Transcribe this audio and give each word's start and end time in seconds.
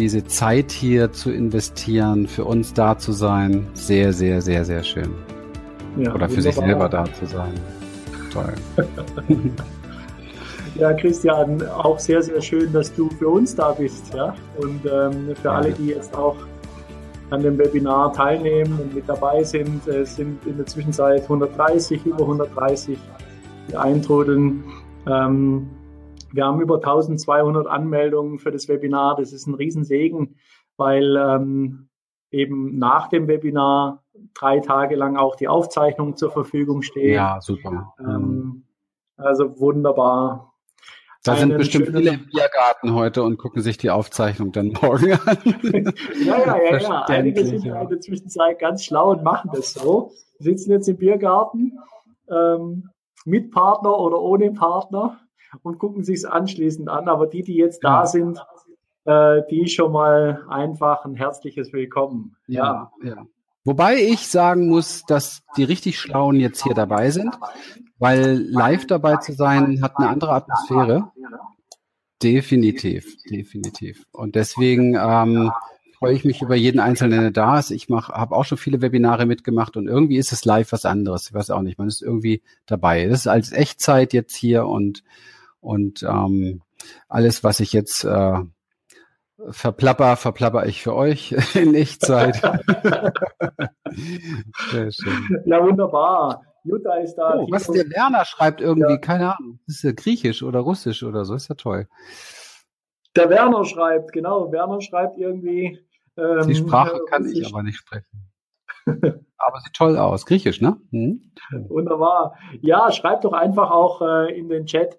diese 0.00 0.24
Zeit 0.24 0.72
hier 0.72 1.12
zu 1.12 1.30
investieren, 1.30 2.26
für 2.26 2.44
uns 2.44 2.72
da 2.72 2.96
zu 2.96 3.12
sein. 3.12 3.68
Sehr, 3.74 4.12
sehr, 4.14 4.40
sehr, 4.40 4.64
sehr 4.64 4.82
schön. 4.82 5.10
Ja, 5.98 6.14
Oder 6.14 6.28
für 6.28 6.40
sich 6.40 6.54
selber 6.54 6.88
da 6.88 7.04
zu 7.04 7.26
sein. 7.26 7.52
Toll. 8.32 8.54
ja, 10.76 10.94
Christian, 10.94 11.66
auch 11.68 11.98
sehr, 11.98 12.22
sehr 12.22 12.40
schön, 12.40 12.72
dass 12.72 12.94
du 12.94 13.10
für 13.10 13.28
uns 13.28 13.54
da 13.54 13.72
bist. 13.72 14.14
Ja? 14.14 14.34
Und 14.56 14.80
ähm, 14.86 15.36
für 15.36 15.48
ja. 15.48 15.52
alle, 15.56 15.72
die 15.72 15.88
jetzt 15.88 16.16
auch 16.16 16.36
an 17.28 17.42
dem 17.42 17.58
Webinar 17.58 18.12
teilnehmen 18.14 18.78
und 18.80 18.94
mit 18.94 19.06
dabei 19.06 19.44
sind, 19.44 19.86
es 19.86 20.16
sind 20.16 20.44
in 20.46 20.56
der 20.56 20.66
Zwischenzeit 20.66 21.22
130, 21.24 22.06
über 22.06 22.22
130, 22.22 22.98
die 23.68 23.76
eintrudeln. 23.76 24.64
Ähm, 25.06 25.68
wir 26.32 26.44
haben 26.44 26.60
über 26.60 26.76
1200 26.76 27.66
Anmeldungen 27.66 28.38
für 28.38 28.50
das 28.50 28.68
Webinar. 28.68 29.16
Das 29.16 29.32
ist 29.32 29.46
ein 29.46 29.54
Riesensegen, 29.54 30.36
weil 30.76 31.16
ähm, 31.16 31.88
eben 32.30 32.78
nach 32.78 33.08
dem 33.08 33.28
Webinar 33.28 34.04
drei 34.34 34.60
Tage 34.60 34.96
lang 34.96 35.16
auch 35.16 35.36
die 35.36 35.48
Aufzeichnung 35.48 36.16
zur 36.16 36.30
Verfügung 36.30 36.82
steht. 36.82 37.14
Ja, 37.14 37.40
super. 37.40 37.94
Ähm, 37.98 38.64
also 39.16 39.58
wunderbar. 39.58 40.54
Da 41.22 41.36
sind 41.36 41.58
bestimmt 41.58 41.88
viele 41.88 42.14
im 42.14 42.26
Biergarten 42.28 42.94
heute 42.94 43.22
und 43.22 43.36
gucken 43.36 43.60
sich 43.60 43.76
die 43.76 43.90
Aufzeichnung 43.90 44.52
dann 44.52 44.68
morgen 44.80 45.12
an. 45.12 45.38
ja, 46.24 46.38
ja, 46.38 46.62
ja, 46.62 46.78
ja. 46.78 47.02
Einige 47.02 47.44
sind 47.44 47.62
ja 47.62 47.82
in 47.82 47.88
der 47.88 48.00
Zwischenzeit 48.00 48.58
ganz 48.58 48.84
schlau 48.84 49.10
und 49.10 49.22
machen 49.22 49.50
das 49.52 49.74
so. 49.74 50.12
Wir 50.38 50.52
sitzen 50.52 50.70
jetzt 50.70 50.88
im 50.88 50.96
Biergarten 50.96 51.78
ähm, 52.30 52.88
mit 53.26 53.50
Partner 53.50 53.98
oder 53.98 54.18
ohne 54.18 54.52
Partner 54.52 55.20
und 55.62 55.78
gucken 55.78 56.04
sich 56.04 56.16
es 56.16 56.24
anschließend 56.24 56.88
an. 56.88 57.08
Aber 57.08 57.26
die, 57.26 57.42
die 57.42 57.56
jetzt 57.56 57.84
da 57.84 58.06
sind, 58.06 58.44
äh, 59.04 59.42
die 59.50 59.68
schon 59.68 59.92
mal 59.92 60.44
einfach 60.48 61.04
ein 61.04 61.14
herzliches 61.14 61.72
Willkommen. 61.72 62.36
Ja, 62.46 62.92
ja. 63.02 63.08
ja. 63.08 63.26
Wobei 63.64 63.96
ich 63.96 64.28
sagen 64.28 64.68
muss, 64.68 65.04
dass 65.06 65.42
die 65.56 65.64
richtig 65.64 65.98
Schlauen 65.98 66.36
jetzt 66.36 66.62
hier 66.62 66.74
dabei 66.74 67.10
sind, 67.10 67.38
weil 67.98 68.38
live 68.38 68.86
dabei 68.86 69.16
zu 69.16 69.32
sein 69.32 69.82
hat 69.82 69.98
eine 69.98 70.08
andere 70.08 70.32
Atmosphäre. 70.32 71.12
Definitiv, 72.22 73.16
definitiv. 73.30 74.06
Und 74.12 74.34
deswegen 74.34 74.94
ähm, 74.94 75.52
freue 75.98 76.14
ich 76.14 76.24
mich 76.24 76.40
über 76.40 76.54
jeden 76.54 76.80
Einzelnen, 76.80 77.20
der 77.20 77.30
da 77.30 77.58
ist. 77.58 77.70
Ich 77.70 77.88
habe 77.90 78.34
auch 78.34 78.44
schon 78.44 78.56
viele 78.56 78.80
Webinare 78.80 79.26
mitgemacht 79.26 79.76
und 79.76 79.86
irgendwie 79.86 80.16
ist 80.16 80.32
es 80.32 80.46
live 80.46 80.72
was 80.72 80.86
anderes. 80.86 81.28
Ich 81.28 81.34
weiß 81.34 81.50
auch 81.50 81.62
nicht, 81.62 81.78
man 81.78 81.88
ist 81.88 82.00
irgendwie 82.02 82.42
dabei. 82.64 83.06
Das 83.06 83.20
ist 83.20 83.26
als 83.26 83.52
Echtzeit 83.52 84.14
jetzt 84.14 84.34
hier 84.34 84.66
und 84.66 85.02
und 85.60 86.02
ähm, 86.02 86.62
alles, 87.08 87.44
was 87.44 87.60
ich 87.60 87.72
jetzt 87.72 88.04
äh, 88.04 88.38
verplapper, 89.48 90.16
verplapper 90.16 90.66
ich 90.66 90.82
für 90.82 90.94
euch 90.94 91.32
in 91.54 91.74
Echtzeit. 91.74 92.36
Sehr 94.70 94.92
schön. 94.92 95.42
Ja, 95.46 95.62
wunderbar. 95.62 96.42
Jutta 96.64 96.96
ist 96.96 97.14
da. 97.14 97.36
Oh, 97.36 97.46
was 97.50 97.66
der 97.68 97.88
Werner 97.90 98.24
schreibt 98.26 98.60
irgendwie, 98.60 98.92
ja. 98.92 98.98
keine 98.98 99.34
Ahnung, 99.36 99.60
ist 99.66 99.82
ja 99.82 99.92
griechisch 99.92 100.42
oder 100.42 100.60
russisch 100.60 101.02
oder 101.02 101.24
so, 101.24 101.34
ist 101.34 101.48
ja 101.48 101.54
toll. 101.54 101.88
Der 103.16 103.30
Werner 103.30 103.64
schreibt, 103.64 104.12
genau, 104.12 104.52
Werner 104.52 104.80
schreibt 104.80 105.16
irgendwie. 105.16 105.80
Ähm, 106.16 106.46
Die 106.46 106.54
Sprache 106.54 107.00
kann 107.08 107.26
ich 107.26 107.46
aber 107.46 107.62
nicht 107.62 107.78
sprechen. 107.78 108.30
aber 108.86 109.60
sieht 109.64 109.74
toll 109.74 109.96
aus. 109.96 110.26
Griechisch, 110.26 110.60
ne? 110.60 110.76
Hm? 110.90 111.32
Wunderbar. 111.68 112.36
Ja, 112.60 112.92
schreibt 112.92 113.24
doch 113.24 113.32
einfach 113.32 113.70
auch 113.70 114.02
äh, 114.02 114.38
in 114.38 114.48
den 114.48 114.66
Chat, 114.66 114.98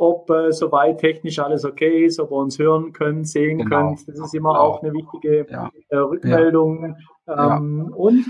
ob 0.00 0.30
äh, 0.30 0.50
soweit 0.50 0.98
technisch 0.98 1.38
alles 1.38 1.64
okay 1.64 2.06
ist, 2.06 2.18
ob 2.20 2.30
ihr 2.30 2.36
uns 2.36 2.58
hören 2.58 2.92
könnt, 2.92 3.28
sehen 3.28 3.58
genau. 3.58 3.88
könnt. 3.88 4.08
Das 4.08 4.18
ist 4.18 4.34
immer 4.34 4.52
genau. 4.52 4.62
auch 4.62 4.82
eine 4.82 4.94
wichtige 4.94 5.46
ja. 5.50 5.70
äh, 5.90 5.96
Rückmeldung. 5.96 6.96
Ja. 7.26 7.58
Ähm, 7.58 7.88
ja. 7.90 7.96
Und 7.96 8.24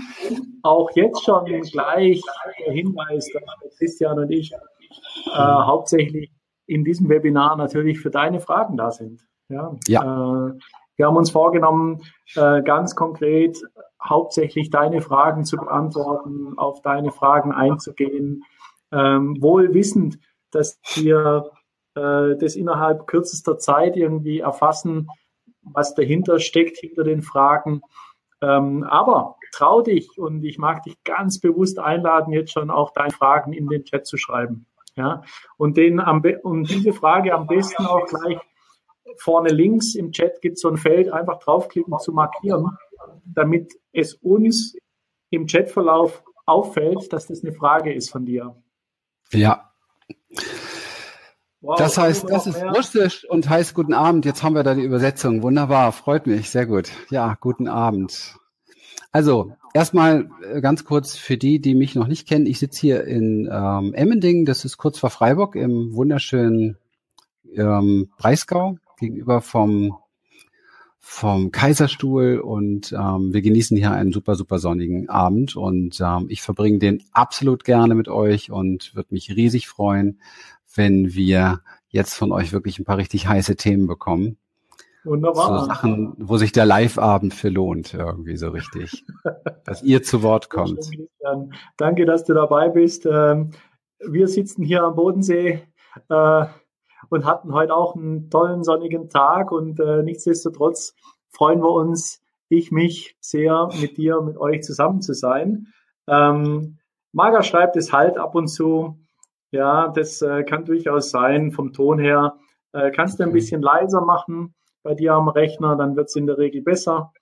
auch 0.63 0.91
jetzt 0.95 1.23
schon 1.23 1.45
gleich 1.45 2.21
der 2.65 2.73
Hinweis, 2.73 3.29
dass 3.33 3.77
Christian 3.77 4.19
und 4.19 4.29
ich 4.31 4.51
äh, 4.51 5.31
hauptsächlich 5.31 6.29
in 6.67 6.83
diesem 6.83 7.07
Webinar 7.07 7.55
natürlich 7.55 8.01
für 8.01 8.11
deine 8.11 8.41
Fragen 8.41 8.75
da 8.75 8.91
sind. 8.91 9.25
Ja. 9.47 9.73
ja. 9.87 10.49
Äh, 10.49 10.53
wir 10.97 11.07
haben 11.07 11.15
uns 11.15 11.31
vorgenommen, 11.31 12.01
äh, 12.35 12.61
ganz 12.63 12.95
konkret 12.95 13.57
hauptsächlich 14.03 14.71
deine 14.71 14.99
Fragen 14.99 15.45
zu 15.45 15.55
beantworten, 15.55 16.57
auf 16.57 16.81
deine 16.81 17.11
Fragen 17.11 17.53
einzugehen, 17.53 18.43
ähm, 18.91 19.41
wohl 19.41 19.73
wissend, 19.73 20.19
dass 20.51 20.77
wir 20.95 21.49
äh, 21.95 22.35
das 22.37 22.55
innerhalb 22.55 23.07
kürzester 23.07 23.57
Zeit 23.57 23.95
irgendwie 23.95 24.39
erfassen, 24.39 25.09
was 25.61 25.93
dahinter 25.95 26.39
steckt, 26.39 26.77
hinter 26.77 27.03
den 27.03 27.21
Fragen. 27.21 27.81
Ähm, 28.41 28.83
aber 28.83 29.37
trau 29.51 29.81
dich 29.81 30.17
und 30.17 30.43
ich 30.43 30.57
mag 30.57 30.83
dich 30.83 30.95
ganz 31.03 31.39
bewusst 31.39 31.79
einladen, 31.79 32.33
jetzt 32.33 32.51
schon 32.51 32.71
auch 32.71 32.91
deine 32.91 33.11
Fragen 33.11 33.53
in 33.53 33.67
den 33.67 33.83
Chat 33.83 34.07
zu 34.07 34.17
schreiben. 34.17 34.65
Ja, 34.95 35.23
und 35.57 35.77
den 35.77 36.01
am 36.01 36.21
und 36.43 36.69
diese 36.69 36.91
Frage 36.91 37.33
am 37.33 37.47
besten 37.47 37.85
auch 37.85 38.05
gleich 38.07 38.39
vorne 39.17 39.49
links 39.49 39.95
im 39.95 40.11
Chat 40.11 40.41
gibt 40.41 40.55
es 40.55 40.61
so 40.61 40.69
ein 40.69 40.77
Feld, 40.77 41.09
einfach 41.11 41.39
draufklicken 41.39 41.97
zu 41.99 42.11
markieren, 42.11 42.77
damit 43.23 43.73
es 43.93 44.15
uns 44.15 44.75
im 45.29 45.47
Chatverlauf 45.47 46.23
auffällt, 46.45 47.11
dass 47.13 47.27
das 47.27 47.43
eine 47.43 47.53
Frage 47.53 47.93
ist 47.93 48.11
von 48.11 48.25
dir. 48.25 48.61
Ja. 49.31 49.70
Wow, 51.61 51.77
das 51.77 51.97
heißt, 51.97 52.27
das 52.27 52.47
ist 52.47 52.61
mehr? 52.61 52.71
Russisch 52.71 53.23
und 53.29 53.47
heißt 53.47 53.75
guten 53.75 53.93
Abend. 53.93 54.25
Jetzt 54.25 54.41
haben 54.41 54.55
wir 54.55 54.63
da 54.63 54.73
die 54.73 54.83
Übersetzung. 54.83 55.43
Wunderbar, 55.43 55.91
freut 55.91 56.25
mich, 56.25 56.49
sehr 56.49 56.65
gut. 56.65 56.89
Ja, 57.11 57.37
guten 57.39 57.67
Abend. 57.67 58.35
Also, 59.11 59.53
erstmal 59.73 60.29
äh, 60.51 60.59
ganz 60.61 60.85
kurz 60.85 61.15
für 61.17 61.37
die, 61.37 61.59
die 61.59 61.75
mich 61.75 61.93
noch 61.93 62.07
nicht 62.07 62.27
kennen. 62.27 62.47
Ich 62.47 62.57
sitze 62.57 62.81
hier 62.81 63.03
in 63.03 63.47
ähm, 63.51 63.93
Emmendingen, 63.93 64.45
das 64.45 64.65
ist 64.65 64.77
kurz 64.77 64.97
vor 64.97 65.11
Freiburg 65.11 65.55
im 65.55 65.93
wunderschönen 65.93 66.77
ähm, 67.53 68.09
Breisgau, 68.17 68.77
gegenüber 68.99 69.41
vom 69.41 69.97
vom 71.03 71.51
Kaiserstuhl 71.51 72.37
und 72.39 72.93
ähm, 72.93 73.33
wir 73.33 73.41
genießen 73.41 73.75
hier 73.75 73.91
einen 73.91 74.13
super, 74.13 74.35
super 74.35 74.59
sonnigen 74.59 75.09
Abend 75.09 75.55
und 75.55 75.99
ähm, 75.99 76.27
ich 76.29 76.43
verbringe 76.43 76.77
den 76.77 77.03
absolut 77.11 77.63
gerne 77.63 77.95
mit 77.95 78.07
euch 78.07 78.51
und 78.51 78.95
würde 78.95 79.13
mich 79.13 79.35
riesig 79.35 79.67
freuen, 79.67 80.19
wenn 80.75 81.13
wir 81.13 81.61
jetzt 81.89 82.15
von 82.15 82.31
euch 82.31 82.53
wirklich 82.53 82.79
ein 82.79 82.85
paar 82.85 82.97
richtig 82.97 83.27
heiße 83.27 83.55
Themen 83.55 83.87
bekommen. 83.87 84.37
Wunderbar. 85.03 85.61
So 85.61 85.65
Sachen, 85.65 86.13
wo 86.17 86.37
sich 86.37 86.51
der 86.51 86.65
Live-Abend 86.65 87.33
für 87.33 87.49
lohnt, 87.49 87.93
irgendwie 87.93 88.37
so 88.37 88.49
richtig. 88.49 89.03
dass 89.65 89.81
ihr 89.81 90.03
zu 90.03 90.21
Wort 90.21 90.49
kommt. 90.49 90.79
Danke, 91.77 92.05
dass 92.05 92.23
du 92.23 92.33
dabei 92.33 92.69
bist. 92.69 93.05
Ähm, 93.05 93.51
wir 93.99 94.27
sitzen 94.27 94.63
hier 94.63 94.83
am 94.83 94.95
Bodensee 94.95 95.63
äh, 96.09 96.45
und 97.09 97.25
hatten 97.25 97.53
heute 97.53 97.73
auch 97.73 97.95
einen 97.95 98.29
tollen 98.29 98.63
sonnigen 98.63 99.09
Tag 99.09 99.51
und 99.51 99.79
äh, 99.79 100.03
nichtsdestotrotz 100.03 100.95
freuen 101.29 101.61
wir 101.61 101.71
uns, 101.71 102.21
ich 102.49 102.71
mich 102.71 103.15
sehr 103.21 103.69
mit 103.79 103.97
dir, 103.97 104.21
mit 104.21 104.37
euch 104.37 104.61
zusammen 104.63 105.01
zu 105.01 105.13
sein. 105.13 105.67
Ähm, 106.07 106.77
Marga 107.13 107.43
schreibt 107.43 107.75
es 107.75 107.93
halt 107.93 108.17
ab 108.17 108.35
und 108.35 108.47
zu, 108.47 108.97
ja, 109.51 109.89
das 109.89 110.21
äh, 110.21 110.43
kann 110.43 110.65
durchaus 110.65 111.11
sein 111.11 111.51
vom 111.51 111.73
Ton 111.73 111.99
her. 111.99 112.37
Äh, 112.73 112.91
kannst 112.91 113.19
du 113.19 113.23
ein 113.23 113.33
bisschen 113.33 113.61
leiser 113.61 114.01
machen 114.01 114.55
bei 114.83 114.95
dir 114.95 115.13
am 115.13 115.27
Rechner, 115.27 115.75
dann 115.75 115.95
wird 115.95 116.07
es 116.07 116.15
in 116.15 116.25
der 116.25 116.37
Regel 116.37 116.61
besser. 116.61 117.13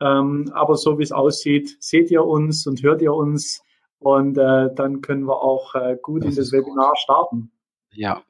Ähm, 0.00 0.50
aber 0.54 0.76
so 0.76 0.98
wie 0.98 1.02
es 1.02 1.12
aussieht, 1.12 1.76
seht 1.80 2.10
ihr 2.10 2.24
uns 2.24 2.66
und 2.66 2.82
hört 2.82 3.02
ihr 3.02 3.12
uns 3.12 3.62
und 3.98 4.36
äh, 4.36 4.74
dann 4.74 5.00
können 5.00 5.24
wir 5.24 5.42
auch 5.42 5.74
äh, 5.74 5.96
gut 6.00 6.24
das 6.24 6.30
in 6.30 6.36
das 6.36 6.52
Webinar 6.52 6.90
gut. 6.90 6.98
starten. 6.98 7.52
Ja. 7.92 8.22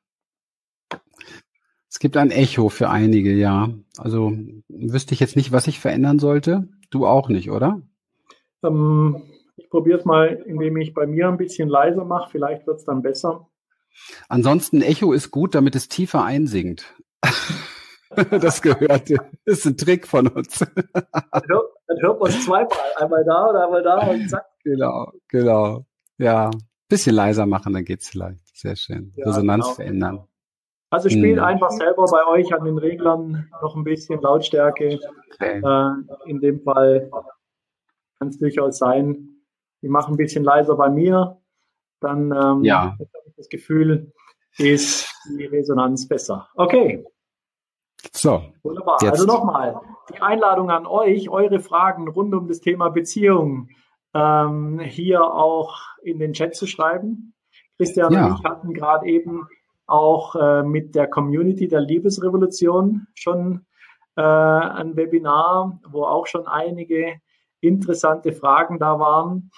Es 1.88 1.99
gibt 1.99 2.17
ein 2.17 2.31
Echo 2.31 2.69
für 2.69 2.88
einige, 2.88 3.32
ja. 3.35 3.69
Also 3.99 4.32
wüsste 4.69 5.15
ich 5.15 5.21
jetzt 5.21 5.37
nicht, 5.37 5.53
was 5.53 5.67
ich 5.67 5.79
verändern 5.79 6.19
sollte. 6.19 6.69
Du 6.91 7.06
auch 7.06 7.29
nicht, 7.29 7.50
oder? 7.50 7.81
Ähm, 8.62 9.23
ich 9.56 9.71
probiere 9.71 9.99
es 9.99 10.05
mal, 10.05 10.43
indem 10.47 10.76
ich 10.79 10.94
bei 10.94 11.06
mir 11.06 11.29
ein 11.29 11.37
bisschen 11.37 11.69
leiser 11.69 12.05
mache. 12.05 12.31
Vielleicht 12.31 12.67
wird 12.67 12.79
es 12.79 12.85
dann 12.85 13.03
besser. 13.03 13.49
Ansonsten 14.29 14.83
Echo 14.83 15.12
ist 15.12 15.31
gut, 15.31 15.55
damit 15.55 15.75
es 15.75 15.89
tiefer 15.89 16.25
einsingt. 16.25 16.94
das 18.31 18.62
gehört. 18.62 19.11
Das 19.11 19.59
ist 19.59 19.67
ein 19.67 19.77
Trick 19.77 20.06
von 20.06 20.29
uns. 20.29 20.59
dann 20.59 21.43
hört, 21.49 21.71
dann 21.87 22.00
hört 22.00 22.21
man 22.21 22.31
es 22.31 22.44
zweimal. 22.44 22.69
Einmal 22.97 23.25
da 23.25 23.49
oder 23.49 23.65
einmal 23.65 23.83
da 23.83 23.99
und 24.09 24.29
zack. 24.29 24.44
Genau, 24.65 25.12
genau. 25.29 25.87
Ja, 26.19 26.50
bisschen 26.89 27.15
leiser 27.15 27.47
machen, 27.47 27.73
dann 27.73 27.85
geht's 27.85 28.09
vielleicht. 28.09 28.56
Sehr 28.56 28.77
schön. 28.77 29.12
Ja, 29.17 29.27
Resonanz 29.27 29.65
genau. 29.65 29.75
verändern. 29.75 30.29
Also 30.91 31.09
spielt 31.09 31.38
hm. 31.38 31.45
einfach 31.45 31.71
selber 31.71 32.05
bei 32.05 32.27
euch 32.27 32.53
an 32.55 32.65
den 32.65 32.77
Reglern 32.77 33.49
noch 33.62 33.75
ein 33.77 33.83
bisschen 33.83 34.21
Lautstärke. 34.21 35.00
Okay. 35.35 35.62
Äh, 35.65 36.31
in 36.31 36.41
dem 36.41 36.61
Fall 36.61 37.11
kann 38.19 38.29
es 38.29 38.38
durchaus 38.38 38.77
sein, 38.77 39.43
ich 39.81 39.91
mache 39.91 40.12
ein 40.12 40.17
bisschen 40.17 40.45
leiser 40.45 40.77
bei 40.77 40.91
mir, 40.91 41.42
dann 42.02 42.32
ähm, 42.32 42.64
ja. 42.64 42.93
habe 42.93 43.08
ich 43.26 43.37
das 43.37 43.49
Gefühl, 43.49 44.12
ist 44.58 45.08
die 45.28 45.46
Resonanz 45.46 46.06
besser. 46.08 46.49
Okay. 46.54 47.04
So. 48.12 48.43
Wunderbar. 48.62 48.99
Jetzt. 49.00 49.12
Also 49.12 49.26
nochmal, 49.26 49.81
die 50.12 50.20
Einladung 50.20 50.70
an 50.70 50.87
euch, 50.87 51.28
eure 51.28 51.60
Fragen 51.60 52.08
rund 52.08 52.34
um 52.34 52.49
das 52.49 52.60
Thema 52.60 52.90
Beziehung 52.90 53.69
ähm, 54.14 54.81
hier 54.81 55.22
auch 55.22 55.78
in 56.02 56.19
den 56.19 56.32
Chat 56.32 56.54
zu 56.54 56.66
schreiben. 56.66 57.34
Christian 57.76 58.12
ja. 58.12 58.26
und 58.26 58.38
ich 58.38 58.44
hatten 58.44 58.75
gerade 58.75 59.06
eben 59.06 59.49
auch 59.87 60.37
äh, 60.37 60.62
mit 60.62 60.94
der 60.94 61.08
Community 61.08 61.69
der 61.69 61.81
Liebesrevolution 61.81 63.06
schon 63.14 63.66
äh, 64.16 64.22
ein 64.22 64.96
Webinar, 64.96 65.81
wo 65.88 66.04
auch 66.04 66.26
schon 66.26 66.46
einige 66.46 67.20
interessante 67.60 68.32
Fragen 68.32 68.78
da 68.78 68.99
waren. 68.99 69.50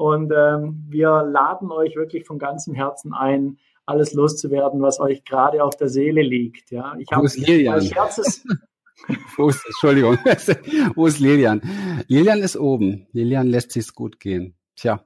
Und 0.00 0.32
ähm, 0.34 0.86
wir 0.88 1.24
laden 1.24 1.70
euch 1.70 1.94
wirklich 1.94 2.24
von 2.26 2.38
ganzem 2.38 2.72
Herzen 2.72 3.12
ein, 3.12 3.58
alles 3.84 4.14
loszuwerden, 4.14 4.80
was 4.80 4.98
euch 4.98 5.26
gerade 5.26 5.62
auf 5.62 5.76
der 5.76 5.90
Seele 5.90 6.22
liegt. 6.22 6.70
Ja, 6.70 6.96
ich 6.98 7.12
habe 7.12 7.28
Scherzes. 7.28 8.46
Wo 9.36 9.50
ist, 9.50 9.62
Entschuldigung, 9.66 10.18
wo 10.94 11.06
ist 11.06 11.20
Lilian? 11.20 11.62
Lilian 12.06 12.40
ist 12.40 12.56
oben. 12.56 13.06
Lilian 13.12 13.46
lässt 13.46 13.72
sich's 13.72 13.94
gut 13.94 14.20
gehen. 14.20 14.54
Tja. 14.76 15.04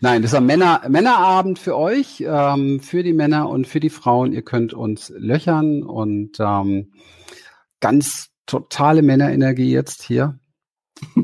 Nein, 0.00 0.22
das 0.22 0.32
ist 0.32 0.36
ein 0.36 0.46
Männer, 0.46 0.82
Männerabend 0.88 1.60
für 1.60 1.76
euch, 1.76 2.22
ähm, 2.26 2.80
für 2.80 3.02
die 3.02 3.12
Männer 3.12 3.48
und 3.48 3.66
für 3.66 3.78
die 3.80 3.90
Frauen. 3.90 4.32
Ihr 4.32 4.42
könnt 4.42 4.74
uns 4.74 5.12
löchern 5.16 5.82
und 5.84 6.38
ähm, 6.40 6.92
ganz 7.80 8.30
totale 8.46 9.02
Männerenergie 9.02 9.70
jetzt 9.72 10.02
hier 10.02 10.38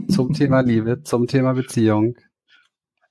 zum 0.08 0.32
Thema 0.32 0.60
Liebe, 0.60 1.02
zum 1.02 1.26
Thema 1.26 1.54
Beziehung. 1.54 2.16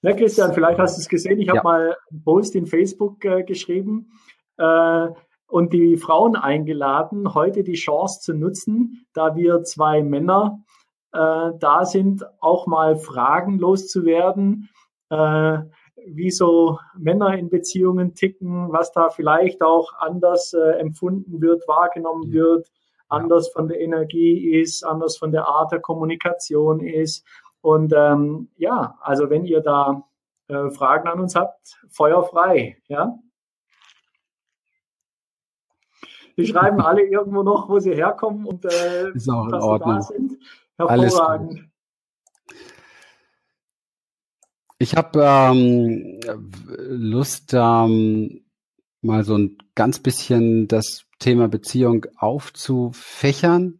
Ja, 0.01 0.13
Christian, 0.13 0.53
vielleicht 0.53 0.79
hast 0.79 0.97
du 0.97 1.01
es 1.01 1.09
gesehen. 1.09 1.39
Ich 1.39 1.49
habe 1.49 1.57
ja. 1.57 1.63
mal 1.63 1.97
einen 2.11 2.23
Post 2.23 2.55
in 2.55 2.65
Facebook 2.65 3.23
äh, 3.25 3.43
geschrieben 3.43 4.11
äh, 4.57 5.07
und 5.47 5.73
die 5.73 5.97
Frauen 5.97 6.35
eingeladen, 6.35 7.33
heute 7.33 7.63
die 7.63 7.73
Chance 7.73 8.21
zu 8.21 8.33
nutzen, 8.33 9.05
da 9.13 9.35
wir 9.35 9.63
zwei 9.63 10.03
Männer 10.03 10.63
äh, 11.13 11.51
da 11.59 11.85
sind, 11.85 12.23
auch 12.39 12.67
mal 12.67 12.95
Fragen 12.95 13.57
loszuwerden 13.57 14.69
äh, 15.09 15.59
wie 16.05 16.31
so 16.31 16.79
Männer 16.97 17.37
in 17.37 17.49
Beziehungen 17.49 18.13
ticken, 18.13 18.71
was 18.71 18.91
da 18.91 19.09
vielleicht 19.09 19.61
auch 19.61 19.93
anders 19.99 20.53
äh, 20.53 20.79
empfunden 20.79 21.41
wird, 21.41 21.67
wahrgenommen 21.67 22.31
wird, 22.31 22.69
anders 23.09 23.49
von 23.49 23.67
der 23.67 23.79
Energie 23.79 24.59
ist, 24.59 24.83
anders 24.83 25.17
von 25.17 25.31
der 25.31 25.47
Art 25.47 25.71
der 25.71 25.79
Kommunikation 25.79 26.79
ist. 26.79 27.25
Und 27.61 27.93
ähm, 27.95 28.49
ja, 28.57 28.97
also 29.01 29.29
wenn 29.29 29.45
ihr 29.45 29.61
da 29.61 30.03
äh, 30.47 30.69
Fragen 30.69 31.07
an 31.07 31.19
uns 31.19 31.35
habt, 31.35 31.79
Feuer 31.89 32.23
frei, 32.23 32.77
ja. 32.87 33.17
Wir 36.35 36.45
schreiben 36.47 36.81
alle 36.81 37.03
irgendwo 37.03 37.43
noch, 37.43 37.69
wo 37.69 37.79
sie 37.79 37.95
herkommen 37.95 38.45
und 38.45 38.65
äh, 38.65 39.09
ist 39.11 39.29
auch 39.29 39.45
in 39.45 39.51
dass 39.51 39.63
Ordnung. 39.63 39.95
da 39.95 40.01
sind. 40.01 40.37
Hervorragend. 40.77 41.69
Ich 44.79 44.95
habe 44.95 45.19
ähm, 45.23 46.19
Lust, 46.77 47.51
ähm, 47.55 48.45
mal 49.01 49.23
so 49.23 49.35
ein 49.35 49.57
ganz 49.77 49.99
bisschen 49.99 50.67
das 50.67 51.05
Thema 51.19 51.47
Beziehung 51.47 52.07
aufzufächern 52.17 53.79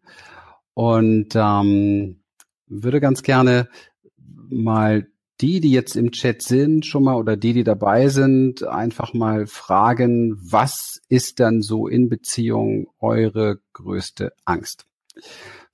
und 0.75 1.29
ähm, 1.35 2.21
würde 2.67 3.01
ganz 3.01 3.23
gerne 3.23 3.67
mal 4.15 5.07
die, 5.41 5.59
die 5.59 5.71
jetzt 5.71 5.95
im 5.95 6.11
Chat 6.11 6.43
sind, 6.43 6.85
schon 6.85 7.03
mal 7.03 7.15
oder 7.15 7.35
die, 7.35 7.53
die 7.53 7.63
dabei 7.63 8.09
sind, 8.09 8.63
einfach 8.63 9.15
mal 9.15 9.47
fragen, 9.47 10.37
was 10.39 11.01
ist 11.09 11.39
dann 11.39 11.63
so 11.63 11.87
in 11.87 12.09
Beziehung 12.09 12.87
eure 12.99 13.59
größte 13.73 14.33
Angst? 14.45 14.85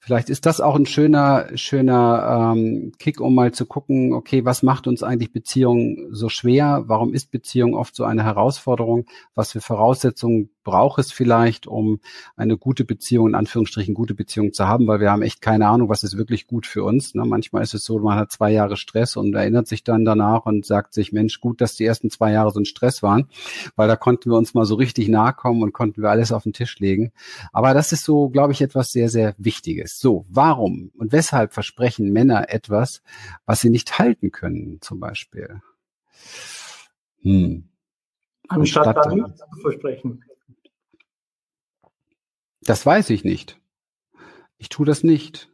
Vielleicht 0.06 0.30
ist 0.30 0.46
das 0.46 0.60
auch 0.60 0.76
ein 0.76 0.86
schöner, 0.86 1.48
schöner 1.56 2.52
ähm, 2.54 2.92
Kick, 3.00 3.22
um 3.22 3.34
mal 3.34 3.54
zu 3.54 3.66
gucken, 3.66 4.12
okay, 4.12 4.44
was 4.44 4.62
macht 4.62 4.86
uns 4.86 5.02
eigentlich 5.02 5.32
Beziehung 5.32 6.10
so 6.12 6.28
schwer? 6.28 6.84
Warum 6.88 7.14
ist 7.14 7.32
Beziehung 7.32 7.74
oft 7.74 7.96
so 7.96 8.04
eine 8.04 8.26
Herausforderung? 8.26 9.06
Was 9.34 9.54
für 9.54 9.62
Voraussetzungen 9.62 10.50
braucht 10.64 11.00
es 11.00 11.12
vielleicht, 11.12 11.68
um 11.68 12.00
eine 12.36 12.58
gute 12.58 12.86
Beziehung, 12.86 13.30
in 13.30 13.36
Anführungsstrichen 13.36 13.94
gute 13.94 14.14
Beziehung 14.14 14.54
zu 14.54 14.68
haben, 14.68 14.88
weil 14.88 15.00
wir 15.00 15.12
haben 15.12 15.22
echt 15.22 15.42
keine 15.42 15.68
Ahnung, 15.68 15.90
was 15.90 16.04
ist 16.04 16.18
wirklich 16.18 16.48
gut 16.48 16.66
für 16.66 16.84
uns. 16.84 17.16
Ne? 17.16 17.24
Manchmal 17.26 17.64
ist 17.64 17.74
es 17.74 17.84
so, 17.84 18.00
man 18.00 18.18
hat 18.18 18.32
zwei 18.32 18.52
Jahre 18.52 18.78
Stress 18.78 19.16
und 19.16 19.34
erinnert 19.34 19.68
sich 19.68 19.84
dann 19.84 20.06
danach 20.06 20.46
und 20.46 20.66
sagt 20.66 20.94
sich, 20.94 21.12
Mensch, 21.12 21.40
gut, 21.40 21.62
dass 21.62 21.76
die 21.76 21.86
ersten 21.86 22.10
zwei 22.10 22.32
Jahre 22.32 22.52
so 22.52 22.60
ein 22.60 22.66
Stress 22.66 23.04
waren, 23.04 23.28
weil 23.76 23.88
da 23.88 23.96
konnten 23.96 24.30
wir 24.30 24.38
uns 24.38 24.54
mal 24.54 24.66
so 24.66 24.76
richtig 24.76 25.08
nahe 25.08 25.34
kommen 25.34 25.62
und 25.64 25.74
konnten 25.74 26.02
wir 26.02 26.10
alles 26.10 26.32
auf 26.32 26.44
den 26.44 26.54
Tisch 26.54 26.80
legen. 26.80 27.12
Aber 27.52 27.74
das 27.74 27.92
ist 27.92 28.04
so, 28.04 28.30
glaube 28.30 28.54
ich, 28.54 28.62
etwas 28.62 28.92
sehr, 28.92 29.10
sehr 29.10 29.36
Wichtiges. 29.38 29.93
So, 30.00 30.26
warum 30.30 30.92
und 30.98 31.12
weshalb 31.12 31.54
versprechen 31.54 32.12
Männer 32.12 32.50
etwas, 32.50 33.02
was 33.46 33.62
sie 33.62 33.70
nicht 33.70 34.00
halten 34.00 34.32
können, 34.32 34.82
zum 34.82 35.00
Beispiel? 35.00 35.62
Hm. 37.22 37.70
Anstatt, 38.48 38.88
Anstatt 38.88 39.06
dann 39.06 39.18
nichts 39.20 39.40
zu 39.40 39.62
versprechen. 39.62 40.26
Das 42.62 42.86
weiß 42.86 43.10
ich 43.12 43.24
nicht. 43.24 43.60
Ich 44.58 44.70
tue 44.70 44.86
das 44.86 45.04
nicht. 45.04 45.50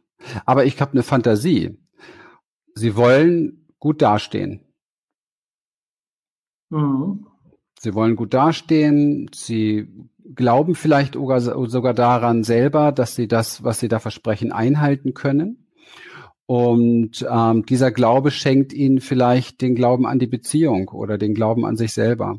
Aber 0.45 0.65
ich 0.65 0.79
habe 0.81 0.91
eine 0.91 1.03
Fantasie. 1.03 1.77
Sie 2.75 2.95
wollen 2.95 3.67
gut 3.79 4.01
dastehen. 4.01 4.63
Mhm. 6.69 7.28
Sie 7.81 7.93
wollen 7.93 8.17
gut 8.17 8.33
dastehen. 8.33 9.29
Sie 9.33 9.87
glauben 10.35 10.75
vielleicht 10.75 11.13
sogar 11.13 11.93
daran 11.93 12.43
selber, 12.43 12.91
dass 12.91 13.15
sie 13.15 13.29
das, 13.29 13.63
was 13.63 13.79
sie 13.79 13.87
da 13.87 13.99
versprechen, 13.99 14.51
einhalten 14.51 15.13
können. 15.13 15.65
Und 16.45 17.25
ähm, 17.31 17.65
dieser 17.65 17.91
Glaube 17.91 18.31
schenkt 18.31 18.73
ihnen 18.73 18.99
vielleicht 18.99 19.61
den 19.61 19.75
Glauben 19.75 20.05
an 20.05 20.19
die 20.19 20.27
Beziehung 20.27 20.89
oder 20.89 21.17
den 21.17 21.33
Glauben 21.33 21.65
an 21.65 21.77
sich 21.77 21.93
selber. 21.93 22.37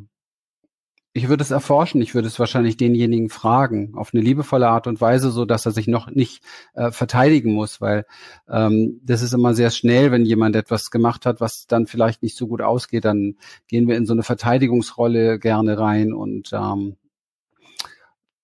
Ich 1.13 1.29
würde 1.29 1.43
es 1.43 1.51
erforschen, 1.51 2.01
ich 2.01 2.15
würde 2.15 2.29
es 2.29 2.39
wahrscheinlich 2.39 2.77
denjenigen 2.77 3.31
fragen, 3.31 3.95
auf 3.97 4.15
eine 4.15 4.23
liebevolle 4.23 4.69
Art 4.69 4.87
und 4.87 5.01
Weise, 5.01 5.33
so 5.33 5.45
dass 5.45 5.67
er 5.67 5.73
sich 5.73 5.89
noch 5.89 6.09
nicht 6.09 6.45
äh, 6.75 6.93
verteidigen 6.93 7.53
muss, 7.53 7.81
weil 7.81 8.07
ähm, 8.49 9.01
das 9.03 9.21
ist 9.21 9.33
immer 9.33 9.55
sehr 9.55 9.71
schnell, 9.71 10.13
wenn 10.13 10.25
jemand 10.25 10.55
etwas 10.55 10.93
gemacht 10.93 11.27
hat, 11.27 11.41
was 11.41 11.67
dann 11.67 11.89
vielleicht 11.89 12.23
nicht 12.23 12.37
so 12.37 12.47
gut 12.47 12.63
ausgeht, 12.63 13.05
dann 13.05 13.37
gehen 13.67 13.89
wir 13.89 13.97
in 13.97 14.07
so 14.07 14.13
eine 14.13 14.23
Verteidigungsrolle 14.23 15.41
gerne 15.41 15.79
rein 15.79 16.13
und 16.13 16.53
ähm, 16.53 16.97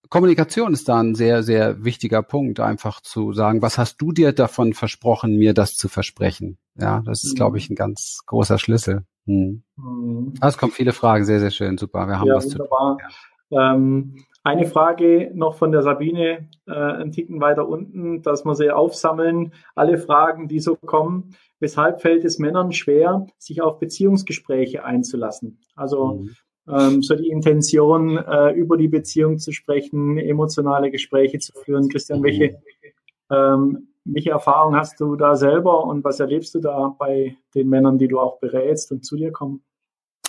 Kommunikation 0.09 0.73
ist 0.73 0.89
da 0.89 1.01
ein 1.01 1.15
sehr, 1.15 1.43
sehr 1.43 1.85
wichtiger 1.85 2.23
Punkt, 2.23 2.61
einfach 2.61 3.01
zu 3.01 3.33
sagen, 3.33 3.63
was 3.63 3.79
hast 3.79 3.99
du 3.99 4.13
dir 4.13 4.33
davon 4.33 4.73
versprochen, 4.73 5.37
mir 5.37 5.55
das 5.55 5.77
zu 5.77 5.89
versprechen? 5.89 6.59
Ja, 6.77 7.03
das 7.05 7.25
ist, 7.25 7.37
glaube 7.37 7.59
ich, 7.59 7.71
ein 7.71 7.77
ganz 7.77 8.21
großer 8.27 8.59
Schlüssel. 8.59 9.05
Hm. 9.27 9.63
Mhm. 9.77 10.35
Ah, 10.41 10.49
es 10.49 10.59
kommen 10.59 10.73
viele 10.73 10.93
Fragen, 10.93 11.25
sehr, 11.25 11.41
sehr 11.41 11.51
schön, 11.51 11.77
super. 11.77 12.07
Wir 12.07 12.19
haben 12.19 12.29
ja, 12.29 12.37
was 12.37 12.47
wunderbar. 12.47 12.99
zu 12.99 13.05
tun. 13.05 13.13
Ja. 13.51 13.75
Ähm, 13.75 14.17
eine 14.47 14.67
Frage 14.67 15.33
noch 15.35 15.57
von 15.57 15.73
der 15.73 15.83
Sabine, 15.83 16.49
äh, 16.67 16.73
ein 16.73 17.11
Ticken 17.11 17.41
weiter 17.41 17.69
unten, 17.69 18.23
dass 18.23 18.45
wir 18.45 18.55
sie 18.55 18.71
aufsammeln, 18.71 19.53
alle 19.75 19.99
Fragen, 19.99 20.47
die 20.47 20.61
so 20.61 20.77
kommen. 20.77 21.35
Weshalb 21.59 22.01
fällt 22.01 22.25
es 22.25 22.39
Männern 22.39 22.73
schwer, 22.73 23.27
sich 23.39 23.61
auf 23.61 23.81
Beziehungsgespräche 23.81 24.85
einzulassen? 24.85 25.59
Also 25.75 26.19
mhm. 26.19 26.31
ähm, 26.69 27.03
so 27.03 27.17
die 27.17 27.29
Intention, 27.29 28.19
äh, 28.19 28.53
über 28.53 28.77
die 28.77 28.87
Beziehung 28.87 29.39
zu 29.39 29.51
sprechen, 29.51 30.17
emotionale 30.17 30.93
Gespräche 30.93 31.41
zu 31.41 31.53
führen. 31.53 31.89
Christian, 31.89 32.21
mhm. 32.21 32.25
welche 32.25 32.59
ähm, 33.31 33.89
welche 34.07 34.31
Erfahrung 34.31 34.77
hast 34.77 35.01
du 35.01 35.17
da 35.17 35.37
selber 35.37 35.85
und 35.85 36.05
was 36.05 36.21
erlebst 36.21 36.55
du 36.55 36.61
da 36.61 36.95
bei 36.99 37.37
den 37.55 37.69
Männern, 37.69 37.99
die 37.99 38.09
du 38.09 38.19
auch 38.19 38.39
berätst 38.39 38.93
und 38.93 39.05
zu 39.05 39.17
dir 39.17 39.33
kommen? 39.33 39.63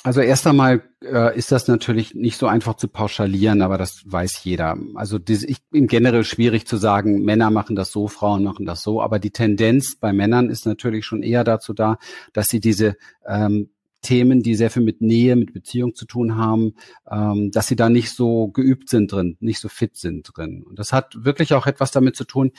Also 0.03 0.21
erst 0.21 0.47
einmal 0.47 0.83
äh, 1.03 1.37
ist 1.37 1.51
das 1.51 1.67
natürlich 1.67 2.15
nicht 2.15 2.37
so 2.37 2.47
einfach 2.47 2.75
zu 2.75 2.87
pauschalieren, 2.87 3.61
aber 3.61 3.77
das 3.77 4.03
weiß 4.05 4.43
jeder. 4.43 4.77
Also 4.95 5.19
das, 5.19 5.43
ich, 5.43 5.57
im 5.73 5.87
generell 5.87 6.23
schwierig 6.23 6.65
zu 6.65 6.77
sagen, 6.77 7.23
Männer 7.23 7.51
machen 7.51 7.75
das 7.75 7.91
so, 7.91 8.07
Frauen 8.07 8.43
machen 8.43 8.65
das 8.65 8.83
so. 8.83 9.01
Aber 9.01 9.19
die 9.19 9.31
Tendenz 9.31 9.97
bei 9.97 10.13
Männern 10.13 10.49
ist 10.49 10.65
natürlich 10.65 11.05
schon 11.05 11.23
eher 11.23 11.43
dazu 11.43 11.73
da, 11.73 11.97
dass 12.31 12.47
sie 12.47 12.61
diese 12.61 12.95
ähm, 13.25 13.69
Themen, 14.01 14.41
die 14.41 14.55
sehr 14.55 14.69
viel 14.69 14.83
mit 14.83 15.01
Nähe, 15.01 15.35
mit 15.35 15.53
Beziehung 15.53 15.95
zu 15.95 16.05
tun 16.05 16.35
haben, 16.35 16.73
ähm, 17.09 17.51
dass 17.51 17.67
sie 17.67 17.75
da 17.75 17.89
nicht 17.89 18.11
so 18.11 18.47
geübt 18.49 18.89
sind 18.89 19.11
drin, 19.11 19.37
nicht 19.39 19.59
so 19.59 19.69
fit 19.69 19.97
sind 19.97 20.29
drin. 20.35 20.63
Und 20.63 20.79
das 20.79 20.93
hat 20.93 21.25
wirklich 21.25 21.53
auch 21.53 21.67
etwas 21.67 21.91
damit 21.91 22.15
zu 22.15 22.23
tun, 22.23 22.51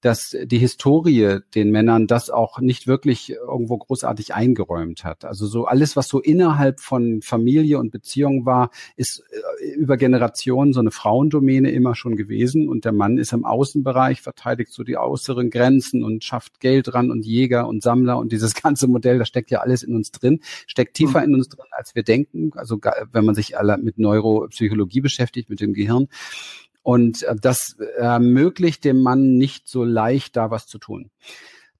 dass 0.00 0.36
die 0.44 0.58
Historie 0.58 1.40
den 1.54 1.70
Männern 1.70 2.06
das 2.06 2.30
auch 2.30 2.60
nicht 2.60 2.86
wirklich 2.86 3.30
irgendwo 3.30 3.76
großartig 3.78 4.34
eingeräumt 4.34 5.04
hat. 5.04 5.24
Also 5.24 5.46
so 5.46 5.64
alles, 5.64 5.96
was 5.96 6.06
so 6.06 6.20
innerhalb 6.20 6.80
von 6.80 7.22
Familie 7.22 7.78
und 7.78 7.90
Beziehung 7.90 8.46
war, 8.46 8.70
ist 8.96 9.24
äh, 9.30 9.74
über 9.74 9.96
Generationen 9.96 10.72
so 10.72 10.80
eine 10.80 10.92
Frauendomäne 10.92 11.70
immer 11.70 11.94
schon 11.94 12.16
gewesen. 12.16 12.68
Und 12.68 12.84
der 12.84 12.92
Mann 12.92 13.18
ist 13.18 13.32
im 13.32 13.44
Außenbereich, 13.44 14.22
verteidigt 14.22 14.72
so 14.72 14.84
die 14.84 14.96
äußeren 14.96 15.50
Grenzen 15.50 16.04
und 16.04 16.22
schafft 16.22 16.60
Geld 16.60 16.94
ran 16.94 17.10
und 17.10 17.26
Jäger 17.26 17.66
und 17.66 17.82
Sammler 17.82 18.18
und 18.18 18.30
dieses 18.30 18.54
ganze 18.62 18.86
Modell, 18.86 19.18
das 19.18 19.28
steckt 19.28 19.50
ja 19.50 19.60
alles 19.60 19.82
in 19.82 19.96
uns 19.96 20.12
drin, 20.12 20.40
steckt 20.66 20.85
tiefer 20.92 21.22
in 21.22 21.34
uns 21.34 21.48
drin, 21.48 21.66
als 21.70 21.94
wir 21.94 22.02
denken. 22.02 22.50
Also 22.54 22.78
wenn 23.12 23.24
man 23.24 23.34
sich 23.34 23.58
alle 23.58 23.78
mit 23.78 23.98
Neuropsychologie 23.98 25.00
beschäftigt, 25.00 25.50
mit 25.50 25.60
dem 25.60 25.72
Gehirn. 25.72 26.08
Und 26.82 27.24
äh, 27.24 27.34
das 27.40 27.76
ermöglicht 27.96 28.84
dem 28.84 29.02
Mann 29.02 29.36
nicht 29.36 29.68
so 29.68 29.84
leicht, 29.84 30.36
da 30.36 30.50
was 30.50 30.66
zu 30.66 30.78
tun. 30.78 31.10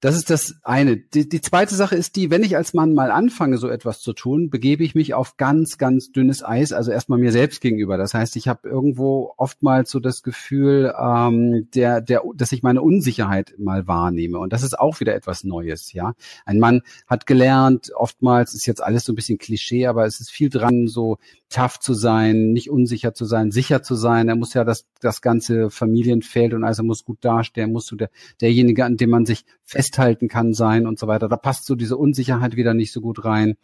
Das 0.00 0.16
ist 0.16 0.30
das 0.30 0.54
eine. 0.62 0.96
Die, 0.96 1.28
die 1.28 1.40
zweite 1.40 1.74
Sache 1.74 1.96
ist 1.96 2.16
die, 2.16 2.30
wenn 2.30 2.42
ich 2.42 2.56
als 2.56 2.74
Mann 2.74 2.94
mal 2.94 3.10
anfange, 3.10 3.58
so 3.58 3.68
etwas 3.68 4.00
zu 4.00 4.12
tun, 4.12 4.50
begebe 4.50 4.84
ich 4.84 4.94
mich 4.94 5.14
auf 5.14 5.36
ganz, 5.36 5.78
ganz 5.78 6.12
dünnes 6.12 6.44
Eis, 6.44 6.72
also 6.72 6.90
erstmal 6.90 7.18
mir 7.18 7.32
selbst 7.32 7.60
gegenüber. 7.60 7.96
Das 7.96 8.14
heißt, 8.14 8.36
ich 8.36 8.48
habe 8.48 8.68
irgendwo 8.68 9.32
oftmals 9.36 9.90
so 9.90 10.00
das 10.00 10.22
Gefühl, 10.22 10.92
ähm, 11.00 11.68
der, 11.74 12.00
der, 12.00 12.22
dass 12.34 12.52
ich 12.52 12.62
meine 12.62 12.82
Unsicherheit 12.82 13.54
mal 13.58 13.86
wahrnehme. 13.86 14.38
Und 14.38 14.52
das 14.52 14.62
ist 14.62 14.78
auch 14.78 15.00
wieder 15.00 15.14
etwas 15.14 15.44
Neues, 15.44 15.92
ja. 15.92 16.14
Ein 16.44 16.58
Mann 16.58 16.82
hat 17.06 17.26
gelernt, 17.26 17.90
oftmals 17.94 18.54
ist 18.54 18.66
jetzt 18.66 18.82
alles 18.82 19.04
so 19.04 19.12
ein 19.12 19.16
bisschen 19.16 19.38
Klischee, 19.38 19.86
aber 19.86 20.06
es 20.06 20.20
ist 20.20 20.30
viel 20.30 20.50
dran, 20.50 20.88
so 20.88 21.18
tough 21.48 21.78
zu 21.78 21.94
sein, 21.94 22.52
nicht 22.52 22.70
unsicher 22.70 23.14
zu 23.14 23.24
sein, 23.24 23.50
sicher 23.52 23.82
zu 23.82 23.94
sein. 23.94 24.28
Er 24.28 24.36
muss 24.36 24.54
ja 24.54 24.64
das, 24.64 24.86
das 25.00 25.20
ganze 25.20 25.70
Familienfeld 25.70 26.54
und 26.54 26.64
also 26.64 26.82
muss 26.82 27.04
gut 27.04 27.18
dastehen, 27.20 27.72
muss 27.72 27.86
so 27.86 27.96
der, 27.96 28.10
derjenige, 28.40 28.84
an 28.84 28.96
dem 28.96 29.10
man 29.10 29.26
sich 29.26 29.44
festhalten 29.86 30.28
kann, 30.28 30.52
sein 30.52 30.86
und 30.86 30.98
so 30.98 31.06
weiter. 31.06 31.28
Da 31.28 31.36
passt 31.36 31.66
so 31.66 31.74
diese 31.74 31.96
Unsicherheit 31.96 32.56
wieder 32.56 32.74
nicht 32.74 32.92
so 32.92 33.00
gut 33.00 33.24
rein. 33.24 33.56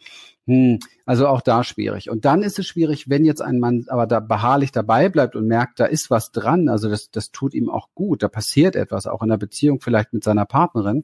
Hm, 0.45 0.79
also 1.05 1.27
auch 1.27 1.41
da 1.41 1.63
schwierig. 1.63 2.09
Und 2.09 2.25
dann 2.25 2.43
ist 2.43 2.59
es 2.59 2.65
schwierig, 2.65 3.09
wenn 3.09 3.25
jetzt 3.25 3.41
ein 3.41 3.59
Mann 3.59 3.85
aber 3.87 4.07
da 4.07 4.19
beharrlich 4.19 4.71
dabei 4.71 5.09
bleibt 5.09 5.35
und 5.35 5.47
merkt, 5.47 5.79
da 5.79 5.85
ist 5.85 6.09
was 6.09 6.31
dran, 6.31 6.69
also 6.69 6.89
das, 6.89 7.11
das 7.11 7.31
tut 7.31 7.53
ihm 7.53 7.69
auch 7.69 7.89
gut, 7.93 8.23
da 8.23 8.27
passiert 8.27 8.75
etwas, 8.75 9.07
auch 9.07 9.21
in 9.21 9.29
der 9.29 9.37
Beziehung 9.37 9.81
vielleicht 9.81 10.13
mit 10.13 10.23
seiner 10.23 10.45
Partnerin, 10.45 11.03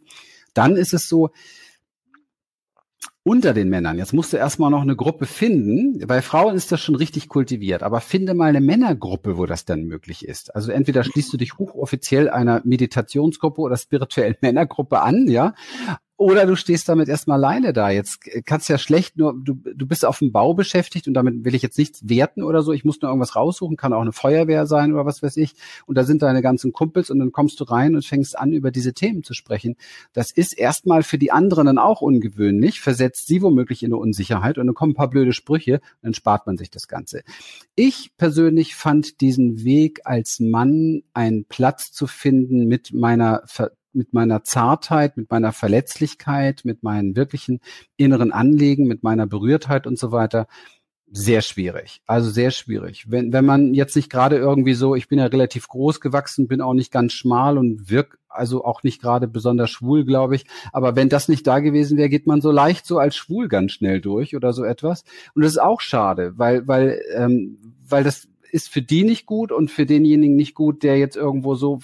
dann 0.53 0.75
ist 0.75 0.93
es 0.93 1.07
so, 1.07 1.29
unter 3.23 3.53
den 3.53 3.69
Männern. 3.69 3.97
Jetzt 3.97 4.13
musst 4.13 4.33
du 4.33 4.37
erstmal 4.37 4.71
noch 4.71 4.81
eine 4.81 4.95
Gruppe 4.95 5.25
finden. 5.25 6.05
Bei 6.07 6.21
Frauen 6.21 6.55
ist 6.55 6.71
das 6.71 6.81
schon 6.81 6.95
richtig 6.95 7.27
kultiviert, 7.27 7.83
aber 7.83 8.01
finde 8.01 8.33
mal 8.33 8.49
eine 8.49 8.61
Männergruppe, 8.61 9.37
wo 9.37 9.45
das 9.45 9.65
dann 9.65 9.83
möglich 9.83 10.25
ist. 10.25 10.55
Also 10.55 10.71
entweder 10.71 11.03
schließt 11.03 11.31
du 11.31 11.37
dich 11.37 11.57
hochoffiziell 11.57 12.29
einer 12.29 12.61
Meditationsgruppe 12.63 13.61
oder 13.61 13.77
spirituellen 13.77 14.35
Männergruppe 14.41 15.01
an, 15.01 15.27
ja, 15.27 15.53
oder 16.19 16.45
du 16.45 16.57
stehst 16.57 16.89
damit 16.89 17.07
erstmal 17.07 17.37
alleine 17.37 17.71
da. 17.71 17.89
Jetzt 17.89 18.19
kannst 18.45 18.67
ja 18.67 18.77
schlecht 18.77 19.17
nur, 19.17 19.33
du, 19.41 19.53
du 19.53 19.87
bist 19.87 20.03
auf 20.03 20.19
dem 20.19 20.33
Bau 20.33 20.53
beschäftigt 20.53 21.07
und 21.07 21.13
damit 21.13 21.45
will 21.45 21.55
ich 21.55 21.61
jetzt 21.61 21.77
nichts 21.77 22.09
werten 22.09 22.43
oder 22.43 22.61
so. 22.61 22.73
Ich 22.73 22.83
muss 22.83 23.01
nur 23.01 23.09
irgendwas 23.09 23.37
raussuchen, 23.37 23.77
kann 23.77 23.93
auch 23.93 24.01
eine 24.01 24.11
Feuerwehr 24.11 24.67
sein 24.67 24.91
oder 24.91 25.05
was 25.05 25.23
weiß 25.23 25.37
ich. 25.37 25.53
Und 25.85 25.97
da 25.97 26.03
sind 26.03 26.21
deine 26.21 26.41
ganzen 26.41 26.73
Kumpels 26.73 27.09
und 27.09 27.19
dann 27.19 27.31
kommst 27.31 27.61
du 27.61 27.63
rein 27.63 27.95
und 27.95 28.05
fängst 28.05 28.37
an, 28.37 28.51
über 28.51 28.69
diese 28.69 28.93
Themen 28.93 29.23
zu 29.23 29.33
sprechen. 29.33 29.77
Das 30.11 30.29
ist 30.29 30.59
erstmal 30.59 31.03
für 31.03 31.17
die 31.17 31.31
anderen 31.31 31.67
dann 31.67 31.77
auch 31.77 32.01
ungewöhnlich, 32.01 32.81
versetzt 32.81 33.27
sie 33.27 33.41
womöglich 33.41 33.81
in 33.81 33.93
eine 33.93 34.01
Unsicherheit 34.01 34.57
und 34.57 34.67
dann 34.67 34.75
kommen 34.75 34.91
ein 34.91 34.95
paar 34.95 35.09
blöde 35.09 35.31
Sprüche 35.31 35.75
und 35.75 35.81
dann 36.01 36.13
spart 36.13 36.45
man 36.47 36.57
sich 36.57 36.69
das 36.69 36.89
Ganze. 36.89 37.21
Ich 37.75 38.11
persönlich 38.17 38.75
fand 38.75 39.21
diesen 39.21 39.63
Weg 39.63 40.01
als 40.03 40.41
Mann 40.41 41.01
einen 41.13 41.45
Platz 41.45 41.93
zu 41.93 42.07
finden 42.07 42.67
mit 42.67 42.91
meiner 42.93 43.43
mit 43.93 44.13
meiner 44.13 44.43
Zartheit, 44.43 45.17
mit 45.17 45.29
meiner 45.29 45.51
Verletzlichkeit, 45.51 46.61
mit 46.63 46.83
meinen 46.83 47.15
wirklichen 47.15 47.59
inneren 47.97 48.31
Anliegen, 48.31 48.87
mit 48.87 49.03
meiner 49.03 49.27
Berührtheit 49.27 49.87
und 49.87 49.97
so 49.97 50.11
weiter, 50.11 50.47
sehr 51.11 51.41
schwierig. 51.41 52.01
Also 52.05 52.29
sehr 52.29 52.51
schwierig. 52.51 53.09
Wenn, 53.09 53.33
wenn 53.33 53.45
man 53.45 53.73
jetzt 53.73 53.95
nicht 53.95 54.11
gerade 54.11 54.37
irgendwie 54.37 54.75
so, 54.75 54.95
ich 54.95 55.07
bin 55.07 55.19
ja 55.19 55.25
relativ 55.25 55.67
groß 55.67 56.01
gewachsen, 56.01 56.47
bin 56.47 56.61
auch 56.61 56.73
nicht 56.73 56.91
ganz 56.91 57.13
schmal 57.13 57.57
und 57.57 57.89
wirk 57.89 58.19
also 58.27 58.63
auch 58.63 58.83
nicht 58.83 59.01
gerade 59.01 59.27
besonders 59.27 59.71
schwul, 59.71 60.05
glaube 60.05 60.35
ich. 60.35 60.45
Aber 60.71 60.95
wenn 60.95 61.09
das 61.09 61.27
nicht 61.27 61.47
da 61.47 61.59
gewesen 61.59 61.97
wäre, 61.97 62.09
geht 62.09 62.27
man 62.27 62.41
so 62.41 62.51
leicht 62.51 62.85
so 62.85 62.99
als 62.99 63.15
schwul 63.15 63.47
ganz 63.47 63.71
schnell 63.71 64.01
durch 64.01 64.35
oder 64.35 64.53
so 64.53 64.63
etwas. 64.63 65.03
Und 65.33 65.43
das 65.43 65.53
ist 65.53 65.57
auch 65.61 65.81
schade, 65.81 66.33
weil, 66.37 66.67
weil, 66.67 67.01
ähm, 67.15 67.57
weil 67.87 68.03
das 68.03 68.27
ist 68.49 68.69
für 68.69 68.81
die 68.81 69.03
nicht 69.03 69.25
gut 69.25 69.51
und 69.51 69.71
für 69.71 69.85
denjenigen 69.85 70.35
nicht 70.35 70.55
gut, 70.55 70.83
der 70.83 70.97
jetzt 70.97 71.15
irgendwo 71.15 71.55
so 71.55 71.79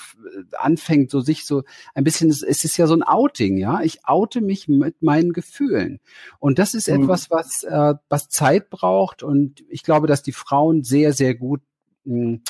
anfängt, 0.57 1.12
so 1.12 1.22
sich 1.22 1.45
so 1.45 1.63
ein 1.93 2.03
bisschen, 2.03 2.29
es 2.29 2.41
ist 2.41 2.77
ja 2.77 2.88
so 2.88 2.95
ein 2.95 3.03
Outing, 3.03 3.57
ja. 3.57 3.81
Ich 3.81 4.05
oute 4.05 4.41
mich 4.41 4.67
mit 4.67 5.01
meinen 5.01 5.34
Gefühlen. 5.34 6.00
Und 6.39 6.60
das 6.60 6.74
ist 6.74 6.89
mhm. 6.89 7.03
etwas, 7.03 7.29
was, 7.29 7.63
äh, 7.63 7.93
was 8.10 8.29
Zeit 8.29 8.69
braucht. 8.69 9.24
Und 9.24 9.63
ich 9.69 9.84
glaube, 9.84 10.07
dass 10.07 10.24
die 10.24 10.31
Frauen 10.31 10.84
sehr, 10.84 11.13
sehr 11.13 11.36
gut 11.36 11.62
mh, 12.05 12.15
hm, 12.15 12.41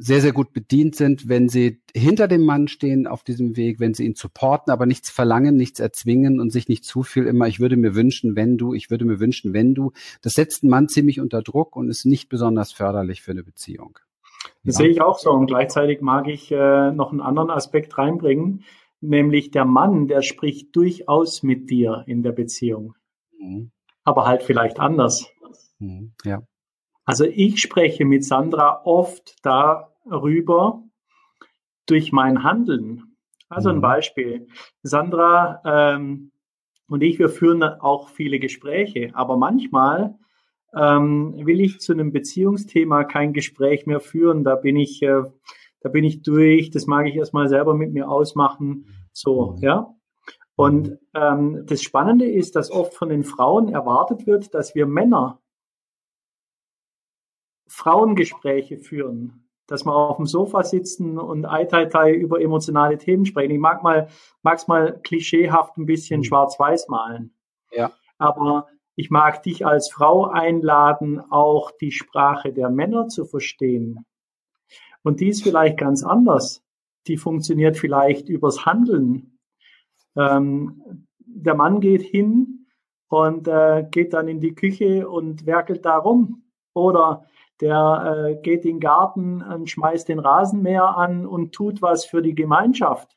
sehr, 0.00 0.20
sehr 0.20 0.32
gut 0.32 0.52
bedient 0.52 0.94
sind, 0.94 1.28
wenn 1.28 1.48
sie 1.48 1.82
hinter 1.94 2.28
dem 2.28 2.44
Mann 2.44 2.68
stehen 2.68 3.08
auf 3.08 3.24
diesem 3.24 3.56
Weg, 3.56 3.80
wenn 3.80 3.94
sie 3.94 4.06
ihn 4.06 4.14
supporten, 4.14 4.72
aber 4.72 4.86
nichts 4.86 5.10
verlangen, 5.10 5.56
nichts 5.56 5.80
erzwingen 5.80 6.40
und 6.40 6.50
sich 6.50 6.68
nicht 6.68 6.84
zu 6.84 7.02
viel 7.02 7.26
immer, 7.26 7.48
ich 7.48 7.58
würde 7.58 7.76
mir 7.76 7.96
wünschen, 7.96 8.36
wenn 8.36 8.56
du, 8.56 8.74
ich 8.74 8.90
würde 8.90 9.04
mir 9.04 9.18
wünschen, 9.18 9.52
wenn 9.52 9.74
du. 9.74 9.92
Das 10.22 10.34
setzt 10.34 10.62
einen 10.62 10.70
Mann 10.70 10.88
ziemlich 10.88 11.20
unter 11.20 11.42
Druck 11.42 11.74
und 11.74 11.88
ist 11.88 12.04
nicht 12.04 12.28
besonders 12.28 12.72
förderlich 12.72 13.22
für 13.22 13.32
eine 13.32 13.42
Beziehung. 13.42 13.98
Das 14.62 14.76
ja. 14.76 14.84
sehe 14.84 14.88
ich 14.90 15.02
auch 15.02 15.18
so. 15.18 15.32
Und 15.32 15.46
gleichzeitig 15.46 16.00
mag 16.00 16.28
ich 16.28 16.52
äh, 16.52 16.92
noch 16.92 17.10
einen 17.10 17.20
anderen 17.20 17.50
Aspekt 17.50 17.98
reinbringen, 17.98 18.64
nämlich 19.00 19.50
der 19.50 19.64
Mann, 19.64 20.06
der 20.06 20.22
spricht 20.22 20.74
durchaus 20.76 21.42
mit 21.42 21.70
dir 21.70 22.04
in 22.06 22.22
der 22.22 22.32
Beziehung. 22.32 22.94
Mhm. 23.36 23.72
Aber 24.04 24.26
halt 24.26 24.44
vielleicht 24.44 24.78
anders. 24.78 25.26
Mhm. 25.80 26.12
Ja. 26.24 26.42
Also 27.08 27.24
ich 27.24 27.58
spreche 27.62 28.04
mit 28.04 28.22
Sandra 28.22 28.82
oft 28.84 29.36
darüber 29.42 30.82
durch 31.86 32.12
mein 32.12 32.42
Handeln. 32.42 33.16
Also 33.48 33.70
ein 33.70 33.76
mhm. 33.76 33.80
Beispiel. 33.80 34.48
Sandra 34.82 35.62
ähm, 35.64 36.32
und 36.86 37.02
ich, 37.02 37.18
wir 37.18 37.30
führen 37.30 37.62
auch 37.62 38.10
viele 38.10 38.38
Gespräche, 38.38 39.12
aber 39.14 39.38
manchmal 39.38 40.18
ähm, 40.76 41.32
will 41.46 41.62
ich 41.62 41.80
zu 41.80 41.94
einem 41.94 42.12
Beziehungsthema 42.12 43.04
kein 43.04 43.32
Gespräch 43.32 43.86
mehr 43.86 44.00
führen. 44.00 44.44
Da 44.44 44.56
bin 44.56 44.76
ich, 44.76 45.02
äh, 45.02 45.22
da 45.80 45.88
bin 45.88 46.04
ich 46.04 46.20
durch. 46.20 46.68
Das 46.68 46.86
mag 46.86 47.06
ich 47.06 47.16
erstmal 47.16 47.48
selber 47.48 47.72
mit 47.72 47.90
mir 47.90 48.10
ausmachen. 48.10 48.84
So, 49.14 49.52
mhm. 49.52 49.62
ja. 49.62 49.94
Und 50.56 50.98
ähm, 51.14 51.64
das 51.64 51.80
Spannende 51.80 52.26
ist, 52.26 52.54
dass 52.54 52.70
oft 52.70 52.92
von 52.92 53.08
den 53.08 53.24
Frauen 53.24 53.70
erwartet 53.70 54.26
wird, 54.26 54.52
dass 54.52 54.74
wir 54.74 54.84
Männer 54.84 55.40
Frauengespräche 57.68 58.78
führen, 58.78 59.48
dass 59.66 59.84
wir 59.84 59.94
auf 59.94 60.16
dem 60.16 60.26
Sofa 60.26 60.62
sitzen 60.64 61.18
und 61.18 61.44
ei 61.44 61.64
tai 61.66 62.12
über 62.12 62.40
emotionale 62.40 62.98
Themen 62.98 63.26
sprechen. 63.26 63.52
Ich 63.52 63.60
mag 63.60 63.82
mal, 63.82 64.08
mag's 64.42 64.66
mal 64.66 64.98
klischeehaft 65.02 65.76
ein 65.76 65.86
bisschen 65.86 66.20
mhm. 66.20 66.24
schwarz-weiß 66.24 66.88
malen. 66.88 67.34
Ja. 67.70 67.92
Aber 68.16 68.66
ich 68.96 69.10
mag 69.10 69.42
dich 69.42 69.64
als 69.64 69.90
Frau 69.92 70.24
einladen, 70.24 71.20
auch 71.30 71.70
die 71.70 71.92
Sprache 71.92 72.52
der 72.52 72.70
Männer 72.70 73.06
zu 73.06 73.26
verstehen. 73.26 74.04
Und 75.04 75.20
die 75.20 75.28
ist 75.28 75.42
vielleicht 75.42 75.78
ganz 75.78 76.02
anders. 76.02 76.64
Die 77.06 77.16
funktioniert 77.16 77.76
vielleicht 77.76 78.28
übers 78.28 78.66
Handeln. 78.66 79.38
Ähm, 80.16 81.06
der 81.20 81.54
Mann 81.54 81.80
geht 81.80 82.02
hin 82.02 82.66
und 83.08 83.46
äh, 83.46 83.86
geht 83.90 84.14
dann 84.14 84.28
in 84.28 84.40
die 84.40 84.54
Küche 84.54 85.08
und 85.08 85.46
werkelt 85.46 85.84
da 85.84 85.96
rum. 85.96 86.42
Oder 86.74 87.24
der 87.60 88.36
äh, 88.38 88.42
geht 88.42 88.64
in 88.64 88.76
den 88.76 88.80
Garten 88.80 89.42
und 89.42 89.68
schmeißt 89.68 90.08
den 90.08 90.18
Rasenmäher 90.18 90.96
an 90.96 91.26
und 91.26 91.52
tut 91.52 91.82
was 91.82 92.04
für 92.04 92.22
die 92.22 92.34
Gemeinschaft. 92.34 93.16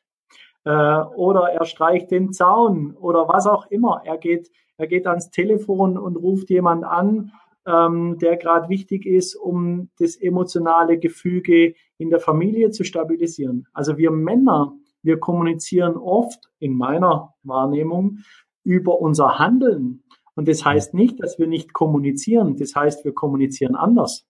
Äh, 0.64 0.70
oder 0.70 1.50
er 1.52 1.64
streicht 1.64 2.10
den 2.10 2.32
Zaun 2.32 2.96
oder 2.96 3.28
was 3.28 3.46
auch 3.46 3.66
immer. 3.70 4.02
Er 4.04 4.18
geht, 4.18 4.50
er 4.76 4.86
geht 4.86 5.06
ans 5.06 5.30
Telefon 5.30 5.98
und 5.98 6.16
ruft 6.16 6.50
jemand 6.50 6.84
an, 6.84 7.32
ähm, 7.66 8.18
der 8.18 8.36
gerade 8.36 8.68
wichtig 8.68 9.06
ist, 9.06 9.34
um 9.34 9.90
das 9.98 10.16
emotionale 10.16 10.98
Gefüge 10.98 11.74
in 11.98 12.10
der 12.10 12.20
Familie 12.20 12.70
zu 12.70 12.84
stabilisieren. 12.84 13.66
Also 13.72 13.96
wir 13.96 14.10
Männer, 14.10 14.74
wir 15.02 15.18
kommunizieren 15.18 15.96
oft 15.96 16.50
in 16.58 16.76
meiner 16.76 17.34
Wahrnehmung 17.42 18.18
über 18.64 19.00
unser 19.00 19.38
Handeln. 19.38 20.02
Und 20.34 20.48
das 20.48 20.64
heißt 20.64 20.94
nicht, 20.94 21.22
dass 21.22 21.38
wir 21.38 21.46
nicht 21.46 21.72
kommunizieren. 21.72 22.56
Das 22.56 22.74
heißt, 22.74 23.04
wir 23.04 23.12
kommunizieren 23.12 23.74
anders. 23.74 24.26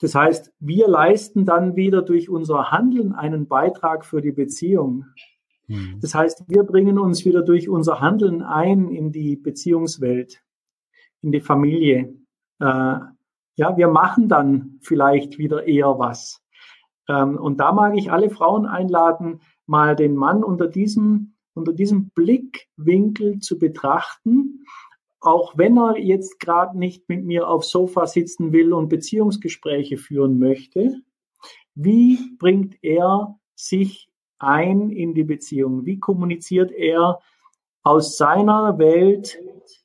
Das 0.00 0.14
heißt, 0.14 0.52
wir 0.60 0.88
leisten 0.88 1.44
dann 1.44 1.74
wieder 1.76 2.02
durch 2.02 2.28
unser 2.28 2.70
Handeln 2.70 3.12
einen 3.12 3.48
Beitrag 3.48 4.04
für 4.04 4.20
die 4.20 4.32
Beziehung. 4.32 5.06
Mhm. 5.66 5.98
Das 6.00 6.14
heißt, 6.14 6.44
wir 6.48 6.62
bringen 6.62 6.98
uns 6.98 7.24
wieder 7.24 7.42
durch 7.42 7.68
unser 7.68 8.00
Handeln 8.00 8.42
ein 8.42 8.88
in 8.88 9.10
die 9.12 9.36
Beziehungswelt, 9.36 10.42
in 11.22 11.32
die 11.32 11.40
Familie. 11.40 12.14
Äh, 12.60 12.98
ja, 13.56 13.76
wir 13.76 13.88
machen 13.88 14.28
dann 14.28 14.78
vielleicht 14.82 15.38
wieder 15.38 15.66
eher 15.66 15.98
was. 15.98 16.40
Ähm, 17.08 17.36
und 17.36 17.58
da 17.58 17.72
mag 17.72 17.96
ich 17.96 18.12
alle 18.12 18.30
Frauen 18.30 18.66
einladen, 18.66 19.40
mal 19.66 19.96
den 19.96 20.14
Mann 20.14 20.44
unter 20.44 20.68
diesem, 20.68 21.34
unter 21.54 21.72
diesem 21.72 22.10
Blickwinkel 22.10 23.40
zu 23.40 23.58
betrachten 23.58 24.64
auch 25.20 25.56
wenn 25.56 25.76
er 25.76 25.98
jetzt 25.98 26.38
gerade 26.40 26.78
nicht 26.78 27.08
mit 27.08 27.24
mir 27.24 27.48
aufs 27.48 27.70
Sofa 27.70 28.06
sitzen 28.06 28.52
will 28.52 28.72
und 28.72 28.88
Beziehungsgespräche 28.88 29.98
führen 29.98 30.38
möchte, 30.38 31.00
wie 31.74 32.36
bringt 32.38 32.76
er 32.82 33.38
sich 33.54 34.08
ein 34.38 34.90
in 34.90 35.14
die 35.14 35.24
Beziehung? 35.24 35.84
Wie 35.84 35.98
kommuniziert 35.98 36.70
er 36.72 37.20
aus 37.82 38.16
seiner 38.16 38.78
Welt 38.78 39.38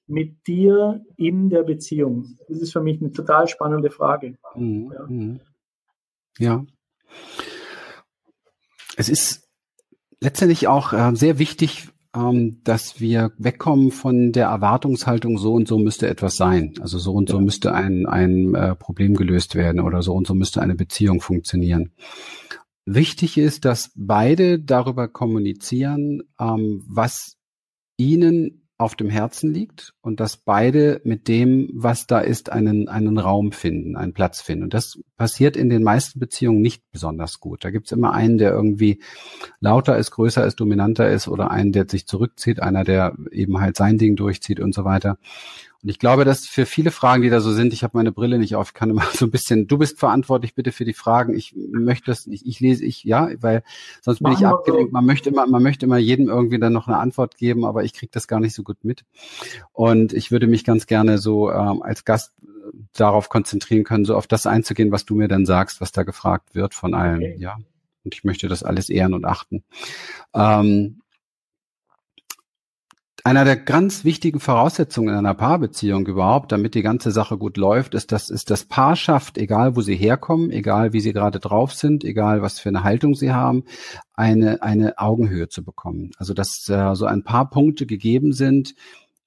mit 0.08 0.46
dir 0.48 1.04
in 1.18 1.50
der 1.50 1.64
Beziehung? 1.64 2.38
Das 2.48 2.60
ist 2.60 2.72
für 2.72 2.82
mich 2.82 3.02
eine 3.02 3.12
total 3.12 3.48
spannende 3.48 3.90
Frage. 3.90 4.38
Mhm. 4.56 4.92
Ja. 4.94 5.06
Mhm. 5.08 5.40
Ja. 6.38 6.66
Es 8.96 9.10
ist 9.10 9.48
letztendlich 10.20 10.68
auch 10.68 10.94
äh, 10.94 11.16
sehr 11.16 11.40
wichtig, 11.40 11.90
dass 12.14 13.00
wir 13.00 13.32
wegkommen 13.38 13.92
von 13.92 14.32
der 14.32 14.48
Erwartungshaltung, 14.48 15.40
so 15.40 15.54
und 15.54 15.68
so 15.68 15.80
müsste 15.80 16.08
etwas 16.08 16.36
sein. 16.36 16.76
Also 16.80 17.00
so 17.00 17.12
und 17.14 17.28
so 17.28 17.40
müsste 17.40 17.74
ein, 17.74 18.06
ein 18.06 18.54
äh, 18.54 18.76
Problem 18.76 19.16
gelöst 19.16 19.56
werden 19.56 19.82
oder 19.82 20.04
so 20.04 20.14
und 20.14 20.28
so 20.28 20.36
müsste 20.36 20.62
eine 20.62 20.76
Beziehung 20.76 21.22
funktionieren. 21.22 21.92
Wichtig 22.86 23.38
ist, 23.38 23.66
dass 23.66 23.92
beide 23.96 24.60
darüber 24.60 25.08
kommunizieren, 25.08 26.22
ähm, 26.40 26.84
was 26.88 27.38
ihnen 27.98 28.63
auf 28.84 28.96
dem 28.96 29.10
Herzen 29.10 29.54
liegt 29.54 29.94
und 30.02 30.20
dass 30.20 30.38
beide 30.38 31.02
mit 31.04 31.28
dem, 31.28 31.70
was 31.74 32.06
da 32.06 32.20
ist, 32.20 32.52
einen, 32.52 32.88
einen 32.88 33.18
Raum 33.18 33.52
finden, 33.52 33.96
einen 33.96 34.14
Platz 34.14 34.42
finden. 34.42 34.66
Und 34.66 34.74
das 34.74 35.00
passiert 35.18 35.58
in 35.58 35.70
den 35.70 35.84
meisten 35.84 36.20
Beziehungen 36.20 36.62
nicht 36.62 36.84
besonders 36.92 37.40
gut. 37.40 37.64
Da 37.64 37.72
gibt's 37.72 37.92
immer 37.92 38.14
einen, 38.14 38.38
der 38.38 38.52
irgendwie 38.52 39.02
lauter 39.60 39.98
ist, 39.98 40.12
größer 40.12 40.46
ist, 40.46 40.60
dominanter 40.60 41.10
ist 41.10 41.28
oder 41.28 41.50
einen, 41.50 41.72
der 41.72 41.90
sich 41.90 42.06
zurückzieht, 42.06 42.62
einer, 42.62 42.84
der 42.84 43.16
eben 43.32 43.60
halt 43.60 43.78
sein 43.78 43.98
Ding 43.98 44.16
durchzieht 44.16 44.60
und 44.60 44.76
so 44.76 44.86
weiter. 44.86 45.18
Und 45.84 45.90
ich 45.90 46.00
glaube, 46.00 46.24
dass 46.24 46.48
für 46.48 46.66
viele 46.66 46.92
Fragen, 46.92 47.24
die 47.24 47.30
da 47.30 47.42
so 47.42 47.52
sind, 47.52 47.74
ich 47.74 47.84
habe 47.84 47.98
meine 47.98 48.14
Brille 48.14 48.40
nicht 48.40 48.56
auf, 48.56 48.70
ich 48.70 48.74
kann 48.74 48.90
immer 48.90 49.04
so 49.14 49.26
ein 49.26 49.32
bisschen, 49.32 49.68
du 49.68 49.78
bist 49.78 50.00
verantwortlich 50.00 50.56
bitte 50.56 50.72
für 50.72 50.86
die 50.86 50.94
Fragen. 50.94 51.36
Ich 51.36 51.54
möchte 51.56 52.06
das 52.06 52.26
nicht, 52.26 52.46
ich 52.46 52.62
lese 52.62 52.86
ich, 52.86 53.04
ja, 53.04 53.30
weil 53.42 53.64
sonst 54.02 54.20
bin 54.20 54.32
Machen 54.32 54.42
ich 54.42 54.48
abgelenkt. 54.48 54.94
Man 54.94 55.06
möchte 55.06 55.30
immer, 55.30 55.46
man 55.46 55.62
möchte 55.62 55.86
immer 55.86 55.98
jedem 55.98 56.30
irgendwie 56.30 56.58
dann 56.58 56.72
noch 56.72 56.88
eine 56.88 56.98
Antwort 56.98 57.36
geben, 57.36 57.66
aber 57.66 57.84
ich 57.84 57.94
kriege 57.94 58.12
das 58.14 58.30
gar 58.30 58.40
nicht 58.40 58.56
so 58.56 58.64
gut 58.64 58.78
mit. 58.84 59.04
Und 59.74 60.14
ich 60.14 60.32
würde 60.32 60.48
mich 60.48 60.64
ganz 60.64 60.86
gerne 60.88 61.18
so 61.18 61.52
ähm, 61.52 61.82
als 61.82 62.06
Gast 62.06 62.32
äh, 62.42 62.48
darauf 62.94 63.28
konzentrieren 63.28 63.84
können, 63.84 64.06
so 64.06 64.16
auf 64.16 64.28
das 64.28 64.46
einzugehen, 64.46 64.92
was 64.94 65.04
du 65.04 65.16
mir 65.16 65.28
dann 65.28 65.46
sagst, 65.46 65.82
was 65.82 65.92
da 65.92 66.04
gefragt 66.04 66.56
wird 66.56 66.74
von 66.74 66.94
allen, 66.94 67.18
okay. 67.18 67.36
ja. 67.38 67.58
Und 68.06 68.16
ich 68.16 68.24
möchte 68.24 68.48
das 68.48 68.64
alles 68.64 68.90
ehren 68.90 69.14
und 69.14 69.26
achten. 69.26 69.64
Ähm, 70.34 71.03
einer 73.26 73.46
der 73.46 73.56
ganz 73.56 74.04
wichtigen 74.04 74.42
Voraussetzungen 74.42 75.10
in 75.10 75.16
einer 75.16 75.34
Paarbeziehung 75.34 76.06
überhaupt, 76.08 76.52
damit 76.52 76.76
die 76.76 76.82
ganze 76.82 77.12
Sache 77.12 77.38
gut 77.38 77.56
läuft, 77.56 77.96
ist, 77.96 78.12
dass 78.12 78.30
es 78.30 78.44
das 78.44 78.66
Paar 78.66 78.98
schafft, 78.98 79.38
egal 79.38 79.78
wo 79.78 79.82
sie 79.82 79.96
herkommen, 79.96 80.52
egal 80.52 80.92
wie 80.92 81.00
sie 81.00 81.14
gerade 81.14 81.40
drauf 81.40 81.74
sind, 81.74 82.04
egal 82.04 82.42
was 82.42 82.60
für 82.60 82.68
eine 82.68 82.84
Haltung 82.84 83.16
sie 83.16 83.32
haben, 83.32 83.64
eine, 84.14 84.62
eine 84.62 84.98
Augenhöhe 84.98 85.48
zu 85.48 85.64
bekommen. 85.64 86.12
Also 86.18 86.34
dass 86.34 86.68
äh, 86.68 86.96
so 86.96 87.06
ein 87.06 87.24
paar 87.24 87.50
Punkte 87.50 87.86
gegeben 87.86 88.34
sind, 88.34 88.76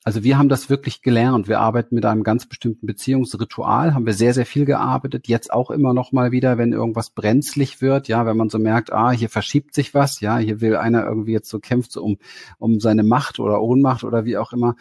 also 0.06 0.22
wir 0.22 0.38
haben 0.38 0.48
das 0.48 0.70
wirklich 0.70 1.02
gelernt. 1.02 1.48
Wir 1.48 1.58
arbeiten 1.58 1.96
mit 1.96 2.06
einem 2.06 2.22
ganz 2.22 2.46
bestimmten 2.46 2.86
Beziehungsritual, 2.86 3.92
haben 3.92 4.06
wir 4.06 4.12
sehr, 4.12 4.34
sehr 4.34 4.46
viel 4.46 4.64
gearbeitet. 4.64 5.26
Jetzt 5.26 5.52
auch 5.52 5.68
immer 5.68 5.94
noch 5.94 6.12
mal 6.12 6.30
wieder, 6.30 6.58
wenn 6.58 6.72
irgendwas 6.72 7.10
brenzlig 7.10 7.82
wird, 7.82 8.06
ja, 8.06 8.24
wenn 8.24 8.36
man 8.36 8.48
so 8.48 8.60
merkt, 8.60 8.92
ah, 8.92 9.10
hier 9.10 9.28
verschiebt 9.28 9.74
sich 9.74 9.94
was, 9.94 10.20
ja, 10.20 10.38
hier 10.38 10.60
will 10.60 10.76
einer 10.76 11.04
irgendwie 11.04 11.32
jetzt 11.32 11.50
so 11.50 11.58
kämpft 11.58 11.90
so 11.90 12.04
um, 12.04 12.18
um 12.58 12.78
seine 12.78 13.02
Macht 13.02 13.40
oder 13.40 13.60
Ohnmacht 13.60 14.04
oder 14.04 14.24
wie 14.24 14.36
auch 14.36 14.52
immer. 14.52 14.76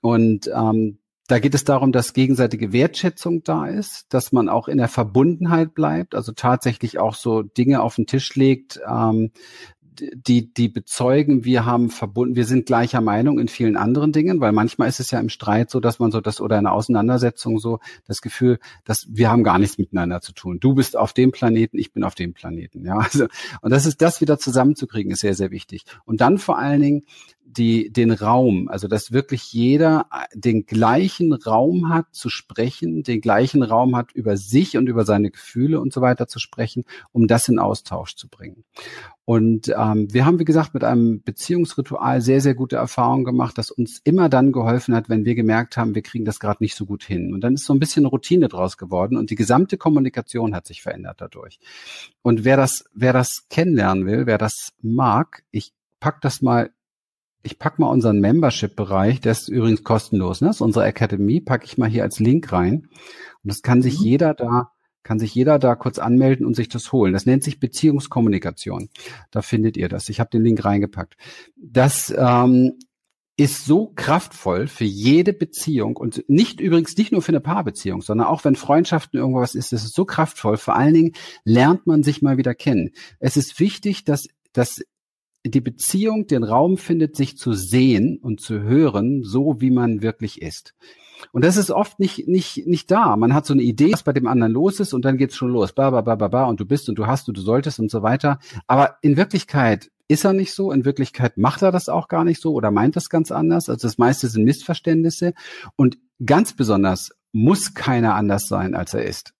Und 0.00 0.50
ähm, 0.54 0.96
da 1.26 1.40
geht 1.40 1.54
es 1.54 1.64
darum, 1.64 1.92
dass 1.92 2.14
gegenseitige 2.14 2.72
Wertschätzung 2.72 3.42
da 3.42 3.66
ist, 3.66 4.14
dass 4.14 4.32
man 4.32 4.48
auch 4.48 4.68
in 4.68 4.78
der 4.78 4.88
Verbundenheit 4.88 5.74
bleibt, 5.74 6.14
also 6.14 6.32
tatsächlich 6.32 6.98
auch 6.98 7.16
so 7.16 7.42
Dinge 7.42 7.82
auf 7.82 7.96
den 7.96 8.06
Tisch 8.06 8.34
legt, 8.34 8.80
ähm, 8.90 9.30
die, 10.00 10.52
die 10.52 10.68
bezeugen, 10.68 11.44
wir 11.44 11.64
haben 11.64 11.90
verbunden, 11.90 12.36
wir 12.36 12.44
sind 12.44 12.66
gleicher 12.66 13.00
Meinung 13.00 13.38
in 13.38 13.48
vielen 13.48 13.76
anderen 13.76 14.12
Dingen, 14.12 14.40
weil 14.40 14.52
manchmal 14.52 14.88
ist 14.88 15.00
es 15.00 15.10
ja 15.10 15.20
im 15.20 15.28
Streit 15.28 15.70
so, 15.70 15.80
dass 15.80 15.98
man 15.98 16.10
so 16.10 16.20
das 16.20 16.40
oder 16.40 16.58
in 16.58 16.66
einer 16.66 16.74
Auseinandersetzung 16.74 17.58
so 17.58 17.80
das 18.06 18.20
Gefühl, 18.20 18.58
dass 18.84 19.06
wir 19.08 19.30
haben 19.30 19.44
gar 19.44 19.58
nichts 19.58 19.78
miteinander 19.78 20.20
zu 20.20 20.32
tun. 20.32 20.60
Du 20.60 20.74
bist 20.74 20.96
auf 20.96 21.12
dem 21.12 21.32
Planeten, 21.32 21.78
ich 21.78 21.92
bin 21.92 22.04
auf 22.04 22.14
dem 22.14 22.34
Planeten. 22.34 22.84
Ja, 22.84 22.98
also, 22.98 23.26
und 23.60 23.70
das 23.70 23.86
ist 23.86 24.02
das 24.02 24.20
wieder 24.20 24.38
zusammenzukriegen, 24.38 25.12
ist 25.12 25.20
sehr, 25.20 25.34
sehr 25.34 25.50
wichtig. 25.50 25.84
Und 26.04 26.20
dann 26.20 26.38
vor 26.38 26.58
allen 26.58 26.82
Dingen 26.82 27.02
die, 27.44 27.92
den 27.92 28.10
Raum, 28.10 28.68
also 28.68 28.88
dass 28.88 29.12
wirklich 29.12 29.52
jeder 29.52 30.06
den 30.34 30.66
gleichen 30.66 31.32
Raum 31.32 31.88
hat 31.88 32.06
zu 32.12 32.28
sprechen, 32.28 33.02
den 33.02 33.20
gleichen 33.20 33.62
Raum 33.62 33.96
hat 33.96 34.12
über 34.12 34.36
sich 34.36 34.76
und 34.76 34.88
über 34.88 35.04
seine 35.04 35.30
Gefühle 35.30 35.80
und 35.80 35.92
so 35.92 36.00
weiter 36.00 36.26
zu 36.26 36.38
sprechen, 36.38 36.84
um 37.12 37.26
das 37.26 37.48
in 37.48 37.58
Austausch 37.58 38.16
zu 38.16 38.28
bringen. 38.28 38.64
Und 39.26 39.72
ähm, 39.74 40.12
wir 40.12 40.26
haben, 40.26 40.38
wie 40.38 40.44
gesagt, 40.44 40.74
mit 40.74 40.84
einem 40.84 41.22
Beziehungsritual 41.22 42.20
sehr, 42.20 42.42
sehr 42.42 42.54
gute 42.54 42.76
Erfahrungen 42.76 43.24
gemacht, 43.24 43.56
das 43.56 43.70
uns 43.70 44.00
immer 44.04 44.28
dann 44.28 44.52
geholfen 44.52 44.94
hat, 44.94 45.08
wenn 45.08 45.24
wir 45.24 45.34
gemerkt 45.34 45.78
haben, 45.78 45.94
wir 45.94 46.02
kriegen 46.02 46.26
das 46.26 46.38
gerade 46.38 46.62
nicht 46.62 46.74
so 46.74 46.84
gut 46.84 47.04
hin. 47.04 47.32
Und 47.32 47.40
dann 47.40 47.54
ist 47.54 47.64
so 47.64 47.72
ein 47.72 47.80
bisschen 47.80 48.04
Routine 48.04 48.48
draus 48.48 48.76
geworden 48.76 49.16
und 49.16 49.30
die 49.30 49.34
gesamte 49.34 49.78
Kommunikation 49.78 50.54
hat 50.54 50.66
sich 50.66 50.82
verändert 50.82 51.22
dadurch. 51.22 51.58
Und 52.20 52.44
wer 52.44 52.58
das, 52.58 52.84
wer 52.92 53.14
das 53.14 53.46
kennenlernen 53.48 54.04
will, 54.04 54.26
wer 54.26 54.36
das 54.36 54.74
mag, 54.82 55.42
ich 55.50 55.72
pack 56.00 56.20
das 56.20 56.42
mal 56.42 56.70
ich 57.46 57.58
pack 57.58 57.78
mal 57.78 57.88
unseren 57.88 58.20
Membership-Bereich, 58.20 59.20
der 59.20 59.32
ist 59.32 59.48
übrigens 59.48 59.84
kostenlos, 59.84 60.40
ne? 60.40 60.48
Das 60.48 60.56
ist 60.56 60.62
unsere 60.62 60.86
Akademie, 60.86 61.42
packe 61.42 61.66
ich 61.66 61.76
mal 61.76 61.90
hier 61.90 62.02
als 62.02 62.18
Link 62.18 62.50
rein. 62.52 62.88
Und 63.42 63.52
das 63.52 63.60
kann 63.60 63.82
sich 63.82 63.98
mhm. 63.98 64.04
jeder 64.04 64.34
da, 64.34 64.70
kann 65.04 65.20
sich 65.20 65.34
jeder 65.34 65.60
da 65.60 65.76
kurz 65.76 65.98
anmelden 65.98 66.44
und 66.44 66.56
sich 66.56 66.68
das 66.68 66.90
holen. 66.90 67.12
Das 67.12 67.26
nennt 67.26 67.44
sich 67.44 67.60
Beziehungskommunikation. 67.60 68.88
Da 69.30 69.42
findet 69.42 69.76
ihr 69.76 69.88
das. 69.88 70.08
Ich 70.08 70.18
habe 70.18 70.30
den 70.30 70.42
Link 70.42 70.64
reingepackt. 70.64 71.16
Das 71.56 72.12
ähm, 72.16 72.72
ist 73.36 73.64
so 73.64 73.92
kraftvoll 73.94 74.66
für 74.66 74.84
jede 74.84 75.32
Beziehung 75.32 75.96
und 75.96 76.24
nicht 76.28 76.60
übrigens 76.60 76.96
nicht 76.96 77.12
nur 77.12 77.22
für 77.22 77.32
eine 77.32 77.40
Paarbeziehung, 77.40 78.00
sondern 78.00 78.26
auch 78.26 78.44
wenn 78.44 78.56
Freundschaften 78.56 79.18
irgendwas 79.18 79.54
ist, 79.54 79.72
ist 79.72 79.84
es 79.84 79.92
so 79.92 80.04
kraftvoll. 80.04 80.56
Vor 80.56 80.74
allen 80.74 80.94
Dingen 80.94 81.12
lernt 81.44 81.86
man 81.86 82.02
sich 82.02 82.22
mal 82.22 82.36
wieder 82.36 82.54
kennen. 82.54 82.90
Es 83.20 83.36
ist 83.36 83.60
wichtig, 83.60 84.04
dass 84.04 84.26
dass 84.52 84.80
die 85.44 85.60
Beziehung 85.60 86.26
den 86.26 86.42
Raum 86.42 86.78
findet, 86.78 87.16
sich 87.16 87.36
zu 87.36 87.52
sehen 87.52 88.18
und 88.22 88.40
zu 88.40 88.62
hören, 88.62 89.22
so 89.22 89.60
wie 89.60 89.70
man 89.70 90.00
wirklich 90.00 90.40
ist. 90.40 90.74
Und 91.32 91.44
das 91.44 91.56
ist 91.56 91.70
oft 91.70 92.00
nicht, 92.00 92.28
nicht, 92.28 92.66
nicht 92.66 92.90
da. 92.90 93.16
Man 93.16 93.34
hat 93.34 93.46
so 93.46 93.54
eine 93.54 93.62
Idee, 93.62 93.92
was 93.92 94.02
bei 94.02 94.12
dem 94.12 94.26
anderen 94.26 94.52
los 94.52 94.80
ist 94.80 94.92
und 94.92 95.04
dann 95.04 95.16
geht's 95.16 95.36
schon 95.36 95.50
los. 95.50 95.72
Ba, 95.72 95.90
ba, 95.90 96.00
ba, 96.00 96.14
ba, 96.16 96.28
ba, 96.28 96.44
und 96.44 96.60
du 96.60 96.66
bist 96.66 96.88
und 96.88 96.96
du 96.96 97.06
hast 97.06 97.28
und 97.28 97.36
du 97.36 97.42
solltest 97.42 97.78
und 97.80 97.90
so 97.90 98.02
weiter. 98.02 98.38
Aber 98.66 98.96
in 99.02 99.16
Wirklichkeit 99.16 99.90
ist 100.08 100.24
er 100.24 100.32
nicht 100.32 100.54
so. 100.54 100.72
In 100.72 100.84
Wirklichkeit 100.84 101.36
macht 101.36 101.62
er 101.62 101.72
das 101.72 101.88
auch 101.88 102.08
gar 102.08 102.24
nicht 102.24 102.40
so 102.40 102.52
oder 102.52 102.70
meint 102.70 102.96
das 102.96 103.08
ganz 103.08 103.30
anders. 103.30 103.68
Also 103.68 103.86
das 103.86 103.98
meiste 103.98 104.28
sind 104.28 104.44
Missverständnisse. 104.44 105.34
Und 105.76 105.98
ganz 106.24 106.54
besonders 106.54 107.10
muss 107.32 107.74
keiner 107.74 108.14
anders 108.14 108.46
sein, 108.46 108.74
als 108.74 108.94
er 108.94 109.04
ist. 109.04 109.33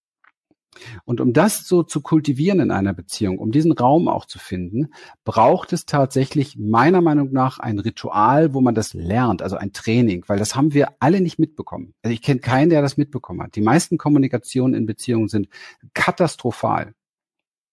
Und 1.05 1.21
um 1.21 1.33
das 1.33 1.67
so 1.67 1.83
zu 1.83 2.01
kultivieren 2.01 2.61
in 2.61 2.71
einer 2.71 2.93
Beziehung, 2.93 3.39
um 3.39 3.51
diesen 3.51 3.73
Raum 3.73 4.09
auch 4.09 4.27
zu 4.27 4.39
finden, 4.39 4.91
braucht 5.25 5.73
es 5.73 5.87
tatsächlich 5.87 6.57
meiner 6.59 7.01
Meinung 7.01 7.33
nach 7.33 7.59
ein 7.59 7.79
Ritual, 7.79 8.55
wo 8.55 8.61
man 8.61 8.75
das 8.75 8.95
lernt, 8.95 9.43
also 9.43 9.57
ein 9.57 9.73
Training, 9.73 10.25
weil 10.27 10.39
das 10.39 10.57
haben 10.57 10.75
wir 10.75 10.89
alle 11.01 11.21
nicht 11.21 11.39
mitbekommen. 11.39 11.95
Also 12.03 12.13
ich 12.13 12.23
kenne 12.23 12.41
keinen, 12.41 12.71
der 12.71 12.83
das 12.83 12.97
mitbekommen 12.97 13.43
hat. 13.43 13.57
Die 13.57 13.61
meisten 13.61 13.99
Kommunikationen 13.99 14.75
in 14.75 14.87
Beziehungen 14.87 15.29
sind 15.29 15.49
katastrophal. 15.95 16.95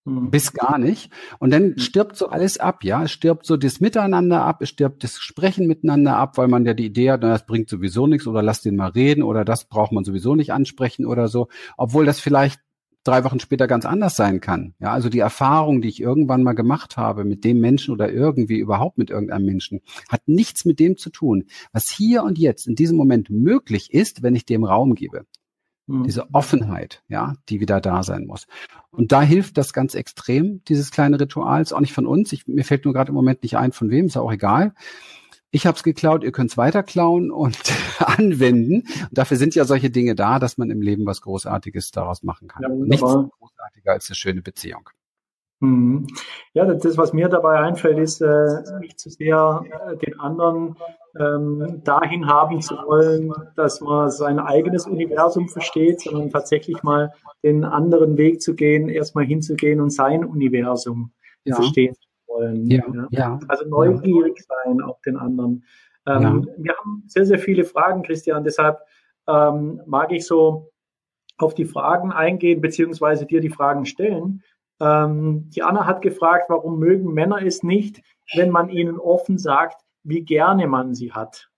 Mhm. 0.06 0.32
Bis 0.32 0.54
gar 0.54 0.78
nicht. 0.78 1.12
Und 1.40 1.52
dann 1.52 1.70
mhm. 1.70 1.78
stirbt 1.78 2.16
so 2.16 2.30
alles 2.30 2.58
ab, 2.58 2.84
ja. 2.84 3.04
Es 3.04 3.12
stirbt 3.12 3.46
so 3.46 3.56
das 3.58 3.80
Miteinander 3.80 4.44
ab, 4.44 4.62
es 4.62 4.70
stirbt 4.70 5.04
das 5.04 5.20
Sprechen 5.20 5.68
miteinander 5.68 6.16
ab, 6.18 6.38
weil 6.38 6.48
man 6.48 6.66
ja 6.66 6.74
die 6.74 6.86
Idee 6.86 7.12
hat, 7.12 7.22
na, 7.22 7.30
das 7.30 7.46
bringt 7.46 7.70
sowieso 7.70 8.08
nichts 8.08 8.28
oder 8.28 8.42
lass 8.42 8.62
den 8.62 8.76
mal 8.76 8.90
reden 8.90 9.22
oder 9.22 9.46
das 9.46 9.66
braucht 9.66 9.92
man 9.92 10.04
sowieso 10.04 10.36
nicht 10.36 10.54
ansprechen 10.54 11.06
oder 11.06 11.28
so. 11.28 11.50
Obwohl 11.78 12.06
das 12.06 12.20
vielleicht 12.20 12.60
drei 13.04 13.24
Wochen 13.24 13.40
später 13.40 13.68
ganz 13.68 13.86
anders 13.86 14.16
sein 14.16 14.40
kann. 14.40 14.74
Ja, 14.80 14.92
also 14.92 15.10
die 15.10 15.20
Erfahrung, 15.20 15.82
die 15.82 15.90
ich 15.90 16.02
irgendwann 16.02 16.44
mal 16.44 16.54
gemacht 16.54 16.98
habe 16.98 17.24
mit 17.26 17.44
dem 17.44 17.60
Menschen 17.60 17.94
oder 17.94 18.12
irgendwie 18.12 18.58
überhaupt 18.58 18.98
mit 18.98 19.10
irgendeinem 19.10 19.46
Menschen, 19.46 19.82
hat 20.10 20.28
nichts 20.28 20.66
mit 20.66 20.80
dem 20.80 20.98
zu 20.98 21.10
tun, 21.10 21.46
was 21.72 21.90
hier 21.90 22.24
und 22.24 22.38
jetzt 22.38 22.68
in 22.68 22.76
diesem 22.76 22.98
Moment 22.98 23.30
möglich 23.30 23.94
ist, 23.94 24.24
wenn 24.24 24.36
ich 24.36 24.46
dem 24.46 24.64
Raum 24.64 24.96
gebe. 24.96 25.26
Mhm. 25.88 26.04
Diese 26.04 26.34
Offenheit, 26.34 27.04
ja, 27.08 27.36
die 27.50 27.60
wieder 27.60 27.82
da 27.82 28.04
sein 28.04 28.26
muss. 28.26 28.46
Und 28.92 29.12
da 29.12 29.22
hilft 29.22 29.58
das 29.58 29.74
ganz 29.74 29.96
extrem, 29.96 30.64
dieses 30.66 30.92
kleine 30.92 31.20
Ritual, 31.20 31.62
ist 31.62 31.74
auch 31.74 31.80
nicht 31.80 31.94
von 31.94 32.06
uns. 32.06 32.32
Ich, 32.34 32.48
mir 32.48 32.64
fällt 32.64 32.86
nur 32.86 32.94
gerade 32.94 33.10
im 33.10 33.16
Moment 33.16 33.44
nicht 33.44 33.58
ein, 33.58 33.72
von 33.72 33.90
wem, 33.90 34.06
ist 34.06 34.18
auch 34.18 34.32
egal 34.32 34.74
ich 35.52 35.66
habe 35.66 35.76
es 35.76 35.84
geklaut, 35.84 36.24
ihr 36.24 36.32
könnt 36.32 36.52
es 36.52 36.58
weiter 36.58 36.82
klauen 36.82 37.30
und 37.30 37.58
anwenden. 38.00 38.84
Und 39.10 39.10
dafür 39.12 39.38
sind 39.38 39.54
ja 39.54 39.66
solche 39.66 39.90
Dinge 39.90 40.16
da, 40.16 40.40
dass 40.40 40.58
man 40.58 40.72
im 40.72 40.82
Leben 40.82 41.06
was 41.06 41.22
Großartiges 41.22 41.92
daraus 41.92 42.24
machen 42.24 42.48
kann. 42.48 42.64
Ja, 42.64 42.70
Nichts 42.70 43.02
großartiger 43.02 43.92
als 43.92 44.10
eine 44.10 44.16
schöne 44.16 44.42
Beziehung. 44.42 44.90
Mhm. 45.60 46.08
Ja, 46.54 46.66
das, 46.66 46.98
was 46.98 47.14
mir 47.14 47.30
dabei 47.30 47.60
einfällt, 47.60 48.00
ist, 48.00 48.22
äh, 48.22 48.80
nicht 48.80 49.00
zu 49.00 49.10
sehr 49.10 49.64
äh, 49.70 49.98
den 49.98 50.20
anderen 50.20 50.76
ähm, 51.20 51.82
dahin 51.84 52.26
haben 52.28 52.62
zu 52.62 52.74
wollen, 52.76 53.32
dass 53.56 53.82
man 53.82 54.10
sein 54.10 54.40
eigenes 54.40 54.88
Universum 54.88 55.50
versteht, 55.50 56.02
sondern 56.02 56.32
tatsächlich 56.32 56.82
mal 56.82 57.14
den 57.44 57.64
anderen 57.64 58.18
Weg 58.18 58.42
zu 58.42 58.56
gehen, 58.56 58.90
erstmal 58.90 59.26
hinzugehen 59.26 59.82
und 59.82 59.92
sein 59.92 60.26
Universum 60.26 61.12
ja. 61.44 61.56
verstehen 61.56 61.96
wollen. 62.42 62.70
Ja, 62.70 62.84
ja. 62.94 63.08
ja. 63.12 63.40
Also 63.48 63.68
neugierig 63.68 64.42
sein 64.42 64.82
auf 64.82 65.02
den 65.02 65.18
anderen. 65.18 65.64
Ähm, 66.08 66.48
wir 66.58 66.74
haben 66.78 67.04
sehr, 67.08 67.26
sehr 67.26 67.40
viele 67.40 67.64
Fragen, 67.64 68.04
Christian. 68.04 68.44
Deshalb 68.44 68.80
ähm, 69.28 69.82
mag 69.86 70.12
ich 70.12 70.26
so 70.26 70.72
auf 71.38 71.54
die 71.54 71.66
Fragen 71.66 72.12
eingehen, 72.12 72.62
beziehungsweise 72.62 73.26
dir 73.26 73.42
die 73.42 73.50
Fragen 73.50 73.86
stellen. 73.86 74.44
Ähm, 74.80 75.50
die 75.50 75.64
Anna 75.64 75.86
hat 75.86 76.02
gefragt, 76.02 76.46
warum 76.50 76.80
mögen 76.80 77.14
Männer 77.14 77.42
es 77.44 77.64
nicht, 77.64 78.02
wenn 78.36 78.50
man 78.50 78.70
ihnen 78.70 79.00
offen 79.00 79.38
sagt, 79.38 79.82
wie 80.04 80.22
gerne 80.22 80.68
man 80.68 80.96
sie 80.96 81.12
hat. 81.12 81.51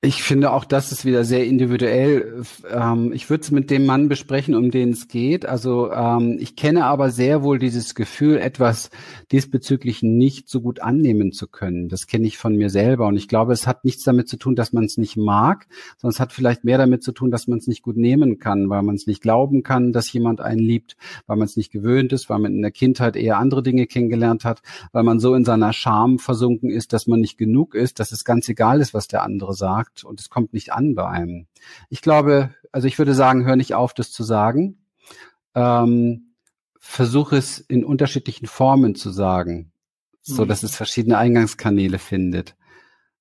Ich 0.00 0.22
finde 0.22 0.52
auch, 0.52 0.64
das 0.64 0.92
ist 0.92 1.04
wieder 1.04 1.24
sehr 1.24 1.44
individuell. 1.44 2.44
Ähm, 2.70 3.12
ich 3.12 3.28
würde 3.30 3.42
es 3.42 3.50
mit 3.50 3.68
dem 3.68 3.84
Mann 3.84 4.08
besprechen, 4.08 4.54
um 4.54 4.70
den 4.70 4.90
es 4.90 5.08
geht. 5.08 5.44
Also 5.44 5.90
ähm, 5.90 6.36
ich 6.38 6.54
kenne 6.54 6.84
aber 6.84 7.10
sehr 7.10 7.42
wohl 7.42 7.58
dieses 7.58 7.96
Gefühl, 7.96 8.36
etwas 8.38 8.90
diesbezüglich 9.32 10.04
nicht 10.04 10.48
so 10.48 10.60
gut 10.60 10.80
annehmen 10.80 11.32
zu 11.32 11.48
können. 11.48 11.88
Das 11.88 12.06
kenne 12.06 12.28
ich 12.28 12.38
von 12.38 12.54
mir 12.54 12.70
selber. 12.70 13.08
Und 13.08 13.16
ich 13.16 13.26
glaube, 13.26 13.52
es 13.52 13.66
hat 13.66 13.84
nichts 13.84 14.04
damit 14.04 14.28
zu 14.28 14.36
tun, 14.36 14.54
dass 14.54 14.72
man 14.72 14.84
es 14.84 14.98
nicht 14.98 15.16
mag, 15.16 15.66
sondern 15.96 16.14
es 16.14 16.20
hat 16.20 16.32
vielleicht 16.32 16.62
mehr 16.62 16.78
damit 16.78 17.02
zu 17.02 17.10
tun, 17.10 17.32
dass 17.32 17.48
man 17.48 17.58
es 17.58 17.66
nicht 17.66 17.82
gut 17.82 17.96
nehmen 17.96 18.38
kann, 18.38 18.70
weil 18.70 18.84
man 18.84 18.94
es 18.94 19.08
nicht 19.08 19.20
glauben 19.20 19.64
kann, 19.64 19.92
dass 19.92 20.12
jemand 20.12 20.40
einen 20.40 20.60
liebt, 20.60 20.96
weil 21.26 21.38
man 21.38 21.46
es 21.46 21.56
nicht 21.56 21.72
gewöhnt 21.72 22.12
ist, 22.12 22.30
weil 22.30 22.38
man 22.38 22.54
in 22.54 22.62
der 22.62 22.70
Kindheit 22.70 23.16
eher 23.16 23.38
andere 23.38 23.64
Dinge 23.64 23.88
kennengelernt 23.88 24.44
hat, 24.44 24.62
weil 24.92 25.02
man 25.02 25.18
so 25.18 25.34
in 25.34 25.44
seiner 25.44 25.72
Scham 25.72 26.20
versunken 26.20 26.70
ist, 26.70 26.92
dass 26.92 27.08
man 27.08 27.18
nicht 27.20 27.36
genug 27.36 27.74
ist, 27.74 27.98
dass 27.98 28.12
es 28.12 28.24
ganz 28.24 28.48
egal 28.48 28.80
ist, 28.80 28.94
was 28.94 29.08
der 29.08 29.24
andere 29.24 29.54
sagt 29.54 29.87
sagt 29.88 30.04
und 30.04 30.20
es 30.20 30.30
kommt 30.30 30.52
nicht 30.52 30.72
an 30.72 30.94
bei 30.94 31.06
einem. 31.08 31.46
Ich 31.88 32.02
glaube, 32.02 32.54
also 32.72 32.86
ich 32.86 32.98
würde 32.98 33.14
sagen, 33.14 33.44
hör 33.44 33.56
nicht 33.56 33.74
auf, 33.74 33.94
das 33.94 34.12
zu 34.12 34.22
sagen. 34.22 34.78
Ähm, 35.54 36.34
versuch 36.78 37.32
es 37.32 37.58
in 37.58 37.84
unterschiedlichen 37.84 38.46
Formen 38.46 38.94
zu 38.94 39.10
sagen, 39.10 39.72
so 40.22 40.44
dass 40.44 40.62
es 40.62 40.76
verschiedene 40.76 41.18
Eingangskanäle 41.18 41.98
findet. 41.98 42.54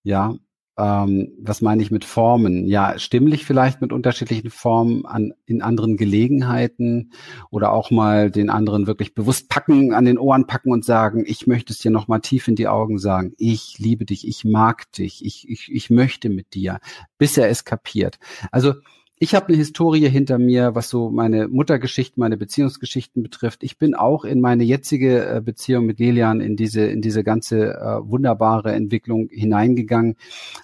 Ja, 0.03 0.35
ähm, 0.77 1.33
was 1.39 1.61
meine 1.61 1.81
ich 1.81 1.89
mit 1.89 2.05
Formen? 2.05 2.67
Ja, 2.67 2.99
stimmlich 2.99 3.45
vielleicht 3.45 3.81
mit 3.81 3.91
unterschiedlichen 3.91 4.51
Formen 4.51 5.05
an, 5.05 5.33
in 5.45 5.61
anderen 5.61 5.97
Gelegenheiten 5.97 7.11
oder 7.49 7.71
auch 7.71 7.89
mal 7.89 8.29
den 8.29 8.49
anderen 8.49 8.85
wirklich 8.85 9.15
bewusst 9.15 9.49
packen, 9.49 9.93
an 9.93 10.05
den 10.05 10.19
Ohren 10.19 10.45
packen 10.45 10.71
und 10.71 10.85
sagen, 10.85 11.23
ich 11.25 11.47
möchte 11.47 11.73
es 11.73 11.79
dir 11.79 11.91
nochmal 11.91 12.21
tief 12.21 12.47
in 12.47 12.55
die 12.55 12.67
Augen 12.67 12.99
sagen. 12.99 13.33
Ich 13.37 13.79
liebe 13.79 14.05
dich, 14.05 14.27
ich 14.27 14.45
mag 14.45 14.91
dich, 14.91 15.25
ich, 15.25 15.49
ich, 15.49 15.71
ich 15.71 15.89
möchte 15.89 16.29
mit 16.29 16.53
dir, 16.53 16.79
bis 17.17 17.37
er 17.37 17.49
es 17.49 17.65
kapiert. 17.65 18.19
Also 18.51 18.73
ich 19.19 19.33
habe 19.33 19.47
eine 19.47 19.57
Historie 19.57 20.07
hinter 20.09 20.37
mir, 20.37 20.75
was 20.75 20.89
so 20.89 21.09
meine 21.09 21.47
Muttergeschichten, 21.47 22.19
meine 22.21 22.37
Beziehungsgeschichten 22.37 23.23
betrifft. 23.23 23.63
Ich 23.63 23.79
bin 23.79 23.95
auch 23.95 24.23
in 24.25 24.41
meine 24.41 24.63
jetzige 24.63 25.25
äh, 25.25 25.41
Beziehung 25.41 25.87
mit 25.87 25.99
Lilian 25.99 26.39
in 26.39 26.55
diese 26.55 26.85
in 26.85 27.01
diese 27.01 27.23
ganze 27.23 27.73
äh, 27.73 28.09
wunderbare 28.09 28.73
Entwicklung 28.73 29.29
hineingegangen 29.31 30.17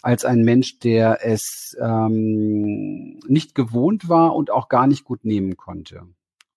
als 0.04 0.24
ein 0.24 0.44
Mensch, 0.44 0.78
der 0.80 1.26
es 1.26 1.76
ähm, 1.82 3.20
nicht 3.28 3.56
gewohnt 3.56 4.08
war 4.08 4.36
und 4.36 4.52
auch 4.52 4.70
gar 4.70 4.86
nicht 4.86 5.04
gut 5.04 5.26
nehmen 5.26 5.58
konnte. 5.58 6.04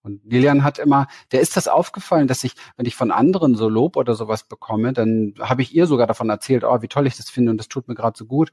Und 0.06 0.20
Lilian 0.24 0.62
hat 0.62 0.78
immer, 0.78 1.08
der 1.32 1.40
ist 1.40 1.56
das 1.56 1.66
aufgefallen, 1.66 2.28
dass 2.28 2.44
ich, 2.44 2.52
wenn 2.76 2.86
ich 2.86 2.94
von 2.94 3.10
anderen 3.10 3.56
so 3.56 3.68
Lob 3.68 3.96
oder 3.96 4.14
sowas 4.14 4.44
bekomme, 4.44 4.92
dann 4.92 5.34
habe 5.40 5.62
ich 5.62 5.74
ihr 5.74 5.88
sogar 5.88 6.06
davon 6.06 6.30
erzählt, 6.30 6.62
oh, 6.62 6.80
wie 6.80 6.86
toll 6.86 7.08
ich 7.08 7.16
das 7.16 7.28
finde 7.28 7.50
und 7.50 7.58
das 7.58 7.66
tut 7.66 7.88
mir 7.88 7.96
gerade 7.96 8.16
so 8.16 8.24
gut. 8.24 8.52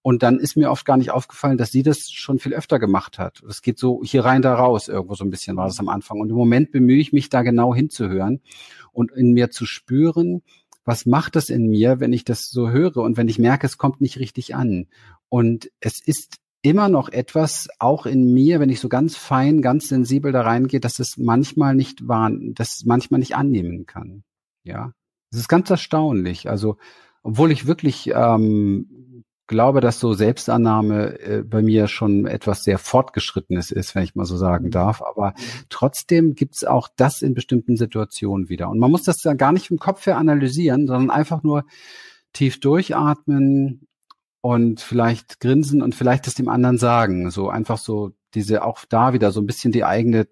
Und 0.00 0.22
dann 0.22 0.38
ist 0.38 0.56
mir 0.56 0.70
oft 0.70 0.84
gar 0.84 0.96
nicht 0.96 1.10
aufgefallen, 1.10 1.58
dass 1.58 1.72
sie 1.72 1.82
das 1.82 2.08
schon 2.08 2.38
viel 2.38 2.54
öfter 2.54 2.78
gemacht 2.78 3.18
hat. 3.18 3.42
Das 3.44 3.62
geht 3.62 3.80
so 3.80 4.02
hier 4.04 4.24
rein, 4.24 4.42
da 4.42 4.54
raus, 4.54 4.86
irgendwo 4.86 5.16
so 5.16 5.24
ein 5.24 5.30
bisschen 5.30 5.56
war 5.56 5.66
das 5.66 5.80
am 5.80 5.88
Anfang. 5.88 6.20
Und 6.20 6.30
im 6.30 6.36
Moment 6.36 6.70
bemühe 6.70 7.00
ich 7.00 7.12
mich 7.12 7.28
da 7.28 7.42
genau 7.42 7.74
hinzuhören 7.74 8.40
und 8.92 9.10
in 9.10 9.32
mir 9.32 9.50
zu 9.50 9.66
spüren, 9.66 10.42
was 10.84 11.04
macht 11.04 11.34
das 11.34 11.50
in 11.50 11.66
mir, 11.66 11.98
wenn 11.98 12.12
ich 12.12 12.24
das 12.24 12.48
so 12.48 12.70
höre 12.70 12.98
und 12.98 13.16
wenn 13.16 13.28
ich 13.28 13.40
merke, 13.40 13.66
es 13.66 13.76
kommt 13.76 14.00
nicht 14.00 14.20
richtig 14.20 14.54
an. 14.54 14.86
Und 15.28 15.68
es 15.80 16.00
ist 16.00 16.36
immer 16.62 16.88
noch 16.88 17.08
etwas, 17.08 17.68
auch 17.78 18.06
in 18.06 18.32
mir, 18.32 18.60
wenn 18.60 18.70
ich 18.70 18.80
so 18.80 18.88
ganz 18.88 19.16
fein, 19.16 19.60
ganz 19.62 19.88
sensibel 19.88 20.32
da 20.32 20.42
reingehe, 20.42 20.80
dass 20.80 21.00
es 21.00 21.16
manchmal 21.18 21.74
nicht 21.74 22.06
wahr, 22.08 22.30
dass 22.32 22.84
manchmal 22.84 23.20
nicht 23.20 23.36
annehmen 23.36 23.86
kann. 23.86 24.22
Ja, 24.62 24.92
es 25.30 25.38
ist 25.38 25.48
ganz 25.48 25.68
erstaunlich. 25.70 26.48
Also, 26.48 26.76
obwohl 27.24 27.50
ich 27.50 27.66
wirklich 27.66 28.10
ähm, 28.14 29.24
glaube, 29.48 29.80
dass 29.80 29.98
so 29.98 30.14
Selbstannahme 30.14 31.18
äh, 31.20 31.42
bei 31.42 31.62
mir 31.62 31.88
schon 31.88 32.26
etwas 32.26 32.62
sehr 32.62 32.78
fortgeschrittenes 32.78 33.72
ist, 33.72 33.94
wenn 33.94 34.04
ich 34.04 34.14
mal 34.14 34.24
so 34.24 34.36
sagen 34.36 34.70
darf. 34.70 35.02
Aber 35.02 35.34
trotzdem 35.68 36.34
gibt's 36.34 36.64
auch 36.64 36.88
das 36.96 37.22
in 37.22 37.34
bestimmten 37.34 37.76
Situationen 37.76 38.48
wieder. 38.48 38.70
Und 38.70 38.78
man 38.78 38.90
muss 38.90 39.02
das 39.02 39.18
dann 39.18 39.36
gar 39.36 39.52
nicht 39.52 39.70
im 39.70 39.78
Kopf 39.78 40.06
her 40.06 40.16
analysieren, 40.16 40.86
sondern 40.86 41.10
einfach 41.10 41.42
nur 41.42 41.64
tief 42.32 42.60
durchatmen, 42.60 43.86
und 44.42 44.80
vielleicht 44.80 45.40
grinsen 45.40 45.80
und 45.80 45.94
vielleicht 45.94 46.26
es 46.26 46.34
dem 46.34 46.48
anderen 46.48 46.76
sagen. 46.76 47.30
So 47.30 47.48
einfach 47.48 47.78
so 47.78 48.12
diese 48.34 48.64
auch 48.64 48.84
da 48.86 49.14
wieder 49.14 49.32
so 49.32 49.40
ein 49.40 49.46
bisschen 49.46 49.72
die 49.72 49.84
eigene, 49.84 50.28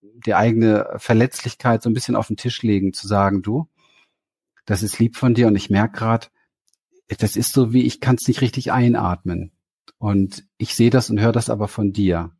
die 0.00 0.34
eigene 0.34 0.88
Verletzlichkeit 0.96 1.82
so 1.82 1.90
ein 1.90 1.94
bisschen 1.94 2.16
auf 2.16 2.26
den 2.26 2.36
Tisch 2.36 2.62
legen, 2.62 2.92
zu 2.92 3.06
sagen, 3.06 3.42
du, 3.42 3.68
das 4.64 4.82
ist 4.82 4.98
lieb 4.98 5.16
von 5.16 5.34
dir 5.34 5.46
und 5.46 5.56
ich 5.56 5.70
merke 5.70 5.98
gerade, 5.98 6.26
das 7.18 7.36
ist 7.36 7.52
so 7.52 7.72
wie, 7.72 7.82
ich 7.82 8.00
kann 8.00 8.16
es 8.16 8.26
nicht 8.26 8.40
richtig 8.40 8.72
einatmen. 8.72 9.52
Und 9.98 10.44
ich 10.56 10.74
sehe 10.74 10.90
das 10.90 11.10
und 11.10 11.20
höre 11.20 11.32
das 11.32 11.50
aber 11.50 11.68
von 11.68 11.92
dir. 11.92 12.30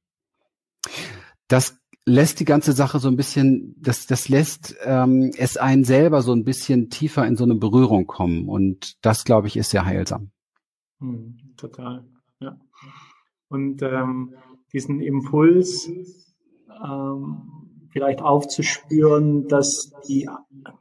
Das 1.48 1.76
lässt 2.06 2.40
die 2.40 2.46
ganze 2.46 2.72
Sache 2.72 2.98
so 2.98 3.08
ein 3.08 3.16
bisschen, 3.16 3.74
das, 3.78 4.06
das 4.06 4.30
lässt 4.30 4.74
ähm, 4.84 5.32
es 5.36 5.58
einen 5.58 5.84
selber 5.84 6.22
so 6.22 6.32
ein 6.32 6.44
bisschen 6.44 6.88
tiefer 6.88 7.26
in 7.26 7.36
so 7.36 7.44
eine 7.44 7.56
Berührung 7.56 8.06
kommen. 8.06 8.48
Und 8.48 9.04
das, 9.04 9.24
glaube 9.24 9.48
ich, 9.48 9.58
ist 9.58 9.70
sehr 9.70 9.84
heilsam. 9.84 10.30
Hm, 11.00 11.36
total, 11.56 12.04
ja. 12.40 12.58
Und 13.48 13.82
ähm, 13.82 14.34
diesen 14.72 15.00
Impuls 15.00 15.90
ähm, 16.84 17.50
vielleicht 17.90 18.22
aufzuspüren, 18.22 19.48
dass 19.48 19.92
die, 20.06 20.28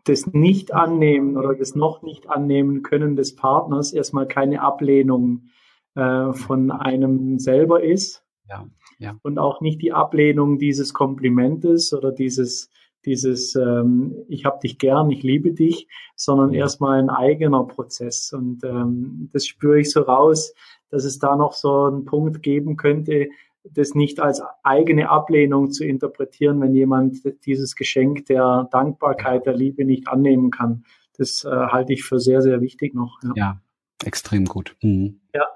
das 0.04 0.28
Nicht-Annehmen 0.28 1.38
oder 1.38 1.56
das 1.56 1.76
noch 1.76 2.04
nicht 2.04 2.30
annehmen 2.30 2.84
können 2.84 3.16
des 3.16 3.36
Partners 3.36 3.94
erstmal 3.94 4.28
keine 4.28 4.62
Ablehnung 4.62 5.50
äh, 5.96 6.34
von 6.34 6.72
einem 6.72 7.40
selber 7.40 7.84
ist. 7.84 8.24
Ja, 8.48 8.68
ja. 9.00 9.18
Und 9.24 9.40
auch 9.40 9.62
nicht 9.62 9.82
die 9.82 9.94
Ablehnung 9.94 10.60
dieses 10.60 10.94
Komplimentes 10.94 11.94
oder 11.94 12.12
dieses 12.12 12.70
dieses 13.06 13.56
ähm, 13.56 14.16
Ich 14.28 14.46
hab 14.46 14.62
dich 14.62 14.78
gern, 14.78 15.10
ich 15.10 15.24
liebe 15.24 15.54
dich, 15.54 15.88
sondern 16.16 16.54
erstmal 16.54 17.00
ein 17.00 17.10
eigener 17.10 17.64
Prozess. 17.66 18.34
Und 18.34 18.64
ähm, 18.64 19.30
das 19.34 19.46
spüre 19.46 19.80
ich 19.80 19.92
so 19.92 20.02
raus, 20.02 20.54
dass 20.90 21.04
es 21.06 21.20
da 21.20 21.36
noch 21.36 21.54
so 21.54 21.86
einen 21.86 22.06
Punkt 22.06 22.44
geben 22.44 22.78
könnte, 22.78 23.30
das 23.64 23.94
nicht 23.94 24.20
als 24.20 24.42
eigene 24.64 25.10
Ablehnung 25.10 25.72
zu 25.72 25.86
interpretieren, 25.86 26.62
wenn 26.62 26.74
jemand 26.74 27.18
dieses 27.46 27.76
Geschenk 27.76 28.26
der 28.26 28.68
Dankbarkeit, 28.72 29.46
der 29.46 29.56
Liebe 29.56 29.86
nicht 29.86 30.08
annehmen 30.08 30.50
kann. 30.50 30.86
Das 31.18 31.44
äh, 31.44 31.50
halte 31.50 31.94
ich 31.94 32.04
für 32.04 32.20
sehr, 32.20 32.42
sehr 32.42 32.62
wichtig 32.62 32.96
noch. 32.96 33.20
Ja, 33.24 33.34
ja 33.36 33.62
extrem 34.06 34.46
gut. 34.46 34.76
Mhm. 34.82 35.20
Ja, 35.34 35.48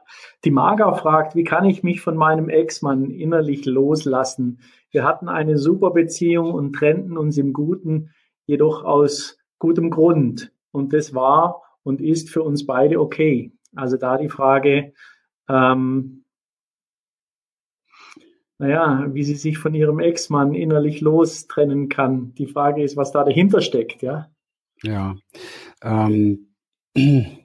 die 0.44 0.52
Maga 0.52 0.94
fragt, 0.94 1.36
wie 1.36 1.44
kann 1.44 1.66
ich 1.66 1.84
mich 1.84 2.02
von 2.02 2.16
meinem 2.16 2.50
Ex-Mann 2.50 3.10
innerlich 3.10 3.66
loslassen? 3.66 4.60
Wir 4.94 5.04
hatten 5.04 5.28
eine 5.28 5.58
super 5.58 5.92
Beziehung 5.92 6.54
und 6.54 6.74
trennten 6.74 7.18
uns 7.18 7.38
im 7.38 7.52
Guten, 7.52 8.12
jedoch 8.46 8.84
aus 8.84 9.38
gutem 9.58 9.90
Grund. 9.90 10.54
Und 10.72 10.94
das 10.94 11.14
war 11.14 11.64
und 11.82 12.00
ist 12.00 12.30
für 12.30 12.44
uns 12.44 12.66
beide 12.66 13.02
okay. 13.02 13.52
Also 13.76 13.98
da 13.98 14.18
die 14.18 14.30
Frage, 14.30 14.94
ähm, 15.50 16.24
naja, 18.60 19.08
wie 19.10 19.24
sie 19.24 19.36
sich 19.36 19.58
von 19.58 19.74
ihrem 19.74 20.00
Ex-Mann 20.00 20.54
innerlich 20.54 21.02
lostrennen 21.02 21.90
kann. 21.90 22.36
Die 22.36 22.48
Frage 22.48 22.84
ist, 22.84 22.96
was 22.96 23.12
da 23.12 23.24
dahinter 23.24 23.62
steckt, 23.62 24.04
ja? 24.04 24.30
Ja. 24.84 25.16
Ähm, 25.82 26.54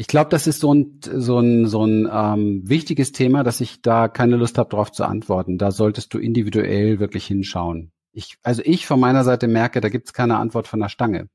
ich 0.00 0.06
glaube, 0.06 0.30
das 0.30 0.46
ist 0.46 0.60
so 0.60 0.72
ein, 0.72 1.00
so 1.02 1.40
ein, 1.40 1.66
so 1.66 1.84
ein 1.84 2.08
ähm, 2.08 2.62
wichtiges 2.64 3.10
Thema, 3.10 3.42
dass 3.42 3.60
ich 3.60 3.82
da 3.82 4.06
keine 4.06 4.36
Lust 4.36 4.56
habe, 4.56 4.70
darauf 4.70 4.92
zu 4.92 5.02
antworten. 5.04 5.58
Da 5.58 5.72
solltest 5.72 6.14
du 6.14 6.18
individuell 6.18 7.00
wirklich 7.00 7.26
hinschauen. 7.26 7.90
Ich, 8.18 8.36
also 8.42 8.62
ich 8.64 8.84
von 8.84 8.98
meiner 8.98 9.22
Seite 9.22 9.46
merke, 9.46 9.80
da 9.80 9.88
gibt 9.88 10.08
es 10.08 10.12
keine 10.12 10.38
Antwort 10.38 10.66
von 10.66 10.80
der 10.80 10.88
Stange. 10.88 11.28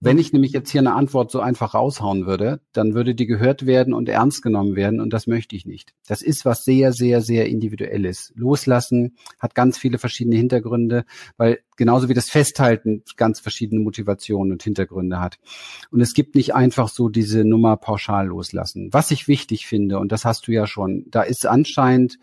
Wenn 0.00 0.18
ich 0.18 0.34
nämlich 0.34 0.52
jetzt 0.52 0.68
hier 0.68 0.82
eine 0.82 0.92
Antwort 0.92 1.30
so 1.30 1.40
einfach 1.40 1.72
raushauen 1.72 2.26
würde, 2.26 2.60
dann 2.74 2.92
würde 2.92 3.14
die 3.14 3.24
gehört 3.24 3.64
werden 3.64 3.94
und 3.94 4.06
ernst 4.06 4.42
genommen 4.42 4.76
werden 4.76 5.00
und 5.00 5.14
das 5.14 5.26
möchte 5.26 5.56
ich 5.56 5.64
nicht. 5.64 5.94
Das 6.06 6.20
ist 6.20 6.44
was 6.44 6.62
sehr, 6.62 6.92
sehr, 6.92 7.22
sehr 7.22 7.46
individuelles. 7.46 8.34
Loslassen 8.36 9.16
hat 9.38 9.54
ganz 9.54 9.78
viele 9.78 9.96
verschiedene 9.96 10.36
Hintergründe, 10.36 11.06
weil 11.38 11.60
genauso 11.78 12.10
wie 12.10 12.14
das 12.14 12.28
Festhalten 12.28 13.02
ganz 13.16 13.40
verschiedene 13.40 13.80
Motivationen 13.80 14.52
und 14.52 14.62
Hintergründe 14.62 15.20
hat. 15.20 15.38
Und 15.90 16.02
es 16.02 16.12
gibt 16.12 16.34
nicht 16.34 16.54
einfach 16.54 16.90
so 16.90 17.08
diese 17.08 17.46
Nummer 17.46 17.78
pauschal 17.78 18.26
loslassen. 18.26 18.90
Was 18.92 19.10
ich 19.10 19.26
wichtig 19.26 19.66
finde, 19.66 19.98
und 19.98 20.12
das 20.12 20.26
hast 20.26 20.48
du 20.48 20.52
ja 20.52 20.66
schon, 20.66 21.06
da 21.10 21.22
ist 21.22 21.46
anscheinend, 21.46 22.18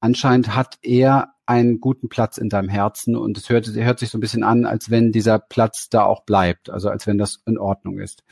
anscheinend 0.00 0.56
hat 0.56 0.78
er 0.82 1.35
einen 1.46 1.80
guten 1.80 2.08
Platz 2.08 2.38
in 2.38 2.48
deinem 2.48 2.68
Herzen 2.68 3.16
und 3.16 3.38
es 3.38 3.48
hört, 3.48 3.68
hört 3.68 3.98
sich 4.00 4.10
so 4.10 4.18
ein 4.18 4.20
bisschen 4.20 4.42
an, 4.42 4.66
als 4.66 4.90
wenn 4.90 5.12
dieser 5.12 5.38
Platz 5.38 5.88
da 5.88 6.04
auch 6.04 6.24
bleibt, 6.24 6.70
also 6.70 6.88
als 6.88 7.06
wenn 7.06 7.18
das 7.18 7.38
in 7.46 7.56
Ordnung 7.56 7.98
ist. 7.98 8.24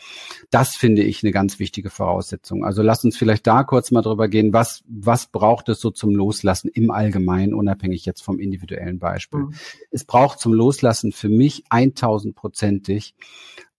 Das 0.50 0.74
finde 0.74 1.02
ich 1.02 1.22
eine 1.22 1.32
ganz 1.32 1.58
wichtige 1.58 1.90
Voraussetzung. 1.90 2.64
Also 2.64 2.82
lass 2.82 3.04
uns 3.04 3.16
vielleicht 3.16 3.46
da 3.46 3.62
kurz 3.62 3.90
mal 3.90 4.02
drüber 4.02 4.28
gehen, 4.28 4.52
was, 4.52 4.82
was 4.88 5.26
braucht 5.26 5.68
es 5.68 5.80
so 5.80 5.90
zum 5.90 6.14
Loslassen 6.14 6.68
im 6.74 6.90
Allgemeinen, 6.90 7.54
unabhängig 7.54 8.04
jetzt 8.04 8.22
vom 8.22 8.40
individuellen 8.40 8.98
Beispiel. 8.98 9.40
Mhm. 9.40 9.54
Es 9.90 10.04
braucht 10.04 10.40
zum 10.40 10.52
Loslassen 10.52 11.12
für 11.12 11.28
mich 11.28 11.64
1000-prozentig, 11.70 13.14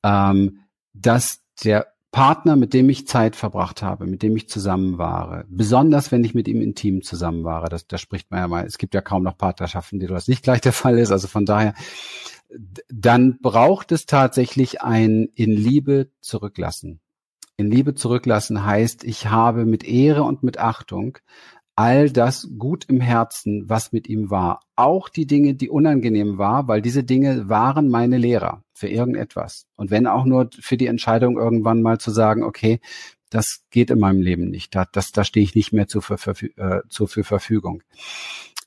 ähm, 0.04 0.60
dass 0.94 1.42
der 1.64 1.95
Partner, 2.16 2.56
mit 2.56 2.74
dem 2.74 2.90
ich 2.90 3.08
Zeit 3.08 3.36
verbracht 3.36 3.82
habe, 3.82 4.06
mit 4.06 4.24
dem 4.24 4.38
ich 4.38 4.48
zusammen 4.48 4.98
war, 4.98 5.44
besonders 5.50 6.14
wenn 6.14 6.24
ich 6.24 6.34
mit 6.34 6.48
ihm 6.48 6.62
intim 6.62 7.02
zusammen 7.02 7.44
war, 7.44 7.68
das, 7.68 7.88
da 7.88 7.98
spricht 7.98 8.32
man 8.32 8.40
ja 8.40 8.48
mal, 8.48 8.66
es 8.66 8.78
gibt 8.78 8.94
ja 8.94 9.02
kaum 9.02 9.24
noch 9.24 9.38
Partnerschaften, 9.38 10.00
die 10.00 10.08
das 10.08 10.30
nicht 10.30 10.42
gleich 10.42 10.62
der 10.62 10.72
Fall 10.72 10.98
ist, 10.98 11.12
also 11.12 11.28
von 11.28 11.46
daher, 11.46 11.74
dann 12.88 13.38
braucht 13.42 13.92
es 13.92 14.06
tatsächlich 14.06 14.82
ein 14.82 15.28
in 15.36 15.52
Liebe 15.52 16.10
zurücklassen. 16.22 17.02
In 17.58 17.70
Liebe 17.70 17.96
zurücklassen 17.96 18.64
heißt, 18.64 19.04
ich 19.04 19.28
habe 19.28 19.66
mit 19.66 19.84
Ehre 19.84 20.24
und 20.24 20.42
mit 20.42 20.58
Achtung 20.58 21.18
all 21.76 22.10
das 22.10 22.48
gut 22.58 22.86
im 22.86 23.02
Herzen, 23.02 23.66
was 23.68 23.92
mit 23.92 24.08
ihm 24.08 24.30
war. 24.30 24.62
Auch 24.78 25.10
die 25.10 25.28
Dinge, 25.28 25.56
die 25.56 25.70
unangenehm 25.70 26.38
war, 26.38 26.70
weil 26.70 26.82
diese 26.82 27.04
Dinge 27.04 27.50
waren 27.50 27.90
meine 27.90 28.18
Lehrer 28.18 28.64
für 28.76 28.88
irgendetwas. 28.88 29.66
Und 29.76 29.92
wenn 29.92 30.06
auch 30.06 30.26
nur 30.26 30.50
für 30.60 30.78
die 30.78 30.88
Entscheidung 30.88 31.38
irgendwann 31.38 31.82
mal 31.82 32.00
zu 32.00 32.12
sagen, 32.12 32.44
okay, 32.44 32.80
das 33.30 33.64
geht 33.72 33.90
in 33.90 34.00
meinem 34.00 34.22
Leben 34.22 34.50
nicht, 34.50 34.76
da, 34.76 34.86
das, 34.92 35.12
da 35.12 35.24
stehe 35.24 35.44
ich 35.44 35.56
nicht 35.56 35.74
mehr 35.74 35.88
zur, 35.88 36.04
äh, 36.12 36.82
für 36.90 37.24
Verfügung. 37.24 37.84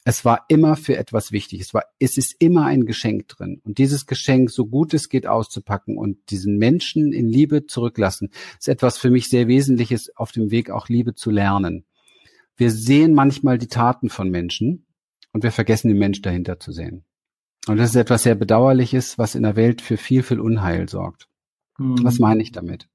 Es 0.04 0.24
war 0.24 0.46
immer 0.48 0.76
für 0.76 0.96
etwas 0.96 1.32
wichtig. 1.32 1.60
Es 1.60 1.74
war, 1.74 1.84
es 1.98 2.16
ist 2.16 2.34
immer 2.38 2.64
ein 2.64 2.86
Geschenk 2.86 3.28
drin. 3.28 3.60
Und 3.64 3.78
dieses 3.78 4.06
Geschenk, 4.06 4.50
so 4.50 4.66
gut 4.66 4.94
es 4.94 5.08
geht, 5.08 5.26
auszupacken 5.26 5.98
und 5.98 6.30
diesen 6.30 6.56
Menschen 6.56 7.12
in 7.12 7.28
Liebe 7.28 7.66
zurücklassen, 7.66 8.30
ist 8.58 8.68
etwas 8.68 8.96
für 8.96 9.10
mich 9.10 9.28
sehr 9.28 9.48
Wesentliches 9.48 10.16
auf 10.16 10.32
dem 10.32 10.50
Weg 10.50 10.70
auch 10.70 10.88
Liebe 10.88 11.14
zu 11.14 11.30
lernen 11.30 11.84
wir 12.58 12.72
sehen 12.72 13.14
manchmal 13.14 13.56
die 13.56 13.68
Taten 13.68 14.10
von 14.10 14.30
Menschen 14.30 14.86
und 15.32 15.44
wir 15.44 15.52
vergessen 15.52 15.88
den 15.88 15.98
Mensch 15.98 16.20
dahinter 16.20 16.58
zu 16.58 16.72
sehen. 16.72 17.04
Und 17.68 17.78
das 17.78 17.90
ist 17.90 17.96
etwas 17.96 18.22
sehr 18.22 18.34
Bedauerliches, 18.34 19.18
was 19.18 19.34
in 19.34 19.42
der 19.42 19.56
Welt 19.56 19.80
für 19.80 19.96
viel, 19.96 20.22
viel 20.22 20.40
Unheil 20.40 20.88
sorgt. 20.88 21.28
Mhm. 21.78 22.02
Was 22.02 22.18
meine 22.18 22.42
ich 22.42 22.52
damit? 22.52 22.88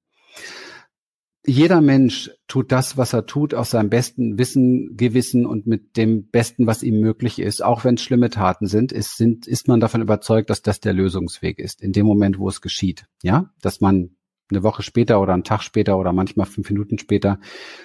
Jeder 1.46 1.82
Mensch 1.82 2.32
tut 2.48 2.72
das, 2.72 2.96
was 2.96 3.12
er 3.12 3.26
tut, 3.26 3.54
aus 3.54 3.72
seinem 3.72 3.90
besten 3.90 4.38
Wissen, 4.38 4.96
Gewissen 4.96 5.46
und 5.46 5.68
mit 5.68 5.98
dem 5.98 6.30
Besten, 6.30 6.68
was 6.68 6.84
ihm 6.84 7.02
möglich 7.02 7.40
ist. 7.40 7.62
Auch 7.62 7.84
wenn 7.84 7.96
es 7.96 8.02
schlimme 8.02 8.30
Taten 8.30 8.68
sind, 8.68 8.94
ist, 8.94 9.18
sind, 9.18 9.46
ist 9.46 9.68
man 9.68 9.82
davon 9.82 10.02
überzeugt, 10.02 10.50
dass 10.50 10.62
das 10.62 10.80
der 10.80 10.94
Lösungsweg 10.94 11.60
ist, 11.60 11.82
in 11.82 11.92
dem 11.92 12.06
Moment, 12.06 12.40
wo 12.40 12.48
es 12.48 12.62
geschieht. 12.62 13.08
Ja, 13.24 13.52
dass 13.62 13.82
man 13.82 14.16
eine 14.54 14.64
Woche 14.64 14.84
später 14.84 15.20
oder 15.22 15.34
einen 15.34 15.44
Tag 15.44 15.64
später 15.64 15.98
oder 15.98 16.14
manchmal 16.14 16.46
fünf 16.46 16.70
Minuten 16.70 16.98
später 16.98 17.40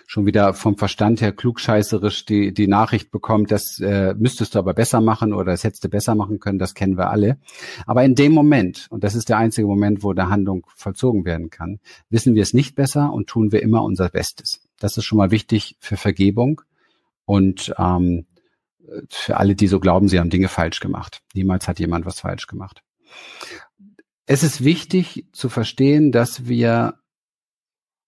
schon 0.07 0.27
wieder 0.27 0.55
vom 0.55 0.77
Verstand 0.77 1.21
her 1.21 1.33
klugscheißerisch 1.33 2.25
die, 2.25 2.53
die 2.53 2.69
Nachricht 2.69 3.11
bekommt, 3.11 3.51
das 3.51 3.81
äh, 3.81 4.15
müsstest 4.19 4.55
du 4.55 4.59
aber 4.59 4.75
besser 4.75 5.01
machen 5.01 5.33
oder 5.33 5.53
das 5.53 5.65
hättest 5.65 5.85
du 5.85 5.89
besser 5.89 6.15
machen 6.15 6.39
können, 6.39 6.59
das 6.59 6.75
kennen 6.75 6.97
wir 6.97 7.11
alle. 7.11 7.39
Aber 7.87 8.05
in 8.05 8.15
dem 8.15 8.33
Moment, 8.33 8.87
und 8.91 9.05
das 9.05 9.15
ist 9.15 9.29
der 9.29 9.39
einzige 9.39 9.67
Moment, 9.67 10.03
wo 10.03 10.13
der 10.13 10.29
Handlung 10.29 10.67
vollzogen 10.77 11.25
werden 11.25 11.51
kann, 11.51 11.81
wissen 12.11 12.35
wir 12.35 12.43
es 12.43 12.55
nicht 12.55 12.75
besser 12.75 13.13
und 13.13 13.29
tun 13.29 13.53
wir 13.53 13.63
immer 13.63 13.83
unser 13.83 14.09
Bestes. 14.09 14.61
Das 14.79 14.97
ist 14.97 15.05
schon 15.05 15.19
mal 15.19 15.31
wichtig 15.31 15.77
für 15.81 15.97
Vergebung 15.97 16.63
und 17.25 17.75
ähm, 17.79 18.27
für 19.09 19.37
alle, 19.37 19.55
die 19.55 19.67
so 19.67 19.81
glauben, 19.81 20.09
sie 20.09 20.19
haben 20.19 20.31
Dinge 20.31 20.49
falsch 20.49 20.81
gemacht. 20.81 21.21
Niemals 21.35 21.69
hat 21.69 21.79
jemand 21.79 22.07
was 22.07 22.21
falsch 22.21 22.47
gemacht. 22.47 22.83
Es 24.31 24.43
ist 24.43 24.63
wichtig 24.63 25.27
zu 25.33 25.49
verstehen, 25.49 26.13
dass 26.13 26.47
wir 26.47 26.99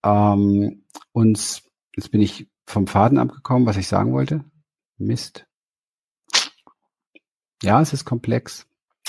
ähm, 0.05 0.85
uns, 1.13 1.63
jetzt 1.97 2.11
bin 2.11 2.21
ich 2.21 2.47
vom 2.67 2.87
Faden 2.87 3.17
abgekommen, 3.17 3.67
was 3.67 3.79
ich 3.79 3.89
sagen 3.89 4.13
wollte. 4.13 4.45
Mist. 4.99 5.47
Ja, 7.63 7.81
es 7.81 7.95
ist 7.95 8.05
komplex. 8.05 8.67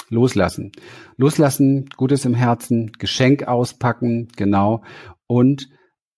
Loslassen. 0.07 0.71
Loslassen, 1.17 1.89
Gutes 1.97 2.23
im 2.23 2.33
Herzen, 2.33 2.93
Geschenk 2.93 3.43
auspacken, 3.45 4.29
genau. 4.37 4.81
Und 5.27 5.67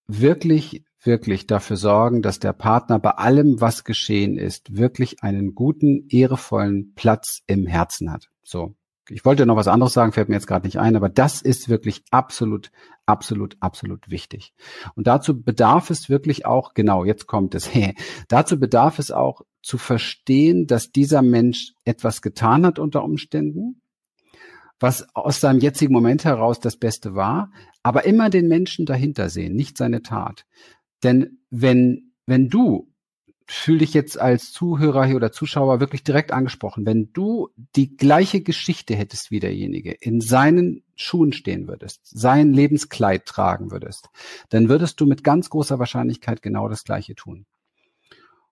wirklich, 0.06 0.86
wirklich 1.02 1.48
dafür 1.48 1.78
sorgen, 1.78 2.22
dass 2.22 2.38
der 2.38 2.54
Partner 2.54 3.00
bei 3.00 3.12
allem, 3.12 3.60
was 3.60 3.84
geschehen 3.84 4.38
ist, 4.38 4.78
wirklich 4.78 5.24
einen 5.24 5.56
guten, 5.56 6.06
ehrevollen 6.10 6.94
Platz 6.94 7.42
im 7.48 7.66
Herzen 7.66 8.12
hat. 8.12 8.30
So 8.44 8.76
ich 9.10 9.26
wollte 9.26 9.46
noch 9.46 9.56
was 9.56 9.68
anderes 9.68 9.94
sagen, 9.94 10.14
fällt 10.14 10.30
mir 10.30 10.36
jetzt 10.36 10.48
gerade 10.48 10.66
nicht 10.66 10.80
ein, 10.80 10.96
aber 10.96 11.10
das 11.10 11.42
ist 11.42 11.70
wirklich 11.70 12.04
absolut, 12.12 12.72
absolut, 13.06 13.58
absolut 13.60 14.10
wichtig. 14.10 14.54
Und 14.96 15.08
dazu 15.08 15.42
bedarf 15.42 15.90
es 15.90 16.10
wirklich 16.10 16.46
auch, 16.46 16.74
genau, 16.74 17.04
jetzt 17.04 17.28
kommt 17.28 17.56
es, 17.56 17.70
dazu 18.28 18.60
bedarf 18.60 19.00
es 19.00 19.12
auch 19.12 19.42
zu 19.62 19.78
verstehen, 19.78 20.68
dass 20.68 20.92
dieser 20.92 21.22
Mensch 21.22 21.74
etwas 21.86 22.22
getan 22.22 22.66
hat 22.66 22.80
unter 22.80 23.04
Umständen, 23.04 23.82
was 24.80 25.08
aus 25.16 25.40
seinem 25.40 25.60
jetzigen 25.60 25.94
Moment 25.94 26.26
heraus 26.26 26.60
das 26.60 26.78
Beste 26.78 27.16
war, 27.16 27.52
aber 27.84 28.06
immer 28.06 28.30
den 28.30 28.48
Menschen 28.48 28.86
dahinter 28.86 29.30
sehen, 29.30 29.56
nicht 29.56 29.78
seine 29.78 30.02
Tat. 30.02 30.46
Denn 31.04 31.40
wenn, 31.50 32.14
wenn 32.26 32.50
du 32.50 32.93
fühl 33.48 33.80
dich 33.80 33.94
jetzt 33.94 34.20
als 34.20 34.52
Zuhörer 34.52 35.06
hier 35.06 35.16
oder 35.16 35.32
Zuschauer 35.32 35.80
wirklich 35.80 36.04
direkt 36.04 36.32
angesprochen. 36.32 36.86
Wenn 36.86 37.12
du 37.14 37.50
die 37.76 37.96
gleiche 37.96 38.42
Geschichte 38.42 38.96
hättest 38.96 39.32
wie 39.32 39.40
derjenige, 39.40 39.92
in 39.92 40.22
seinen 40.22 40.84
Schuhen 40.96 41.34
stehen 41.34 41.68
würdest, 41.68 42.02
sein 42.04 42.54
Lebenskleid 42.54 43.26
tragen 43.26 43.72
würdest, 43.72 44.10
dann 44.50 44.70
würdest 44.70 45.00
du 45.02 45.06
mit 45.06 45.24
ganz 45.24 45.50
großer 45.50 45.80
Wahrscheinlichkeit 45.80 46.42
genau 46.42 46.68
das 46.70 46.84
Gleiche 46.84 47.16
tun. 47.16 47.46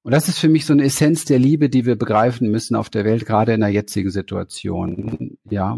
Und 0.03 0.11
das 0.11 0.27
ist 0.27 0.39
für 0.39 0.49
mich 0.49 0.65
so 0.65 0.73
eine 0.73 0.83
Essenz 0.83 1.25
der 1.25 1.37
Liebe, 1.37 1.69
die 1.69 1.85
wir 1.85 1.95
begreifen 1.95 2.49
müssen 2.49 2.75
auf 2.75 2.89
der 2.89 3.05
Welt, 3.05 3.25
gerade 3.25 3.53
in 3.53 3.59
der 3.59 3.69
jetzigen 3.69 4.09
Situation. 4.09 5.37
Ja, 5.49 5.77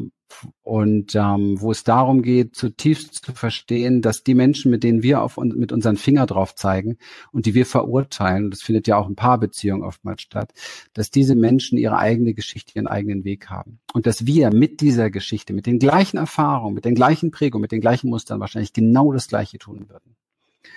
und 0.61 1.15
ähm, 1.15 1.59
wo 1.59 1.71
es 1.71 1.83
darum 1.83 2.21
geht, 2.21 2.55
zutiefst 2.55 3.25
zu 3.25 3.33
verstehen, 3.33 4.01
dass 4.01 4.23
die 4.23 4.35
Menschen, 4.35 4.71
mit 4.71 4.83
denen 4.83 5.03
wir 5.03 5.21
auf 5.21 5.37
mit 5.37 5.71
unseren 5.71 5.97
Finger 5.97 6.25
drauf 6.25 6.55
zeigen 6.55 6.97
und 7.31 7.45
die 7.45 7.53
wir 7.53 7.65
verurteilen, 7.65 8.51
das 8.51 8.61
findet 8.61 8.87
ja 8.87 8.97
auch 8.97 9.07
in 9.07 9.15
Paarbeziehungen 9.15 9.83
oftmals 9.83 10.21
statt, 10.21 10.53
dass 10.93 11.11
diese 11.11 11.35
Menschen 11.35 11.77
ihre 11.77 11.97
eigene 11.97 12.33
Geschichte, 12.33 12.73
ihren 12.75 12.87
eigenen 12.87 13.23
Weg 13.23 13.49
haben. 13.49 13.79
Und 13.93 14.05
dass 14.07 14.25
wir 14.25 14.53
mit 14.53 14.81
dieser 14.81 15.09
Geschichte, 15.09 15.53
mit 15.53 15.65
den 15.65 15.79
gleichen 15.79 16.17
Erfahrungen, 16.17 16.75
mit 16.75 16.85
den 16.85 16.95
gleichen 16.95 17.31
Prägungen, 17.31 17.61
mit 17.61 17.71
den 17.71 17.81
gleichen 17.81 18.09
Mustern 18.09 18.39
wahrscheinlich 18.39 18.73
genau 18.73 19.11
das 19.11 19.27
Gleiche 19.27 19.57
tun 19.57 19.89
würden. 19.89 20.15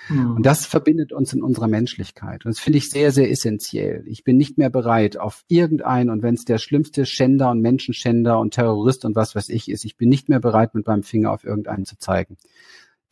Mhm. 0.09 0.37
Und 0.37 0.47
das 0.47 0.67
verbindet 0.67 1.13
uns 1.13 1.33
in 1.33 1.43
unserer 1.43 1.69
Menschlichkeit. 1.69 2.45
Und 2.45 2.55
das 2.55 2.61
finde 2.61 2.79
ich 2.79 2.91
sehr, 2.91 3.13
sehr 3.13 3.31
essentiell. 3.31 4.05
Ich 4.07 4.25
bin 4.25 4.37
nicht 4.37 4.59
mehr 4.59 4.71
bereit, 4.71 5.17
auf 5.17 5.45
irgendeinen, 5.49 6.11
und 6.11 6.23
wenn 6.23 6.35
es 6.35 6.45
der 6.45 6.59
schlimmste 6.59 7.07
Schänder 7.07 7.51
und 7.51 7.61
Menschenschänder 7.61 8.39
und 8.39 8.55
Terrorist 8.55 9.05
und 9.05 9.17
was 9.17 9.35
weiß 9.35 9.49
ich 9.49 9.71
ist, 9.71 9.85
ich 9.85 9.97
bin 9.97 10.09
nicht 10.09 10.29
mehr 10.29 10.41
bereit, 10.41 10.75
mit 10.75 10.87
meinem 10.87 11.03
Finger 11.03 11.33
auf 11.33 11.45
irgendeinen 11.45 11.85
zu 11.85 11.99
zeigen. 11.99 12.37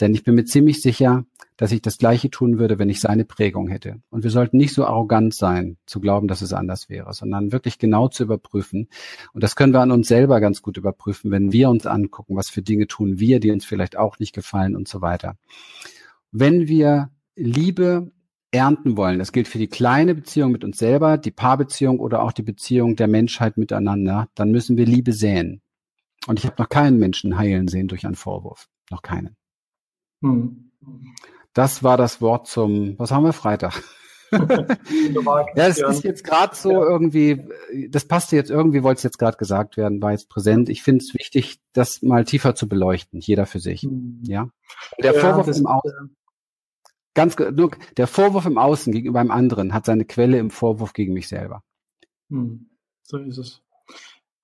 Denn 0.01 0.15
ich 0.15 0.25
bin 0.25 0.35
mir 0.35 0.45
ziemlich 0.45 0.83
sicher, 0.83 1.25
dass 1.57 1.71
ich 1.71 1.81
das 1.81 1.99
Gleiche 1.99 2.31
tun 2.31 2.59
würde, 2.59 2.81
wenn 2.81 2.89
ich 2.89 3.01
seine 3.01 3.25
Prägung 3.25 3.69
hätte. 3.69 4.01
Und 4.11 4.25
wir 4.25 4.31
sollten 4.31 4.57
nicht 4.57 4.75
so 4.75 4.85
arrogant 4.85 5.35
sein, 5.35 5.77
zu 5.87 6.01
glauben, 6.01 6.27
dass 6.27 6.43
es 6.43 6.53
anders 6.53 6.89
wäre, 6.89 7.13
sondern 7.13 7.53
wirklich 7.53 7.79
genau 7.79 8.09
zu 8.09 8.25
überprüfen. 8.25 8.89
Und 9.33 9.45
das 9.45 9.55
können 9.55 9.73
wir 9.73 9.81
an 9.81 9.93
uns 9.93 10.09
selber 10.09 10.41
ganz 10.41 10.63
gut 10.63 10.77
überprüfen, 10.77 11.31
wenn 11.31 11.53
wir 11.53 11.71
uns 11.71 11.87
angucken, 11.87 12.35
was 12.35 12.49
für 12.49 12.63
Dinge 12.63 12.89
tun 12.89 13.21
wir, 13.21 13.39
die 13.39 13.53
uns 13.53 13.65
vielleicht 13.65 13.97
auch 13.97 14.19
nicht 14.19 14.35
gefallen 14.35 14.75
und 14.75 14.89
so 14.89 15.01
weiter. 15.01 15.37
Wenn 16.37 16.67
wir 16.67 17.11
Liebe 17.37 18.11
ernten 18.51 18.97
wollen, 18.97 19.21
das 19.21 19.31
gilt 19.31 19.47
für 19.47 19.59
die 19.59 19.69
kleine 19.69 20.17
Beziehung 20.17 20.51
mit 20.51 20.65
uns 20.65 20.79
selber, 20.79 21.17
die 21.17 21.31
Paarbeziehung 21.31 22.01
oder 22.01 22.23
auch 22.23 22.33
die 22.33 22.43
Beziehung 22.43 22.97
der 22.97 23.07
Menschheit 23.07 23.57
miteinander, 23.57 24.29
dann 24.35 24.51
müssen 24.51 24.77
wir 24.77 24.85
Liebe 24.85 25.13
säen. 25.13 25.63
Und 26.27 26.41
ich 26.41 26.47
habe 26.47 26.57
noch 26.59 26.69
keinen 26.69 26.99
Menschen 26.99 27.39
heilen 27.39 27.69
sehen 27.69 27.87
durch 27.87 28.05
einen 28.05 28.17
Vorwurf. 28.17 28.67
Noch 28.91 29.03
keinen. 29.03 29.37
Hm. 30.23 30.73
Das 31.53 31.85
war 31.85 31.97
das 31.97 32.21
Wort 32.21 32.49
zum, 32.49 32.99
was 32.99 33.13
haben 33.13 33.23
wir 33.23 33.33
Freitag? 33.33 33.81
ja, 34.33 35.69
es 35.69 35.79
ist 35.79 36.03
jetzt 36.03 36.25
gerade 36.25 36.57
so 36.57 36.83
irgendwie, 36.83 37.47
das 37.91 38.07
passte 38.07 38.35
jetzt 38.35 38.51
irgendwie, 38.51 38.83
wollte 38.83 38.97
es 38.97 39.03
jetzt 39.05 39.21
gerade 39.21 39.37
gesagt 39.37 39.77
werden, 39.77 40.03
war 40.03 40.11
jetzt 40.11 40.29
präsent. 40.29 40.69
Ich 40.69 40.83
finde 40.83 41.05
es 41.05 41.15
wichtig, 41.15 41.61
das 41.75 42.03
mal 42.03 42.25
tiefer 42.25 42.57
zu 42.57 42.69
beleuchten, 42.69 43.21
jeder 43.21 43.47
für 43.47 43.61
sich. 43.61 43.83
Hm. 43.83 44.21
Ja. 44.27 44.49
Der 45.01 45.15
ja, 45.15 45.21
Vorwurf 45.21 45.47
im 45.47 45.67
Außen, 45.67 46.17
Ganz 47.15 47.39
nur 47.39 47.71
der 47.97 48.07
Vorwurf 48.07 48.47
im 48.47 48.59
Außen 48.59 48.93
gegenüber 48.93 49.21
einem 49.21 49.31
anderen 49.31 49.73
hat 49.73 49.87
seine 49.87 50.05
Quelle 50.05 50.39
im 50.39 50.51
Vorwurf 50.51 50.93
gegen 50.93 51.13
mich 51.13 51.29
selber. 51.29 51.63
Hm, 52.31 52.67
so 53.03 53.19
ist 53.19 53.39
es. 53.39 53.63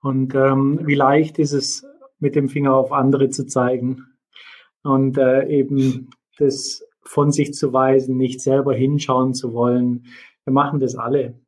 Und 0.01 0.35
ähm, 0.35 0.81
wie 0.85 0.95
leicht 0.95 1.39
ist 1.39 1.53
es, 1.53 1.85
mit 2.21 2.35
dem 2.35 2.49
Finger 2.49 2.75
auf 2.75 2.93
andere 2.93 3.31
zu 3.31 3.47
zeigen 3.47 4.07
und 4.83 5.19
äh, 5.19 5.47
eben 5.49 6.11
das 6.39 6.85
von 7.03 7.33
sich 7.33 7.55
zu 7.55 7.73
weisen, 7.73 8.17
nicht 8.17 8.41
selber 8.41 8.75
hinschauen 8.75 9.35
zu 9.35 9.53
wollen. 9.53 10.07
Wir 10.45 10.53
machen 10.53 10.81
das 10.81 10.97
alle. 10.97 11.41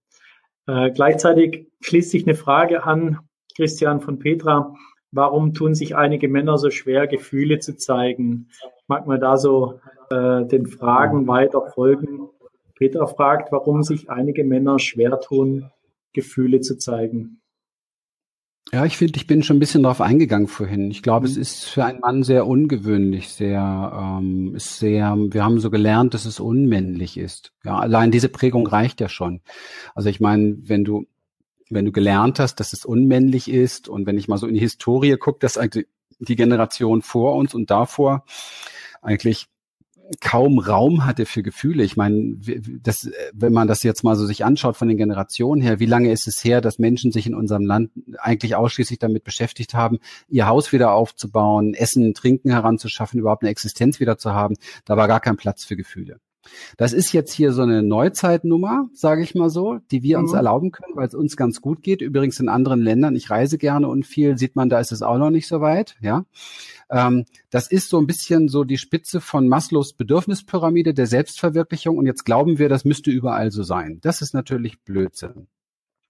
Äh, 0.67 0.91
gleichzeitig 0.91 1.69
schließt 1.81 2.11
sich 2.11 2.27
eine 2.27 2.35
Frage 2.35 2.85
an, 2.85 3.19
Christian 3.55 4.01
von 4.01 4.19
Petra. 4.19 4.75
Warum 5.11 5.53
tun 5.53 5.75
sich 5.75 5.95
einige 5.95 6.29
Männer 6.29 6.57
so 6.57 6.71
schwer, 6.71 7.07
Gefühle 7.07 7.59
zu 7.59 7.77
zeigen? 7.77 8.49
Mag 8.87 9.07
mal 9.07 9.19
da 9.19 9.37
so 9.37 9.81
äh, 10.13 10.47
den 10.47 10.67
Fragen 10.67 11.27
weiter 11.27 11.63
folgen. 11.75 12.29
Petra 12.77 13.07
fragt, 13.07 13.53
warum 13.53 13.83
sich 13.83 14.11
einige 14.11 14.45
Männer 14.45 14.79
schwer 14.79 15.21
tun, 15.21 15.71
Gefühle 16.13 16.61
zu 16.61 16.77
zeigen. 16.77 17.41
Ja, 18.73 18.87
ich 18.87 18.97
finde, 18.97 19.17
ich 19.17 19.27
bin 19.27 19.43
schon 19.43 19.57
ein 19.57 19.61
bisschen 19.61 19.83
darauf 19.83 20.01
eingegangen 20.01 20.47
vorhin. 20.47 20.91
Ich 20.91 21.03
glaube, 21.03 21.27
mhm. 21.27 21.33
es 21.33 21.37
ist 21.37 21.65
für 21.65 21.85
einen 21.85 22.01
Mann 22.01 22.23
sehr 22.23 22.47
ungewöhnlich, 22.47 23.29
sehr, 23.29 24.19
ähm, 24.21 24.55
ist 24.55 24.79
sehr, 24.79 25.15
wir 25.17 25.45
haben 25.45 25.61
so 25.61 25.71
gelernt, 25.71 26.15
dass 26.15 26.25
es 26.25 26.41
unmännlich 26.41 27.19
ist. 27.19 27.53
Ja, 27.65 27.79
allein 27.79 28.11
diese 28.11 28.29
Prägung 28.29 28.67
reicht 28.67 29.01
ja 29.01 29.09
schon. 29.09 29.43
Also 29.95 30.09
ich 30.09 30.21
meine, 30.21 30.57
wenn 30.63 30.85
du, 30.85 31.07
wenn 31.69 31.85
du 31.85 31.93
gelernt 31.93 32.39
hast, 32.39 32.61
dass 32.61 32.73
es 32.73 32.85
unmännlich 32.85 33.51
ist 33.51 33.89
und 33.89 34.07
wenn 34.07 34.17
ich 34.17 34.29
mal 34.29 34.39
so 34.39 34.47
in 34.47 34.55
die 34.55 34.61
Historie 34.61 35.17
gucke, 35.17 35.41
dass 35.41 35.59
eigentlich 35.59 35.87
die 36.19 36.37
Generation 36.37 37.03
vor 37.03 37.35
uns 37.37 37.55
und 37.55 37.71
davor 37.71 38.25
eigentlich 39.03 39.49
kaum 40.21 40.59
Raum 40.59 41.07
hatte 41.07 41.27
für 41.27 41.43
Gefühle. 41.43 41.85
Ich 41.85 41.97
meine, 41.97 42.37
das, 42.83 43.09
wenn 43.33 43.53
man 43.53 43.69
das 43.69 43.83
jetzt 43.83 44.05
mal 44.05 44.17
so 44.17 44.27
sich 44.27 44.45
anschaut 44.45 44.77
von 44.77 44.89
den 44.89 44.97
Generationen 44.97 45.63
her, 45.63 45.81
wie 45.81 45.87
lange 45.87 46.11
ist 46.11 46.27
es 46.27 46.45
her, 46.45 46.61
dass 46.61 46.79
Menschen 46.79 47.13
sich 47.13 47.27
in 47.27 47.35
unserem 47.35 47.65
Land 47.65 47.91
eigentlich 48.19 48.57
ausschließlich 48.57 48.99
damit 48.99 49.25
beschäftigt 49.25 49.75
haben, 49.75 49.99
ihr 50.29 50.47
Haus 50.47 50.73
wieder 50.73 50.93
aufzubauen, 50.93 51.75
Essen, 51.75 52.15
Trinken 52.15 52.51
heranzuschaffen, 52.51 53.21
überhaupt 53.21 53.43
eine 53.43 53.51
Existenz 53.51 54.01
wieder 54.01 54.19
zu 54.19 54.33
haben. 54.33 54.57
Da 54.85 54.97
war 54.97 55.09
gar 55.09 55.21
kein 55.21 55.37
Platz 55.37 55.65
für 55.65 55.77
Gefühle. 55.77 56.21
Das 56.77 56.93
ist 56.93 57.13
jetzt 57.13 57.33
hier 57.33 57.53
so 57.53 57.63
eine 57.63 57.83
Neuzeitnummer, 57.83 58.89
sage 58.93 59.23
ich 59.23 59.35
mal 59.35 59.51
so, 59.51 59.79
die 59.91 60.03
wir 60.03 60.19
mhm. 60.19 60.25
uns 60.25 60.33
erlauben 60.33 60.71
können, 60.71 60.97
weil 60.97 61.09
es 61.09 61.15
uns 61.15 61.37
ganz 61.37 61.61
gut 61.61 61.83
geht. 61.83 62.01
Übrigens 62.01 62.41
in 62.41 62.49
anderen 62.49 62.81
Ländern, 62.81 63.17
ich 63.17 63.31
reise 63.31 63.59
gerne 63.59 63.89
und 63.89 64.07
viel, 64.07 64.39
sieht 64.39 64.57
man, 64.57 64.69
da 64.69 64.81
ist 64.81 64.93
es 64.93 65.03
auch 65.03 65.19
noch 65.19 65.31
nicht 65.31 65.47
so 65.47 65.61
weit. 65.61 65.97
Ja, 66.01 66.25
ähm, 66.91 67.25
das 67.51 67.69
ist 67.69 67.89
so 67.89 67.99
ein 67.99 68.07
bisschen 68.07 68.49
so 68.49 68.65
die 68.65 68.79
Spitze 68.79 69.21
von 69.21 69.49
Maslows 69.49 69.95
Bedürfnispyramide 69.95 70.95
der 70.95 71.07
Selbstverwirklichung. 71.07 71.99
Und 71.99 72.07
jetzt 72.07 72.25
glauben 72.25 72.59
wir, 72.59 72.69
das 72.69 72.85
müsste 72.85 73.11
überall 73.11 73.51
so 73.51 73.63
sein. 73.63 73.99
Das 74.03 74.23
ist 74.23 74.35
natürlich 74.35 74.81
Blödsinn. 74.83 75.49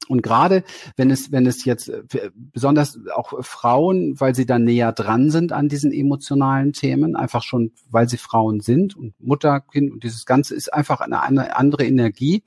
Und 0.08 0.22
gerade 0.22 0.64
wenn 0.96 1.10
es, 1.10 1.32
wenn 1.32 1.46
es 1.46 1.64
jetzt 1.64 1.90
besonders 2.34 2.98
auch 3.14 3.32
Frauen, 3.44 4.18
weil 4.20 4.34
sie 4.34 4.46
dann 4.46 4.64
näher 4.64 4.92
dran 4.92 5.30
sind 5.30 5.52
an 5.52 5.68
diesen 5.68 5.92
emotionalen 5.92 6.72
Themen, 6.72 7.16
einfach 7.16 7.42
schon, 7.42 7.72
weil 7.90 8.08
sie 8.08 8.18
Frauen 8.18 8.60
sind 8.60 8.96
und 8.96 9.14
Mutter, 9.20 9.60
Kind 9.60 9.92
und 9.92 10.04
dieses 10.04 10.26
Ganze 10.26 10.54
ist 10.54 10.72
einfach 10.72 11.00
eine, 11.00 11.22
eine 11.22 11.56
andere 11.56 11.84
Energie. 11.84 12.42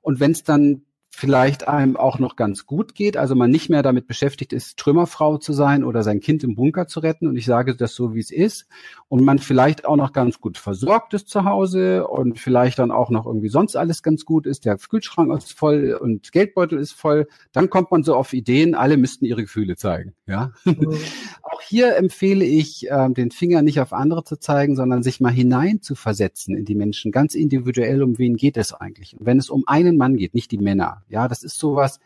Und 0.00 0.20
wenn 0.20 0.32
es 0.32 0.42
dann 0.42 0.82
vielleicht 1.14 1.68
einem 1.68 1.96
auch 1.96 2.18
noch 2.18 2.36
ganz 2.36 2.66
gut 2.66 2.94
geht, 2.94 3.18
also 3.18 3.34
man 3.34 3.50
nicht 3.50 3.68
mehr 3.68 3.82
damit 3.82 4.06
beschäftigt 4.06 4.52
ist, 4.52 4.78
Trümmerfrau 4.78 5.36
zu 5.36 5.52
sein 5.52 5.84
oder 5.84 6.02
sein 6.02 6.20
Kind 6.20 6.42
im 6.42 6.54
Bunker 6.56 6.86
zu 6.86 7.00
retten. 7.00 7.28
Und 7.28 7.36
ich 7.36 7.44
sage 7.44 7.76
das 7.76 7.94
so, 7.94 8.14
wie 8.14 8.20
es 8.20 8.30
ist. 8.30 8.66
Und 9.08 9.22
man 9.22 9.38
vielleicht 9.38 9.84
auch 9.84 9.96
noch 9.96 10.14
ganz 10.14 10.40
gut 10.40 10.56
versorgt 10.56 11.12
ist 11.12 11.28
zu 11.28 11.44
Hause 11.44 12.08
und 12.08 12.40
vielleicht 12.40 12.78
dann 12.78 12.90
auch 12.90 13.10
noch 13.10 13.26
irgendwie 13.26 13.50
sonst 13.50 13.76
alles 13.76 14.02
ganz 14.02 14.24
gut 14.24 14.46
ist. 14.46 14.64
Der 14.64 14.78
Kühlschrank 14.78 15.30
ist 15.36 15.52
voll 15.52 15.96
und 16.00 16.32
Geldbeutel 16.32 16.78
ist 16.78 16.92
voll. 16.92 17.28
Dann 17.52 17.68
kommt 17.68 17.90
man 17.90 18.02
so 18.02 18.16
auf 18.16 18.32
Ideen, 18.32 18.74
alle 18.74 18.96
müssten 18.96 19.26
ihre 19.26 19.42
Gefühle 19.42 19.76
zeigen. 19.76 20.14
Ja. 20.26 20.52
Mhm. 20.64 20.96
auch 21.42 21.60
hier 21.60 21.94
empfehle 21.96 22.44
ich, 22.44 22.90
äh, 22.90 23.10
den 23.10 23.30
Finger 23.30 23.60
nicht 23.60 23.80
auf 23.80 23.92
andere 23.92 24.24
zu 24.24 24.38
zeigen, 24.38 24.76
sondern 24.76 25.02
sich 25.02 25.20
mal 25.20 25.30
hinein 25.30 25.82
zu 25.82 25.94
versetzen 25.94 26.56
in 26.56 26.64
die 26.64 26.74
Menschen, 26.74 27.12
ganz 27.12 27.34
individuell, 27.34 28.02
um 28.02 28.18
wen 28.18 28.36
geht 28.36 28.56
es 28.56 28.72
eigentlich. 28.72 29.18
Und 29.18 29.26
wenn 29.26 29.38
es 29.38 29.50
um 29.50 29.64
einen 29.66 29.98
Mann 29.98 30.16
geht, 30.16 30.34
nicht 30.34 30.50
die 30.50 30.58
Männer, 30.58 31.01
ja, 31.08 31.28
das 31.28 31.42
ist 31.42 31.58
sowas. 31.58 32.00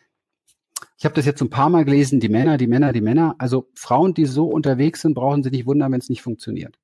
Ich 0.99 1.05
habe 1.05 1.15
das 1.15 1.27
jetzt 1.27 1.41
ein 1.41 1.51
paar 1.51 1.71
Mal 1.71 1.85
gelesen, 1.85 2.21
die 2.21 2.29
Männer, 2.29 2.59
die 2.59 2.67
Männer, 2.67 2.93
die 2.93 3.01
Männer. 3.01 3.35
Also 3.39 3.69
Frauen, 3.75 4.15
die 4.15 4.27
so 4.27 4.47
unterwegs 4.47 5.03
sind, 5.03 5.15
brauchen 5.15 5.43
sie 5.43 5.51
nicht 5.51 5.67
wundern, 5.67 5.93
wenn 5.93 6.01
es 6.01 6.09
nicht 6.09 6.23
funktioniert. 6.23 6.79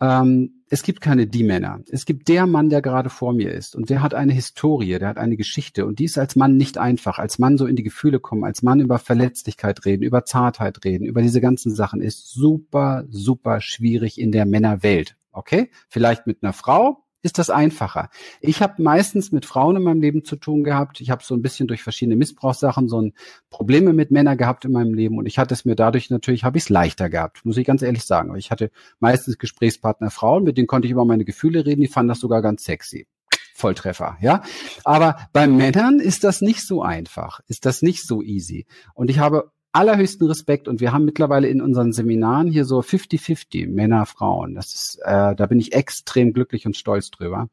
Ähm, 0.00 0.64
es 0.70 0.82
gibt 0.82 1.00
keine 1.00 1.26
die 1.26 1.44
Männer. 1.44 1.80
Es 1.88 2.04
gibt 2.04 2.28
der 2.28 2.46
Mann, 2.46 2.68
der 2.68 2.82
gerade 2.82 3.10
vor 3.10 3.32
mir 3.32 3.52
ist. 3.52 3.76
Und 3.76 3.90
der 3.90 4.02
hat 4.02 4.12
eine 4.12 4.32
Historie, 4.32 4.98
der 4.98 5.08
hat 5.08 5.18
eine 5.18 5.36
Geschichte. 5.36 5.86
Und 5.86 5.98
die 5.98 6.04
ist 6.04 6.18
als 6.18 6.36
Mann 6.36 6.56
nicht 6.56 6.78
einfach. 6.78 7.18
Als 7.18 7.38
Mann 7.38 7.58
so 7.58 7.66
in 7.66 7.76
die 7.76 7.82
Gefühle 7.82 8.18
kommen, 8.18 8.44
als 8.44 8.62
Mann 8.62 8.80
über 8.80 8.98
Verletzlichkeit 8.98 9.84
reden, 9.84 10.02
über 10.02 10.24
Zartheit 10.24 10.84
reden, 10.84 11.04
über 11.04 11.22
diese 11.22 11.40
ganzen 11.40 11.74
Sachen 11.74 12.00
ist 12.00 12.32
super, 12.32 13.04
super 13.08 13.60
schwierig 13.60 14.20
in 14.20 14.32
der 14.32 14.46
Männerwelt. 14.46 15.16
Okay? 15.32 15.70
Vielleicht 15.88 16.26
mit 16.26 16.42
einer 16.42 16.52
Frau, 16.52 17.03
ist 17.24 17.38
das 17.38 17.48
einfacher. 17.48 18.10
Ich 18.40 18.60
habe 18.60 18.82
meistens 18.82 19.32
mit 19.32 19.46
Frauen 19.46 19.76
in 19.76 19.82
meinem 19.82 20.02
Leben 20.02 20.24
zu 20.24 20.36
tun 20.36 20.62
gehabt. 20.62 21.00
Ich 21.00 21.10
habe 21.10 21.24
so 21.24 21.34
ein 21.34 21.40
bisschen 21.40 21.66
durch 21.66 21.82
verschiedene 21.82 22.16
Missbrauchssachen 22.16 22.86
so 22.88 23.00
ein 23.00 23.14
Probleme 23.48 23.94
mit 23.94 24.10
Männern 24.10 24.36
gehabt 24.36 24.66
in 24.66 24.72
meinem 24.72 24.92
Leben 24.92 25.16
und 25.16 25.24
ich 25.24 25.38
hatte 25.38 25.54
es 25.54 25.64
mir 25.64 25.74
dadurch 25.74 26.10
natürlich 26.10 26.44
habe 26.44 26.58
ich 26.58 26.64
es 26.64 26.68
leichter 26.68 27.08
gehabt, 27.08 27.44
muss 27.44 27.56
ich 27.56 27.66
ganz 27.66 27.80
ehrlich 27.80 28.04
sagen. 28.04 28.36
Ich 28.36 28.50
hatte 28.50 28.70
meistens 29.00 29.38
Gesprächspartner 29.38 30.10
Frauen, 30.10 30.44
mit 30.44 30.58
denen 30.58 30.66
konnte 30.66 30.86
ich 30.86 30.92
über 30.92 31.06
meine 31.06 31.24
Gefühle 31.24 31.64
reden. 31.64 31.80
Die 31.80 31.88
fanden 31.88 32.08
das 32.08 32.20
sogar 32.20 32.42
ganz 32.42 32.64
sexy. 32.64 33.06
Volltreffer, 33.54 34.18
ja. 34.20 34.42
Aber 34.84 35.16
bei 35.32 35.46
Männern 35.46 36.00
ist 36.00 36.24
das 36.24 36.42
nicht 36.42 36.60
so 36.60 36.82
einfach, 36.82 37.40
ist 37.46 37.64
das 37.64 37.80
nicht 37.80 38.06
so 38.06 38.20
easy. 38.20 38.66
Und 38.92 39.08
ich 39.08 39.18
habe 39.18 39.50
allerhöchsten 39.74 40.26
Respekt 40.28 40.68
und 40.68 40.80
wir 40.80 40.92
haben 40.92 41.04
mittlerweile 41.04 41.48
in 41.48 41.60
unseren 41.60 41.92
Seminaren 41.92 42.46
hier 42.46 42.64
so 42.64 42.78
50-50 42.80 43.68
Männer, 43.68 44.06
Frauen. 44.06 44.54
Das 44.54 44.74
ist, 44.74 45.00
äh, 45.04 45.34
da 45.34 45.46
bin 45.46 45.58
ich 45.58 45.72
extrem 45.72 46.32
glücklich 46.32 46.64
und 46.64 46.76
stolz 46.76 47.10
drüber. 47.10 47.48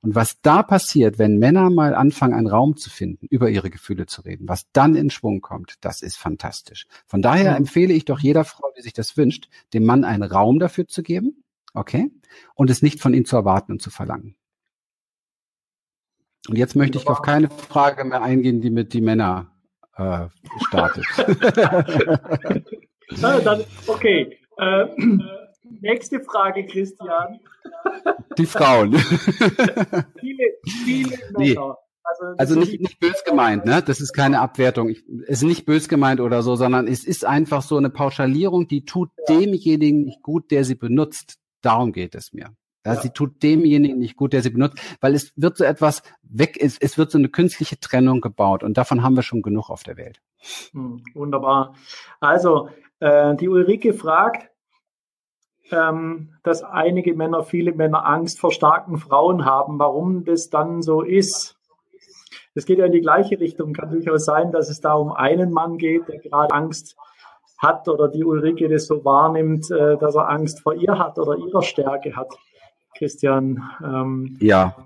Und 0.00 0.14
was 0.14 0.40
da 0.40 0.62
passiert, 0.62 1.18
wenn 1.18 1.38
Männer 1.38 1.70
mal 1.70 1.94
anfangen, 1.94 2.34
einen 2.34 2.46
Raum 2.46 2.76
zu 2.76 2.90
finden, 2.90 3.26
über 3.26 3.50
ihre 3.50 3.70
Gefühle 3.70 4.06
zu 4.06 4.22
reden, 4.22 4.48
was 4.48 4.70
dann 4.72 4.94
in 4.94 5.10
Schwung 5.10 5.40
kommt, 5.40 5.74
das 5.80 6.00
ist 6.00 6.16
fantastisch. 6.16 6.86
Von 7.06 7.22
daher 7.22 7.52
ja. 7.52 7.56
empfehle 7.56 7.92
ich 7.92 8.04
doch 8.04 8.20
jeder 8.20 8.44
Frau, 8.44 8.70
die 8.76 8.82
sich 8.82 8.92
das 8.92 9.16
wünscht, 9.16 9.48
dem 9.72 9.84
Mann 9.84 10.04
einen 10.04 10.22
Raum 10.22 10.60
dafür 10.60 10.86
zu 10.86 11.02
geben, 11.02 11.42
okay, 11.72 12.10
und 12.54 12.70
es 12.70 12.82
nicht 12.82 13.00
von 13.00 13.14
ihm 13.14 13.24
zu 13.24 13.34
erwarten 13.34 13.72
und 13.72 13.82
zu 13.82 13.90
verlangen. 13.90 14.36
Und 16.48 16.56
jetzt 16.56 16.76
möchte 16.76 16.98
ich 16.98 17.08
auf 17.08 17.22
keine 17.22 17.48
Frage 17.50 18.04
mehr 18.04 18.22
eingehen, 18.22 18.60
die 18.60 18.70
mit 18.70 18.92
die 18.92 19.00
Männer 19.00 19.53
äh, 19.96 20.26
startet. 20.68 21.04
dann, 23.20 23.64
okay. 23.86 24.38
Äh, 24.58 24.86
nächste 25.80 26.20
Frage, 26.20 26.66
Christian. 26.66 27.40
Die 28.38 28.46
Frauen. 28.46 28.94
viele, 30.20 30.44
viele 30.84 31.16
Männer. 31.32 31.38
Nee. 31.38 31.58
Also, 32.06 32.36
also 32.36 32.60
nicht, 32.60 32.80
nicht 32.80 33.00
bös 33.00 33.24
gemeint, 33.24 33.64
ne? 33.64 33.82
Das 33.82 34.00
ist 34.00 34.12
keine 34.12 34.40
Abwertung. 34.40 34.90
Ich, 34.90 35.02
es 35.26 35.38
ist 35.38 35.44
nicht 35.44 35.64
bös 35.64 35.88
gemeint 35.88 36.20
oder 36.20 36.42
so, 36.42 36.54
sondern 36.54 36.86
es 36.86 37.04
ist 37.04 37.24
einfach 37.24 37.62
so 37.62 37.78
eine 37.78 37.88
Pauschalierung, 37.88 38.68
die 38.68 38.84
tut 38.84 39.10
ja. 39.26 39.38
demjenigen 39.38 40.04
nicht 40.04 40.22
gut, 40.22 40.50
der 40.50 40.64
sie 40.64 40.74
benutzt. 40.74 41.38
Darum 41.62 41.92
geht 41.92 42.14
es 42.14 42.34
mir. 42.34 42.54
Ja, 42.84 42.96
Sie 42.96 43.10
tut 43.10 43.42
demjenigen 43.42 43.98
nicht 43.98 44.16
gut, 44.16 44.34
der 44.34 44.42
sie 44.42 44.50
benutzt, 44.50 44.78
weil 45.00 45.14
es 45.14 45.32
wird 45.36 45.56
so 45.56 45.64
etwas 45.64 46.02
weg, 46.22 46.58
es, 46.60 46.76
es 46.78 46.98
wird 46.98 47.10
so 47.10 47.16
eine 47.16 47.30
künstliche 47.30 47.80
Trennung 47.80 48.20
gebaut 48.20 48.62
und 48.62 48.76
davon 48.76 49.02
haben 49.02 49.16
wir 49.16 49.22
schon 49.22 49.40
genug 49.40 49.70
auf 49.70 49.84
der 49.84 49.96
Welt. 49.96 50.20
Hm, 50.72 51.02
wunderbar. 51.14 51.74
Also, 52.20 52.68
äh, 53.00 53.34
die 53.36 53.48
Ulrike 53.48 53.94
fragt, 53.94 54.50
ähm, 55.70 56.34
dass 56.42 56.62
einige 56.62 57.14
Männer, 57.14 57.42
viele 57.42 57.72
Männer 57.72 58.06
Angst 58.06 58.38
vor 58.38 58.52
starken 58.52 58.98
Frauen 58.98 59.44
haben, 59.44 59.78
warum 59.78 60.24
das 60.24 60.50
dann 60.50 60.82
so 60.82 61.00
ist. 61.00 61.56
Das 62.54 62.66
geht 62.66 62.78
ja 62.78 62.86
in 62.86 62.92
die 62.92 63.00
gleiche 63.00 63.40
Richtung. 63.40 63.72
Kann 63.72 63.90
durchaus 63.90 64.24
sein, 64.24 64.52
dass 64.52 64.68
es 64.68 64.80
da 64.80 64.92
um 64.92 65.12
einen 65.12 65.52
Mann 65.52 65.78
geht, 65.78 66.06
der 66.08 66.18
gerade 66.18 66.54
Angst 66.54 66.96
hat 67.58 67.88
oder 67.88 68.08
die 68.08 68.24
Ulrike 68.24 68.68
das 68.68 68.86
so 68.86 69.04
wahrnimmt, 69.04 69.70
äh, 69.70 69.96
dass 69.96 70.14
er 70.14 70.28
Angst 70.28 70.60
vor 70.60 70.74
ihr 70.74 70.98
hat 70.98 71.18
oder 71.18 71.38
ihrer 71.38 71.62
Stärke 71.62 72.14
hat. 72.14 72.28
Christian. 72.96 73.62
Ähm, 73.82 74.36
ja. 74.40 74.76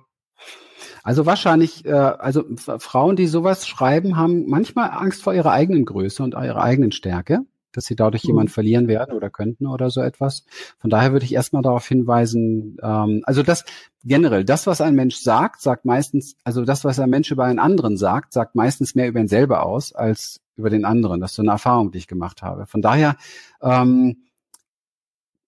Also 1.03 1.27
wahrscheinlich, 1.27 1.85
äh, 1.87 1.93
also 1.93 2.45
Frauen, 2.57 3.17
die 3.17 3.27
sowas 3.27 3.67
schreiben, 3.67 4.17
haben 4.17 4.47
manchmal 4.47 4.91
Angst 4.91 5.23
vor 5.23 5.35
ihrer 5.35 5.53
eigenen 5.53 5.85
Größe 5.85 6.23
und 6.23 6.35
ihrer 6.35 6.63
eigenen 6.63 6.93
Stärke, 6.93 7.41
dass 7.73 7.85
sie 7.85 7.97
dadurch 7.97 8.25
mhm. 8.25 8.31
jemand 8.31 8.51
verlieren 8.51 8.89
werden 8.89 9.15
oder 9.15 9.31
könnten 9.31 9.67
oder 9.67 9.91
so 9.91 10.01
etwas. 10.01 10.45
Von 10.79 10.91
daher 10.91 11.13
würde 11.13 11.25
ich 11.25 11.35
erstmal 11.35 11.63
darauf 11.63 11.87
hinweisen, 11.87 12.77
ähm, 12.83 13.23
also 13.25 13.43
das 13.43 13.65
generell, 14.05 14.45
das, 14.45 14.67
was 14.67 14.81
ein 14.81 14.95
Mensch 14.95 15.17
sagt, 15.17 15.63
sagt 15.63 15.85
meistens, 15.85 16.37
also 16.45 16.65
das, 16.65 16.85
was 16.85 16.99
ein 16.99 17.11
Mensch 17.11 17.31
über 17.31 17.45
einen 17.45 17.59
anderen 17.59 17.97
sagt, 17.97 18.33
sagt 18.33 18.55
meistens 18.55 18.95
mehr 18.95 19.09
über 19.09 19.21
ihn 19.21 19.29
selber 19.29 19.65
aus 19.65 19.95
als 19.95 20.41
über 20.57 20.71
den 20.71 20.85
anderen. 20.85 21.21
Das 21.21 21.31
ist 21.31 21.37
so 21.37 21.43
eine 21.43 21.53
Erfahrung, 21.53 21.93
die 21.93 21.99
ich 21.99 22.09
gemacht 22.09 22.43
habe. 22.43 22.67
Von 22.67 22.83
daher 22.83 23.17
ähm, 23.63 24.25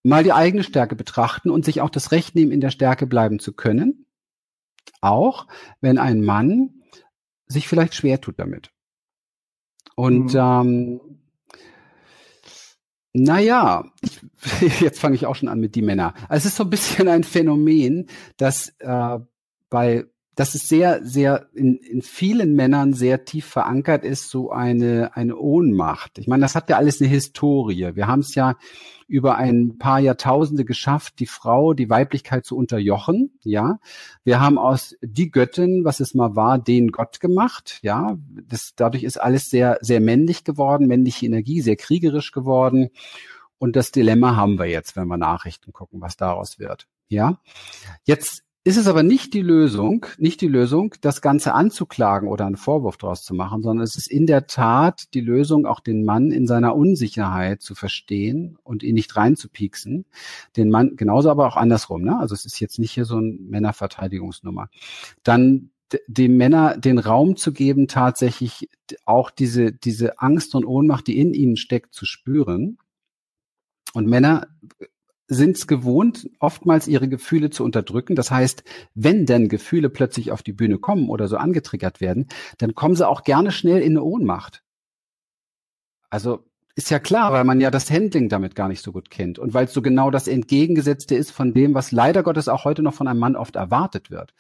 mal 0.03 0.25
die 0.25 0.33
eigene 0.33 0.63
Stärke 0.63 0.97
betrachten 0.97 1.51
und 1.51 1.65
sich 1.65 1.81
auch 1.81 1.91
das 1.91 2.13
Recht 2.13 2.35
nehmen, 2.35 2.53
in 2.53 2.61
der 2.61 2.71
Stärke 2.71 3.07
bleiben 3.07 3.39
zu 3.39 3.53
können. 3.53 4.07
Auch 5.01 5.47
wenn 5.81 5.99
ein 5.99 6.23
Mann 6.23 6.83
sich 7.47 7.69
vielleicht 7.69 7.95
schwer 7.95 8.21
tut 8.21 8.39
damit. 8.39 8.71
Und 9.97 10.35
mhm. 10.35 10.41
ähm, 10.41 11.01
naja, 13.13 13.85
ich, 14.01 14.21
jetzt 14.81 15.01
fange 15.01 15.17
ich 15.17 15.27
auch 15.27 15.35
schon 15.35 15.49
an 15.49 15.61
mit 15.61 15.75
die 15.75 15.83
Männer. 15.83 16.15
Also 16.29 16.47
es 16.47 16.53
ist 16.53 16.57
so 16.57 16.65
ein 16.65 16.71
bisschen 16.71 17.09
ein 17.09 17.25
Phänomen, 17.25 18.09
dass 18.37 18.75
äh, 18.79 19.19
bei 19.69 20.07
dass 20.37 20.55
es 20.55 20.69
sehr, 20.69 21.05
sehr 21.05 21.49
in, 21.55 21.77
in 21.77 22.03
vielen 22.03 22.55
Männern 22.55 22.93
sehr 22.93 23.25
tief 23.25 23.47
verankert 23.47 24.05
ist, 24.05 24.31
so 24.31 24.51
eine, 24.51 25.11
eine 25.15 25.37
Ohnmacht. 25.37 26.19
Ich 26.19 26.29
meine, 26.29 26.43
das 26.43 26.55
hat 26.55 26.71
ja 26.71 26.77
alles 26.77 27.01
eine 27.01 27.11
Historie. 27.11 27.91
Wir 27.95 28.07
haben 28.07 28.21
es 28.21 28.35
ja 28.35 28.57
über 29.11 29.37
ein 29.37 29.77
paar 29.79 29.99
Jahrtausende 29.99 30.65
geschafft, 30.65 31.15
die 31.19 31.27
Frau, 31.27 31.75
die 31.75 31.91
Weiblichkeit 31.91 32.47
zu 32.47 32.57
unterjochen. 32.57 33.39
Ja, 33.43 33.81
wir 34.23 34.41
haben 34.41 34.57
aus 34.57 34.97
die 35.03 35.33
Göttin, 35.33 35.85
was 35.85 35.99
es 35.99 36.15
mal 36.15 36.37
war, 36.37 36.59
den 36.59 36.93
Gott 36.93 37.19
gemacht. 37.19 37.81
Ja, 37.83 38.17
das, 38.47 38.75
dadurch 38.77 39.03
ist 39.03 39.21
alles 39.21 39.51
sehr, 39.51 39.79
sehr 39.81 40.01
männlich 40.01 40.45
geworden, 40.45 40.87
männliche 40.87 41.27
Energie, 41.27 41.61
sehr 41.61 41.77
kriegerisch 41.77 42.31
geworden. 42.31 42.91
Und 43.59 43.75
das 43.75 43.91
Dilemma 43.91 44.37
haben 44.37 44.61
wir 44.61 44.67
jetzt, 44.67 44.95
wenn 44.95 45.09
wir 45.09 45.19
Nachrichten 45.19 45.73
gucken, 45.73 46.01
was 46.01 46.17
daraus 46.17 46.61
wird. 46.61 46.87
Ja, 47.09 47.41
jetzt 48.05 48.45
ist 48.63 48.77
es 48.77 48.89
aber 48.89 49.03
nicht 49.03 49.33
die 49.33 49.41
Lösung, 49.41 50.05
nicht 50.19 50.43
die 50.43 50.49
Lösung, 50.49 50.95
das 51.01 51.23
Ganze 51.23 51.55
anzuklagen 51.55 52.29
oder 52.29 52.45
einen 52.45 52.57
Vorwurf 52.57 52.99
daraus 52.99 53.25
zu 53.25 53.35
machen, 53.35 53.63
sondern 53.63 53.83
es 53.83 53.97
ist 53.97 54.07
in 54.07 54.27
der 54.27 54.47
Tat 54.47 55.15
die 55.15 55.23
Lösung, 55.23 55.65
auch 55.65 55.81
den 55.81 56.05
Mann 56.05 56.31
in 56.31 56.47
seiner 56.47 56.77
Unsicherheit 56.77 57.63
zu 57.63 57.75
verstehen 57.75 58.59
und 58.63 58.83
ihn 58.83 58.95
nicht 58.95 59.17
reinzupieksen. 59.17 60.05
Den 60.57 60.69
Mann, 60.69 60.97
genauso 60.97 61.31
aber 61.31 61.47
auch 61.47 61.57
andersrum, 61.57 62.03
ne? 62.03 62.19
Also 62.19 62.35
es 62.35 62.45
ist 62.45 62.61
jetzt 62.61 62.79
nicht 62.79 62.93
hier 62.93 63.07
so 63.07 63.19
ein 63.19 63.47
Männerverteidigungsnummer. 63.49 64.69
Dann 65.23 65.71
dem 66.07 66.37
Männer 66.37 66.77
den 66.77 66.99
Raum 66.99 67.37
zu 67.37 67.53
geben, 67.53 67.89
tatsächlich 67.89 68.69
auch 69.07 69.31
diese, 69.31 69.73
diese 69.73 70.21
Angst 70.21 70.55
und 70.55 70.65
Ohnmacht, 70.65 71.07
die 71.07 71.19
in 71.19 71.35
ihnen 71.35 71.57
steckt, 71.57 71.95
zu 71.95 72.05
spüren. 72.05 72.79
Und 73.95 74.07
Männer 74.07 74.47
sind 75.31 75.57
es 75.57 75.69
gewohnt, 75.69 76.29
oftmals 76.41 76.89
ihre 76.89 77.09
Gefühle 77.09 77.51
zu 77.51 77.65
unterdrücken. 77.65 78.17
Das 78.17 78.33
heißt, 78.33 78.65
wenn 78.95 79.27
denn 79.27 79.49
Gefühle 79.49 79.89
plötzlich 79.89 80.33
auf 80.33 80.43
die 80.43 80.53
Bühne 80.53 80.79
kommen 80.79 81.09
oder 81.09 81.29
so 81.29 81.37
angetriggert 81.37 82.01
werden, 82.01 82.27
dann 82.59 82.75
kommen 82.75 82.97
sie 82.97 83.09
auch 83.09 83.23
gerne 83.23 83.53
schnell 83.53 83.81
in 83.81 83.93
eine 83.93 84.03
Ohnmacht. 84.03 84.63
Also 86.11 86.45
ist 86.75 86.91
ja 86.91 86.99
klar, 86.99 87.33
weil 87.33 87.45
man 87.45 87.61
ja 87.61 87.71
das 87.71 87.91
Handling 87.91 88.29
damit 88.29 88.57
gar 88.57 88.69
nicht 88.69 88.83
so 88.83 88.91
gut 88.91 89.09
kennt 89.11 89.39
und 89.39 89.55
weil 89.55 89.67
es 89.67 89.73
so 89.73 89.83
genau 89.83 90.11
das 90.11 90.27
Entgegengesetzte 90.27 91.15
ist 91.15 91.31
von 91.31 91.55
dem, 91.55 91.75
was 91.75 91.93
leider 91.93 92.23
Gottes 92.25 92.49
auch 92.49 92.65
heute 92.65 92.83
noch 92.83 92.95
von 92.95 93.07
einem 93.07 93.21
Mann 93.21 93.37
oft 93.37 93.55
erwartet 93.55 94.11
wird. 94.11 94.35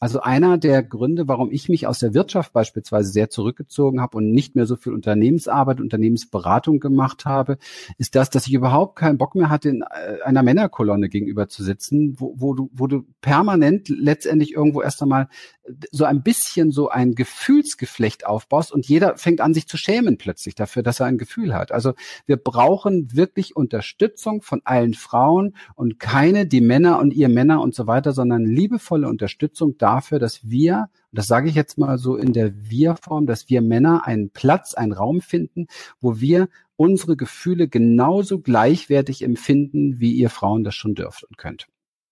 Also 0.00 0.20
einer 0.20 0.58
der 0.58 0.82
Gründe, 0.82 1.26
warum 1.26 1.50
ich 1.50 1.68
mich 1.68 1.86
aus 1.86 1.98
der 1.98 2.14
Wirtschaft 2.14 2.52
beispielsweise 2.52 3.10
sehr 3.10 3.30
zurückgezogen 3.30 4.00
habe 4.00 4.16
und 4.16 4.30
nicht 4.30 4.54
mehr 4.54 4.66
so 4.66 4.76
viel 4.76 4.92
Unternehmensarbeit, 4.92 5.80
Unternehmensberatung 5.80 6.78
gemacht 6.78 7.24
habe, 7.24 7.58
ist 7.98 8.14
das, 8.14 8.30
dass 8.30 8.46
ich 8.46 8.54
überhaupt 8.54 8.96
keinen 8.96 9.18
Bock 9.18 9.34
mehr 9.34 9.50
hatte, 9.50 9.70
in 9.70 9.82
äh, 9.82 10.22
einer 10.22 10.42
Männerkolonne 10.42 11.08
gegenüber 11.08 11.48
zu 11.48 11.62
sitzen, 11.62 12.14
wo, 12.18 12.34
wo 12.36 12.54
du, 12.54 12.70
wo 12.72 12.86
du 12.86 13.04
permanent 13.20 13.88
letztendlich 13.88 14.54
irgendwo 14.54 14.82
erst 14.82 15.02
einmal 15.02 15.28
so 15.90 16.04
ein 16.04 16.22
bisschen 16.22 16.70
so 16.70 16.88
ein 16.88 17.14
Gefühlsgeflecht 17.14 18.26
aufbaust 18.26 18.72
und 18.72 18.86
jeder 18.88 19.16
fängt 19.16 19.40
an, 19.40 19.54
sich 19.54 19.68
zu 19.68 19.76
schämen 19.76 20.18
plötzlich 20.18 20.54
dafür, 20.54 20.82
dass 20.82 21.00
er 21.00 21.06
ein 21.06 21.18
Gefühl 21.18 21.54
hat. 21.54 21.72
Also 21.72 21.94
wir 22.26 22.36
brauchen 22.36 23.14
wirklich 23.14 23.56
Unterstützung 23.56 24.42
von 24.42 24.60
allen 24.64 24.94
Frauen 24.94 25.54
und 25.74 25.98
keine 25.98 26.46
die 26.46 26.60
Männer 26.60 26.98
und 26.98 27.12
ihr 27.12 27.28
Männer 27.28 27.60
und 27.60 27.74
so 27.74 27.86
weiter, 27.86 28.12
sondern 28.12 28.44
liebevolle 28.44 29.08
Unterstützung 29.08 29.76
dafür, 29.78 30.18
dass 30.18 30.48
wir, 30.48 30.88
das 31.12 31.26
sage 31.26 31.48
ich 31.48 31.54
jetzt 31.54 31.78
mal 31.78 31.98
so 31.98 32.16
in 32.16 32.32
der 32.32 32.52
Wir-Form, 32.70 33.26
dass 33.26 33.48
wir 33.48 33.62
Männer 33.62 34.06
einen 34.06 34.30
Platz, 34.30 34.74
einen 34.74 34.92
Raum 34.92 35.20
finden, 35.20 35.66
wo 36.00 36.20
wir 36.20 36.48
unsere 36.76 37.16
Gefühle 37.16 37.68
genauso 37.68 38.40
gleichwertig 38.40 39.22
empfinden, 39.22 39.98
wie 40.00 40.12
ihr 40.12 40.30
Frauen 40.30 40.64
das 40.64 40.74
schon 40.74 40.94
dürft 40.94 41.24
und 41.24 41.36
könnt. 41.36 41.66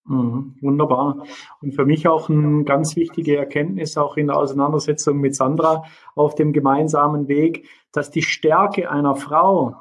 Mhm, 0.08 0.54
wunderbar. 0.60 1.24
Und 1.60 1.74
für 1.74 1.84
mich 1.84 2.06
auch 2.06 2.30
eine 2.30 2.62
ganz 2.64 2.94
wichtige 2.94 3.36
Erkenntnis, 3.36 3.96
auch 3.96 4.16
in 4.16 4.28
der 4.28 4.36
Auseinandersetzung 4.36 5.18
mit 5.18 5.34
Sandra 5.34 5.84
auf 6.14 6.36
dem 6.36 6.52
gemeinsamen 6.52 7.26
Weg, 7.26 7.68
dass 7.92 8.10
die 8.10 8.22
Stärke 8.22 8.90
einer 8.90 9.16
Frau 9.16 9.76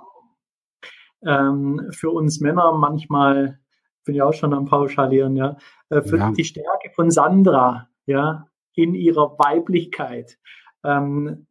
ähm, 1.23 1.89
für 1.91 2.09
uns 2.09 2.39
Männer 2.39 2.71
manchmal, 2.73 3.59
bin 4.03 4.15
ich 4.15 4.21
auch 4.21 4.33
schon 4.33 4.53
am 4.53 4.65
Pauschalieren, 4.65 5.35
ja, 5.35 5.57
äh, 5.89 6.01
für 6.01 6.17
ja. 6.17 6.31
die 6.31 6.43
Stärke 6.43 6.89
von 6.95 7.11
Sandra, 7.11 7.89
ja, 8.07 8.47
in 8.73 8.95
ihrer 8.95 9.37
Weiblichkeit, 9.37 10.37
ähm, 10.83 11.45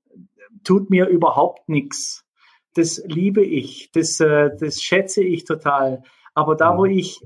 tut 0.65 0.91
mir 0.91 1.07
überhaupt 1.07 1.69
nichts. 1.69 2.27
Das 2.75 3.03
liebe 3.07 3.45
ich, 3.45 3.93
das, 3.93 4.19
äh, 4.19 4.51
das 4.59 4.83
schätze 4.83 5.23
ich 5.23 5.45
total. 5.45 6.03
Aber 6.35 6.57
da, 6.57 6.77
wo 6.77 6.85
ich 6.85 7.25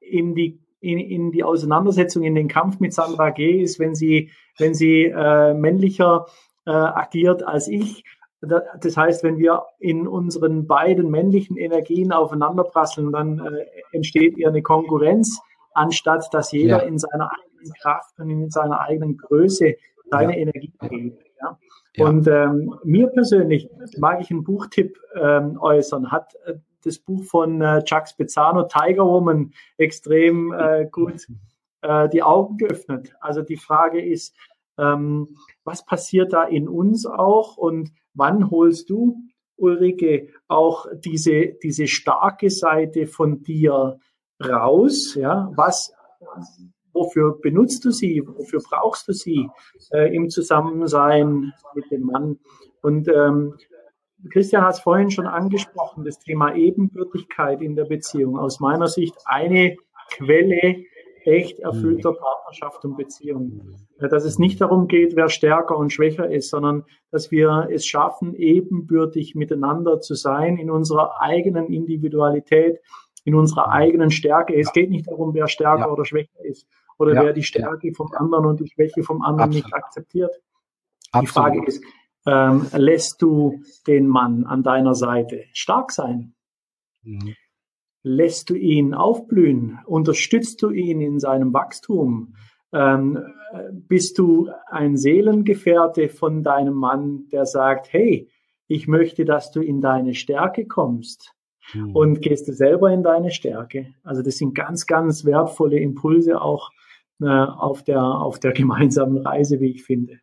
in 0.00 0.34
die 0.34 0.63
in, 0.84 0.98
in 0.98 1.30
die 1.32 1.42
Auseinandersetzung, 1.42 2.22
in 2.22 2.34
den 2.34 2.48
Kampf 2.48 2.80
mit 2.80 2.92
Sandra 2.92 3.30
G. 3.30 3.62
ist, 3.62 3.78
wenn 3.78 3.94
sie, 3.94 4.30
wenn 4.58 4.74
sie 4.74 5.04
äh, 5.04 5.54
männlicher 5.54 6.26
äh, 6.66 6.70
agiert 6.70 7.42
als 7.46 7.68
ich. 7.68 8.04
Das 8.40 8.96
heißt, 8.96 9.24
wenn 9.24 9.38
wir 9.38 9.62
in 9.78 10.06
unseren 10.06 10.66
beiden 10.66 11.10
männlichen 11.10 11.56
Energien 11.56 12.12
aufeinanderprasseln, 12.12 13.10
dann 13.10 13.38
äh, 13.38 13.64
entsteht 13.92 14.38
eher 14.38 14.50
eine 14.50 14.62
Konkurrenz, 14.62 15.40
anstatt 15.72 16.28
dass 16.32 16.52
jeder 16.52 16.82
ja. 16.82 16.88
in 16.88 16.98
seiner 16.98 17.30
eigenen 17.30 17.72
Kraft 17.80 18.18
und 18.18 18.28
in 18.28 18.50
seiner 18.50 18.80
eigenen 18.80 19.16
Größe 19.16 19.76
seine 20.10 20.34
ja. 20.34 20.38
Energie 20.40 20.72
gibt. 20.90 21.24
Ja? 21.40 21.58
Und 22.06 22.26
ähm, 22.26 22.74
mir 22.84 23.06
persönlich 23.06 23.70
mag 23.98 24.20
ich 24.20 24.30
einen 24.30 24.44
Buchtipp 24.44 24.98
ähm, 25.18 25.58
äußern. 25.58 26.12
Hat 26.12 26.34
äh, 26.44 26.54
das 26.86 26.98
Buch 26.98 27.24
von 27.24 27.60
äh, 27.60 27.82
Chuck 27.84 28.08
Spezzano, 28.08 28.64
Tiger 28.64 29.04
Woman, 29.04 29.52
extrem 29.76 30.52
äh, 30.52 30.86
gut 30.90 31.26
äh, 31.82 32.08
die 32.08 32.22
Augen 32.22 32.56
geöffnet. 32.56 33.14
Also 33.20 33.42
die 33.42 33.56
Frage 33.56 34.04
ist, 34.04 34.34
ähm, 34.78 35.36
was 35.64 35.84
passiert 35.84 36.32
da 36.32 36.44
in 36.44 36.68
uns 36.68 37.06
auch 37.06 37.56
und 37.56 37.92
wann 38.14 38.50
holst 38.50 38.90
du, 38.90 39.16
Ulrike, 39.56 40.30
auch 40.48 40.86
diese, 41.04 41.54
diese 41.62 41.86
starke 41.86 42.50
Seite 42.50 43.06
von 43.06 43.42
dir 43.42 43.98
raus? 44.42 45.14
Ja, 45.14 45.52
was, 45.54 45.92
wofür 46.92 47.38
benutzt 47.40 47.84
du 47.84 47.90
sie? 47.90 48.22
Wofür 48.26 48.60
brauchst 48.60 49.06
du 49.08 49.12
sie 49.12 49.48
äh, 49.92 50.14
im 50.14 50.28
Zusammensein 50.28 51.52
mit 51.74 51.90
dem 51.90 52.02
Mann? 52.02 52.38
Und 52.82 53.08
ähm, 53.08 53.54
Christian 54.30 54.64
hat 54.64 54.74
es 54.74 54.80
vorhin 54.80 55.10
schon 55.10 55.26
angesprochen, 55.26 56.04
das 56.04 56.18
Thema 56.18 56.54
Ebenbürtigkeit 56.54 57.60
in 57.62 57.76
der 57.76 57.84
Beziehung. 57.84 58.38
Aus 58.38 58.60
meiner 58.60 58.88
Sicht 58.88 59.14
eine 59.24 59.76
Quelle 60.10 60.84
echt 61.24 61.58
erfüllter 61.60 62.12
mhm. 62.12 62.16
Partnerschaft 62.16 62.84
und 62.84 62.96
Beziehung. 62.96 63.60
Dass 63.98 64.24
es 64.24 64.38
nicht 64.38 64.60
darum 64.60 64.88
geht, 64.88 65.16
wer 65.16 65.28
stärker 65.28 65.76
und 65.76 65.92
schwächer 65.92 66.30
ist, 66.30 66.50
sondern 66.50 66.84
dass 67.10 67.30
wir 67.30 67.68
es 67.70 67.86
schaffen, 67.86 68.34
ebenbürtig 68.34 69.34
miteinander 69.34 70.00
zu 70.00 70.14
sein 70.14 70.58
in 70.58 70.70
unserer 70.70 71.20
eigenen 71.20 71.68
Individualität, 71.68 72.80
in 73.24 73.34
unserer 73.34 73.70
eigenen 73.70 74.10
Stärke. 74.10 74.54
Es 74.54 74.72
geht 74.72 74.90
nicht 74.90 75.08
darum, 75.08 75.34
wer 75.34 75.48
stärker 75.48 75.86
ja. 75.86 75.90
oder 75.90 76.04
schwächer 76.04 76.44
ist 76.44 76.66
oder 76.98 77.14
ja. 77.14 77.22
wer 77.24 77.32
die 77.32 77.42
Stärke 77.42 77.92
vom 77.94 78.12
anderen 78.12 78.46
und 78.46 78.60
die 78.60 78.68
Schwäche 78.68 79.02
vom 79.02 79.22
anderen 79.22 79.50
Absolut. 79.50 79.64
nicht 79.64 79.74
akzeptiert. 79.74 80.32
Die 81.20 81.26
Frage 81.26 81.64
ist, 81.64 81.82
ähm, 82.26 82.66
lässt 82.72 83.20
du 83.22 83.62
den 83.86 84.06
Mann 84.06 84.44
an 84.44 84.62
deiner 84.62 84.94
Seite 84.94 85.44
stark 85.52 85.92
sein? 85.92 86.34
Mhm. 87.02 87.34
Lässt 88.02 88.50
du 88.50 88.54
ihn 88.54 88.94
aufblühen? 88.94 89.78
Unterstützt 89.86 90.62
du 90.62 90.70
ihn 90.70 91.00
in 91.00 91.18
seinem 91.20 91.52
Wachstum? 91.52 92.34
Ähm, 92.72 93.18
bist 93.72 94.18
du 94.18 94.50
ein 94.70 94.96
Seelengefährte 94.96 96.08
von 96.08 96.42
deinem 96.42 96.74
Mann, 96.74 97.28
der 97.32 97.46
sagt, 97.46 97.92
hey, 97.92 98.28
ich 98.66 98.88
möchte, 98.88 99.24
dass 99.24 99.50
du 99.52 99.60
in 99.60 99.80
deine 99.80 100.14
Stärke 100.14 100.66
kommst? 100.66 101.34
Mhm. 101.72 101.94
Und 101.94 102.20
gehst 102.20 102.48
du 102.48 102.52
selber 102.52 102.90
in 102.90 103.02
deine 103.02 103.30
Stärke? 103.30 103.94
Also 104.02 104.22
das 104.22 104.36
sind 104.36 104.54
ganz, 104.54 104.86
ganz 104.86 105.24
wertvolle 105.24 105.78
Impulse 105.78 106.40
auch 106.40 106.70
äh, 107.20 107.26
auf, 107.26 107.82
der, 107.84 108.02
auf 108.02 108.38
der 108.38 108.52
gemeinsamen 108.54 109.18
Reise, 109.18 109.60
wie 109.60 109.70
ich 109.70 109.84
finde. 109.84 110.18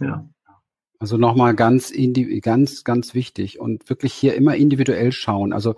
Ja. 0.00 0.28
Also 1.00 1.16
nochmal 1.16 1.54
ganz, 1.54 1.92
ganz, 2.42 2.84
ganz 2.84 3.14
wichtig 3.14 3.58
und 3.58 3.88
wirklich 3.88 4.12
hier 4.12 4.34
immer 4.34 4.56
individuell 4.56 5.12
schauen. 5.12 5.54
Also 5.54 5.74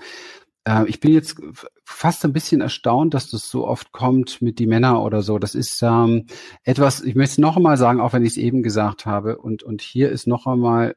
äh, 0.65 0.85
ich 0.89 0.99
bin 0.99 1.13
jetzt 1.13 1.41
fast 1.85 2.25
ein 2.25 2.33
bisschen 2.33 2.61
erstaunt, 2.61 3.15
dass 3.15 3.31
das 3.31 3.49
so 3.49 3.69
oft 3.69 3.93
kommt 3.93 4.43
mit 4.43 4.59
die 4.59 4.67
Männer 4.67 5.05
oder 5.05 5.23
so. 5.23 5.39
Das 5.39 5.55
ist 5.55 5.81
ähm, 5.83 6.27
etwas, 6.65 7.03
ich 7.03 7.15
möchte 7.15 7.35
es 7.35 7.39
noch 7.39 7.57
einmal 7.57 7.77
sagen, 7.77 8.01
auch 8.01 8.13
wenn 8.13 8.25
ich 8.25 8.31
es 8.31 8.37
eben 8.37 8.65
gesagt 8.65 9.07
habe. 9.07 9.39
Und, 9.39 9.63
und 9.63 9.81
hier 9.81 10.11
ist 10.11 10.27
noch 10.27 10.49
einmal 10.49 10.97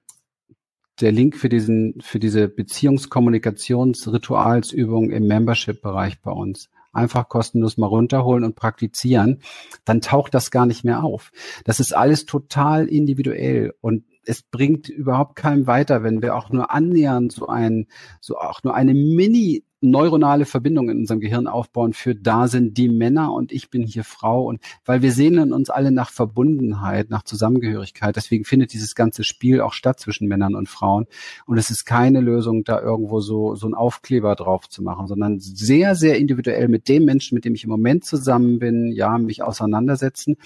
der 1.02 1.12
Link 1.12 1.38
für 1.38 1.50
diesen, 1.50 2.02
für 2.02 2.18
diese 2.18 2.48
Beziehungskommunikationsritualsübung 2.48 5.12
im 5.12 5.28
Membership-Bereich 5.28 6.20
bei 6.22 6.32
uns 6.32 6.72
einfach 6.94 7.30
kostenlos 7.30 7.78
mal 7.78 7.86
runterholen 7.88 8.46
und 8.46 8.56
praktizieren, 8.56 9.42
dann 9.84 10.02
taucht 10.02 10.34
das 10.34 10.50
gar 10.50 10.66
nicht 10.66 10.84
mehr 10.86 11.04
auf. 11.04 11.32
Das 11.66 11.80
ist 11.80 11.94
alles 11.94 12.26
total 12.26 12.88
individuell 12.88 13.76
und 13.82 14.06
es 14.26 14.44
bringt 14.44 14.90
überhaupt 14.90 15.36
keinem 15.36 15.68
weiter, 15.68 16.04
wenn 16.04 16.22
wir 16.22 16.36
auch 16.36 16.50
nur 16.50 16.72
annähernd 16.72 17.32
so 17.32 17.48
ein, 17.48 17.88
so 18.22 18.38
auch 18.38 18.64
nur 18.64 18.74
eine 18.74 18.94
Mini 18.94 19.64
neuronale 19.82 20.46
Verbindungen 20.46 20.92
in 20.92 21.00
unserem 21.02 21.20
Gehirn 21.20 21.48
aufbauen 21.48 21.94
für 21.94 22.16
da 22.16 22.48
sind 22.48 22.78
die 22.78 22.90
Männer 22.90 23.34
und 23.34 23.52
ich 23.52 23.70
bin 23.70 23.84
hier 23.84 24.04
Frau 24.04 24.46
und 24.46 24.60
weil 24.84 25.02
wir 25.02 25.12
sehnen 25.12 25.54
uns 25.54 25.70
alle 25.70 25.92
nach 25.92 26.10
Verbundenheit, 26.10 27.10
nach 27.10 27.24
Zusammengehörigkeit. 27.24 28.16
Deswegen 28.16 28.46
findet 28.46 28.74
dieses 28.74 28.96
ganze 28.96 29.24
Spiel 29.24 29.62
auch 29.62 29.74
statt 29.74 30.00
zwischen 30.00 30.28
Männern 30.28 30.56
und 30.56 30.70
Frauen. 30.70 31.06
Und 31.46 31.58
es 31.58 31.70
ist 31.70 31.86
keine 31.86 32.22
Lösung, 32.22 32.64
da 32.64 32.82
irgendwo 32.82 33.20
so, 33.20 33.56
so 33.56 33.68
ein 33.68 33.74
Aufkleber 33.74 34.36
drauf 34.36 34.68
zu 34.70 34.82
machen, 34.82 35.08
sondern 35.08 35.40
sehr, 35.40 35.96
sehr 35.96 36.18
individuell 36.18 36.68
mit 36.68 36.90
dem 36.90 37.06
Menschen, 37.06 37.36
mit 37.36 37.46
dem 37.46 37.54
ich 37.54 37.64
im 37.64 37.70
Moment 37.70 38.06
zusammen 38.06 38.60
bin, 38.60 38.92
ja, 38.92 39.18
mich 39.18 39.44
auseinandersetzen 39.44 40.38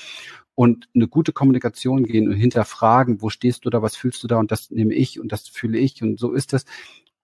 und 0.59 0.89
eine 0.93 1.07
gute 1.07 1.31
Kommunikation 1.31 2.03
gehen 2.03 2.27
und 2.27 2.35
hinterfragen, 2.35 3.21
wo 3.21 3.29
stehst 3.29 3.63
du 3.63 3.69
da, 3.69 3.81
was 3.81 3.95
fühlst 3.95 4.21
du 4.23 4.27
da 4.27 4.35
und 4.35 4.51
das 4.51 4.69
nehme 4.71 4.93
ich 4.93 5.17
und 5.17 5.31
das 5.31 5.47
fühle 5.47 5.77
ich 5.77 6.03
und 6.03 6.19
so 6.19 6.33
ist 6.33 6.51
das 6.51 6.65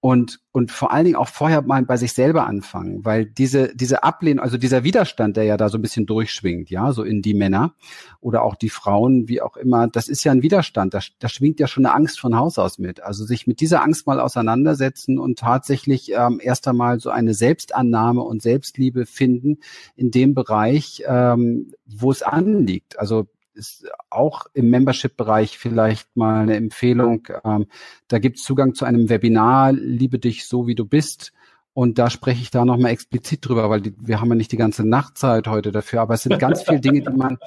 und, 0.05 0.39
und 0.51 0.71
vor 0.71 0.91
allen 0.91 1.05
Dingen 1.05 1.15
auch 1.15 1.29
vorher 1.29 1.63
mal 1.63 1.81
bei 1.81 1.97
sich 1.97 2.13
selber 2.13 2.45
anfangen, 2.45 3.03
weil 3.03 3.25
diese, 3.25 3.75
diese 3.75 4.03
Ablehnung, 4.03 4.43
also 4.43 4.55
dieser 4.55 4.83
Widerstand, 4.83 5.35
der 5.35 5.45
ja 5.45 5.57
da 5.57 5.67
so 5.67 5.79
ein 5.79 5.81
bisschen 5.81 6.05
durchschwingt, 6.05 6.69
ja, 6.69 6.91
so 6.91 7.01
in 7.01 7.23
die 7.23 7.33
Männer 7.33 7.73
oder 8.21 8.43
auch 8.43 8.53
die 8.53 8.69
Frauen, 8.69 9.27
wie 9.27 9.41
auch 9.41 9.57
immer, 9.57 9.87
das 9.87 10.07
ist 10.07 10.23
ja 10.23 10.31
ein 10.31 10.43
Widerstand, 10.43 10.93
da, 10.93 10.99
da 11.17 11.27
schwingt 11.27 11.59
ja 11.59 11.65
schon 11.65 11.87
eine 11.87 11.95
Angst 11.95 12.19
von 12.19 12.37
Haus 12.37 12.59
aus 12.59 12.77
mit. 12.77 13.01
Also 13.01 13.25
sich 13.25 13.47
mit 13.47 13.61
dieser 13.61 13.81
Angst 13.81 14.05
mal 14.05 14.19
auseinandersetzen 14.19 15.17
und 15.17 15.39
tatsächlich 15.39 16.11
ähm, 16.11 16.39
erst 16.39 16.67
einmal 16.67 16.99
so 16.99 17.09
eine 17.09 17.33
Selbstannahme 17.33 18.21
und 18.21 18.43
Selbstliebe 18.43 19.07
finden 19.07 19.57
in 19.95 20.11
dem 20.11 20.35
Bereich, 20.35 21.01
ähm, 21.07 21.71
wo 21.87 22.11
es 22.11 22.21
anliegt. 22.21 22.99
Also 22.99 23.25
ist 23.55 23.87
auch 24.09 24.45
im 24.53 24.69
Membership-Bereich 24.69 25.57
vielleicht 25.57 26.15
mal 26.15 26.41
eine 26.41 26.55
Empfehlung. 26.55 27.27
Ähm, 27.43 27.67
da 28.07 28.19
gibt 28.19 28.37
es 28.37 28.43
Zugang 28.43 28.75
zu 28.75 28.85
einem 28.85 29.09
Webinar, 29.09 29.71
Liebe 29.71 30.19
dich 30.19 30.45
so, 30.45 30.67
wie 30.67 30.75
du 30.75 30.85
bist. 30.85 31.31
Und 31.77 31.99
da 31.99 32.09
spreche 32.09 32.41
ich 32.41 32.51
da 32.51 32.63
nochmal 32.63 32.91
explizit 32.91 33.45
drüber, 33.45 33.69
weil 33.69 33.81
die, 33.81 33.93
wir 33.99 34.21
haben 34.21 34.29
ja 34.29 34.35
nicht 34.35 34.53
die 34.53 34.57
ganze 34.57 34.87
Nachtzeit 34.87 35.45
heute 35.45 35.73
dafür, 35.73 35.99
aber 35.99 36.13
es 36.13 36.23
sind 36.23 36.39
ganz 36.39 36.63
viele 36.63 36.79
Dinge, 36.79 37.01
die 37.01 37.13
man, 37.13 37.37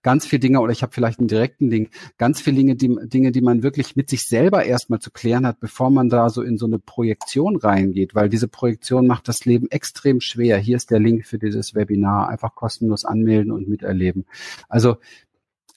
ganz 0.00 0.24
viele 0.24 0.40
Dinge, 0.40 0.60
oder 0.60 0.72
ich 0.72 0.82
habe 0.82 0.94
vielleicht 0.94 1.18
einen 1.18 1.28
direkten 1.28 1.68
Link, 1.68 1.90
ganz 2.16 2.40
viele 2.40 2.56
Dinge, 2.56 2.76
die, 2.76 2.96
Dinge, 3.02 3.30
die 3.30 3.42
man 3.42 3.62
wirklich 3.62 3.94
mit 3.94 4.08
sich 4.08 4.22
selber 4.22 4.64
erstmal 4.64 5.00
zu 5.00 5.10
klären 5.10 5.46
hat, 5.46 5.60
bevor 5.60 5.90
man 5.90 6.08
da 6.08 6.30
so 6.30 6.40
in 6.40 6.56
so 6.56 6.64
eine 6.64 6.78
Projektion 6.78 7.56
reingeht, 7.56 8.14
weil 8.14 8.30
diese 8.30 8.48
Projektion 8.48 9.06
macht 9.06 9.28
das 9.28 9.44
Leben 9.44 9.70
extrem 9.70 10.22
schwer. 10.22 10.56
Hier 10.56 10.78
ist 10.78 10.90
der 10.90 10.98
Link 10.98 11.26
für 11.26 11.38
dieses 11.38 11.74
Webinar. 11.74 12.30
Einfach 12.30 12.54
kostenlos 12.54 13.04
anmelden 13.04 13.52
und 13.52 13.68
miterleben. 13.68 14.24
Also 14.66 14.96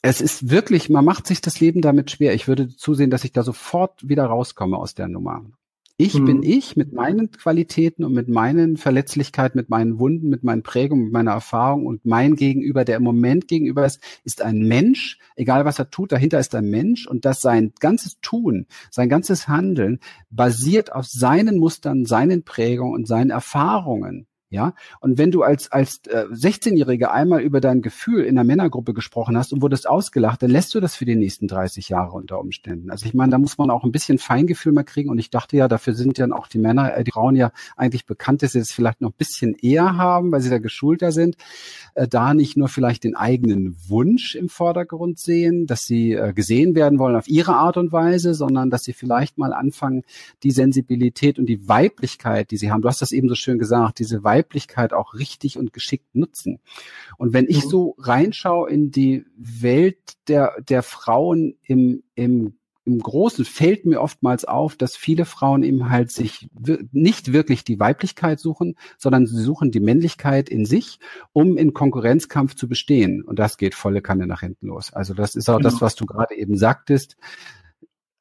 es 0.08 0.22
ist 0.22 0.50
wirklich, 0.50 0.90
man 0.90 1.04
macht 1.04 1.28
sich 1.28 1.42
das 1.42 1.60
Leben 1.60 1.82
damit 1.82 2.12
schwer. 2.12 2.34
Ich 2.34 2.48
würde 2.48 2.70
zusehen, 2.70 3.10
dass 3.10 3.26
ich 3.26 3.34
da 3.34 3.44
sofort 3.44 4.08
wieder 4.08 4.24
rauskomme 4.24 4.78
aus 4.78 4.96
der 4.96 5.10
Nummer. 5.10 5.44
Ich 5.98 6.14
mhm. 6.14 6.26
bin 6.26 6.44
ich 6.44 6.78
mit 6.78 6.94
meinen 6.94 7.32
Qualitäten 7.32 8.06
und 8.06 8.14
mit 8.14 8.30
meinen 8.30 8.78
Verletzlichkeiten, 8.78 9.58
mit 9.58 9.70
meinen 9.70 10.00
Wunden, 10.00 10.30
mit 10.30 10.44
meinen 10.44 10.64
Prägungen, 10.64 11.06
mit 11.06 11.14
meiner 11.14 11.32
Erfahrung 11.32 11.86
und 11.86 12.06
mein 12.06 12.38
Gegenüber, 12.38 12.86
der 12.86 12.96
im 12.98 13.04
Moment 13.04 13.50
gegenüber 13.50 13.86
ist, 13.86 14.00
ist 14.24 14.42
ein 14.42 14.60
Mensch, 14.60 15.20
egal 15.36 15.66
was 15.66 15.78
er 15.78 15.90
tut, 15.90 16.14
dahinter 16.14 16.40
ist 16.40 16.56
ein 16.56 16.70
Mensch 16.70 17.06
und 17.06 17.26
dass 17.26 17.42
sein 17.42 17.74
ganzes 17.82 18.22
Tun, 18.22 18.66
sein 18.90 19.10
ganzes 19.10 19.50
Handeln 19.50 20.00
basiert 20.30 20.94
auf 20.94 21.06
seinen 21.06 21.58
Mustern, 21.58 22.06
seinen 22.06 22.44
Prägungen 22.44 22.94
und 22.94 23.08
seinen 23.10 23.32
Erfahrungen. 23.32 24.26
Ja, 24.50 24.76
und 25.02 25.18
wenn 25.18 25.30
du 25.30 25.44
als 25.44 25.74
als 25.74 26.00
äh, 26.08 26.24
16-Jährige 26.32 27.12
einmal 27.12 27.42
über 27.42 27.60
dein 27.60 27.82
Gefühl 27.82 28.24
in 28.24 28.36
der 28.36 28.46
Männergruppe 28.46 28.94
gesprochen 28.94 29.36
hast 29.36 29.52
und 29.52 29.62
wurdest 29.62 29.90
ausgelacht, 29.90 30.42
dann 30.42 30.50
lässt 30.50 30.74
du 30.74 30.80
das 30.80 30.96
für 30.96 31.04
die 31.04 31.18
nächsten 31.18 31.50
30 31.50 31.90
Jahre 31.90 32.14
unter 32.14 32.40
Umständen. 32.40 32.90
Also 32.90 33.06
ich 33.08 33.14
meine, 33.14 33.32
da 33.32 33.40
muss 33.40 33.58
man 33.58 33.70
auch 33.70 33.84
ein 33.84 33.92
bisschen 33.92 34.20
Feingefühl 34.20 34.72
mal 34.72 34.84
kriegen 34.84 35.10
und 35.10 35.20
ich 35.20 35.30
dachte 35.30 35.58
ja, 35.58 35.68
dafür 35.68 35.96
sind 35.96 36.18
ja 36.18 36.32
auch 36.32 36.48
die 36.48 36.60
Männer, 36.60 36.96
äh, 36.96 37.04
die 37.04 37.12
Frauen 37.12 37.36
ja 37.36 37.52
eigentlich 37.76 38.06
bekannt, 38.06 38.42
dass 38.42 38.54
sie 38.54 38.60
es 38.60 38.72
vielleicht 38.72 39.02
noch 39.02 39.10
ein 39.10 39.18
bisschen 39.18 39.54
eher 39.54 39.98
haben, 39.98 40.32
weil 40.32 40.40
sie 40.40 40.50
da 40.50 40.60
geschulter 40.60 41.12
sind, 41.12 41.36
äh, 41.96 42.08
da 42.08 42.34
nicht 42.34 42.56
nur 42.56 42.70
vielleicht 42.70 43.04
den 43.04 43.18
eigenen 43.18 43.76
Wunsch 43.90 44.34
im 44.36 44.48
Vordergrund 44.48 45.20
sehen, 45.20 45.66
dass 45.66 45.82
sie 45.82 46.14
äh, 46.14 46.32
gesehen 46.32 46.74
werden 46.74 47.00
wollen 47.00 47.18
auf 47.18 47.28
ihre 47.28 47.56
Art 47.56 47.76
und 47.76 47.92
Weise, 47.92 48.34
sondern 48.34 48.70
dass 48.70 48.86
sie 48.86 48.94
vielleicht 48.94 49.38
mal 49.38 49.52
anfangen, 49.52 50.04
die 50.44 50.52
Sensibilität 50.52 51.38
und 51.38 51.48
die 51.48 51.68
Weiblichkeit, 51.68 52.52
die 52.52 52.58
sie 52.58 52.72
haben, 52.72 52.82
du 52.82 52.88
hast 52.88 53.02
das 53.02 53.12
eben 53.12 53.28
so 53.28 53.36
schön 53.36 53.60
gesagt, 53.60 54.00
diese 54.00 54.24
Weiblichkeit 54.24 54.37
Weiblichkeit 54.38 54.94
auch 54.94 55.14
richtig 55.14 55.58
und 55.58 55.74
geschickt 55.74 56.14
nutzen. 56.14 56.60
Und 57.18 57.34
wenn 57.34 57.48
ich 57.48 57.66
mhm. 57.66 57.70
so 57.70 57.96
reinschaue 57.98 58.70
in 58.70 58.92
die 58.92 59.26
Welt 59.36 59.98
der, 60.28 60.62
der 60.62 60.84
Frauen 60.84 61.58
im, 61.64 62.04
im 62.16 62.58
im 62.88 63.00
Großen 63.00 63.44
fällt 63.44 63.86
mir 63.86 64.00
oftmals 64.00 64.46
auf, 64.46 64.78
dass 64.78 64.96
viele 64.96 65.26
Frauen 65.26 65.62
eben 65.62 65.90
halt 65.90 66.10
sich 66.10 66.48
nicht 66.94 67.34
wirklich 67.34 67.66
die 67.66 67.82
Weiblichkeit 67.82 68.40
suchen, 68.40 68.76
sondern 68.98 69.28
sie 69.28 69.44
suchen 69.44 69.72
die 69.72 69.82
Männlichkeit 69.82 70.48
in 70.48 70.66
sich, 70.66 71.00
um 71.34 71.58
in 71.58 71.74
Konkurrenzkampf 71.74 72.56
zu 72.56 72.70
bestehen. 72.70 73.24
Und 73.24 73.40
das 73.40 73.58
geht 73.58 73.76
volle 73.76 74.02
Kanne 74.02 74.26
nach 74.26 74.40
hinten 74.40 74.68
los. 74.68 74.94
Also 74.94 75.14
das 75.14 75.36
ist 75.36 75.50
auch 75.50 75.58
genau. 75.58 75.70
das, 75.70 75.82
was 75.82 75.96
du 75.96 76.06
gerade 76.06 76.36
eben 76.36 76.56
sagtest. 76.56 77.18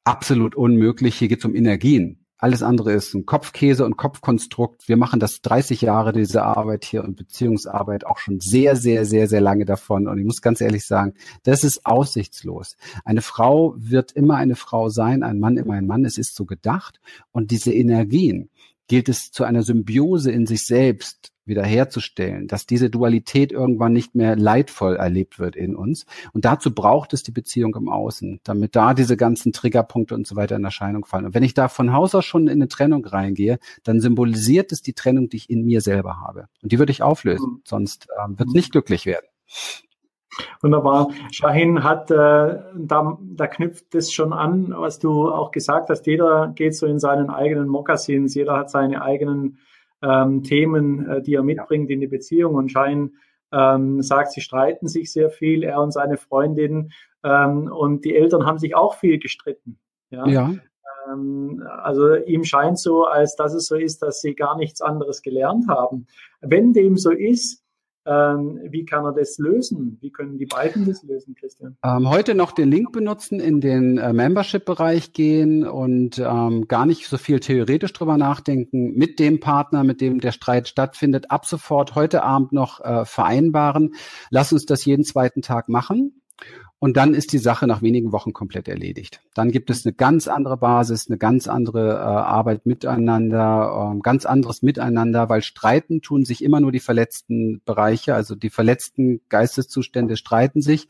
Absolut 0.03 0.53
unmöglich. 0.53 1.15
Hier 1.15 1.29
geht 1.29 1.39
es 1.39 1.45
um 1.45 1.55
Energien. 1.55 2.26
Alles 2.39 2.61
andere 2.61 2.93
ist 2.93 3.15
ein 3.15 3.25
Kopfkäse 3.25 3.83
und 3.83 3.97
Kopfkonstrukt. 3.97 4.87
Wir 4.87 4.95
machen 4.95 5.19
das 5.19 5.41
30 5.41 5.81
Jahre, 5.81 6.13
diese 6.13 6.43
Arbeit 6.43 6.85
hier 6.85 7.03
und 7.03 7.15
Beziehungsarbeit 7.15 8.05
auch 8.05 8.19
schon 8.19 8.39
sehr, 8.39 8.75
sehr, 8.75 9.05
sehr, 9.05 9.27
sehr 9.27 9.41
lange 9.41 9.65
davon. 9.65 10.07
Und 10.07 10.19
ich 10.19 10.25
muss 10.25 10.41
ganz 10.41 10.61
ehrlich 10.61 10.85
sagen, 10.85 11.15
das 11.43 11.63
ist 11.63 11.85
aussichtslos. 11.85 12.77
Eine 13.05 13.23
Frau 13.23 13.73
wird 13.77 14.11
immer 14.11 14.35
eine 14.35 14.55
Frau 14.55 14.89
sein, 14.89 15.23
ein 15.23 15.39
Mann 15.39 15.57
immer 15.57 15.73
ein 15.73 15.87
Mann. 15.87 16.05
Es 16.05 16.19
ist 16.19 16.35
so 16.35 16.45
gedacht. 16.45 16.99
Und 17.31 17.49
diese 17.49 17.73
Energien 17.73 18.49
gilt 18.87 19.09
es 19.09 19.31
zu 19.31 19.43
einer 19.43 19.63
Symbiose 19.63 20.31
in 20.31 20.45
sich 20.45 20.65
selbst 20.65 21.31
wiederherzustellen, 21.47 22.47
dass 22.47 22.65
diese 22.65 22.89
Dualität 22.89 23.51
irgendwann 23.51 23.93
nicht 23.93 24.15
mehr 24.15 24.35
leidvoll 24.35 24.97
erlebt 24.97 25.39
wird 25.39 25.55
in 25.55 25.75
uns. 25.75 26.05
Und 26.33 26.45
dazu 26.45 26.73
braucht 26.73 27.13
es 27.13 27.23
die 27.23 27.31
Beziehung 27.31 27.75
im 27.75 27.89
Außen, 27.89 28.41
damit 28.43 28.75
da 28.75 28.93
diese 28.93 29.17
ganzen 29.17 29.53
Triggerpunkte 29.53 30.13
und 30.13 30.27
so 30.27 30.35
weiter 30.35 30.57
in 30.57 30.63
Erscheinung 30.63 31.05
fallen. 31.05 31.25
Und 31.25 31.33
wenn 31.33 31.43
ich 31.43 31.53
da 31.53 31.69
von 31.69 31.93
Haus 31.93 32.13
aus 32.15 32.25
schon 32.25 32.47
in 32.47 32.53
eine 32.53 32.67
Trennung 32.67 33.05
reingehe, 33.05 33.59
dann 33.83 34.01
symbolisiert 34.01 34.71
es 34.71 34.81
die 34.81 34.93
Trennung, 34.93 35.29
die 35.29 35.37
ich 35.37 35.49
in 35.49 35.65
mir 35.65 35.81
selber 35.81 36.19
habe. 36.19 36.47
Und 36.61 36.71
die 36.71 36.79
würde 36.79 36.91
ich 36.91 37.01
auflösen, 37.01 37.49
mhm. 37.49 37.61
sonst 37.63 38.07
ähm, 38.23 38.37
wird 38.37 38.49
es 38.49 38.55
nicht 38.55 38.71
glücklich 38.71 39.05
werden. 39.05 39.25
Wunderbar. 40.61 41.09
Shahin 41.31 41.83
hat, 41.83 42.11
äh, 42.11 42.59
da, 42.75 43.17
da 43.21 43.47
knüpft 43.47 43.95
es 43.95 44.11
schon 44.11 44.33
an, 44.33 44.73
was 44.75 44.99
du 44.99 45.31
auch 45.31 45.51
gesagt 45.51 45.89
hast. 45.89 46.05
Jeder 46.05 46.51
geht 46.55 46.75
so 46.75 46.85
in 46.85 46.99
seinen 46.99 47.29
eigenen 47.29 47.67
Mokassins, 47.67 48.35
jeder 48.35 48.57
hat 48.57 48.69
seine 48.69 49.01
eigenen 49.01 49.57
ähm, 50.01 50.43
Themen, 50.43 51.07
äh, 51.09 51.21
die 51.21 51.35
er 51.35 51.43
mitbringt 51.43 51.89
in 51.89 51.99
die 51.99 52.07
Beziehung. 52.07 52.55
Und 52.55 52.71
Schein 52.71 53.11
ähm, 53.51 54.01
sagt, 54.01 54.31
sie 54.31 54.41
streiten 54.41 54.87
sich 54.87 55.11
sehr 55.11 55.29
viel, 55.29 55.63
er 55.63 55.81
und 55.81 55.91
seine 55.91 56.17
Freundin. 56.17 56.91
Ähm, 57.23 57.71
und 57.71 58.05
die 58.05 58.15
Eltern 58.15 58.45
haben 58.45 58.59
sich 58.59 58.75
auch 58.75 58.95
viel 58.95 59.19
gestritten. 59.19 59.79
Ja. 60.09 60.27
ja. 60.27 60.53
Ähm, 61.09 61.63
also 61.81 62.15
ihm 62.15 62.43
scheint 62.43 62.79
so, 62.79 63.05
als 63.05 63.35
dass 63.35 63.53
es 63.53 63.67
so 63.67 63.75
ist, 63.75 64.01
dass 64.01 64.21
sie 64.21 64.35
gar 64.35 64.57
nichts 64.57 64.81
anderes 64.81 65.21
gelernt 65.21 65.67
haben. 65.67 66.07
Wenn 66.41 66.73
dem 66.73 66.97
so 66.97 67.11
ist, 67.11 67.63
wie 68.07 68.85
kann 68.85 69.03
er 69.03 69.13
das 69.13 69.37
lösen? 69.37 69.97
Wie 70.01 70.11
können 70.11 70.37
die 70.37 70.45
beiden 70.45 70.85
das 70.85 71.03
lösen, 71.03 71.35
Christian? 71.35 71.77
Ähm, 71.83 72.09
heute 72.09 72.35
noch 72.35 72.51
den 72.51 72.71
Link 72.71 72.91
benutzen, 72.91 73.39
in 73.39 73.59
den 73.59 73.97
äh, 73.97 74.13
Membership-Bereich 74.13 75.13
gehen 75.13 75.67
und 75.67 76.17
ähm, 76.19 76.67
gar 76.67 76.85
nicht 76.85 77.07
so 77.07 77.17
viel 77.17 77.39
theoretisch 77.39 77.93
drüber 77.93 78.17
nachdenken, 78.17 78.93
mit 78.93 79.19
dem 79.19 79.39
Partner, 79.39 79.83
mit 79.83 79.99
dem 79.99 80.19
der 80.19 80.31
Streit 80.31 80.67
stattfindet, 80.67 81.31
ab 81.31 81.45
sofort 81.45 81.95
heute 81.95 82.23
Abend 82.23 82.53
noch 82.53 82.79
äh, 82.79 83.05
vereinbaren. 83.05 83.93
Lass 84.29 84.53
uns 84.53 84.65
das 84.65 84.85
jeden 84.85 85.03
zweiten 85.03 85.41
Tag 85.41 85.67
machen. 85.67 86.21
Und 86.79 86.95
dann 86.95 87.15
ist 87.15 87.33
die 87.33 87.39
Sache 87.39 87.65
nach 87.65 87.81
wenigen 87.81 88.11
Wochen 88.11 88.33
komplett 88.33 88.67
erledigt. 88.67 89.21
Dann 89.33 89.51
gibt 89.51 89.71
es 89.71 89.83
eine 89.83 89.93
ganz 89.93 90.27
andere 90.27 90.57
Basis, 90.57 91.07
eine 91.09 91.17
ganz 91.17 91.47
andere 91.47 91.93
äh, 91.93 91.97
Arbeit 91.97 92.67
miteinander, 92.67 93.93
äh, 93.95 93.99
ganz 94.01 94.27
anderes 94.27 94.61
Miteinander, 94.61 95.27
weil 95.27 95.41
streiten 95.41 96.01
tun 96.01 96.23
sich 96.23 96.43
immer 96.43 96.59
nur 96.59 96.71
die 96.71 96.79
verletzten 96.79 97.61
Bereiche, 97.65 98.13
also 98.13 98.35
die 98.35 98.51
verletzten 98.51 99.21
Geisteszustände 99.29 100.17
streiten 100.17 100.61
sich. 100.61 100.87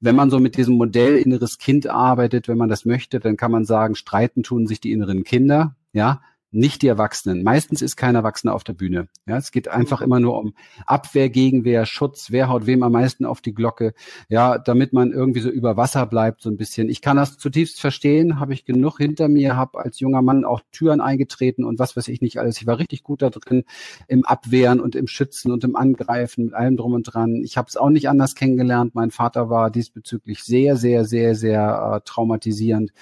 Wenn 0.00 0.16
man 0.16 0.30
so 0.30 0.40
mit 0.40 0.56
diesem 0.56 0.76
Modell 0.76 1.16
inneres 1.16 1.58
Kind 1.58 1.86
arbeitet, 1.86 2.48
wenn 2.48 2.58
man 2.58 2.68
das 2.68 2.84
möchte, 2.84 3.20
dann 3.20 3.36
kann 3.36 3.52
man 3.52 3.64
sagen, 3.64 3.94
streiten 3.94 4.42
tun 4.42 4.66
sich 4.66 4.80
die 4.80 4.90
inneren 4.90 5.22
Kinder. 5.22 5.76
Ja, 5.92 6.22
nicht 6.52 6.82
die 6.82 6.88
Erwachsenen. 6.88 7.42
Meistens 7.42 7.82
ist 7.82 7.96
kein 7.96 8.14
Erwachsener 8.14 8.54
auf 8.54 8.64
der 8.64 8.72
Bühne. 8.72 9.08
Ja, 9.26 9.36
es 9.36 9.52
geht 9.52 9.68
einfach 9.68 10.00
immer 10.00 10.18
nur 10.18 10.38
um 10.38 10.54
Abwehr, 10.86 11.30
Gegenwehr, 11.30 11.86
Schutz. 11.86 12.30
Wer 12.30 12.48
haut 12.48 12.66
wem 12.66 12.82
am 12.82 12.92
meisten 12.92 13.24
auf 13.24 13.40
die 13.40 13.54
Glocke? 13.54 13.94
Ja, 14.28 14.58
damit 14.58 14.92
man 14.92 15.12
irgendwie 15.12 15.40
so 15.40 15.48
über 15.48 15.76
Wasser 15.76 16.06
bleibt 16.06 16.42
so 16.42 16.50
ein 16.50 16.56
bisschen. 16.56 16.88
Ich 16.88 17.02
kann 17.02 17.16
das 17.16 17.38
zutiefst 17.38 17.80
verstehen. 17.80 18.40
Habe 18.40 18.52
ich 18.52 18.64
genug 18.64 18.98
hinter 18.98 19.28
mir. 19.28 19.56
Habe 19.56 19.78
als 19.78 20.00
junger 20.00 20.22
Mann 20.22 20.44
auch 20.44 20.60
Türen 20.72 21.00
eingetreten 21.00 21.64
und 21.64 21.78
was 21.78 21.96
weiß 21.96 22.08
ich 22.08 22.20
nicht 22.20 22.38
alles. 22.38 22.60
Ich 22.60 22.66
war 22.66 22.78
richtig 22.78 23.02
gut 23.02 23.22
da 23.22 23.30
drin 23.30 23.64
im 24.08 24.24
Abwehren 24.24 24.80
und 24.80 24.96
im 24.96 25.06
Schützen 25.06 25.52
und 25.52 25.62
im 25.62 25.76
Angreifen 25.76 26.46
mit 26.46 26.54
allem 26.54 26.76
drum 26.76 26.94
und 26.94 27.04
dran. 27.04 27.42
Ich 27.44 27.56
habe 27.56 27.68
es 27.68 27.76
auch 27.76 27.90
nicht 27.90 28.08
anders 28.08 28.34
kennengelernt. 28.34 28.94
Mein 28.94 29.10
Vater 29.12 29.50
war 29.50 29.70
diesbezüglich 29.70 30.42
sehr, 30.42 30.76
sehr, 30.76 31.04
sehr, 31.04 31.34
sehr 31.34 31.94
äh, 31.94 32.00
traumatisierend 32.04 32.92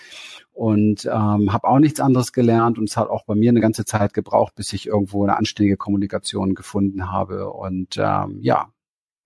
und 0.58 1.06
ähm, 1.06 1.52
habe 1.52 1.68
auch 1.68 1.78
nichts 1.78 2.00
anderes 2.00 2.32
gelernt 2.32 2.78
und 2.78 2.88
es 2.88 2.96
hat 2.96 3.08
auch 3.08 3.24
bei 3.24 3.36
mir 3.36 3.50
eine 3.50 3.60
ganze 3.60 3.84
Zeit 3.84 4.12
gebraucht, 4.12 4.56
bis 4.56 4.72
ich 4.72 4.88
irgendwo 4.88 5.22
eine 5.22 5.36
anständige 5.36 5.76
Kommunikation 5.76 6.56
gefunden 6.56 7.12
habe. 7.12 7.52
Und 7.52 7.96
ähm, 7.96 8.40
ja, 8.40 8.72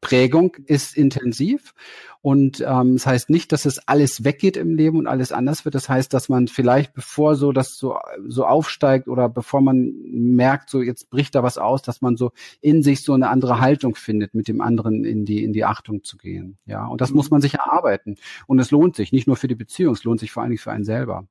Prägung 0.03 0.57
ist 0.67 0.97
intensiv 0.97 1.75
und 2.23 2.61
ähm, 2.61 2.95
das 2.95 3.07
heißt 3.07 3.31
nicht, 3.31 3.53
dass 3.53 3.65
es 3.65 3.79
alles 3.87 4.25
weggeht 4.25 4.57
im 4.57 4.75
Leben 4.75 4.99
und 4.99 5.07
alles 5.07 5.31
anders 5.31 5.65
wird. 5.65 5.77
Das 5.77 5.89
heißt, 5.89 6.13
dass 6.13 6.29
man 6.29 6.49
vielleicht 6.49 6.93
bevor 6.93 7.37
so 7.37 7.53
das 7.53 7.79
so 7.79 7.97
so 8.27 8.45
aufsteigt 8.45 9.07
oder 9.07 9.29
bevor 9.29 9.61
man 9.61 9.95
merkt, 10.11 10.71
so 10.71 10.83
jetzt 10.83 11.09
bricht 11.09 11.37
da 11.37 11.45
was 11.45 11.57
aus, 11.57 11.83
dass 11.83 12.03
man 12.03 12.17
so 12.17 12.33
in 12.61 12.83
sich 12.83 13.03
so 13.03 13.15
eine 13.15 13.31
andere 13.31 13.61
Haltung 13.61 13.95
findet, 13.95 14.35
mit 14.35 14.49
dem 14.49 14.61
anderen 14.61 15.05
in 15.05 15.25
die 15.25 15.45
in 15.45 15.53
die 15.53 15.65
Achtung 15.65 16.03
zu 16.03 16.19
gehen. 16.19 16.59
Ja, 16.67 16.85
und 16.87 17.01
das 17.01 17.11
mhm. 17.11 17.17
muss 17.17 17.31
man 17.31 17.41
sich 17.41 17.55
erarbeiten 17.55 18.17
und 18.49 18.59
es 18.59 18.73
lohnt 18.73 18.97
sich 18.97 19.13
nicht 19.13 19.29
nur 19.29 19.37
für 19.37 19.49
die 19.49 19.55
Beziehung, 19.55 19.95
es 19.95 20.03
lohnt 20.03 20.19
sich 20.19 20.33
vor 20.33 20.43
allen 20.43 20.51
Dingen 20.51 20.59
für 20.59 20.73
einen 20.73 20.85
selber. 20.85 21.27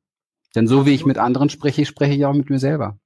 Denn 0.56 0.66
so 0.66 0.86
wie 0.86 0.94
ich 0.94 1.06
mit 1.06 1.18
anderen 1.18 1.50
spreche, 1.50 1.86
spreche 1.86 2.14
ich 2.14 2.26
auch 2.26 2.34
mit 2.34 2.50
mir 2.50 2.60
selber. 2.60 2.98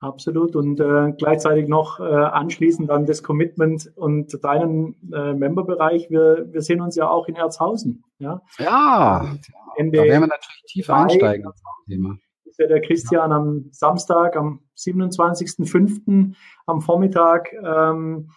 Absolut. 0.00 0.56
Und 0.56 0.78
äh, 0.78 1.12
gleichzeitig 1.16 1.68
noch 1.68 2.00
äh, 2.00 2.04
anschließend 2.04 2.90
an 2.90 3.06
das 3.06 3.22
Commitment 3.22 3.90
und 3.96 4.44
deinen 4.44 4.94
äh, 5.12 5.32
Memberbereich. 5.32 6.10
Wir, 6.10 6.46
wir 6.50 6.60
sehen 6.60 6.80
uns 6.80 6.96
ja 6.96 7.08
auch 7.08 7.28
in 7.28 7.36
Erzhausen. 7.36 8.04
Ja, 8.18 8.42
ja 8.58 9.34
Ende 9.76 9.98
da 9.98 10.04
werden 10.04 10.22
wir 10.22 10.28
natürlich 10.28 10.64
tief 10.66 10.90
einsteigen. 10.90 11.50
Thema. 11.88 12.16
Ist 12.44 12.58
ja 12.58 12.66
der 12.66 12.80
Christian 12.82 13.30
ja. 13.30 13.36
am 13.36 13.68
Samstag, 13.70 14.36
am 14.36 14.60
27.05. 14.76 16.34
am 16.66 16.80
Vormittag 16.82 17.52
ähm, 17.52 18.30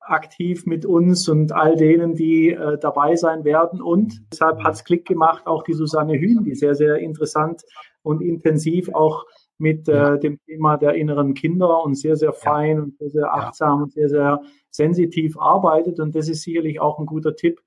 aktiv 0.00 0.66
mit 0.66 0.86
uns 0.86 1.28
und 1.28 1.52
all 1.52 1.76
denen, 1.76 2.14
die 2.14 2.50
äh, 2.50 2.78
dabei 2.78 3.16
sein 3.16 3.44
werden. 3.44 3.80
Und 3.80 4.22
deshalb 4.32 4.62
hat 4.62 4.74
es 4.74 4.84
Klick 4.84 5.06
gemacht, 5.06 5.46
auch 5.46 5.62
die 5.62 5.74
Susanne 5.74 6.14
Hühn, 6.14 6.44
die 6.44 6.54
sehr, 6.54 6.74
sehr 6.74 6.96
interessant 6.98 7.62
und 8.02 8.22
intensiv 8.22 8.88
auch 8.92 9.24
mit 9.58 9.88
äh, 9.88 10.18
dem 10.18 10.38
Thema 10.44 10.76
der 10.76 10.94
inneren 10.94 11.34
Kinder 11.34 11.82
und 11.82 11.94
sehr, 11.94 12.16
sehr 12.16 12.32
fein 12.32 12.76
ja. 12.76 12.82
und 12.82 12.98
sehr, 12.98 13.10
sehr 13.10 13.34
achtsam 13.34 13.78
ja. 13.78 13.82
und 13.84 13.92
sehr, 13.92 14.08
sehr 14.08 14.42
sensitiv 14.70 15.38
arbeitet. 15.38 15.98
Und 15.98 16.14
das 16.14 16.28
ist 16.28 16.42
sicherlich 16.42 16.80
auch 16.80 16.98
ein 16.98 17.06
guter 17.06 17.34
Tipp, 17.36 17.60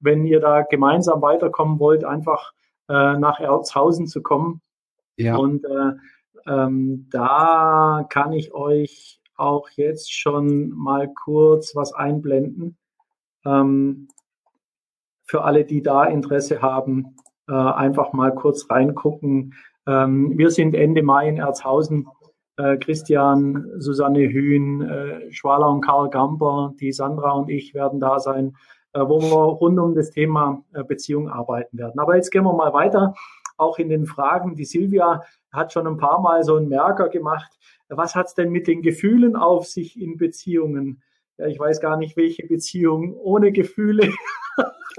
wenn 0.00 0.24
ihr 0.26 0.40
da 0.40 0.62
gemeinsam 0.62 1.22
weiterkommen 1.22 1.78
wollt, 1.78 2.04
einfach 2.04 2.52
äh, 2.88 3.16
nach 3.16 3.40
Erzhausen 3.40 4.06
zu 4.06 4.22
kommen. 4.22 4.60
Ja. 5.16 5.36
Und 5.36 5.64
äh, 5.64 5.92
ähm, 6.46 7.08
da 7.10 8.06
kann 8.08 8.32
ich 8.32 8.52
euch 8.52 9.20
auch 9.36 9.70
jetzt 9.70 10.12
schon 10.12 10.70
mal 10.70 11.08
kurz 11.08 11.74
was 11.74 11.92
einblenden. 11.92 12.76
Ähm, 13.44 14.08
für 15.24 15.44
alle, 15.44 15.64
die 15.64 15.82
da 15.82 16.04
Interesse 16.04 16.60
haben, 16.60 17.16
äh, 17.48 17.52
einfach 17.52 18.12
mal 18.12 18.34
kurz 18.34 18.68
reingucken. 18.68 19.54
Ähm, 19.90 20.38
wir 20.38 20.50
sind 20.50 20.74
Ende 20.74 21.02
Mai 21.02 21.28
in 21.28 21.38
Erzhausen. 21.38 22.06
Äh, 22.56 22.76
Christian, 22.76 23.66
Susanne 23.78 24.28
Hühn, 24.28 24.82
äh, 24.82 25.32
Schwaler 25.32 25.68
und 25.68 25.80
Karl 25.80 26.10
Gamper, 26.10 26.74
die 26.78 26.92
Sandra 26.92 27.32
und 27.32 27.50
ich 27.50 27.74
werden 27.74 27.98
da 27.98 28.20
sein, 28.20 28.56
äh, 28.92 29.00
wo 29.00 29.20
wir 29.20 29.36
rund 29.36 29.78
um 29.80 29.94
das 29.94 30.10
Thema 30.10 30.62
äh, 30.74 30.84
Beziehung 30.84 31.28
arbeiten 31.28 31.76
werden. 31.78 31.98
Aber 31.98 32.14
jetzt 32.14 32.30
gehen 32.30 32.44
wir 32.44 32.52
mal 32.52 32.72
weiter, 32.72 33.14
auch 33.56 33.78
in 33.78 33.88
den 33.88 34.06
Fragen. 34.06 34.54
Die 34.54 34.64
Silvia 34.64 35.24
hat 35.50 35.72
schon 35.72 35.86
ein 35.86 35.96
paar 35.96 36.20
Mal 36.20 36.44
so 36.44 36.56
einen 36.56 36.68
Merker 36.68 37.08
gemacht. 37.08 37.50
Was 37.88 38.14
hat 38.14 38.26
es 38.26 38.34
denn 38.34 38.50
mit 38.50 38.68
den 38.68 38.82
Gefühlen 38.82 39.34
auf 39.34 39.66
sich 39.66 40.00
in 40.00 40.16
Beziehungen? 40.16 41.02
Ja, 41.40 41.46
ich 41.46 41.58
weiß 41.58 41.80
gar 41.80 41.96
nicht, 41.96 42.18
welche 42.18 42.46
Beziehung 42.46 43.14
ohne 43.14 43.50
Gefühle 43.50 44.12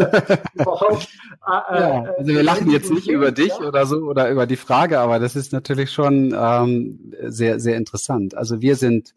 überhaupt. 0.56 1.08
Äh, 1.46 1.80
ja, 1.80 2.04
äh, 2.04 2.08
also 2.18 2.34
wir 2.34 2.42
lachen 2.42 2.72
jetzt 2.72 2.92
nicht 2.92 3.08
über 3.08 3.32
dich 3.32 3.50
ja. 3.60 3.68
oder 3.68 3.86
so 3.86 3.98
oder 3.98 4.32
über 4.32 4.48
die 4.48 4.56
Frage, 4.56 5.00
aber 5.00 5.20
das 5.20 5.36
ist 5.36 5.54
natürlich 5.54 5.92
schon 5.92 6.36
ähm, 6.36 7.14
sehr, 7.28 7.60
sehr 7.60 7.78
interessant. 7.78 8.36
Also 8.36 8.60
wir 8.60 8.76
sind 8.76 9.14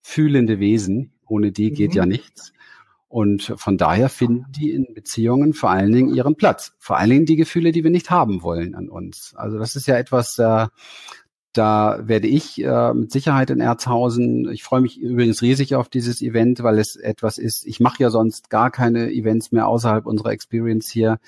fühlende 0.00 0.60
Wesen, 0.60 1.12
ohne 1.26 1.50
die 1.50 1.72
geht 1.72 1.90
mhm. 1.90 1.96
ja 1.96 2.06
nichts. 2.06 2.52
Und 3.08 3.52
von 3.56 3.76
daher 3.76 4.08
finden 4.08 4.46
die 4.50 4.70
in 4.70 4.94
Beziehungen 4.94 5.54
vor 5.54 5.70
allen 5.70 5.90
Dingen 5.90 6.14
ihren 6.14 6.36
Platz. 6.36 6.76
Vor 6.78 6.98
allen 6.98 7.10
Dingen 7.10 7.26
die 7.26 7.34
Gefühle, 7.34 7.72
die 7.72 7.82
wir 7.82 7.90
nicht 7.90 8.12
haben 8.12 8.44
wollen 8.44 8.76
an 8.76 8.88
uns. 8.88 9.34
Also 9.34 9.58
das 9.58 9.74
ist 9.74 9.88
ja 9.88 9.98
etwas, 9.98 10.38
äh, 10.38 10.68
da 11.52 12.00
werde 12.02 12.28
ich 12.28 12.62
äh, 12.62 12.94
mit 12.94 13.10
Sicherheit 13.10 13.50
in 13.50 13.60
Erzhausen, 13.60 14.50
ich 14.50 14.62
freue 14.62 14.80
mich 14.80 15.00
übrigens 15.00 15.42
riesig 15.42 15.74
auf 15.74 15.88
dieses 15.88 16.22
Event, 16.22 16.62
weil 16.62 16.78
es 16.78 16.96
etwas 16.96 17.38
ist, 17.38 17.66
ich 17.66 17.80
mache 17.80 18.02
ja 18.02 18.10
sonst 18.10 18.50
gar 18.50 18.70
keine 18.70 19.10
Events 19.10 19.50
mehr 19.52 19.66
außerhalb 19.66 20.06
unserer 20.06 20.30
Experience 20.30 20.90
hier. 20.90 21.18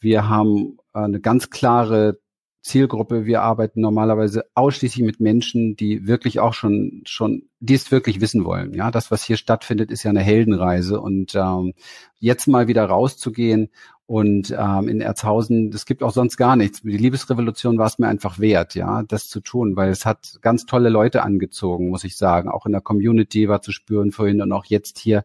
Wir 0.00 0.28
haben 0.28 0.78
äh, 0.94 1.00
eine 1.00 1.20
ganz 1.20 1.50
klare 1.50 2.18
Zielgruppe. 2.62 3.24
Wir 3.24 3.42
arbeiten 3.42 3.80
normalerweise 3.80 4.44
ausschließlich 4.54 5.04
mit 5.04 5.20
Menschen, 5.20 5.76
die 5.76 6.06
wirklich 6.06 6.40
auch 6.40 6.52
schon, 6.52 7.02
schon, 7.06 7.48
die 7.58 7.74
es 7.74 7.90
wirklich 7.90 8.20
wissen 8.20 8.44
wollen. 8.44 8.74
Ja, 8.74 8.90
das, 8.90 9.10
was 9.10 9.24
hier 9.24 9.36
stattfindet, 9.36 9.90
ist 9.90 10.02
ja 10.02 10.10
eine 10.10 10.20
Heldenreise 10.20 11.00
und 11.00 11.34
ähm, 11.34 11.72
jetzt 12.18 12.48
mal 12.48 12.68
wieder 12.68 12.84
rauszugehen 12.84 13.70
und 14.10 14.52
ähm, 14.58 14.88
in 14.88 15.00
Erzhausen, 15.00 15.70
es 15.72 15.86
gibt 15.86 16.02
auch 16.02 16.10
sonst 16.10 16.36
gar 16.36 16.56
nichts. 16.56 16.82
Die 16.82 16.96
Liebesrevolution 16.96 17.78
war 17.78 17.86
es 17.86 18.00
mir 18.00 18.08
einfach 18.08 18.40
wert, 18.40 18.74
ja, 18.74 19.04
das 19.04 19.28
zu 19.28 19.38
tun, 19.38 19.76
weil 19.76 19.88
es 19.90 20.04
hat 20.04 20.38
ganz 20.40 20.66
tolle 20.66 20.88
Leute 20.88 21.22
angezogen, 21.22 21.90
muss 21.90 22.02
ich 22.02 22.16
sagen. 22.16 22.48
Auch 22.48 22.66
in 22.66 22.72
der 22.72 22.80
Community 22.80 23.48
war 23.48 23.62
zu 23.62 23.70
spüren 23.70 24.10
vorhin 24.10 24.42
und 24.42 24.50
auch 24.50 24.64
jetzt 24.64 24.98
hier. 24.98 25.22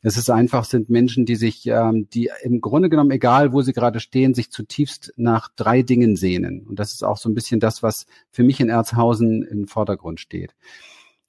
Es 0.00 0.16
ist 0.16 0.30
einfach, 0.30 0.64
sind 0.64 0.90
Menschen, 0.90 1.26
die 1.26 1.34
sich, 1.34 1.66
ähm, 1.66 2.06
die 2.14 2.30
im 2.42 2.60
Grunde 2.60 2.88
genommen, 2.88 3.10
egal 3.10 3.52
wo 3.52 3.62
sie 3.62 3.72
gerade 3.72 3.98
stehen, 3.98 4.32
sich 4.32 4.52
zutiefst 4.52 5.12
nach 5.16 5.48
drei 5.56 5.82
Dingen 5.82 6.14
sehnen. 6.14 6.64
Und 6.68 6.78
das 6.78 6.92
ist 6.92 7.02
auch 7.02 7.16
so 7.16 7.28
ein 7.28 7.34
bisschen 7.34 7.58
das, 7.58 7.82
was 7.82 8.06
für 8.30 8.44
mich 8.44 8.60
in 8.60 8.68
Erzhausen 8.68 9.42
im 9.42 9.66
Vordergrund 9.66 10.20
steht 10.20 10.54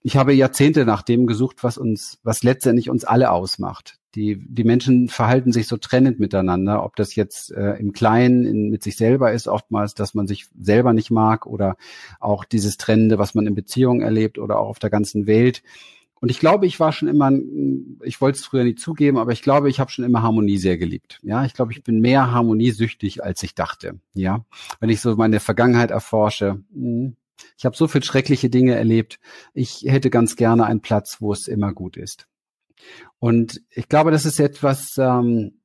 ich 0.03 0.17
habe 0.17 0.33
Jahrzehnte 0.33 0.83
nach 0.83 1.03
dem 1.03 1.27
gesucht, 1.27 1.63
was 1.63 1.77
uns, 1.77 2.17
was 2.23 2.41
letztendlich 2.41 2.89
uns 2.89 3.05
alle 3.05 3.29
ausmacht. 3.29 4.00
Die, 4.15 4.37
die 4.37 4.63
Menschen 4.63 5.07
verhalten 5.07 5.53
sich 5.53 5.67
so 5.67 5.77
trennend 5.77 6.19
miteinander, 6.19 6.83
ob 6.83 6.95
das 6.95 7.15
jetzt 7.15 7.51
äh, 7.51 7.75
im 7.75 7.93
Kleinen 7.93 8.45
in, 8.45 8.69
mit 8.69 8.83
sich 8.83 8.97
selber 8.97 9.31
ist, 9.31 9.47
oftmals, 9.47 9.93
dass 9.93 10.13
man 10.13 10.27
sich 10.27 10.47
selber 10.59 10.93
nicht 10.93 11.11
mag 11.11 11.45
oder 11.45 11.77
auch 12.19 12.43
dieses 12.43 12.77
Trennende, 12.77 13.17
was 13.17 13.35
man 13.35 13.47
in 13.47 13.55
Beziehungen 13.55 14.01
erlebt 14.01 14.37
oder 14.37 14.59
auch 14.59 14.67
auf 14.67 14.79
der 14.79 14.89
ganzen 14.89 15.27
Welt. 15.27 15.63
Und 16.21 16.29
ich 16.29 16.39
glaube, 16.39 16.67
ich 16.67 16.79
war 16.79 16.91
schon 16.91 17.07
immer, 17.07 17.31
ich 18.03 18.21
wollte 18.21 18.37
es 18.37 18.45
früher 18.45 18.63
nicht 18.63 18.79
zugeben, 18.79 19.17
aber 19.17 19.31
ich 19.31 19.41
glaube, 19.41 19.69
ich 19.69 19.79
habe 19.79 19.89
schon 19.89 20.05
immer 20.05 20.21
Harmonie 20.21 20.57
sehr 20.57 20.77
geliebt. 20.77 21.19
Ja, 21.23 21.45
ich 21.45 21.53
glaube, 21.53 21.71
ich 21.71 21.83
bin 21.83 21.99
mehr 21.99 22.31
harmoniesüchtig, 22.31 23.23
als 23.23 23.41
ich 23.41 23.55
dachte. 23.55 23.99
Ja, 24.13 24.45
wenn 24.79 24.89
ich 24.89 25.01
so 25.01 25.15
meine 25.15 25.39
Vergangenheit 25.39 25.89
erforsche, 25.89 26.63
hm, 26.73 27.15
ich 27.57 27.65
habe 27.65 27.75
so 27.75 27.87
viel 27.87 28.03
schreckliche 28.03 28.51
Dinge 28.51 28.75
erlebt. 28.75 29.19
Ich 29.55 29.83
hätte 29.87 30.11
ganz 30.11 30.35
gerne 30.35 30.65
einen 30.65 30.81
Platz, 30.81 31.17
wo 31.21 31.33
es 31.33 31.47
immer 31.47 31.73
gut 31.73 31.97
ist. 31.97 32.27
Und 33.19 33.61
ich 33.69 33.87
glaube, 33.89 34.11
das 34.11 34.25
ist 34.25 34.39
etwas, 34.39 34.97
ähm, 34.97 35.59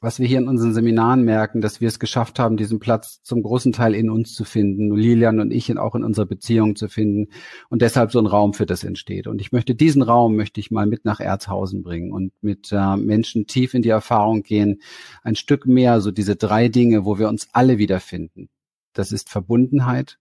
was 0.00 0.18
wir 0.18 0.26
hier 0.26 0.38
in 0.38 0.48
unseren 0.48 0.74
Seminaren 0.74 1.22
merken, 1.22 1.60
dass 1.62 1.80
wir 1.80 1.88
es 1.88 1.98
geschafft 1.98 2.38
haben, 2.38 2.56
diesen 2.56 2.78
Platz 2.78 3.22
zum 3.22 3.42
großen 3.42 3.72
Teil 3.72 3.94
in 3.94 4.10
uns 4.10 4.34
zu 4.34 4.44
finden, 4.44 4.94
Lilian 4.94 5.40
und 5.40 5.50
ich 5.50 5.76
auch 5.78 5.94
in 5.94 6.04
unserer 6.04 6.26
Beziehung 6.26 6.76
zu 6.76 6.88
finden 6.88 7.32
und 7.70 7.80
deshalb 7.80 8.12
so 8.12 8.18
ein 8.18 8.26
Raum 8.26 8.52
für 8.52 8.66
das 8.66 8.84
entsteht. 8.84 9.26
Und 9.26 9.40
ich 9.40 9.50
möchte 9.50 9.74
diesen 9.74 10.02
Raum 10.02 10.36
möchte 10.36 10.60
ich 10.60 10.70
mal 10.70 10.86
mit 10.86 11.04
nach 11.06 11.20
Erzhausen 11.20 11.82
bringen 11.82 12.12
und 12.12 12.32
mit 12.42 12.70
äh, 12.70 12.96
Menschen 12.96 13.46
tief 13.46 13.72
in 13.72 13.82
die 13.82 13.88
Erfahrung 13.88 14.42
gehen, 14.42 14.82
ein 15.22 15.36
Stück 15.36 15.66
mehr 15.66 16.00
so 16.02 16.10
diese 16.10 16.36
drei 16.36 16.68
Dinge, 16.68 17.06
wo 17.06 17.18
wir 17.18 17.28
uns 17.28 17.48
alle 17.52 17.78
wiederfinden. 17.78 18.50
Das 18.92 19.10
ist 19.10 19.30
Verbundenheit, 19.30 20.18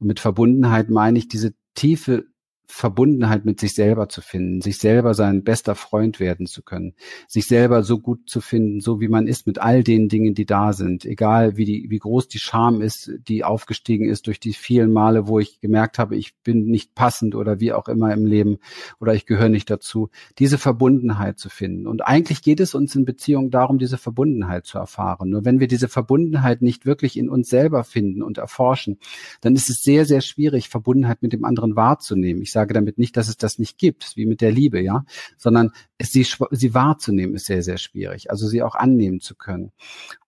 und 0.00 0.06
mit 0.06 0.18
Verbundenheit 0.18 0.90
meine 0.90 1.18
ich 1.18 1.28
diese 1.28 1.54
tiefe 1.74 2.24
Verbundenheit 2.70 3.44
mit 3.44 3.60
sich 3.60 3.74
selber 3.74 4.08
zu 4.08 4.20
finden, 4.20 4.60
sich 4.60 4.78
selber 4.78 5.14
sein 5.14 5.44
bester 5.44 5.74
Freund 5.74 6.20
werden 6.20 6.46
zu 6.46 6.62
können, 6.62 6.94
sich 7.28 7.46
selber 7.46 7.82
so 7.82 7.98
gut 7.98 8.28
zu 8.28 8.40
finden, 8.40 8.80
so 8.80 9.00
wie 9.00 9.08
man 9.08 9.26
ist 9.26 9.46
mit 9.46 9.58
all 9.58 9.82
den 9.82 10.08
Dingen, 10.08 10.34
die 10.34 10.46
da 10.46 10.72
sind, 10.72 11.04
egal 11.04 11.56
wie 11.56 11.64
die, 11.64 11.86
wie 11.90 11.98
groß 11.98 12.28
die 12.28 12.38
Scham 12.38 12.80
ist, 12.80 13.10
die 13.28 13.44
aufgestiegen 13.44 14.08
ist 14.08 14.26
durch 14.26 14.40
die 14.40 14.52
vielen 14.52 14.92
Male, 14.92 15.26
wo 15.26 15.38
ich 15.38 15.60
gemerkt 15.60 15.98
habe, 15.98 16.16
ich 16.16 16.36
bin 16.42 16.66
nicht 16.66 16.94
passend 16.94 17.34
oder 17.34 17.60
wie 17.60 17.72
auch 17.72 17.88
immer 17.88 18.12
im 18.12 18.24
Leben 18.24 18.58
oder 19.00 19.14
ich 19.14 19.26
gehöre 19.26 19.48
nicht 19.48 19.68
dazu, 19.68 20.10
diese 20.38 20.58
Verbundenheit 20.58 21.38
zu 21.38 21.48
finden. 21.48 21.86
Und 21.86 22.02
eigentlich 22.02 22.42
geht 22.42 22.60
es 22.60 22.74
uns 22.74 22.94
in 22.94 23.04
Beziehung 23.04 23.50
darum, 23.50 23.78
diese 23.78 23.98
Verbundenheit 23.98 24.66
zu 24.66 24.78
erfahren. 24.78 25.30
Nur 25.30 25.44
wenn 25.44 25.60
wir 25.60 25.68
diese 25.68 25.88
Verbundenheit 25.88 26.62
nicht 26.62 26.86
wirklich 26.86 27.18
in 27.18 27.28
uns 27.28 27.48
selber 27.48 27.84
finden 27.84 28.22
und 28.22 28.38
erforschen, 28.38 28.98
dann 29.40 29.54
ist 29.54 29.70
es 29.70 29.82
sehr, 29.82 30.06
sehr 30.06 30.20
schwierig, 30.20 30.68
Verbundenheit 30.68 31.22
mit 31.22 31.32
dem 31.32 31.44
anderen 31.44 31.76
wahrzunehmen. 31.76 32.42
Ich 32.42 32.52
sage 32.52 32.59
damit 32.66 32.98
nicht, 32.98 33.16
dass 33.16 33.28
es 33.28 33.36
das 33.36 33.58
nicht 33.58 33.78
gibt, 33.78 34.16
wie 34.16 34.26
mit 34.26 34.40
der 34.40 34.52
Liebe, 34.52 34.80
ja, 34.80 35.04
sondern 35.36 35.70
sie, 36.00 36.26
sie 36.50 36.74
wahrzunehmen 36.74 37.34
ist 37.34 37.46
sehr, 37.46 37.62
sehr 37.62 37.78
schwierig. 37.78 38.30
Also 38.30 38.46
sie 38.46 38.62
auch 38.62 38.74
annehmen 38.74 39.20
zu 39.20 39.34
können. 39.34 39.72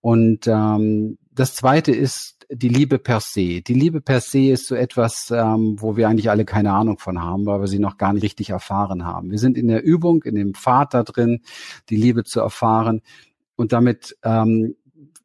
Und 0.00 0.46
ähm, 0.46 1.18
das 1.30 1.54
zweite 1.54 1.92
ist 1.92 2.46
die 2.50 2.68
Liebe 2.68 2.98
per 2.98 3.20
se. 3.20 3.62
Die 3.62 3.74
Liebe 3.74 4.00
per 4.00 4.20
se 4.20 4.50
ist 4.50 4.66
so 4.66 4.74
etwas, 4.74 5.30
ähm, 5.30 5.76
wo 5.78 5.96
wir 5.96 6.08
eigentlich 6.08 6.30
alle 6.30 6.44
keine 6.44 6.72
Ahnung 6.72 6.98
von 6.98 7.22
haben, 7.22 7.46
weil 7.46 7.60
wir 7.60 7.66
sie 7.66 7.78
noch 7.78 7.96
gar 7.96 8.12
nicht 8.12 8.22
richtig 8.22 8.50
erfahren 8.50 9.04
haben. 9.04 9.30
Wir 9.30 9.38
sind 9.38 9.56
in 9.56 9.68
der 9.68 9.82
Übung, 9.82 10.22
in 10.24 10.34
dem 10.34 10.54
Pfad 10.54 10.94
da 10.94 11.02
drin, 11.02 11.40
die 11.88 11.96
Liebe 11.96 12.24
zu 12.24 12.40
erfahren. 12.40 13.00
Und 13.56 13.72
damit 13.72 14.16
ähm, 14.22 14.74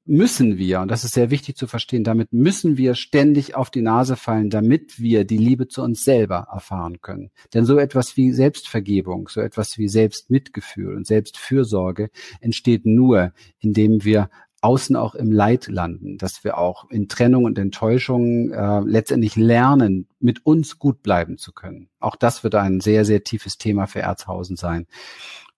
müssen 0.07 0.57
wir, 0.57 0.81
und 0.81 0.89
das 0.89 1.03
ist 1.03 1.13
sehr 1.13 1.31
wichtig 1.31 1.55
zu 1.55 1.67
verstehen, 1.67 2.03
damit 2.03 2.33
müssen 2.33 2.77
wir 2.77 2.95
ständig 2.95 3.55
auf 3.55 3.69
die 3.69 3.81
Nase 3.81 4.15
fallen, 4.15 4.49
damit 4.49 4.99
wir 4.99 5.25
die 5.25 5.37
Liebe 5.37 5.67
zu 5.67 5.81
uns 5.81 6.03
selber 6.03 6.47
erfahren 6.51 7.01
können. 7.01 7.31
Denn 7.53 7.65
so 7.65 7.77
etwas 7.77 8.17
wie 8.17 8.31
Selbstvergebung, 8.31 9.27
so 9.29 9.41
etwas 9.41 9.77
wie 9.77 9.87
Selbstmitgefühl 9.87 10.95
und 10.95 11.07
Selbstfürsorge 11.07 12.09
entsteht 12.39 12.85
nur, 12.85 13.33
indem 13.59 14.03
wir 14.03 14.29
außen 14.61 14.95
auch 14.95 15.13
im 15.13 15.31
Leid 15.31 15.67
landen, 15.67 16.17
dass 16.17 16.43
wir 16.43 16.57
auch 16.57 16.89
in 16.89 17.07
Trennung 17.07 17.43
und 17.43 17.59
Enttäuschung 17.59 18.51
äh, 18.51 18.79
letztendlich 18.81 19.35
lernen, 19.35 20.07
mit 20.19 20.45
uns 20.45 20.79
gut 20.79 21.03
bleiben 21.03 21.37
zu 21.37 21.51
können. 21.51 21.89
Auch 21.99 22.15
das 22.15 22.43
wird 22.43 22.55
ein 22.55 22.79
sehr, 22.79 23.05
sehr 23.05 23.23
tiefes 23.23 23.57
Thema 23.57 23.85
für 23.85 23.99
Erzhausen 23.99 24.55
sein. 24.55 24.87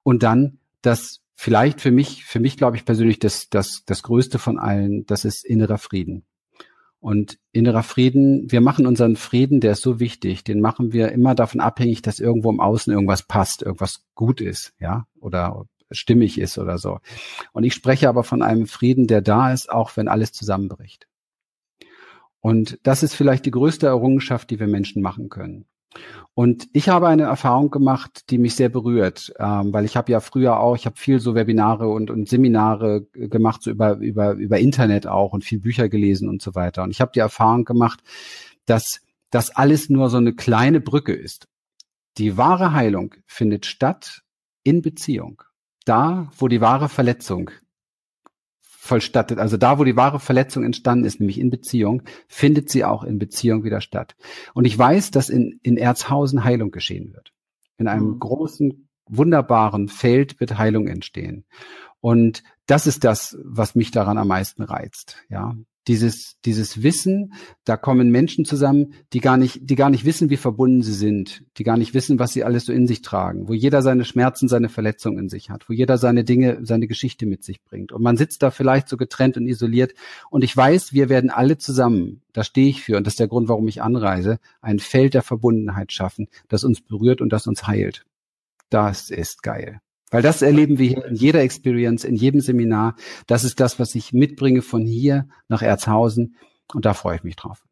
Und 0.04 0.24
dann 0.24 0.60
das 0.82 1.22
vielleicht 1.40 1.80
für 1.80 1.92
mich, 1.92 2.26
für 2.26 2.42
mich 2.42 2.58
glaube 2.58 2.76
ich 2.76 2.84
persönlich 2.84 3.18
das, 3.18 3.48
das, 3.50 3.84
das 3.86 4.04
Größte 4.04 4.40
von 4.40 4.60
allen, 4.60 5.06
das 5.06 5.24
ist 5.24 5.46
innerer 5.46 5.78
Frieden. 5.78 6.26
Und 7.00 7.40
innerer 7.54 7.84
Frieden, 7.84 8.52
wir 8.52 8.60
machen 8.60 8.86
unseren 8.86 9.16
Frieden, 9.16 9.62
der 9.62 9.72
ist 9.72 9.82
so 9.82 10.02
wichtig, 10.02 10.44
den 10.44 10.60
machen 10.60 10.92
wir 10.92 11.14
immer 11.14 11.36
davon 11.36 11.62
abhängig, 11.62 12.02
dass 12.02 12.20
irgendwo 12.20 12.50
im 12.52 12.60
Außen 12.60 12.92
irgendwas 12.92 13.24
passt, 13.24 13.62
irgendwas 13.62 14.04
gut 14.16 14.42
ist, 14.42 14.74
ja, 14.80 15.08
oder 15.22 15.66
stimmig 15.92 16.42
ist 16.42 16.58
oder 16.58 16.78
so. 16.78 17.00
Und 17.54 17.64
ich 17.64 17.74
spreche 17.74 18.10
aber 18.10 18.26
von 18.26 18.42
einem 18.42 18.68
Frieden, 18.68 19.08
der 19.08 19.22
da 19.22 19.54
ist, 19.54 19.72
auch 19.72 19.96
wenn 19.96 20.10
alles 20.10 20.34
zusammenbricht. 20.34 21.08
Und 22.42 22.80
das 22.84 23.02
ist 23.02 23.16
vielleicht 23.16 23.46
die 23.46 23.52
größte 23.52 23.88
Errungenschaft, 23.88 24.50
die 24.50 24.60
wir 24.60 24.68
Menschen 24.68 25.02
machen 25.02 25.30
können. 25.30 25.68
Und 26.34 26.70
ich 26.72 26.88
habe 26.88 27.08
eine 27.08 27.24
Erfahrung 27.24 27.70
gemacht, 27.70 28.30
die 28.30 28.38
mich 28.38 28.56
sehr 28.56 28.70
berührt, 28.70 29.34
ähm, 29.40 29.74
weil 29.74 29.86
ich 29.86 29.98
habe 29.98 30.12
ja 30.12 30.20
früher 30.20 30.60
auch, 30.60 30.76
ich 30.76 30.86
habe 30.86 30.96
viel 30.96 31.20
so 31.20 31.36
Webinare 31.36 31.90
und, 31.90 32.10
und 32.10 32.30
Seminare 32.30 33.08
gemacht, 33.14 33.64
so 33.64 33.72
über, 33.72 33.98
über, 33.98 34.34
über 34.34 34.60
Internet 34.60 35.08
auch 35.08 35.34
und 35.34 35.44
viel 35.44 35.60
Bücher 35.60 35.90
gelesen 35.90 36.30
und 36.30 36.42
so 36.42 36.56
weiter. 36.56 36.84
Und 36.84 36.92
ich 36.92 37.02
habe 37.02 37.12
die 37.14 37.20
Erfahrung 37.20 37.66
gemacht, 37.66 38.02
dass 38.66 39.02
das 39.32 39.50
alles 39.56 39.90
nur 39.90 40.10
so 40.10 40.18
eine 40.18 40.34
kleine 40.34 40.80
Brücke 40.80 41.14
ist. 41.14 41.48
Die 42.18 42.38
wahre 42.38 42.74
Heilung 42.74 43.16
findet 43.26 43.66
statt 43.66 44.24
in 44.64 44.82
Beziehung. 44.82 45.44
Da, 45.86 46.30
wo 46.38 46.48
die 46.48 46.62
wahre 46.62 46.90
Verletzung 46.90 47.52
vollstattet. 48.90 49.40
Also 49.40 49.56
da, 49.56 49.80
wo 49.80 49.86
die 49.86 49.96
wahre 49.96 50.20
Verletzung 50.20 50.66
entstanden 50.66 51.06
ist, 51.06 51.22
nämlich 51.22 51.40
in 51.40 51.50
Beziehung, 51.50 52.02
findet 52.28 52.70
sie 52.70 52.84
auch 52.84 53.04
in 53.04 53.20
Beziehung 53.20 53.64
wieder 53.64 53.80
statt. 53.80 54.18
Und 54.54 54.66
ich 54.66 54.78
weiß, 54.78 55.12
dass 55.12 55.30
in, 55.30 55.60
in 55.64 55.78
Erzhausen 55.78 56.44
Heilung 56.44 56.72
geschehen 56.72 57.14
wird. 57.14 57.32
In 57.78 57.88
einem 57.88 58.16
mhm. 58.16 58.20
großen, 58.20 58.90
wunderbaren 59.08 59.88
Feld 59.88 60.40
wird 60.40 60.58
Heilung 60.58 60.88
entstehen. 60.88 61.46
Und 62.02 62.44
das 62.66 62.88
ist 62.88 63.04
das, 63.04 63.38
was 63.44 63.76
mich 63.76 63.92
daran 63.92 64.18
am 64.18 64.28
meisten 64.28 64.64
reizt. 64.64 65.18
Ja, 65.30 65.56
dieses, 65.88 66.38
dieses 66.46 66.84
Wissen, 66.84 67.34
da 67.64 67.78
kommen 67.78 68.12
Menschen 68.12 68.46
zusammen, 68.46 68.94
die 69.14 69.20
gar 69.20 69.38
nicht, 69.38 69.60
die 69.62 69.76
gar 69.76 69.90
nicht 69.90 70.06
wissen, 70.06 70.30
wie 70.30 70.38
verbunden 70.38 70.82
sie 70.82 70.94
sind, 70.94 71.44
die 71.58 71.64
gar 71.64 71.78
nicht 71.78 71.94
wissen, 71.94 72.20
was 72.20 72.34
sie 72.34 72.44
alles 72.44 72.66
so 72.66 72.74
in 72.74 72.88
sich 72.88 73.02
tragen, 73.02 73.48
wo 73.48 73.54
jeder 73.54 73.82
seine 73.82 74.06
Schmerzen, 74.06 74.48
seine 74.48 74.70
Verletzungen 74.70 75.18
in 75.18 75.30
sich 75.30 75.50
hat, 75.50 75.70
wo 75.70 75.74
jeder 75.74 75.98
seine 75.98 76.24
Dinge, 76.24 76.60
seine 76.62 76.88
Geschichte 76.88 77.26
mit 77.26 77.44
sich 77.44 77.64
bringt. 77.64 77.92
Und 77.92 78.04
man 78.04 78.18
sitzt 78.18 78.44
da 78.44 78.52
vielleicht 78.52 78.90
so 78.90 78.98
getrennt 78.98 79.38
und 79.38 79.48
isoliert. 79.48 79.94
Und 80.30 80.44
ich 80.44 80.56
weiß, 80.56 80.94
wir 80.94 81.10
werden 81.10 81.30
alle 81.30 81.58
zusammen, 81.58 82.22
da 82.34 82.44
stehe 82.44 82.70
ich 82.70 82.84
für, 82.84 82.98
und 82.98 83.08
das 83.08 83.14
ist 83.14 83.20
der 83.20 83.28
Grund, 83.28 83.48
warum 83.48 83.68
ich 83.68 83.82
anreise, 83.82 84.40
ein 84.62 84.80
Feld 84.80 85.14
der 85.14 85.24
Verbundenheit 85.24 85.92
schaffen, 85.92 86.28
das 86.48 86.64
uns 86.64 86.82
berührt 86.82 87.22
und 87.22 87.34
das 87.34 87.48
uns 87.48 87.68
heilt. 87.68 88.06
Das 88.70 89.10
ist 89.10 89.42
geil. 89.42 89.82
Weil 90.12 90.22
das 90.22 90.42
erleben 90.42 90.80
wir 90.80 90.88
hier 90.88 91.06
in 91.06 91.16
jeder 91.16 91.42
Experience, 91.42 92.04
in 92.04 92.16
jedem 92.16 92.42
Seminar. 92.42 92.96
Das 93.28 93.44
ist 93.44 93.60
das, 93.60 93.80
was 93.80 93.96
ich 93.96 94.14
mitbringe 94.14 94.62
von 94.62 94.86
hier 94.86 95.28
nach 95.48 95.62
Erzhausen. 95.62 96.36
Und 96.74 96.86
da 96.86 96.94
freue 96.94 97.18
ich 97.18 97.24
mich 97.24 97.36
drauf. 97.36 97.64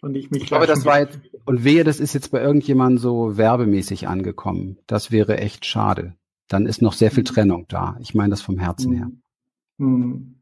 Und 0.00 0.14
ich 0.14 0.30
mich. 0.30 0.42
Ich 0.42 0.48
glaube, 0.48 0.66
das 0.66 0.84
war 0.84 1.00
jetzt, 1.00 1.18
und 1.44 1.64
wehe, 1.64 1.84
das 1.84 2.00
ist 2.00 2.14
jetzt 2.14 2.30
bei 2.30 2.40
irgendjemandem 2.40 2.98
so 2.98 3.36
werbemäßig 3.36 4.08
angekommen. 4.08 4.78
Das 4.86 5.10
wäre 5.10 5.38
echt 5.38 5.66
schade. 5.66 6.14
Dann 6.48 6.66
ist 6.66 6.82
noch 6.82 6.94
sehr 6.94 7.10
viel 7.10 7.22
mhm. 7.22 7.26
Trennung 7.26 7.66
da. 7.68 7.96
Ich 8.00 8.14
meine 8.14 8.30
das 8.30 8.42
vom 8.42 8.58
Herzen 8.58 8.92
her. 8.92 9.10
Mhm. 9.76 9.86
Mhm. 9.86 10.36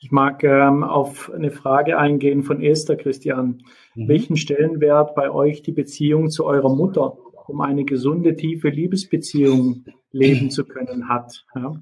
Ich 0.00 0.12
mag 0.12 0.44
ähm, 0.44 0.84
auf 0.84 1.30
eine 1.32 1.50
Frage 1.50 1.98
eingehen 1.98 2.44
von 2.44 2.62
Esther, 2.62 2.96
Christian. 2.96 3.62
Mhm. 3.94 4.08
Welchen 4.08 4.36
Stellenwert 4.36 5.14
bei 5.14 5.30
euch 5.30 5.62
die 5.62 5.72
Beziehung 5.72 6.30
zu 6.30 6.44
eurer 6.44 6.74
Mutter 6.74 7.18
um 7.48 7.60
eine 7.60 7.84
gesunde, 7.84 8.36
tiefe 8.36 8.68
Liebesbeziehung 8.68 9.84
leben 10.12 10.50
zu 10.50 10.64
können, 10.64 11.08
hat. 11.08 11.44
Ja? 11.54 11.80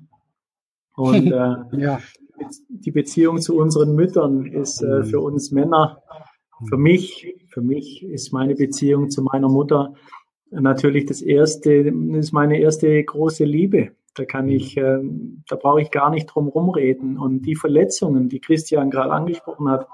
Und 0.96 1.26
äh, 1.26 1.54
ja. 1.78 2.00
die 2.68 2.90
Beziehung 2.90 3.40
zu 3.40 3.56
unseren 3.56 3.94
Müttern 3.94 4.46
ist 4.46 4.82
äh, 4.82 5.04
für 5.04 5.20
uns 5.20 5.50
Männer, 5.50 6.02
für 6.68 6.78
mich, 6.78 7.34
für 7.48 7.60
mich 7.60 8.02
ist 8.02 8.32
meine 8.32 8.54
Beziehung 8.54 9.10
zu 9.10 9.22
meiner 9.22 9.48
Mutter 9.48 9.94
natürlich 10.50 11.06
das 11.06 11.20
erste, 11.20 11.72
ist 11.72 12.32
meine 12.32 12.58
erste 12.58 13.02
große 13.02 13.44
Liebe. 13.44 13.92
Da 14.14 14.24
kann 14.24 14.48
ich, 14.48 14.76
äh, 14.78 15.00
da 15.48 15.56
brauche 15.56 15.82
ich 15.82 15.90
gar 15.90 16.10
nicht 16.10 16.26
drum 16.26 16.48
rumreden. 16.48 17.18
Und 17.18 17.42
die 17.42 17.56
Verletzungen, 17.56 18.30
die 18.30 18.40
Christian 18.40 18.90
gerade 18.90 19.12
angesprochen 19.12 19.68
hat, 19.68 19.86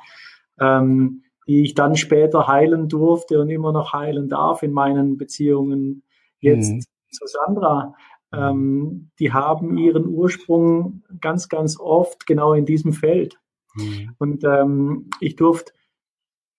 ähm, 0.61 1.25
die 1.47 1.63
ich 1.63 1.75
dann 1.75 1.97
später 1.97 2.47
heilen 2.47 2.89
durfte 2.89 3.41
und 3.41 3.49
immer 3.51 3.73
noch 3.73 3.93
heilen 3.93 4.29
darf 4.29 4.63
in 4.63 4.73
meinen 4.73 5.19
Beziehungen 5.19 6.03
jetzt 6.41 6.73
mhm. 6.73 6.81
zu 7.11 7.27
Sandra, 7.27 7.95
ähm, 8.33 9.11
die 9.19 9.33
haben 9.33 9.77
ihren 9.77 10.07
Ursprung 10.07 11.03
ganz, 11.21 11.49
ganz 11.49 11.79
oft 11.79 12.27
genau 12.27 12.55
in 12.55 12.65
diesem 12.65 12.93
Feld. 12.93 13.39
Mhm. 13.75 14.15
Und 14.19 14.45
ähm, 14.45 15.11
ich 15.21 15.37
durfte 15.37 15.73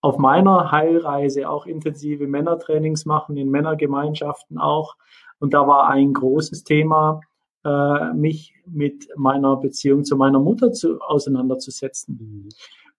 auf 0.01 0.17
meiner 0.17 0.71
Heilreise 0.71 1.49
auch 1.49 1.65
intensive 1.65 2.27
Männertrainings 2.27 3.05
machen, 3.05 3.37
in 3.37 3.49
Männergemeinschaften 3.49 4.57
auch. 4.57 4.97
Und 5.39 5.53
da 5.53 5.65
war 5.67 5.89
ein 5.89 6.13
großes 6.13 6.63
Thema, 6.63 7.21
äh, 7.63 8.13
mich 8.13 8.53
mit 8.65 9.07
meiner 9.15 9.55
Beziehung 9.55 10.03
zu 10.03 10.17
meiner 10.17 10.39
Mutter 10.39 10.73
zu, 10.73 10.99
auseinanderzusetzen. 10.99 12.17
Mhm. 12.19 12.49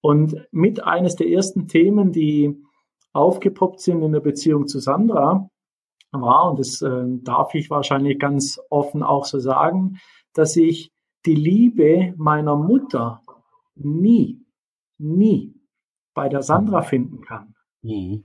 Und 0.05 0.47
mit 0.51 0.85
eines 0.85 1.17
der 1.17 1.31
ersten 1.31 1.67
Themen, 1.67 2.13
die 2.13 2.63
aufgepoppt 3.15 3.81
sind 3.81 4.03
in 4.03 4.13
der 4.13 4.21
Beziehung 4.21 4.67
zu 4.67 4.79
Sandra, 4.79 5.49
war, 6.13 6.51
und 6.51 6.59
das 6.59 6.83
äh, 6.83 7.05
darf 7.23 7.55
ich 7.55 7.71
wahrscheinlich 7.71 8.19
ganz 8.19 8.61
offen 8.69 9.03
auch 9.03 9.25
so 9.25 9.39
sagen, 9.39 9.97
dass 10.35 10.57
ich 10.57 10.93
die 11.25 11.35
Liebe 11.35 12.13
meiner 12.19 12.55
Mutter 12.55 13.23
nie, 13.77 14.45
nie 14.99 15.55
bei 16.13 16.29
der 16.29 16.43
Sandra 16.43 16.83
finden 16.83 17.23
kann. 17.23 17.55
Mhm. 17.81 18.25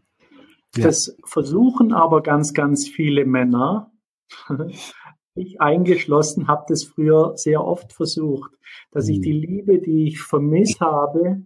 Ja. 0.76 0.84
Das 0.84 1.16
versuchen 1.24 1.94
aber 1.94 2.22
ganz, 2.22 2.54
ganz 2.54 2.90
viele 2.90 3.26
Männer. 3.26 3.90
ich 5.34 5.62
eingeschlossen 5.62 6.50
habe 6.50 6.66
das 6.68 6.84
früher 6.84 7.38
sehr 7.38 7.64
oft 7.64 7.94
versucht, 7.94 8.52
dass 8.92 9.08
mhm. 9.08 9.14
ich 9.14 9.22
die 9.22 9.32
Liebe, 9.32 9.80
die 9.80 10.10
ich 10.10 10.22
vermisst 10.22 10.82
habe, 10.82 11.46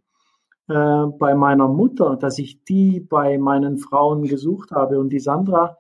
äh, 0.70 1.06
bei 1.20 1.36
meiner 1.36 1.68
Mutter, 1.68 2.16
dass 2.16 2.40
ich 2.40 2.64
die 2.64 3.02
bei 3.02 3.38
meinen 3.38 3.78
Frauen 3.78 4.24
gesucht 4.24 4.72
habe. 4.72 5.00
Und 5.00 5.10
die 5.10 5.20
Sandra, 5.20 5.78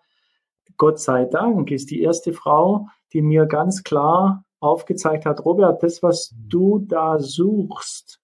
Gott 0.78 1.00
sei 1.00 1.26
Dank, 1.26 1.72
ist 1.72 1.90
die 1.90 2.02
erste 2.02 2.34
Frau, 2.34 2.88
die 3.14 3.22
mir 3.22 3.46
ganz 3.46 3.84
klar 3.84 4.44
aufgezeigt 4.60 5.26
hat, 5.26 5.46
Robert, 5.46 5.84
das, 5.84 6.04
was 6.04 6.36
du 6.50 6.80
da 6.80 7.20
suchst, 7.20 8.20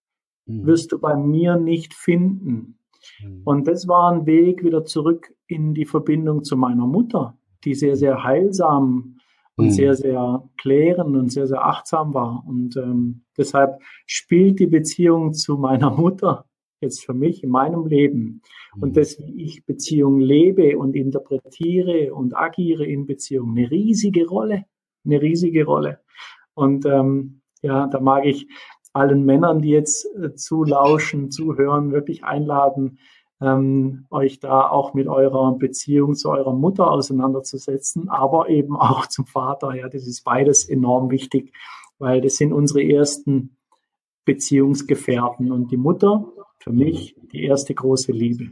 mhm. 0.45 0.65
wirst 0.65 0.91
du 0.91 0.99
bei 0.99 1.15
mir 1.15 1.55
nicht 1.55 1.93
finden. 1.93 2.79
Mhm. 3.21 3.41
Und 3.45 3.67
das 3.67 3.87
war 3.87 4.11
ein 4.11 4.25
Weg 4.25 4.63
wieder 4.63 4.83
zurück 4.83 5.33
in 5.47 5.73
die 5.73 5.85
Verbindung 5.85 6.43
zu 6.43 6.57
meiner 6.57 6.87
Mutter, 6.87 7.37
die 7.63 7.73
sehr, 7.73 7.95
sehr 7.95 8.23
heilsam 8.23 9.17
und 9.55 9.67
mhm. 9.67 9.71
sehr, 9.71 9.95
sehr 9.95 10.43
klärend 10.57 11.15
und 11.15 11.29
sehr, 11.31 11.47
sehr 11.47 11.65
achtsam 11.65 12.13
war. 12.13 12.43
Und 12.45 12.75
ähm, 12.75 13.23
deshalb 13.37 13.79
spielt 14.05 14.59
die 14.59 14.67
Beziehung 14.67 15.33
zu 15.33 15.57
meiner 15.57 15.91
Mutter 15.91 16.48
jetzt 16.81 17.05
für 17.05 17.13
mich 17.13 17.43
in 17.43 17.49
meinem 17.49 17.85
Leben 17.85 18.41
und 18.79 18.89
mhm. 18.89 18.93
das, 18.93 19.19
wie 19.19 19.43
ich 19.43 19.65
Beziehung 19.65 20.19
lebe 20.19 20.77
und 20.77 20.95
interpretiere 20.95 22.13
und 22.13 22.35
agiere 22.35 22.85
in 22.85 23.05
Beziehung, 23.05 23.51
eine 23.57 23.69
riesige 23.69 24.27
Rolle, 24.27 24.65
eine 25.05 25.21
riesige 25.21 25.65
Rolle. 25.65 25.99
Und 26.53 26.85
ähm, 26.85 27.41
ja, 27.61 27.87
da 27.87 27.99
mag 27.99 28.25
ich 28.25 28.47
allen 28.93 29.25
Männern, 29.25 29.61
die 29.61 29.69
jetzt 29.69 30.07
äh, 30.15 30.33
zulauschen, 30.35 31.31
zuhören, 31.31 31.91
wirklich 31.91 32.23
einladen, 32.23 32.99
ähm, 33.41 34.05
euch 34.09 34.39
da 34.39 34.67
auch 34.67 34.93
mit 34.93 35.07
eurer 35.07 35.57
Beziehung 35.57 36.15
zu 36.15 36.29
eurer 36.29 36.53
Mutter 36.53 36.91
auseinanderzusetzen, 36.91 38.09
aber 38.09 38.49
eben 38.49 38.75
auch 38.75 39.07
zum 39.07 39.25
Vater. 39.25 39.73
Ja, 39.75 39.87
das 39.87 40.07
ist 40.07 40.23
beides 40.23 40.67
enorm 40.67 41.11
wichtig, 41.11 41.53
weil 41.97 42.21
das 42.21 42.35
sind 42.35 42.51
unsere 42.51 42.83
ersten 42.83 43.57
Beziehungsgefährten. 44.29 45.51
Und 45.51 45.71
die 45.71 45.77
Mutter 45.77 46.31
für 46.59 46.71
mich 46.71 47.15
die 47.31 47.45
erste 47.45 47.73
große 47.73 48.11
Liebe. 48.11 48.51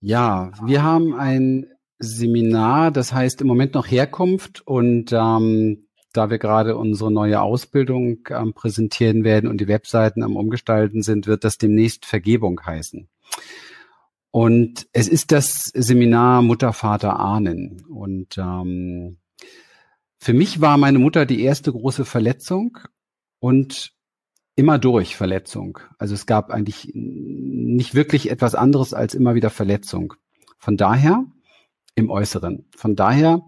Ja, 0.00 0.52
wir 0.64 0.84
haben 0.84 1.14
ein 1.14 1.66
Seminar, 1.98 2.92
das 2.92 3.12
heißt 3.12 3.40
im 3.40 3.48
Moment 3.48 3.74
noch 3.74 3.90
Herkunft 3.90 4.62
und 4.66 5.12
ähm, 5.12 5.88
da 6.12 6.30
wir 6.30 6.38
gerade 6.38 6.76
unsere 6.76 7.10
neue 7.10 7.40
Ausbildung 7.42 8.20
ähm, 8.30 8.54
präsentieren 8.54 9.24
werden 9.24 9.50
und 9.50 9.60
die 9.60 9.68
Webseiten 9.68 10.22
am 10.22 10.36
Umgestalten 10.36 11.02
sind, 11.02 11.26
wird 11.26 11.44
das 11.44 11.58
demnächst 11.58 12.06
Vergebung 12.06 12.60
heißen. 12.64 13.08
Und 14.30 14.86
es 14.92 15.08
ist 15.08 15.32
das 15.32 15.64
Seminar 15.74 16.42
Mutter, 16.42 16.72
Vater, 16.72 17.18
Ahnen. 17.18 17.84
Und 17.88 18.38
ähm, 18.38 19.18
für 20.18 20.32
mich 20.32 20.60
war 20.60 20.78
meine 20.78 21.00
Mutter 21.00 21.26
die 21.26 21.42
erste 21.42 21.72
große 21.72 22.04
Verletzung 22.04 22.78
und 23.40 23.92
immer 24.60 24.78
durch 24.78 25.16
Verletzung. 25.16 25.78
Also 25.96 26.12
es 26.12 26.26
gab 26.26 26.50
eigentlich 26.50 26.90
nicht 26.92 27.94
wirklich 27.94 28.30
etwas 28.30 28.54
anderes 28.54 28.92
als 28.92 29.14
immer 29.14 29.34
wieder 29.34 29.48
Verletzung. 29.48 30.12
Von 30.58 30.76
daher 30.76 31.24
im 31.94 32.10
Äußeren. 32.10 32.66
Von 32.76 32.94
daher 32.94 33.40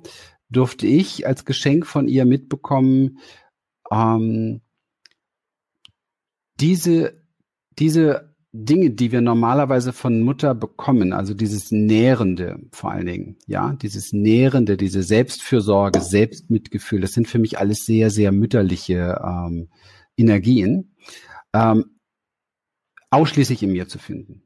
durfte 0.48 0.86
ich 0.86 1.26
als 1.26 1.44
Geschenk 1.44 1.86
von 1.86 2.08
ihr 2.08 2.24
mitbekommen, 2.24 3.18
ähm, 3.90 4.62
diese, 6.60 7.22
diese 7.78 8.34
Dinge, 8.52 8.90
die 8.92 9.12
wir 9.12 9.20
normalerweise 9.20 9.92
von 9.92 10.22
Mutter 10.22 10.54
bekommen, 10.54 11.12
also 11.12 11.34
dieses 11.34 11.70
Nährende 11.72 12.58
vor 12.70 12.90
allen 12.92 13.06
Dingen, 13.06 13.36
ja, 13.46 13.74
dieses 13.74 14.14
Nährende, 14.14 14.78
diese 14.78 15.02
Selbstfürsorge, 15.02 16.00
Selbstmitgefühl, 16.00 17.02
das 17.02 17.12
sind 17.12 17.28
für 17.28 17.38
mich 17.38 17.58
alles 17.58 17.84
sehr, 17.84 18.08
sehr 18.08 18.32
mütterliche 18.32 19.20
ähm, 19.22 19.68
Energien, 20.16 20.91
ähm, 21.54 21.98
ausschließlich 23.10 23.62
in 23.62 23.72
mir 23.72 23.88
zu 23.88 23.98
finden. 23.98 24.42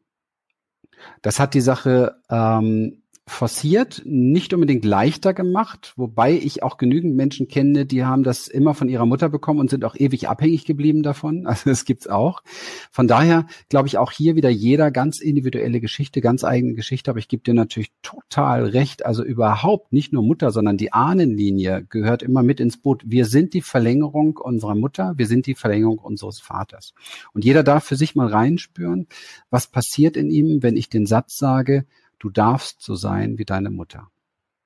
Das 1.22 1.38
hat 1.38 1.54
die 1.54 1.60
Sache 1.60 2.22
ähm, 2.30 3.02
forciert, 3.28 4.02
nicht 4.04 4.54
unbedingt 4.54 4.84
leichter 4.84 5.34
gemacht, 5.34 5.94
wobei 5.96 6.32
ich 6.32 6.62
auch 6.62 6.76
genügend 6.76 7.16
Menschen 7.16 7.48
kenne, 7.48 7.84
die 7.84 8.04
haben 8.04 8.22
das 8.22 8.46
immer 8.46 8.72
von 8.72 8.88
ihrer 8.88 9.04
Mutter 9.04 9.28
bekommen 9.28 9.58
und 9.58 9.68
sind 9.68 9.84
auch 9.84 9.96
ewig 9.96 10.28
abhängig 10.28 10.64
geblieben 10.64 11.02
davon. 11.02 11.46
Also 11.56 11.70
das 11.70 11.86
gibt's 11.86 12.06
auch. 12.06 12.42
Von 12.90 13.08
daher 13.08 13.46
glaube 13.70 13.88
ich 13.88 13.96
auch 13.96 14.12
hier 14.12 14.36
wieder 14.36 14.50
jeder 14.50 14.90
ganz 14.90 15.20
individuelle 15.20 15.80
Geschichte, 15.80 16.20
ganz 16.20 16.44
eigene 16.44 16.74
Geschichte. 16.74 17.10
Aber 17.10 17.18
ich 17.18 17.28
gebe 17.28 17.42
dir 17.42 17.54
natürlich 17.54 17.92
total 18.02 18.66
recht. 18.66 19.06
Also 19.06 19.24
überhaupt 19.24 19.92
nicht 19.92 20.12
nur 20.12 20.22
Mutter, 20.22 20.50
sondern 20.50 20.76
die 20.76 20.92
Ahnenlinie 20.92 21.86
gehört 21.88 22.22
immer 22.22 22.42
mit 22.42 22.60
ins 22.60 22.76
Boot. 22.76 23.02
Wir 23.06 23.24
sind 23.24 23.54
die 23.54 23.62
Verlängerung 23.62 24.36
unserer 24.36 24.74
Mutter, 24.74 25.14
wir 25.16 25.26
sind 25.26 25.46
die 25.46 25.54
Verlängerung 25.54 25.98
unseres 25.98 26.40
Vaters. 26.40 26.92
Und 27.32 27.44
jeder 27.44 27.62
darf 27.62 27.84
für 27.84 27.96
sich 27.96 28.14
mal 28.14 28.28
reinspüren, 28.28 29.06
was 29.48 29.66
passiert 29.66 30.16
in 30.16 30.30
ihm, 30.30 30.62
wenn 30.62 30.76
ich 30.76 30.90
den 30.90 31.06
Satz 31.06 31.38
sage, 31.38 31.86
du 32.18 32.30
darfst 32.30 32.82
so 32.82 32.94
sein 32.94 33.38
wie 33.38 33.44
deine 33.44 33.70
Mutter. 33.70 34.08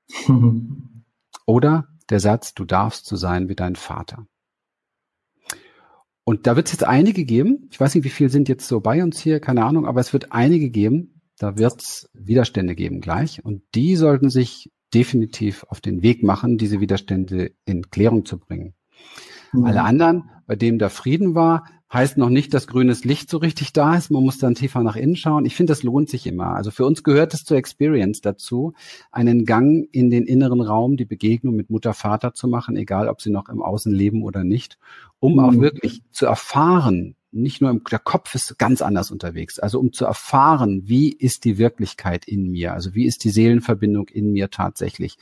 Oder 1.46 1.88
der 2.08 2.20
Satz, 2.20 2.54
du 2.54 2.64
darfst 2.64 3.06
so 3.06 3.16
sein 3.16 3.48
wie 3.48 3.54
dein 3.54 3.76
Vater. 3.76 4.26
Und 6.24 6.46
da 6.46 6.56
wird 6.56 6.66
es 6.66 6.72
jetzt 6.72 6.84
einige 6.84 7.24
geben, 7.24 7.68
ich 7.70 7.80
weiß 7.80 7.94
nicht, 7.94 8.04
wie 8.04 8.10
viele 8.10 8.30
sind 8.30 8.48
jetzt 8.48 8.68
so 8.68 8.80
bei 8.80 9.02
uns 9.02 9.20
hier, 9.20 9.40
keine 9.40 9.64
Ahnung, 9.64 9.86
aber 9.86 10.00
es 10.00 10.12
wird 10.12 10.32
einige 10.32 10.70
geben, 10.70 11.22
da 11.38 11.56
wird 11.56 11.80
es 11.80 12.10
Widerstände 12.12 12.74
geben 12.74 13.00
gleich. 13.00 13.44
Und 13.44 13.62
die 13.74 13.96
sollten 13.96 14.30
sich 14.30 14.70
definitiv 14.92 15.64
auf 15.64 15.80
den 15.80 16.02
Weg 16.02 16.22
machen, 16.22 16.58
diese 16.58 16.80
Widerstände 16.80 17.52
in 17.64 17.90
Klärung 17.90 18.26
zu 18.26 18.38
bringen. 18.38 18.74
Mhm. 19.52 19.64
Alle 19.64 19.82
anderen, 19.82 20.30
bei 20.46 20.56
denen 20.56 20.78
der 20.78 20.90
Frieden 20.90 21.34
war, 21.34 21.64
heißt 21.92 22.16
noch 22.18 22.28
nicht, 22.28 22.54
dass 22.54 22.66
grünes 22.66 23.04
Licht 23.04 23.30
so 23.30 23.38
richtig 23.38 23.72
da 23.72 23.96
ist. 23.96 24.10
Man 24.10 24.22
muss 24.22 24.38
dann 24.38 24.54
tiefer 24.54 24.82
nach 24.82 24.96
innen 24.96 25.16
schauen. 25.16 25.44
Ich 25.44 25.56
finde, 25.56 25.72
das 25.72 25.82
lohnt 25.82 26.08
sich 26.08 26.26
immer. 26.26 26.54
Also 26.54 26.70
für 26.70 26.84
uns 26.84 27.02
gehört 27.02 27.34
es 27.34 27.44
zur 27.44 27.56
Experience 27.56 28.20
dazu, 28.20 28.74
einen 29.10 29.44
Gang 29.44 29.88
in 29.92 30.10
den 30.10 30.24
inneren 30.26 30.60
Raum, 30.60 30.96
die 30.96 31.04
Begegnung 31.04 31.56
mit 31.56 31.70
Mutter, 31.70 31.94
Vater 31.94 32.32
zu 32.32 32.48
machen, 32.48 32.76
egal 32.76 33.08
ob 33.08 33.20
sie 33.20 33.30
noch 33.30 33.48
im 33.48 33.62
Außen 33.62 33.92
leben 33.92 34.22
oder 34.22 34.44
nicht, 34.44 34.78
um 35.18 35.34
mhm. 35.34 35.40
auch 35.40 35.54
wirklich 35.54 36.02
zu 36.12 36.26
erfahren, 36.26 37.16
nicht 37.32 37.60
nur 37.60 37.70
im, 37.70 37.82
der 37.84 38.00
Kopf 38.00 38.34
ist 38.34 38.58
ganz 38.58 38.82
anders 38.82 39.10
unterwegs. 39.10 39.58
Also 39.58 39.78
um 39.78 39.92
zu 39.92 40.04
erfahren, 40.04 40.82
wie 40.86 41.12
ist 41.12 41.44
die 41.44 41.58
Wirklichkeit 41.58 42.24
in 42.26 42.50
mir? 42.50 42.72
Also 42.72 42.94
wie 42.94 43.06
ist 43.06 43.22
die 43.24 43.30
Seelenverbindung 43.30 44.08
in 44.08 44.32
mir 44.32 44.50
tatsächlich? 44.50 45.16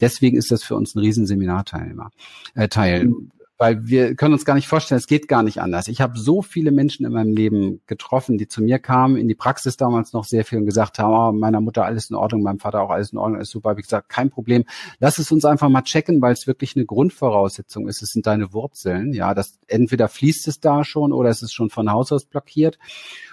Deswegen 0.00 0.36
ist 0.36 0.50
das 0.50 0.62
für 0.62 0.76
uns 0.76 0.94
ein 0.94 1.00
Riesenseminarteilnehmer, 1.00 2.10
äh, 2.54 2.68
Teil. 2.68 3.06
Mhm 3.06 3.30
weil 3.56 3.86
wir 3.86 4.16
können 4.16 4.34
uns 4.34 4.44
gar 4.44 4.54
nicht 4.54 4.66
vorstellen, 4.66 4.98
es 4.98 5.06
geht 5.06 5.28
gar 5.28 5.44
nicht 5.44 5.60
anders. 5.60 5.86
Ich 5.86 6.00
habe 6.00 6.18
so 6.18 6.42
viele 6.42 6.72
Menschen 6.72 7.06
in 7.06 7.12
meinem 7.12 7.36
Leben 7.36 7.80
getroffen, 7.86 8.36
die 8.36 8.48
zu 8.48 8.62
mir 8.62 8.80
kamen, 8.80 9.16
in 9.16 9.28
die 9.28 9.36
Praxis 9.36 9.76
damals 9.76 10.12
noch 10.12 10.24
sehr 10.24 10.44
viel 10.44 10.58
und 10.58 10.66
gesagt 10.66 10.98
haben, 10.98 11.36
oh, 11.36 11.38
meiner 11.38 11.60
Mutter 11.60 11.84
alles 11.84 12.10
in 12.10 12.16
Ordnung, 12.16 12.42
meinem 12.42 12.58
Vater 12.58 12.82
auch 12.82 12.90
alles 12.90 13.12
in 13.12 13.18
Ordnung, 13.18 13.40
ist 13.40 13.50
super. 13.50 13.76
Wie 13.76 13.82
gesagt, 13.82 14.08
kein 14.08 14.30
Problem. 14.30 14.64
Lass 14.98 15.18
es 15.18 15.30
uns 15.30 15.44
einfach 15.44 15.68
mal 15.68 15.82
checken, 15.82 16.20
weil 16.20 16.32
es 16.32 16.48
wirklich 16.48 16.74
eine 16.74 16.84
Grundvoraussetzung 16.84 17.86
ist. 17.86 18.02
Es 18.02 18.10
sind 18.10 18.26
deine 18.26 18.52
Wurzeln. 18.52 19.12
Ja, 19.12 19.34
das 19.34 19.58
entweder 19.68 20.08
fließt 20.08 20.48
es 20.48 20.58
da 20.58 20.82
schon 20.82 21.12
oder 21.12 21.30
es 21.30 21.42
ist 21.42 21.52
schon 21.52 21.70
von 21.70 21.92
Haus 21.92 22.10
aus 22.10 22.24
blockiert. 22.24 22.78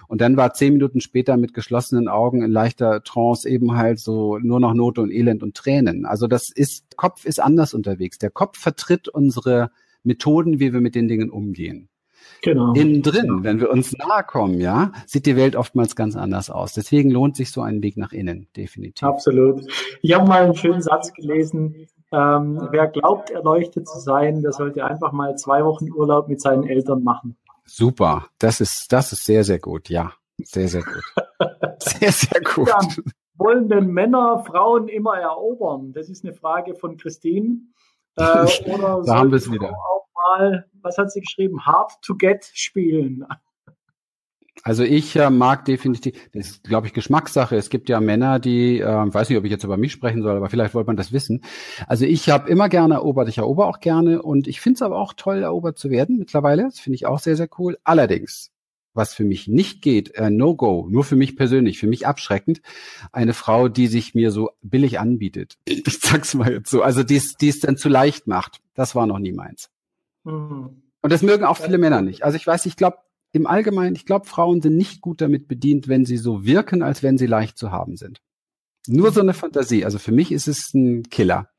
Und 0.07 0.21
dann 0.21 0.37
war 0.37 0.53
zehn 0.53 0.73
Minuten 0.73 1.01
später 1.01 1.37
mit 1.37 1.53
geschlossenen 1.53 2.07
Augen 2.07 2.43
in 2.43 2.51
leichter 2.51 3.01
Trance 3.01 3.49
eben 3.49 3.75
halt 3.77 3.99
so 3.99 4.37
nur 4.37 4.59
noch 4.59 4.73
Not 4.73 4.99
und 4.99 5.09
Elend 5.09 5.41
und 5.41 5.55
Tränen. 5.55 6.05
Also 6.05 6.27
das 6.27 6.49
ist, 6.49 6.97
Kopf 6.97 7.25
ist 7.25 7.39
anders 7.39 7.73
unterwegs. 7.73 8.19
Der 8.19 8.29
Kopf 8.29 8.59
vertritt 8.59 9.07
unsere 9.07 9.71
Methoden, 10.03 10.59
wie 10.59 10.73
wir 10.73 10.81
mit 10.81 10.95
den 10.95 11.07
Dingen 11.07 11.29
umgehen. 11.29 11.89
Genau. 12.43 12.73
Innen 12.73 13.03
drin, 13.03 13.43
wenn 13.43 13.59
wir 13.59 13.69
uns 13.69 13.95
nahe 13.97 14.23
kommen, 14.23 14.59
ja, 14.59 14.91
sieht 15.05 15.25
die 15.25 15.35
Welt 15.35 15.55
oftmals 15.55 15.95
ganz 15.95 16.15
anders 16.15 16.49
aus. 16.49 16.73
Deswegen 16.73 17.11
lohnt 17.11 17.35
sich 17.35 17.51
so 17.51 17.61
ein 17.61 17.83
Weg 17.83 17.97
nach 17.97 18.13
innen, 18.13 18.47
definitiv. 18.55 19.07
Absolut. 19.07 19.61
Ich 20.01 20.13
habe 20.13 20.27
mal 20.27 20.43
einen 20.43 20.55
schönen 20.55 20.81
Satz 20.81 21.13
gelesen. 21.13 21.87
Ähm, 22.11 22.67
wer 22.71 22.87
glaubt, 22.87 23.29
erleuchtet 23.29 23.87
zu 23.87 23.99
sein, 23.99 24.41
der 24.41 24.51
sollte 24.51 24.85
einfach 24.85 25.11
mal 25.11 25.37
zwei 25.37 25.63
Wochen 25.63 25.91
Urlaub 25.91 26.27
mit 26.27 26.41
seinen 26.41 26.67
Eltern 26.67 27.03
machen. 27.03 27.37
Super. 27.65 28.27
Das 28.39 28.59
ist, 28.59 28.91
das 28.91 29.13
ist 29.13 29.23
sehr, 29.23 29.43
sehr 29.43 29.59
gut. 29.59 29.89
Ja, 29.89 30.13
sehr, 30.37 30.67
sehr 30.67 30.83
gut. 30.83 31.03
Sehr, 31.79 32.11
sehr 32.11 32.41
gut. 32.41 32.67
Ja, 32.67 32.77
wollen 33.35 33.67
denn 33.67 33.87
Männer 33.87 34.43
Frauen 34.45 34.87
immer 34.87 35.17
erobern? 35.17 35.93
Das 35.93 36.09
ist 36.09 36.23
eine 36.23 36.33
Frage 36.33 36.75
von 36.75 36.97
Christine. 36.97 37.57
Äh, 38.15 38.23
oder 38.65 39.01
da 39.05 39.15
haben 39.17 39.31
wir 39.31 39.37
es 39.37 39.51
wieder. 39.51 39.69
Auch 39.69 40.07
mal, 40.13 40.65
was 40.81 40.97
hat 40.97 41.11
sie 41.11 41.21
geschrieben? 41.21 41.65
Hard 41.65 41.93
to 42.01 42.15
get 42.15 42.49
spielen. 42.53 43.25
Also 44.63 44.83
ich 44.83 45.15
äh, 45.15 45.29
mag 45.31 45.65
definitiv, 45.65 46.13
das 46.33 46.47
ist, 46.47 46.63
glaube 46.63 46.85
ich, 46.85 46.93
Geschmackssache. 46.93 47.55
Es 47.55 47.69
gibt 47.69 47.89
ja 47.89 47.99
Männer, 47.99 48.37
die, 48.37 48.79
äh, 48.79 48.85
weiß 48.85 49.29
nicht, 49.29 49.37
ob 49.37 49.45
ich 49.45 49.51
jetzt 49.51 49.63
über 49.63 49.77
mich 49.77 49.91
sprechen 49.91 50.21
soll, 50.21 50.37
aber 50.37 50.49
vielleicht 50.49 50.75
wollte 50.75 50.87
man 50.87 50.97
das 50.97 51.11
wissen. 51.11 51.41
Also 51.87 52.05
ich 52.05 52.29
habe 52.29 52.47
immer 52.49 52.69
gerne 52.69 52.95
erobert, 52.95 53.27
ich 53.27 53.39
erober 53.39 53.67
auch 53.67 53.79
gerne 53.79 54.21
und 54.21 54.47
ich 54.47 54.61
finde 54.61 54.75
es 54.75 54.81
aber 54.83 54.99
auch 54.99 55.13
toll, 55.13 55.41
erobert 55.41 55.79
zu 55.79 55.89
werden 55.89 56.17
mittlerweile. 56.17 56.63
Das 56.63 56.79
finde 56.79 56.95
ich 56.95 57.07
auch 57.07 57.19
sehr, 57.19 57.35
sehr 57.35 57.49
cool. 57.57 57.79
Allerdings 57.83 58.51
was 58.93 59.13
für 59.13 59.23
mich 59.23 59.47
nicht 59.47 59.81
geht, 59.81 60.13
äh, 60.15 60.29
No-Go, 60.29 60.87
nur 60.89 61.03
für 61.03 61.15
mich 61.15 61.35
persönlich, 61.35 61.79
für 61.79 61.87
mich 61.87 62.07
abschreckend, 62.07 62.61
eine 63.11 63.33
Frau, 63.33 63.67
die 63.67 63.87
sich 63.87 64.15
mir 64.15 64.31
so 64.31 64.51
billig 64.61 64.99
anbietet. 64.99 65.57
Ich 65.67 65.99
sag's 65.99 66.33
mal 66.33 66.51
jetzt 66.51 66.69
so. 66.69 66.81
Also 66.83 67.03
die 67.03 67.17
es 67.17 67.59
dann 67.59 67.77
zu 67.77 67.89
leicht 67.89 68.27
macht. 68.27 68.61
Das 68.73 68.95
war 68.95 69.07
noch 69.07 69.19
nie 69.19 69.31
meins. 69.31 69.69
Mhm. 70.23 70.81
Und 71.01 71.11
das 71.11 71.21
mögen 71.21 71.45
auch 71.45 71.57
viele 71.57 71.77
Männer 71.77 72.01
nicht. 72.01 72.23
Also 72.23 72.35
ich 72.35 72.45
weiß, 72.45 72.65
ich 72.65 72.75
glaube, 72.75 72.97
im 73.31 73.47
Allgemeinen, 73.47 73.95
ich 73.95 74.05
glaube, 74.05 74.27
Frauen 74.27 74.61
sind 74.61 74.77
nicht 74.77 75.01
gut 75.01 75.21
damit 75.21 75.47
bedient, 75.47 75.87
wenn 75.87 76.05
sie 76.05 76.17
so 76.17 76.45
wirken, 76.45 76.83
als 76.83 77.01
wenn 77.01 77.17
sie 77.17 77.25
leicht 77.25 77.57
zu 77.57 77.71
haben 77.71 77.95
sind. 77.95 78.21
Nur 78.87 79.11
so 79.11 79.21
eine 79.21 79.33
Fantasie. 79.33 79.85
Also 79.85 79.99
für 79.99 80.11
mich 80.11 80.31
ist 80.31 80.47
es 80.47 80.73
ein 80.73 81.03
Killer. 81.03 81.49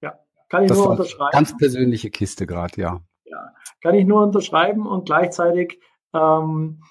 Ja, 0.00 0.18
kann 0.48 0.64
ich 0.64 0.68
das 0.68 0.78
nur 0.78 0.90
unterschreiben. 0.90 1.32
Ganz 1.32 1.56
persönliche 1.56 2.10
Kiste 2.10 2.46
gerade, 2.46 2.80
ja. 2.80 3.00
Ja, 3.24 3.54
kann 3.82 3.94
ich 3.94 4.06
nur 4.06 4.22
unterschreiben 4.22 4.86
und 4.86 5.06
gleichzeitig 5.06 5.80
ähm, 6.14 6.82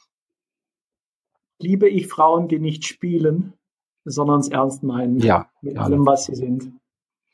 liebe 1.60 1.90
ich 1.90 2.08
Frauen, 2.08 2.48
die 2.48 2.60
nicht 2.60 2.86
spielen, 2.86 3.54
sondern 4.06 4.40
es 4.40 4.50
ernst 4.50 4.84
meinen 4.84 5.20
ja, 5.20 5.50
mit 5.62 5.76
ja. 5.76 5.82
allem, 5.82 6.06
was 6.06 6.26
sie 6.26 6.36
sind. 6.36 6.72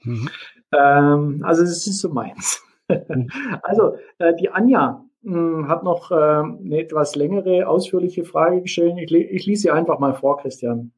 Mhm. 0.03 0.29
Ähm, 0.71 1.41
also 1.43 1.61
das 1.61 1.87
ist 1.87 1.99
so 1.99 2.09
meins. 2.09 2.63
Mhm. 2.89 3.29
also 3.63 3.97
äh, 4.17 4.35
die 4.35 4.49
Anja 4.49 5.05
mh, 5.21 5.35
hm, 5.35 5.67
hat 5.67 5.83
noch 5.83 6.11
äh, 6.11 6.15
eine 6.15 6.79
etwas 6.79 7.15
längere, 7.15 7.67
ausführliche 7.67 8.25
Frage 8.25 8.61
gestellt. 8.61 8.97
Ich, 8.97 9.11
ich 9.11 9.45
lese 9.45 9.63
sie 9.63 9.71
einfach 9.71 9.99
mal 9.99 10.13
vor, 10.13 10.37
Christian. 10.37 10.91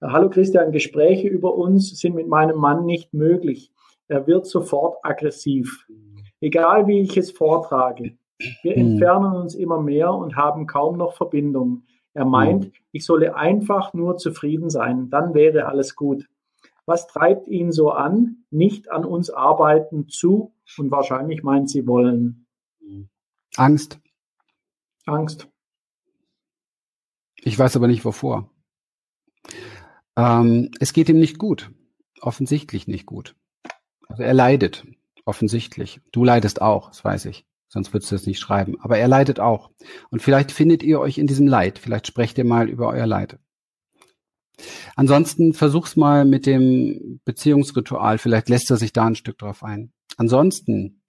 Hallo 0.00 0.28
Christian, 0.30 0.72
Gespräche 0.72 1.28
über 1.28 1.54
uns 1.54 1.96
sind 2.00 2.16
mit 2.16 2.26
meinem 2.26 2.56
Mann 2.56 2.84
nicht 2.86 3.14
möglich. 3.14 3.70
Er 4.08 4.26
wird 4.26 4.46
sofort 4.46 4.96
aggressiv. 5.04 5.86
Egal 6.40 6.88
wie 6.88 7.02
ich 7.02 7.16
es 7.16 7.30
vortrage. 7.30 8.16
Wir 8.62 8.74
hm. 8.74 8.92
entfernen 8.92 9.34
uns 9.34 9.54
immer 9.54 9.80
mehr 9.80 10.12
und 10.12 10.36
haben 10.36 10.66
kaum 10.66 10.96
noch 10.96 11.14
Verbindung. 11.14 11.84
Er 12.14 12.24
meint, 12.24 12.66
hm. 12.66 12.72
ich 12.92 13.04
solle 13.04 13.36
einfach 13.36 13.94
nur 13.94 14.16
zufrieden 14.16 14.70
sein, 14.70 15.10
dann 15.10 15.34
wäre 15.34 15.66
alles 15.66 15.94
gut. 15.96 16.28
Was 16.84 17.06
treibt 17.06 17.46
ihn 17.46 17.70
so 17.70 17.90
an, 17.90 18.44
nicht 18.50 18.90
an 18.90 19.04
uns 19.04 19.30
arbeiten 19.30 20.08
zu 20.08 20.52
und 20.76 20.90
wahrscheinlich 20.90 21.42
meint 21.42 21.70
sie 21.70 21.86
wollen? 21.86 22.46
Angst. 23.56 24.00
Angst. 25.06 25.48
Ich 27.36 27.58
weiß 27.58 27.76
aber 27.76 27.86
nicht 27.86 28.04
wovor. 28.04 28.50
Ähm, 30.16 30.70
es 30.80 30.92
geht 30.92 31.08
ihm 31.08 31.18
nicht 31.18 31.38
gut. 31.38 31.70
Offensichtlich 32.20 32.86
nicht 32.86 33.06
gut. 33.06 33.34
Also 34.08 34.22
er 34.22 34.34
leidet. 34.34 34.86
Offensichtlich. 35.24 36.00
Du 36.12 36.24
leidest 36.24 36.62
auch, 36.62 36.88
das 36.88 37.04
weiß 37.04 37.26
ich. 37.26 37.46
Sonst 37.72 37.94
würdest 37.94 38.10
du 38.12 38.16
es 38.16 38.26
nicht 38.26 38.38
schreiben. 38.38 38.76
Aber 38.80 38.98
er 38.98 39.08
leidet 39.08 39.40
auch. 39.40 39.70
Und 40.10 40.20
vielleicht 40.20 40.52
findet 40.52 40.82
ihr 40.82 41.00
euch 41.00 41.16
in 41.16 41.26
diesem 41.26 41.46
Leid. 41.46 41.78
Vielleicht 41.78 42.06
sprecht 42.06 42.36
ihr 42.36 42.44
mal 42.44 42.68
über 42.68 42.88
euer 42.88 43.06
Leid. 43.06 43.38
Ansonsten 44.94 45.54
versuch's 45.54 45.96
mal 45.96 46.26
mit 46.26 46.44
dem 46.44 47.20
Beziehungsritual. 47.24 48.18
Vielleicht 48.18 48.50
lässt 48.50 48.70
er 48.70 48.76
sich 48.76 48.92
da 48.92 49.06
ein 49.06 49.14
Stück 49.14 49.38
drauf 49.38 49.64
ein. 49.64 49.90
Ansonsten 50.18 51.00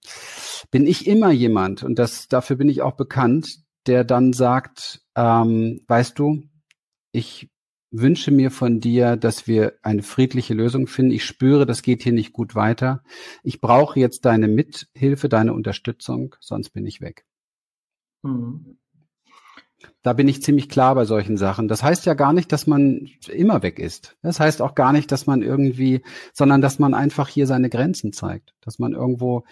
bin 0.70 0.86
ich 0.86 1.06
immer 1.06 1.30
jemand, 1.30 1.82
und 1.82 1.98
das, 1.98 2.28
dafür 2.28 2.56
bin 2.56 2.70
ich 2.70 2.80
auch 2.80 2.96
bekannt, 2.96 3.58
der 3.86 4.02
dann 4.02 4.32
sagt, 4.32 5.02
ähm, 5.14 5.82
weißt 5.86 6.18
du, 6.18 6.44
ich 7.12 7.50
wünsche 8.00 8.30
mir 8.30 8.50
von 8.50 8.80
dir, 8.80 9.16
dass 9.16 9.46
wir 9.46 9.74
eine 9.82 10.02
friedliche 10.02 10.54
Lösung 10.54 10.86
finden. 10.86 11.12
Ich 11.12 11.24
spüre, 11.24 11.64
das 11.64 11.82
geht 11.82 12.02
hier 12.02 12.12
nicht 12.12 12.32
gut 12.32 12.54
weiter. 12.54 13.02
Ich 13.42 13.60
brauche 13.60 14.00
jetzt 14.00 14.24
deine 14.24 14.48
Mithilfe, 14.48 15.28
deine 15.28 15.54
Unterstützung, 15.54 16.34
sonst 16.40 16.70
bin 16.70 16.86
ich 16.86 17.00
weg. 17.00 17.24
Mhm. 18.22 18.78
Da 20.02 20.12
bin 20.12 20.28
ich 20.28 20.42
ziemlich 20.42 20.68
klar 20.68 20.94
bei 20.94 21.04
solchen 21.04 21.36
Sachen. 21.36 21.68
Das 21.68 21.82
heißt 21.82 22.04
ja 22.06 22.14
gar 22.14 22.32
nicht, 22.32 22.52
dass 22.52 22.66
man 22.66 23.08
immer 23.28 23.62
weg 23.62 23.78
ist. 23.78 24.16
Das 24.22 24.40
heißt 24.40 24.60
auch 24.60 24.74
gar 24.74 24.92
nicht, 24.92 25.12
dass 25.12 25.26
man 25.26 25.42
irgendwie, 25.42 26.02
sondern 26.32 26.60
dass 26.60 26.78
man 26.78 26.94
einfach 26.94 27.28
hier 27.28 27.46
seine 27.46 27.70
Grenzen 27.70 28.12
zeigt, 28.12 28.54
dass 28.60 28.78
man 28.78 28.92
irgendwo 28.92 29.44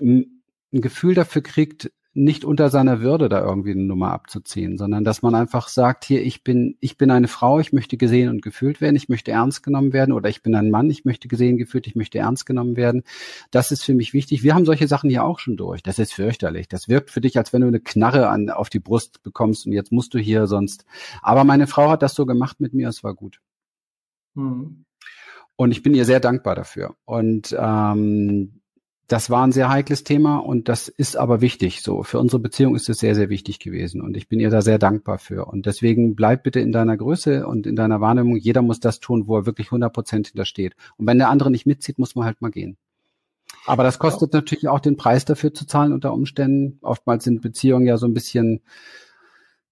ein 0.00 0.42
Gefühl 0.72 1.14
dafür 1.14 1.42
kriegt, 1.42 1.90
nicht 2.20 2.44
unter 2.44 2.68
seiner 2.68 3.00
Würde 3.00 3.28
da 3.28 3.40
irgendwie 3.40 3.70
eine 3.70 3.82
Nummer 3.82 4.12
abzuziehen, 4.12 4.76
sondern 4.76 5.04
dass 5.04 5.22
man 5.22 5.34
einfach 5.34 5.68
sagt, 5.68 6.04
hier, 6.04 6.22
ich 6.22 6.44
bin, 6.44 6.76
ich 6.80 6.98
bin 6.98 7.10
eine 7.10 7.28
Frau, 7.28 7.58
ich 7.58 7.72
möchte 7.72 7.96
gesehen 7.96 8.28
und 8.28 8.42
gefühlt 8.42 8.80
werden, 8.80 8.96
ich 8.96 9.08
möchte 9.08 9.30
ernst 9.30 9.62
genommen 9.62 9.92
werden 9.92 10.12
oder 10.12 10.28
ich 10.28 10.42
bin 10.42 10.54
ein 10.54 10.70
Mann, 10.70 10.90
ich 10.90 11.04
möchte 11.04 11.28
gesehen, 11.28 11.56
gefühlt, 11.56 11.86
ich 11.86 11.96
möchte 11.96 12.18
ernst 12.18 12.44
genommen 12.44 12.76
werden. 12.76 13.04
Das 13.50 13.72
ist 13.72 13.84
für 13.84 13.94
mich 13.94 14.12
wichtig. 14.12 14.42
Wir 14.42 14.54
haben 14.54 14.66
solche 14.66 14.86
Sachen 14.86 15.08
hier 15.08 15.24
auch 15.24 15.38
schon 15.38 15.56
durch. 15.56 15.82
Das 15.82 15.98
ist 15.98 16.12
fürchterlich. 16.12 16.68
Das 16.68 16.88
wirkt 16.88 17.10
für 17.10 17.22
dich, 17.22 17.38
als 17.38 17.52
wenn 17.52 17.62
du 17.62 17.68
eine 17.68 17.80
Knarre 17.80 18.28
an, 18.28 18.50
auf 18.50 18.68
die 18.68 18.80
Brust 18.80 19.22
bekommst 19.22 19.66
und 19.66 19.72
jetzt 19.72 19.90
musst 19.90 20.12
du 20.12 20.18
hier 20.18 20.46
sonst. 20.46 20.84
Aber 21.22 21.44
meine 21.44 21.66
Frau 21.66 21.88
hat 21.88 22.02
das 22.02 22.14
so 22.14 22.26
gemacht 22.26 22.60
mit 22.60 22.74
mir, 22.74 22.88
es 22.88 23.02
war 23.02 23.14
gut. 23.14 23.40
Mhm. 24.34 24.84
Und 25.56 25.72
ich 25.72 25.82
bin 25.82 25.94
ihr 25.94 26.04
sehr 26.04 26.20
dankbar 26.20 26.54
dafür. 26.54 26.96
Und 27.04 27.56
ähm, 27.58 28.59
das 29.10 29.28
war 29.28 29.44
ein 29.44 29.50
sehr 29.50 29.68
heikles 29.68 30.04
Thema 30.04 30.36
und 30.36 30.68
das 30.68 30.86
ist 30.86 31.16
aber 31.16 31.40
wichtig. 31.40 31.82
So 31.82 32.04
für 32.04 32.20
unsere 32.20 32.38
Beziehung 32.38 32.76
ist 32.76 32.88
es 32.88 32.98
sehr, 32.98 33.16
sehr 33.16 33.28
wichtig 33.28 33.58
gewesen 33.58 34.02
und 34.02 34.16
ich 34.16 34.28
bin 34.28 34.38
ihr 34.38 34.50
da 34.50 34.62
sehr 34.62 34.78
dankbar 34.78 35.18
für. 35.18 35.46
Und 35.46 35.66
deswegen 35.66 36.14
bleib 36.14 36.44
bitte 36.44 36.60
in 36.60 36.70
deiner 36.70 36.96
Größe 36.96 37.44
und 37.44 37.66
in 37.66 37.74
deiner 37.74 38.00
Wahrnehmung. 38.00 38.36
Jeder 38.36 38.62
muss 38.62 38.78
das 38.78 39.00
tun, 39.00 39.26
wo 39.26 39.36
er 39.36 39.46
wirklich 39.46 39.66
100 39.66 39.92
Prozent 39.92 40.28
hintersteht. 40.28 40.76
Und 40.96 41.08
wenn 41.08 41.18
der 41.18 41.28
andere 41.28 41.50
nicht 41.50 41.66
mitzieht, 41.66 41.98
muss 41.98 42.14
man 42.14 42.24
halt 42.24 42.40
mal 42.40 42.52
gehen. 42.52 42.76
Aber 43.66 43.82
das 43.82 43.98
kostet 43.98 44.32
natürlich 44.32 44.68
auch 44.68 44.78
den 44.78 44.96
Preis 44.96 45.24
dafür 45.24 45.52
zu 45.52 45.66
zahlen 45.66 45.92
unter 45.92 46.12
Umständen. 46.12 46.78
Oftmals 46.80 47.24
sind 47.24 47.42
Beziehungen 47.42 47.88
ja 47.88 47.96
so 47.96 48.06
ein 48.06 48.14
bisschen 48.14 48.60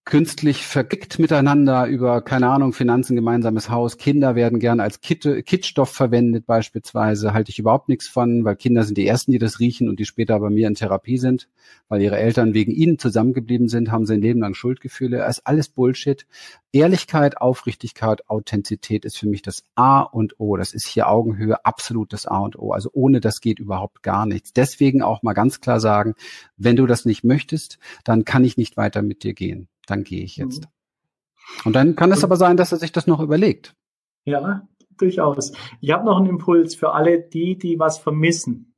künstlich 0.09 0.67
vergickt 0.67 1.19
miteinander 1.19 1.87
über, 1.87 2.23
keine 2.23 2.49
Ahnung, 2.49 2.73
Finanzen, 2.73 3.15
gemeinsames 3.15 3.69
Haus. 3.69 3.99
Kinder 3.99 4.35
werden 4.35 4.59
gern 4.59 4.81
als 4.81 5.03
Kit 5.03 5.45
Kitstoff 5.45 5.91
verwendet 5.91 6.47
beispielsweise. 6.47 7.35
Halte 7.35 7.51
ich 7.51 7.59
überhaupt 7.59 7.91
nichts 7.91 8.09
von, 8.09 8.43
weil 8.43 8.57
Kinder 8.57 8.85
sind 8.85 8.97
die 8.97 9.07
Ersten, 9.07 9.33
die 9.33 9.39
das 9.39 9.61
riechen 9.61 9.87
und 9.87 10.01
die 10.01 10.07
später 10.07 10.41
bei 10.41 10.49
mir 10.49 10.67
in 10.67 10.75
Therapie 10.75 11.19
sind, 11.19 11.51
weil 11.89 12.01
ihre 12.01 12.17
Eltern 12.17 12.55
wegen 12.55 12.73
ihnen 12.73 12.99
zusammengeblieben 12.99 13.69
sind, 13.69 13.91
haben 13.93 14.07
sie 14.07 14.15
ein 14.15 14.23
Leben 14.23 14.41
lang 14.41 14.55
Schuldgefühle. 14.55 15.19
Das 15.19 15.41
ist 15.41 15.47
alles 15.47 15.69
Bullshit. 15.69 16.27
Ehrlichkeit, 16.73 17.37
Aufrichtigkeit, 17.37 18.31
Authentizität 18.31 19.05
ist 19.05 19.19
für 19.19 19.29
mich 19.29 19.43
das 19.43 19.63
A 19.75 20.01
und 20.01 20.41
O. 20.41 20.57
Das 20.57 20.73
ist 20.73 20.87
hier 20.87 21.11
Augenhöhe 21.11 21.67
absolut 21.67 22.15
das 22.15 22.25
A 22.25 22.39
und 22.39 22.59
O. 22.59 22.73
Also 22.73 22.89
ohne 22.95 23.21
das 23.21 23.43
geht 23.43 23.59
überhaupt 23.59 24.03
gar 24.03 24.25
nichts. 24.25 24.55
Deswegen 24.55 25.03
auch 25.03 25.23
mal 25.23 25.35
ganz 25.35 25.61
klar 25.61 25.81
sagen, 25.81 26.15
wenn 26.57 26.77
du 26.77 26.87
das 26.87 27.05
nicht 27.05 27.25
möchtest, 27.25 27.79
dann 28.05 28.25
kann 28.25 28.43
ich 28.43 28.57
nicht 28.57 28.79
weiter 28.79 29.03
mit 29.03 29.23
dir 29.23 29.35
gehen 29.35 29.69
dann 29.91 30.05
gehe 30.05 30.23
ich 30.23 30.37
jetzt. 30.37 30.63
Mhm. 30.63 30.69
Und 31.65 31.73
dann 31.77 31.97
kann 31.97 32.13
es 32.13 32.25
aber 32.25 32.37
sein, 32.37 32.57
dass 32.57 32.73
er 32.73 32.79
sich 32.79 32.93
das 32.93 33.07
noch 33.07 33.21
überlegt. 33.21 33.75
Ja, 34.25 34.69
durchaus. 34.99 35.53
Ich 35.81 35.91
habe 35.93 36.05
noch 36.05 36.19
einen 36.19 36.27
Impuls 36.29 36.75
für 36.75 36.93
alle 36.93 37.21
die, 37.21 37.57
die 37.57 37.79
was 37.79 37.99
vermissen 37.99 38.75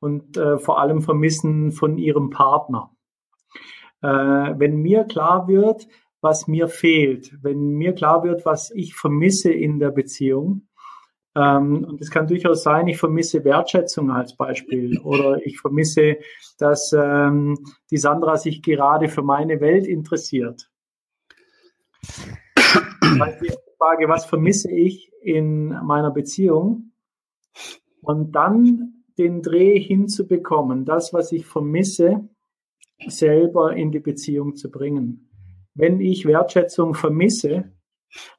und 0.00 0.36
äh, 0.36 0.58
vor 0.58 0.80
allem 0.80 1.02
vermissen 1.02 1.72
von 1.72 1.98
ihrem 1.98 2.30
Partner. 2.30 2.94
Äh, 4.02 4.08
wenn 4.08 4.76
mir 4.76 5.04
klar 5.04 5.48
wird, 5.48 5.88
was 6.20 6.46
mir 6.46 6.68
fehlt, 6.68 7.36
wenn 7.42 7.70
mir 7.70 7.94
klar 7.94 8.22
wird, 8.22 8.44
was 8.44 8.70
ich 8.70 8.94
vermisse 8.94 9.52
in 9.52 9.78
der 9.78 9.90
Beziehung, 9.90 10.65
und 11.36 12.00
es 12.00 12.10
kann 12.10 12.26
durchaus 12.26 12.62
sein, 12.62 12.88
ich 12.88 12.96
vermisse 12.98 13.44
Wertschätzung 13.44 14.10
als 14.10 14.34
Beispiel 14.36 14.98
oder 15.00 15.44
ich 15.44 15.60
vermisse, 15.60 16.16
dass 16.58 16.94
ähm, 16.96 17.58
die 17.90 17.98
Sandra 17.98 18.36
sich 18.38 18.62
gerade 18.62 19.08
für 19.08 19.22
meine 19.22 19.60
Welt 19.60 19.86
interessiert. 19.86 20.70
Die 23.42 23.52
Frage, 23.78 24.08
was 24.08 24.24
vermisse 24.24 24.70
ich 24.72 25.12
in 25.20 25.68
meiner 25.84 26.10
Beziehung? 26.10 26.92
Und 28.00 28.32
dann 28.32 29.04
den 29.18 29.42
Dreh 29.42 29.78
hinzubekommen, 29.78 30.84
das, 30.84 31.12
was 31.12 31.32
ich 31.32 31.44
vermisse, 31.44 32.28
selber 33.06 33.76
in 33.76 33.92
die 33.92 34.00
Beziehung 34.00 34.54
zu 34.54 34.70
bringen. 34.70 35.28
Wenn 35.74 36.00
ich 36.00 36.24
Wertschätzung 36.24 36.94
vermisse, 36.94 37.75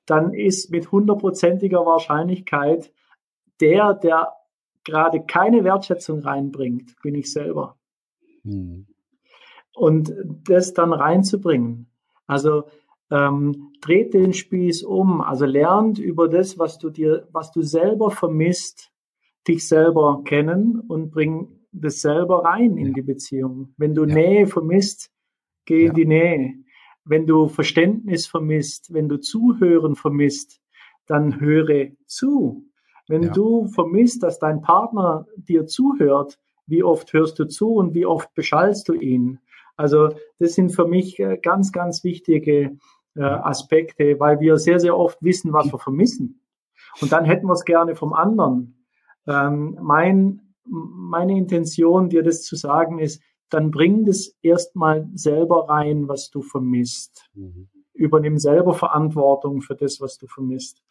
dann 0.05 0.33
ist 0.33 0.71
mit 0.71 0.91
hundertprozentiger 0.91 1.85
Wahrscheinlichkeit 1.85 2.91
der, 3.59 3.93
der 3.93 4.33
gerade 4.83 5.21
keine 5.25 5.63
Wertschätzung 5.63 6.21
reinbringt, 6.21 6.95
bin 7.01 7.15
ich 7.15 7.31
selber. 7.31 7.77
Mhm. 8.43 8.87
Und 9.73 10.13
das 10.47 10.73
dann 10.73 10.93
reinzubringen. 10.93 11.87
Also 12.25 12.63
ähm, 13.11 13.71
dreht 13.81 14.13
den 14.13 14.33
Spieß 14.33 14.83
um, 14.83 15.21
also 15.21 15.45
lernt 15.45 15.99
über 15.99 16.27
das, 16.27 16.57
was 16.57 16.77
du 16.77 16.89
dir, 16.89 17.27
was 17.31 17.51
du 17.51 17.61
selber 17.61 18.11
vermisst, 18.11 18.91
dich 19.47 19.67
selber 19.67 20.21
kennen 20.25 20.79
und 20.79 21.11
bring 21.11 21.47
das 21.71 22.01
selber 22.01 22.43
rein 22.43 22.77
in 22.77 22.93
die 22.93 23.01
Beziehung. 23.01 23.73
Wenn 23.77 23.93
du 23.93 24.05
ja. 24.05 24.13
Nähe 24.13 24.47
vermisst, 24.47 25.11
geh 25.65 25.83
ja. 25.83 25.89
in 25.89 25.95
die 25.95 26.05
Nähe 26.05 26.53
wenn 27.09 27.25
du 27.25 27.47
Verständnis 27.47 28.27
vermisst, 28.27 28.93
wenn 28.93 29.09
du 29.09 29.17
Zuhören 29.17 29.95
vermisst, 29.95 30.59
dann 31.05 31.39
höre 31.39 31.91
zu. 32.05 32.65
Wenn 33.07 33.23
ja. 33.23 33.31
du 33.31 33.67
vermisst, 33.67 34.23
dass 34.23 34.39
dein 34.39 34.61
Partner 34.61 35.25
dir 35.37 35.65
zuhört, 35.65 36.39
wie 36.65 36.83
oft 36.83 37.13
hörst 37.13 37.39
du 37.39 37.45
zu 37.45 37.75
und 37.75 37.93
wie 37.93 38.05
oft 38.05 38.33
beschallst 38.33 38.89
du 38.89 38.93
ihn? 38.93 39.39
Also 39.77 40.09
das 40.39 40.53
sind 40.53 40.75
für 40.75 40.85
mich 40.85 41.17
äh, 41.19 41.37
ganz, 41.41 41.71
ganz 41.71 42.03
wichtige 42.03 42.77
äh, 43.15 43.21
Aspekte, 43.21 44.19
weil 44.19 44.39
wir 44.39 44.57
sehr, 44.57 44.79
sehr 44.79 44.97
oft 44.97 45.21
wissen, 45.21 45.53
was 45.53 45.71
wir 45.71 45.79
vermissen. 45.79 46.41
Und 47.01 47.11
dann 47.11 47.25
hätten 47.25 47.47
wir 47.47 47.53
es 47.53 47.63
gerne 47.63 47.95
vom 47.95 48.13
anderen. 48.13 48.83
Ähm, 49.27 49.77
mein, 49.81 50.41
meine 50.65 51.37
Intention, 51.37 52.09
dir 52.09 52.23
das 52.23 52.43
zu 52.43 52.55
sagen, 52.55 52.99
ist, 52.99 53.21
dann 53.49 53.71
bring 53.71 54.05
das 54.05 54.33
erstmal 54.41 55.07
selber 55.13 55.69
rein, 55.69 56.07
was 56.07 56.29
du 56.29 56.41
vermisst. 56.41 57.29
Mhm. 57.33 57.69
Übernimm 57.93 58.37
selber 58.37 58.73
Verantwortung 58.75 59.61
für 59.61 59.75
das, 59.75 59.99
was 59.99 60.17
du 60.17 60.27
vermisst. 60.27 60.83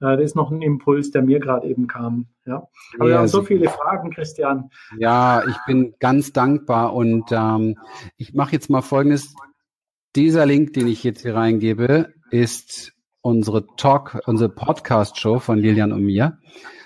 Äh, 0.00 0.16
das 0.16 0.26
ist 0.26 0.36
noch 0.36 0.50
ein 0.50 0.62
Impuls, 0.62 1.10
der 1.10 1.22
mir 1.22 1.40
gerade 1.40 1.66
eben 1.66 1.86
kam. 1.86 2.26
Ja. 2.46 2.68
Aber 2.98 3.08
ja, 3.08 3.14
wir 3.14 3.18
haben 3.18 3.28
so 3.28 3.42
viele 3.42 3.68
Fragen, 3.68 4.10
Christian. 4.10 4.70
Ja, 4.98 5.42
ich 5.48 5.56
bin 5.66 5.94
ganz 5.98 6.32
dankbar 6.32 6.94
und 6.94 7.24
ähm, 7.32 7.78
ich 8.16 8.34
mache 8.34 8.52
jetzt 8.52 8.70
mal 8.70 8.82
Folgendes. 8.82 9.34
Dieser 10.14 10.44
Link, 10.44 10.74
den 10.74 10.88
ich 10.88 11.02
jetzt 11.04 11.22
hier 11.22 11.34
reingebe, 11.34 12.12
ist 12.30 12.92
unsere 13.22 13.66
Talk, 13.76 14.20
unsere 14.26 14.50
Podcast-Show 14.50 15.38
von 15.38 15.58
Lilian 15.58 15.92
und 15.92 16.04
mir. 16.04 16.38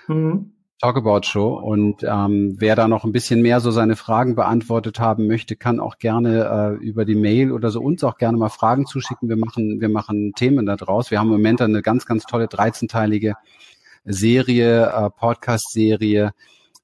Mhm. 0.06 0.55
Talkabout 0.80 1.22
Show. 1.22 1.54
Und 1.54 2.02
ähm, 2.02 2.56
wer 2.58 2.76
da 2.76 2.86
noch 2.88 3.04
ein 3.04 3.12
bisschen 3.12 3.42
mehr 3.42 3.60
so 3.60 3.70
seine 3.70 3.96
Fragen 3.96 4.34
beantwortet 4.34 5.00
haben 5.00 5.26
möchte, 5.26 5.56
kann 5.56 5.80
auch 5.80 5.98
gerne 5.98 6.78
äh, 6.80 6.84
über 6.84 7.04
die 7.04 7.14
Mail 7.14 7.52
oder 7.52 7.70
so 7.70 7.80
uns 7.80 8.04
auch 8.04 8.18
gerne 8.18 8.36
mal 8.36 8.50
Fragen 8.50 8.86
zuschicken. 8.86 9.28
Wir 9.28 9.36
machen, 9.36 9.80
wir 9.80 9.88
machen 9.88 10.32
Themen 10.34 10.66
da 10.66 10.76
draus. 10.76 11.10
Wir 11.10 11.18
haben 11.18 11.28
im 11.28 11.34
Moment 11.34 11.62
eine 11.62 11.82
ganz, 11.82 12.04
ganz 12.06 12.24
tolle 12.24 12.46
13-teilige 12.46 13.34
Serie, 14.04 14.86
äh, 14.86 15.10
Podcast-Serie 15.10 16.32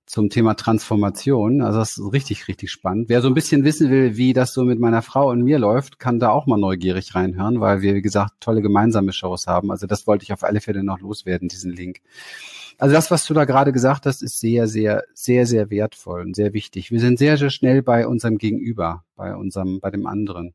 zum 0.07 0.31
Thema 0.31 0.55
Transformation. 0.55 1.63
Also 1.63 1.79
das 1.79 1.97
ist 1.97 2.13
richtig, 2.13 2.49
richtig 2.49 2.71
spannend. 2.71 3.09
Wer 3.09 3.23
so 3.23 3.29
ein 3.29 3.35
bisschen 3.35 3.65
wissen 3.65 3.91
will, 3.91 4.17
wie 4.17 4.33
das 4.33 4.53
so 4.53 4.65
mit 4.65 4.79
meiner 4.79 5.03
Frau 5.03 5.31
und 5.31 5.43
mir 5.43 5.59
läuft, 5.59 5.99
kann 5.99 6.19
da 6.19 6.31
auch 6.31 6.47
mal 6.47 6.59
neugierig 6.59 7.15
reinhören, 7.15 7.61
weil 7.61 7.83
wir, 7.83 7.95
wie 7.95 8.03
gesagt, 8.03 8.35
tolle 8.41 8.63
gemeinsame 8.63 9.13
Shows 9.13 9.47
haben. 9.47 9.71
Also 9.71 9.87
das 9.87 10.07
wollte 10.07 10.25
ich 10.25 10.33
auf 10.33 10.45
alle 10.45 10.61
Fälle 10.61 10.83
noch 10.83 11.01
loswerden, 11.01 11.49
diesen 11.49 11.73
Link. 11.73 12.01
Also 12.79 12.95
das, 12.95 13.11
was 13.11 13.25
du 13.27 13.35
da 13.35 13.45
gerade 13.45 13.73
gesagt 13.73 14.07
hast, 14.07 14.23
ist 14.23 14.41
sehr, 14.41 14.67
sehr, 14.67 15.05
sehr, 15.15 15.47
sehr 15.47 15.71
wertvoll 15.71 16.23
und 16.23 16.35
sehr 16.35 16.53
wichtig. 16.53 16.91
Wir 16.91 17.01
sind 17.01 17.19
sehr, 17.19 17.37
sehr 17.37 17.51
schnell 17.51 17.83
bei 17.83 18.07
unserem 18.07 18.39
Gegenüber, 18.39 19.05
bei 19.15 19.37
unserem, 19.37 19.81
bei 19.81 19.91
dem 19.91 20.07
anderen. 20.07 20.55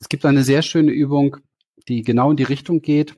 Es 0.00 0.08
gibt 0.08 0.24
eine 0.24 0.42
sehr 0.42 0.62
schöne 0.62 0.90
Übung, 0.90 1.36
die 1.88 2.02
genau 2.02 2.30
in 2.30 2.36
die 2.36 2.42
Richtung 2.42 2.82
geht, 2.82 3.16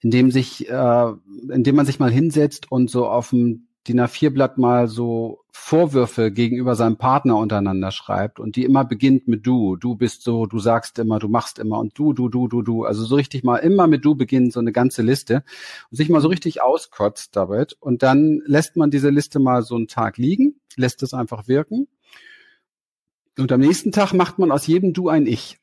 indem 0.00 0.30
sich, 0.30 0.68
äh, 0.68 1.12
indem 1.50 1.76
man 1.76 1.86
sich 1.86 1.98
mal 1.98 2.10
hinsetzt 2.10 2.70
und 2.70 2.90
so 2.90 3.08
auf 3.08 3.30
dem 3.30 3.66
DIN 3.88 4.00
A4-Blatt 4.00 4.58
mal 4.58 4.88
so 4.88 5.44
Vorwürfe 5.52 6.30
gegenüber 6.30 6.74
seinem 6.74 6.96
Partner 6.96 7.38
untereinander 7.38 7.90
schreibt 7.90 8.38
und 8.40 8.56
die 8.56 8.64
immer 8.64 8.84
beginnt 8.84 9.28
mit 9.28 9.46
du, 9.46 9.76
du 9.76 9.94
bist 9.94 10.22
so, 10.22 10.46
du 10.46 10.58
sagst 10.58 10.98
immer, 10.98 11.18
du 11.18 11.28
machst 11.28 11.58
immer 11.58 11.78
und 11.78 11.98
du, 11.98 12.12
du, 12.12 12.28
du, 12.28 12.48
du, 12.48 12.62
du. 12.62 12.84
Also 12.84 13.04
so 13.04 13.16
richtig 13.16 13.44
mal 13.44 13.58
immer 13.58 13.86
mit 13.86 14.04
du 14.04 14.14
beginnt, 14.14 14.52
so 14.52 14.60
eine 14.60 14.72
ganze 14.72 15.02
Liste 15.02 15.44
und 15.90 15.96
sich 15.96 16.08
mal 16.08 16.20
so 16.20 16.28
richtig 16.28 16.62
auskotzt 16.62 17.34
damit 17.36 17.76
und 17.80 18.02
dann 18.02 18.42
lässt 18.46 18.76
man 18.76 18.90
diese 18.90 19.10
Liste 19.10 19.38
mal 19.38 19.62
so 19.62 19.76
einen 19.76 19.88
Tag 19.88 20.18
liegen, 20.18 20.60
lässt 20.76 21.02
es 21.02 21.14
einfach 21.14 21.48
wirken 21.48 21.88
und 23.38 23.52
am 23.52 23.60
nächsten 23.60 23.92
Tag 23.92 24.12
macht 24.12 24.38
man 24.38 24.50
aus 24.50 24.66
jedem 24.66 24.92
du 24.92 25.08
ein 25.08 25.26
Ich. 25.26 25.58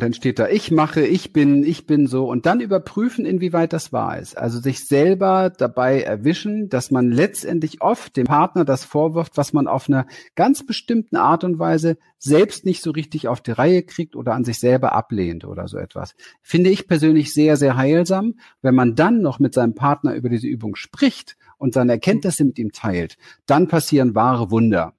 Und 0.00 0.04
dann 0.04 0.14
steht 0.14 0.38
da, 0.38 0.48
ich 0.48 0.70
mache, 0.70 1.02
ich 1.02 1.34
bin, 1.34 1.62
ich 1.62 1.84
bin 1.84 2.06
so. 2.06 2.26
Und 2.26 2.46
dann 2.46 2.62
überprüfen, 2.62 3.26
inwieweit 3.26 3.74
das 3.74 3.92
wahr 3.92 4.18
ist. 4.18 4.34
Also 4.34 4.58
sich 4.58 4.86
selber 4.86 5.50
dabei 5.50 6.00
erwischen, 6.00 6.70
dass 6.70 6.90
man 6.90 7.10
letztendlich 7.10 7.82
oft 7.82 8.16
dem 8.16 8.24
Partner 8.24 8.64
das 8.64 8.82
vorwirft, 8.82 9.36
was 9.36 9.52
man 9.52 9.66
auf 9.66 9.90
einer 9.90 10.06
ganz 10.36 10.64
bestimmten 10.64 11.16
Art 11.16 11.44
und 11.44 11.58
Weise 11.58 11.98
selbst 12.16 12.64
nicht 12.64 12.82
so 12.82 12.92
richtig 12.92 13.28
auf 13.28 13.42
die 13.42 13.50
Reihe 13.50 13.82
kriegt 13.82 14.16
oder 14.16 14.32
an 14.32 14.44
sich 14.44 14.58
selber 14.58 14.94
ablehnt 14.94 15.44
oder 15.44 15.68
so 15.68 15.76
etwas. 15.76 16.14
Finde 16.40 16.70
ich 16.70 16.88
persönlich 16.88 17.34
sehr, 17.34 17.58
sehr 17.58 17.76
heilsam. 17.76 18.36
Wenn 18.62 18.74
man 18.74 18.94
dann 18.94 19.20
noch 19.20 19.38
mit 19.38 19.52
seinem 19.52 19.74
Partner 19.74 20.14
über 20.14 20.30
diese 20.30 20.46
Übung 20.46 20.76
spricht 20.76 21.36
und 21.58 21.74
seine 21.74 21.92
Erkenntnisse 21.92 22.46
mit 22.46 22.58
ihm 22.58 22.72
teilt, 22.72 23.18
dann 23.44 23.68
passieren 23.68 24.14
wahre 24.14 24.50
Wunder. 24.50 24.94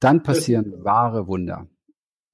Dann 0.00 0.22
passieren 0.22 0.72
wahre 0.82 1.26
Wunder. 1.26 1.68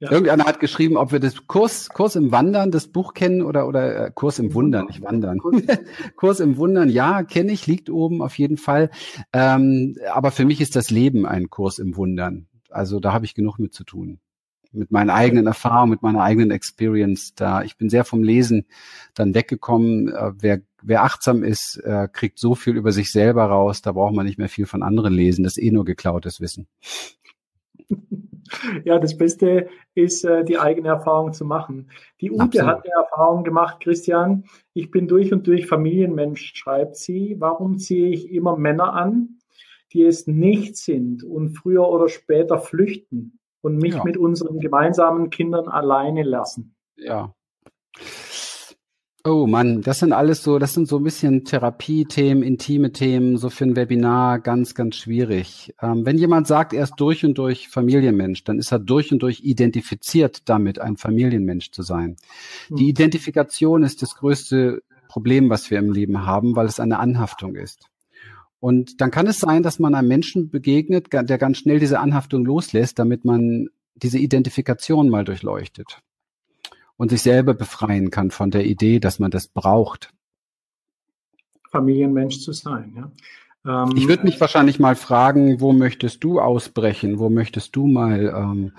Ja. 0.00 0.10
Irgendeiner 0.10 0.46
hat 0.46 0.60
geschrieben, 0.60 0.96
ob 0.96 1.12
wir 1.12 1.20
das 1.20 1.46
Kurs, 1.46 1.90
Kurs 1.90 2.16
im 2.16 2.32
Wandern, 2.32 2.70
das 2.70 2.88
Buch 2.88 3.12
kennen 3.12 3.42
oder, 3.42 3.68
oder 3.68 4.06
äh, 4.06 4.10
Kurs 4.10 4.38
im 4.38 4.54
Wundern, 4.54 4.86
nicht 4.86 5.02
Wandern. 5.02 5.38
Kurs 6.16 6.40
im 6.40 6.56
Wundern, 6.56 6.88
ja, 6.88 7.22
kenne 7.22 7.52
ich, 7.52 7.66
liegt 7.66 7.90
oben 7.90 8.22
auf 8.22 8.38
jeden 8.38 8.56
Fall. 8.56 8.90
Ähm, 9.34 9.96
aber 10.10 10.30
für 10.30 10.46
mich 10.46 10.62
ist 10.62 10.74
das 10.74 10.90
Leben 10.90 11.26
ein 11.26 11.50
Kurs 11.50 11.78
im 11.78 11.96
Wundern. 11.96 12.46
Also 12.70 12.98
da 12.98 13.12
habe 13.12 13.26
ich 13.26 13.34
genug 13.34 13.58
mit 13.58 13.74
zu 13.74 13.84
tun. 13.84 14.20
Mit 14.72 14.90
meinen 14.90 15.10
eigenen 15.10 15.46
Erfahrungen, 15.46 15.90
mit 15.90 16.02
meiner 16.02 16.22
eigenen 16.22 16.50
Experience 16.50 17.34
da. 17.34 17.62
Ich 17.62 17.76
bin 17.76 17.90
sehr 17.90 18.04
vom 18.04 18.22
Lesen 18.22 18.64
dann 19.12 19.34
weggekommen. 19.34 20.08
Äh, 20.08 20.32
wer, 20.38 20.62
wer 20.80 21.02
achtsam 21.02 21.44
ist, 21.44 21.76
äh, 21.84 22.08
kriegt 22.10 22.38
so 22.38 22.54
viel 22.54 22.76
über 22.76 22.92
sich 22.92 23.12
selber 23.12 23.44
raus. 23.44 23.82
Da 23.82 23.92
braucht 23.92 24.14
man 24.14 24.24
nicht 24.24 24.38
mehr 24.38 24.48
viel 24.48 24.64
von 24.64 24.82
anderen 24.82 25.12
lesen. 25.12 25.42
Das 25.42 25.58
ist 25.58 25.62
eh 25.62 25.72
nur 25.72 25.84
geklautes 25.84 26.40
Wissen. 26.40 26.68
Ja, 28.84 28.98
das 28.98 29.16
Beste 29.16 29.68
ist, 29.94 30.24
äh, 30.24 30.44
die 30.44 30.58
eigene 30.58 30.88
Erfahrung 30.88 31.32
zu 31.32 31.44
machen. 31.44 31.90
Die 32.20 32.30
Ute 32.30 32.42
Absolut. 32.42 32.68
hat 32.68 32.84
eine 32.84 33.04
Erfahrung 33.04 33.44
gemacht, 33.44 33.80
Christian. 33.80 34.44
Ich 34.74 34.90
bin 34.90 35.08
durch 35.08 35.32
und 35.32 35.46
durch 35.46 35.66
Familienmensch, 35.66 36.52
schreibt 36.54 36.96
sie. 36.96 37.36
Warum 37.38 37.78
ziehe 37.78 38.08
ich 38.08 38.30
immer 38.30 38.56
Männer 38.56 38.92
an, 38.94 39.38
die 39.92 40.04
es 40.04 40.26
nicht 40.26 40.76
sind 40.76 41.22
und 41.22 41.50
früher 41.50 41.88
oder 41.88 42.08
später 42.08 42.58
flüchten 42.58 43.38
und 43.60 43.76
mich 43.76 43.94
ja. 43.94 44.04
mit 44.04 44.16
unseren 44.16 44.58
gemeinsamen 44.60 45.30
Kindern 45.30 45.68
alleine 45.68 46.22
lassen? 46.22 46.74
Ja. 46.96 47.34
Oh 49.22 49.46
Mann, 49.46 49.82
das 49.82 49.98
sind 49.98 50.14
alles 50.14 50.42
so, 50.42 50.58
das 50.58 50.72
sind 50.72 50.88
so 50.88 50.96
ein 50.96 51.04
bisschen 51.04 51.44
Therapiethemen, 51.44 52.42
intime 52.42 52.90
Themen, 52.90 53.36
so 53.36 53.50
für 53.50 53.64
ein 53.64 53.76
Webinar 53.76 54.38
ganz, 54.38 54.74
ganz 54.74 54.96
schwierig. 54.96 55.74
Ähm, 55.82 56.06
wenn 56.06 56.16
jemand 56.16 56.46
sagt, 56.46 56.72
er 56.72 56.84
ist 56.84 56.94
durch 56.96 57.22
und 57.26 57.36
durch 57.36 57.68
Familienmensch, 57.68 58.44
dann 58.44 58.58
ist 58.58 58.72
er 58.72 58.78
durch 58.78 59.12
und 59.12 59.22
durch 59.22 59.40
identifiziert 59.40 60.48
damit, 60.48 60.78
ein 60.78 60.96
Familienmensch 60.96 61.70
zu 61.70 61.82
sein. 61.82 62.16
Mhm. 62.70 62.76
Die 62.76 62.88
Identifikation 62.88 63.82
ist 63.82 64.00
das 64.00 64.14
größte 64.14 64.82
Problem, 65.08 65.50
was 65.50 65.70
wir 65.70 65.78
im 65.78 65.92
Leben 65.92 66.24
haben, 66.24 66.56
weil 66.56 66.66
es 66.66 66.80
eine 66.80 66.98
Anhaftung 66.98 67.56
ist. 67.56 67.90
Und 68.58 69.02
dann 69.02 69.10
kann 69.10 69.26
es 69.26 69.38
sein, 69.38 69.62
dass 69.62 69.78
man 69.78 69.94
einem 69.94 70.08
Menschen 70.08 70.48
begegnet, 70.48 71.12
der 71.12 71.38
ganz 71.38 71.58
schnell 71.58 71.78
diese 71.78 71.98
Anhaftung 71.98 72.44
loslässt, 72.44 72.98
damit 72.98 73.26
man 73.26 73.68
diese 73.96 74.18
Identifikation 74.18 75.10
mal 75.10 75.24
durchleuchtet 75.24 76.00
und 77.00 77.08
sich 77.08 77.22
selber 77.22 77.54
befreien 77.54 78.10
kann 78.10 78.30
von 78.30 78.50
der 78.50 78.66
Idee, 78.66 79.00
dass 79.00 79.18
man 79.18 79.30
das 79.30 79.48
braucht. 79.48 80.12
Familienmensch 81.70 82.40
zu 82.40 82.52
sein, 82.52 82.92
ja. 82.94 83.84
Ähm, 83.84 83.96
ich 83.96 84.06
würde 84.06 84.24
mich 84.24 84.38
wahrscheinlich 84.38 84.78
mal 84.78 84.96
fragen, 84.96 85.62
wo 85.62 85.72
möchtest 85.72 86.22
du 86.22 86.40
ausbrechen? 86.40 87.18
Wo 87.18 87.30
möchtest 87.30 87.74
du 87.74 87.86
mal 87.86 88.26
ähm, 88.36 88.72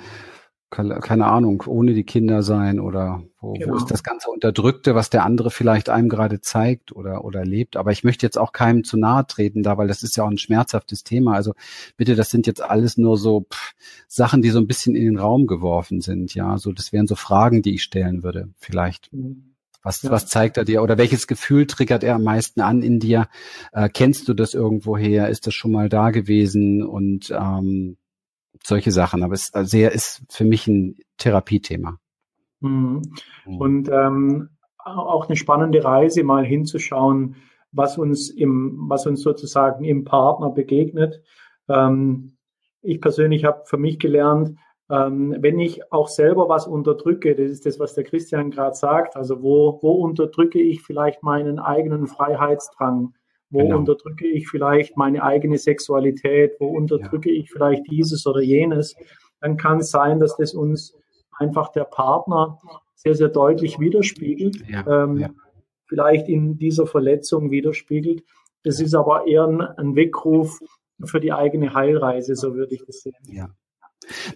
keine 0.71 1.27
Ahnung, 1.27 1.63
ohne 1.67 1.93
die 1.93 2.05
Kinder 2.05 2.43
sein 2.43 2.79
oder 2.79 3.21
wo, 3.41 3.53
genau. 3.53 3.73
wo 3.73 3.77
ist 3.77 3.91
das 3.91 4.03
ganze 4.03 4.29
Unterdrückte, 4.29 4.95
was 4.95 5.09
der 5.09 5.25
andere 5.25 5.51
vielleicht 5.51 5.89
einem 5.89 6.07
gerade 6.07 6.39
zeigt 6.39 6.95
oder, 6.95 7.25
oder 7.25 7.43
lebt. 7.43 7.75
Aber 7.75 7.91
ich 7.91 8.05
möchte 8.05 8.25
jetzt 8.25 8.37
auch 8.37 8.53
keinem 8.53 8.85
zu 8.85 8.97
nahe 8.97 9.27
treten 9.27 9.63
da, 9.63 9.77
weil 9.77 9.89
das 9.89 10.01
ist 10.01 10.15
ja 10.15 10.23
auch 10.23 10.31
ein 10.31 10.37
schmerzhaftes 10.37 11.03
Thema. 11.03 11.33
Also 11.33 11.53
bitte, 11.97 12.15
das 12.15 12.29
sind 12.29 12.47
jetzt 12.47 12.61
alles 12.61 12.97
nur 12.97 13.17
so 13.17 13.47
pff, 13.51 13.73
Sachen, 14.07 14.41
die 14.41 14.49
so 14.49 14.59
ein 14.59 14.67
bisschen 14.67 14.95
in 14.95 15.03
den 15.03 15.19
Raum 15.19 15.45
geworfen 15.45 15.99
sind. 15.99 16.33
Ja, 16.35 16.57
so 16.57 16.71
das 16.71 16.93
wären 16.93 17.07
so 17.07 17.15
Fragen, 17.15 17.61
die 17.61 17.75
ich 17.75 17.83
stellen 17.83 18.23
würde, 18.23 18.47
vielleicht. 18.57 19.11
Mhm. 19.11 19.51
Was, 19.83 20.03
ja. 20.03 20.11
was 20.11 20.27
zeigt 20.27 20.57
er 20.57 20.63
dir 20.63 20.83
oder 20.83 20.97
welches 20.97 21.27
Gefühl 21.27 21.65
triggert 21.65 22.03
er 22.03 22.15
am 22.15 22.23
meisten 22.23 22.61
an 22.61 22.81
in 22.81 22.99
dir? 22.99 23.27
Äh, 23.73 23.89
kennst 23.89 24.29
du 24.29 24.33
das 24.33 24.53
irgendwoher? 24.53 25.27
Ist 25.29 25.47
das 25.47 25.53
schon 25.53 25.71
mal 25.71 25.89
da 25.89 26.11
gewesen? 26.11 26.83
Und 26.83 27.31
ähm, 27.31 27.97
solche 28.63 28.91
Sachen. 28.91 29.23
Aber 29.23 29.33
es 29.33 29.49
ist, 29.49 29.69
sehr, 29.69 29.91
ist 29.91 30.23
für 30.29 30.45
mich 30.45 30.67
ein 30.67 30.97
Therapiethema. 31.17 31.97
Mhm. 32.59 33.01
mhm. 33.45 33.57
Und 33.57 33.89
ähm, 33.89 34.49
auch 34.83 35.27
eine 35.27 35.35
spannende 35.35 35.83
Reise, 35.83 36.23
mal 36.23 36.45
hinzuschauen, 36.45 37.35
was 37.71 37.97
uns 37.97 38.29
im, 38.29 38.85
was 38.87 39.05
uns 39.05 39.21
sozusagen 39.21 39.83
im 39.83 40.03
Partner 40.03 40.49
begegnet. 40.49 41.21
Ähm, 41.69 42.37
ich 42.81 42.99
persönlich 42.99 43.45
habe 43.45 43.63
für 43.65 43.77
mich 43.77 43.99
gelernt, 43.99 44.57
ähm, 44.89 45.35
wenn 45.39 45.59
ich 45.59 45.91
auch 45.91 46.09
selber 46.09 46.49
was 46.49 46.67
unterdrücke, 46.67 47.35
das 47.35 47.49
ist 47.49 47.65
das, 47.65 47.79
was 47.79 47.93
der 47.93 48.03
Christian 48.03 48.51
gerade 48.51 48.75
sagt, 48.75 49.15
also 49.15 49.41
wo, 49.41 49.79
wo 49.81 49.91
unterdrücke 49.91 50.59
ich 50.59 50.81
vielleicht 50.81 51.23
meinen 51.23 51.59
eigenen 51.59 52.07
Freiheitsdrang, 52.07 53.13
wo 53.51 53.59
genau. 53.59 53.77
unterdrücke 53.79 54.27
ich 54.27 54.47
vielleicht 54.47 54.97
meine 54.97 55.23
eigene 55.23 55.57
Sexualität? 55.57 56.53
Wo 56.59 56.67
unterdrücke 56.67 57.31
ja. 57.31 57.41
ich 57.41 57.51
vielleicht 57.51 57.83
dieses 57.91 58.25
oder 58.25 58.41
jenes? 58.41 58.95
Dann 59.41 59.57
kann 59.57 59.79
es 59.79 59.91
sein, 59.91 60.19
dass 60.19 60.37
das 60.37 60.53
uns 60.53 60.97
einfach 61.37 61.71
der 61.71 61.83
Partner 61.83 62.59
sehr, 62.95 63.15
sehr 63.15 63.29
deutlich 63.29 63.79
widerspiegelt. 63.79 64.63
Ja. 64.67 65.03
Ähm, 65.03 65.17
ja. 65.17 65.29
Vielleicht 65.87 66.29
in 66.29 66.57
dieser 66.57 66.87
Verletzung 66.87 67.51
widerspiegelt. 67.51 68.23
Das 68.63 68.79
ist 68.79 68.93
aber 68.93 69.27
eher 69.27 69.45
ein, 69.45 69.61
ein 69.61 69.95
Weckruf 69.95 70.59
für 71.03 71.19
die 71.19 71.33
eigene 71.33 71.73
Heilreise, 71.73 72.35
so 72.35 72.55
würde 72.55 72.75
ich 72.75 72.85
das 72.85 73.01
sehen. 73.01 73.15
Ja. 73.27 73.49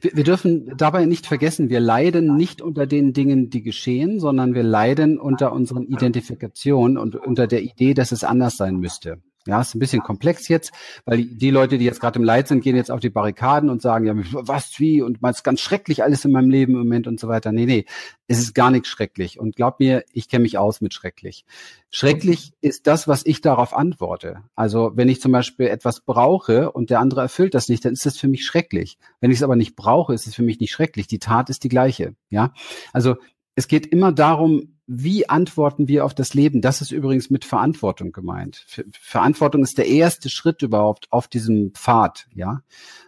Wir, 0.01 0.15
wir 0.15 0.23
dürfen 0.23 0.77
dabei 0.77 1.05
nicht 1.05 1.25
vergessen, 1.25 1.69
wir 1.69 1.79
leiden 1.79 2.35
nicht 2.35 2.61
unter 2.61 2.85
den 2.85 3.13
Dingen, 3.13 3.49
die 3.49 3.61
geschehen, 3.61 4.19
sondern 4.19 4.53
wir 4.53 4.63
leiden 4.63 5.19
unter 5.19 5.51
unseren 5.51 5.83
Identifikationen 5.83 6.97
und 6.97 7.15
unter 7.15 7.47
der 7.47 7.63
Idee, 7.63 7.93
dass 7.93 8.11
es 8.11 8.23
anders 8.23 8.57
sein 8.57 8.77
müsste. 8.77 9.21
Ja, 9.47 9.61
ist 9.61 9.75
ein 9.75 9.79
bisschen 9.79 10.01
komplex 10.01 10.47
jetzt, 10.47 10.71
weil 11.05 11.23
die 11.23 11.51
Leute, 11.51 11.77
die 11.77 11.85
jetzt 11.85 11.99
gerade 11.99 12.17
im 12.17 12.25
Leid 12.25 12.47
sind, 12.47 12.61
gehen 12.61 12.75
jetzt 12.75 12.89
auf 12.89 12.99
die 12.99 13.11
Barrikaden 13.11 13.69
und 13.69 13.81
sagen, 13.81 14.05
ja, 14.05 14.13
was, 14.31 14.79
wie, 14.79 15.03
und 15.03 15.21
man 15.21 15.31
ist 15.31 15.43
ganz 15.43 15.61
schrecklich 15.61 16.03
alles 16.03 16.25
in 16.25 16.31
meinem 16.31 16.49
Leben 16.49 16.73
im 16.73 16.79
Moment 16.79 17.05
und 17.05 17.19
so 17.19 17.27
weiter. 17.27 17.51
Nee, 17.51 17.65
nee, 17.65 17.85
es 18.27 18.39
ist 18.39 18.55
gar 18.55 18.71
nichts 18.71 18.87
schrecklich. 18.87 19.39
Und 19.39 19.55
glaub 19.55 19.79
mir, 19.79 20.03
ich 20.11 20.29
kenne 20.29 20.43
mich 20.43 20.57
aus 20.57 20.81
mit 20.81 20.93
schrecklich. 20.93 21.45
Schrecklich 21.91 22.53
ist 22.61 22.87
das, 22.87 23.07
was 23.07 23.25
ich 23.25 23.41
darauf 23.41 23.75
antworte. 23.75 24.41
Also 24.55 24.93
wenn 24.95 25.09
ich 25.09 25.21
zum 25.21 25.31
Beispiel 25.31 25.67
etwas 25.67 26.01
brauche 26.01 26.71
und 26.71 26.89
der 26.89 26.99
andere 26.99 27.21
erfüllt 27.21 27.53
das 27.53 27.69
nicht, 27.69 27.85
dann 27.85 27.93
ist 27.93 28.05
das 28.05 28.17
für 28.17 28.27
mich 28.27 28.45
schrecklich. 28.45 28.97
Wenn 29.21 29.31
ich 29.31 29.37
es 29.37 29.43
aber 29.43 29.55
nicht 29.55 29.75
brauche, 29.75 30.13
ist 30.13 30.25
es 30.25 30.35
für 30.35 30.43
mich 30.43 30.59
nicht 30.59 30.71
schrecklich. 30.71 31.07
Die 31.07 31.19
Tat 31.19 31.49
ist 31.49 31.63
die 31.63 31.69
gleiche. 31.69 32.15
Ja, 32.29 32.51
also 32.93 33.15
es 33.55 33.67
geht 33.67 33.87
immer 33.87 34.11
darum, 34.11 34.75
wie 34.87 35.27
antworten 35.27 35.87
wir 35.87 36.05
auf 36.05 36.13
das 36.13 36.35
Leben? 36.35 36.61
Das 36.61 36.81
ist 36.81 36.91
übrigens 36.91 37.31
mit 37.31 37.43
Verantwortung 37.43 38.11
gemeint. 38.11 38.67
Verantwortung 38.91 39.63
ist 39.63 39.79
der 39.79 39.87
erste 39.87 40.29
Schritt 40.29 40.61
überhaupt 40.61 41.07
auf 41.11 41.27
diesem 41.27 41.71
Pfad, 41.73 42.27
ja. 42.35 42.61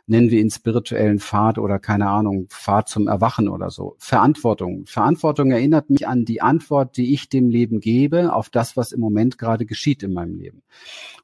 Nennen 0.08 0.32
wir 0.32 0.40
ihn 0.40 0.50
spirituellen 0.50 1.20
Pfad 1.20 1.60
oder 1.60 1.78
keine 1.78 2.10
Ahnung, 2.10 2.48
Pfad 2.48 2.90
zum 2.90 3.08
Erwachen 3.08 3.48
oder 3.48 3.70
so. 3.70 3.96
Verantwortung. 4.00 4.88
Verantwortung 4.88 5.52
erinnert 5.52 5.92
mich 5.92 6.08
an 6.08 6.26
die 6.26 6.42
Antwort, 6.42 6.98
die 6.98 7.14
ich 7.14 7.30
dem 7.30 7.50
Leben 7.50 7.80
gebe 7.80 8.34
auf 8.34 8.50
das, 8.50 8.76
was 8.76 8.92
im 8.92 9.02
Moment 9.02 9.38
gerade 9.38 9.66
geschieht 9.68 10.02
in 10.02 10.14
meinem 10.14 10.36
Leben. 10.36 10.64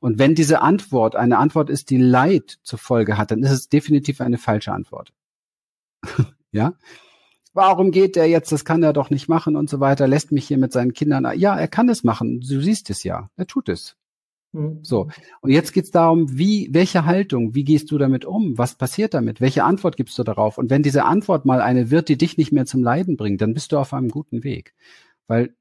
Und 0.01 0.19
wenn 0.19 0.35
diese 0.35 0.61
Antwort 0.61 1.15
eine 1.15 1.39
Antwort 1.39 1.71
ist, 1.71 1.89
die 1.89 1.97
Leid 1.97 2.59
zur 2.61 2.77
Folge 2.77 3.17
hat, 3.17 3.31
dann 3.31 3.41
ist 3.41 3.51
es 3.51 3.69
definitiv 3.69 4.21
eine 4.21 4.37
falsche 4.37 4.73
Antwort. 4.73 5.13
ja? 6.51 6.73
Warum 7.53 7.91
geht 7.91 8.15
der 8.15 8.27
jetzt, 8.27 8.51
das 8.51 8.65
kann 8.65 8.83
er 8.83 8.93
doch 8.93 9.09
nicht 9.09 9.29
machen 9.29 9.55
und 9.55 9.69
so 9.69 9.79
weiter, 9.79 10.07
lässt 10.07 10.31
mich 10.31 10.47
hier 10.47 10.57
mit 10.57 10.71
seinen 10.71 10.93
Kindern. 10.93 11.27
Ja, 11.37 11.57
er 11.57 11.67
kann 11.67 11.89
es 11.89 12.03
machen, 12.03 12.41
du 12.41 12.61
siehst 12.61 12.89
es 12.89 13.03
ja, 13.03 13.29
er 13.35 13.47
tut 13.47 13.69
es. 13.69 13.95
Mhm. 14.53 14.79
So, 14.83 15.09
und 15.41 15.51
jetzt 15.51 15.73
geht's 15.73 15.91
darum, 15.91 16.37
wie, 16.37 16.69
welche 16.71 17.05
Haltung, 17.05 17.55
wie 17.55 17.63
gehst 17.63 17.91
du 17.91 17.97
damit 17.97 18.23
um? 18.23 18.57
Was 18.57 18.75
passiert 18.75 19.13
damit? 19.13 19.41
Welche 19.41 19.63
Antwort 19.63 19.97
gibst 19.97 20.17
du 20.19 20.23
darauf? 20.23 20.57
Und 20.57 20.69
wenn 20.69 20.83
diese 20.83 21.05
Antwort 21.05 21.45
mal 21.45 21.61
eine 21.61 21.89
wird, 21.89 22.09
die 22.09 22.17
dich 22.17 22.37
nicht 22.37 22.51
mehr 22.51 22.65
zum 22.65 22.83
Leiden 22.83 23.17
bringt, 23.17 23.41
dann 23.41 23.53
bist 23.53 23.71
du 23.71 23.77
auf 23.77 23.93
einem 23.93 24.09
guten 24.09 24.43
Weg. 24.43 24.73
Weil 25.27 25.55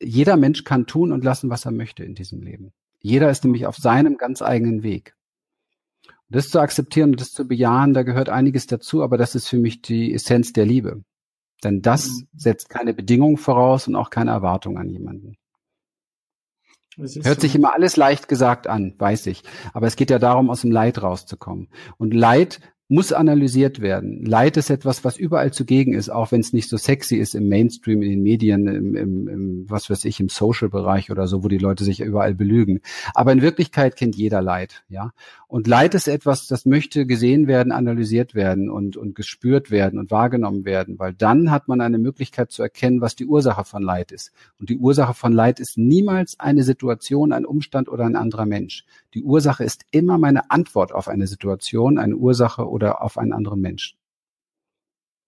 jeder 0.00 0.36
Mensch 0.36 0.64
kann 0.64 0.86
tun 0.86 1.12
und 1.12 1.24
lassen, 1.24 1.50
was 1.50 1.64
er 1.64 1.72
möchte 1.72 2.04
in 2.04 2.14
diesem 2.14 2.42
Leben. 2.42 2.72
Jeder 3.00 3.30
ist 3.30 3.44
nämlich 3.44 3.66
auf 3.66 3.76
seinem 3.76 4.16
ganz 4.16 4.42
eigenen 4.42 4.82
Weg. 4.82 5.14
Das 6.30 6.50
zu 6.50 6.60
akzeptieren 6.60 7.10
und 7.10 7.20
das 7.20 7.32
zu 7.32 7.46
bejahen, 7.46 7.94
da 7.94 8.02
gehört 8.02 8.28
einiges 8.28 8.66
dazu, 8.66 9.02
aber 9.02 9.16
das 9.16 9.34
ist 9.34 9.48
für 9.48 9.56
mich 9.56 9.80
die 9.80 10.12
Essenz 10.12 10.52
der 10.52 10.66
Liebe. 10.66 11.02
Denn 11.64 11.82
das 11.82 12.08
mhm. 12.08 12.28
setzt 12.36 12.68
keine 12.68 12.94
Bedingung 12.94 13.36
voraus 13.36 13.88
und 13.88 13.96
auch 13.96 14.10
keine 14.10 14.30
Erwartung 14.30 14.78
an 14.78 14.88
jemanden. 14.88 15.36
Hört 16.96 17.10
so. 17.10 17.40
sich 17.40 17.54
immer 17.54 17.74
alles 17.74 17.96
leicht 17.96 18.28
gesagt 18.28 18.66
an, 18.66 18.94
weiß 18.98 19.26
ich. 19.28 19.44
Aber 19.72 19.86
es 19.86 19.96
geht 19.96 20.10
ja 20.10 20.18
darum, 20.18 20.50
aus 20.50 20.62
dem 20.62 20.72
Leid 20.72 21.00
rauszukommen. 21.00 21.68
Und 21.96 22.12
Leid 22.12 22.60
muss 22.88 23.12
analysiert 23.12 23.80
werden. 23.80 24.24
Leid 24.24 24.56
ist 24.56 24.70
etwas, 24.70 25.04
was 25.04 25.18
überall 25.18 25.52
zugegen 25.52 25.92
ist, 25.92 26.08
auch 26.08 26.32
wenn 26.32 26.40
es 26.40 26.54
nicht 26.54 26.70
so 26.70 26.78
sexy 26.78 27.16
ist 27.16 27.34
im 27.34 27.46
Mainstream, 27.48 28.00
in 28.00 28.08
den 28.08 28.22
Medien, 28.22 28.66
im, 28.66 28.96
im, 28.96 29.28
im 29.28 29.64
was 29.68 29.90
weiß 29.90 30.06
ich, 30.06 30.20
im 30.20 30.30
Social-Bereich 30.30 31.10
oder 31.10 31.26
so, 31.26 31.44
wo 31.44 31.48
die 31.48 31.58
Leute 31.58 31.84
sich 31.84 32.00
überall 32.00 32.34
belügen. 32.34 32.80
Aber 33.14 33.30
in 33.32 33.42
Wirklichkeit 33.42 33.94
kennt 33.94 34.16
jeder 34.16 34.40
Leid, 34.40 34.84
ja. 34.88 35.12
Und 35.50 35.66
Leid 35.66 35.94
ist 35.94 36.08
etwas, 36.08 36.46
das 36.46 36.66
möchte 36.66 37.06
gesehen 37.06 37.46
werden, 37.46 37.72
analysiert 37.72 38.34
werden 38.34 38.68
und, 38.68 38.98
und 38.98 39.14
gespürt 39.14 39.70
werden 39.70 39.98
und 39.98 40.10
wahrgenommen 40.10 40.66
werden, 40.66 40.98
weil 40.98 41.14
dann 41.14 41.50
hat 41.50 41.68
man 41.68 41.80
eine 41.80 41.96
Möglichkeit 41.96 42.52
zu 42.52 42.62
erkennen, 42.62 43.00
was 43.00 43.16
die 43.16 43.24
Ursache 43.24 43.64
von 43.64 43.82
Leid 43.82 44.12
ist. 44.12 44.30
Und 44.60 44.68
die 44.68 44.76
Ursache 44.76 45.14
von 45.14 45.32
Leid 45.32 45.58
ist 45.58 45.78
niemals 45.78 46.38
eine 46.38 46.64
Situation, 46.64 47.32
ein 47.32 47.46
Umstand 47.46 47.88
oder 47.88 48.04
ein 48.04 48.14
anderer 48.14 48.44
Mensch. 48.44 48.84
Die 49.14 49.22
Ursache 49.22 49.64
ist 49.64 49.86
immer 49.90 50.18
meine 50.18 50.50
Antwort 50.50 50.92
auf 50.92 51.08
eine 51.08 51.26
Situation, 51.26 51.96
eine 51.96 52.16
Ursache 52.16 52.68
oder 52.68 53.02
auf 53.02 53.16
einen 53.16 53.32
anderen 53.32 53.62
Menschen. 53.62 53.96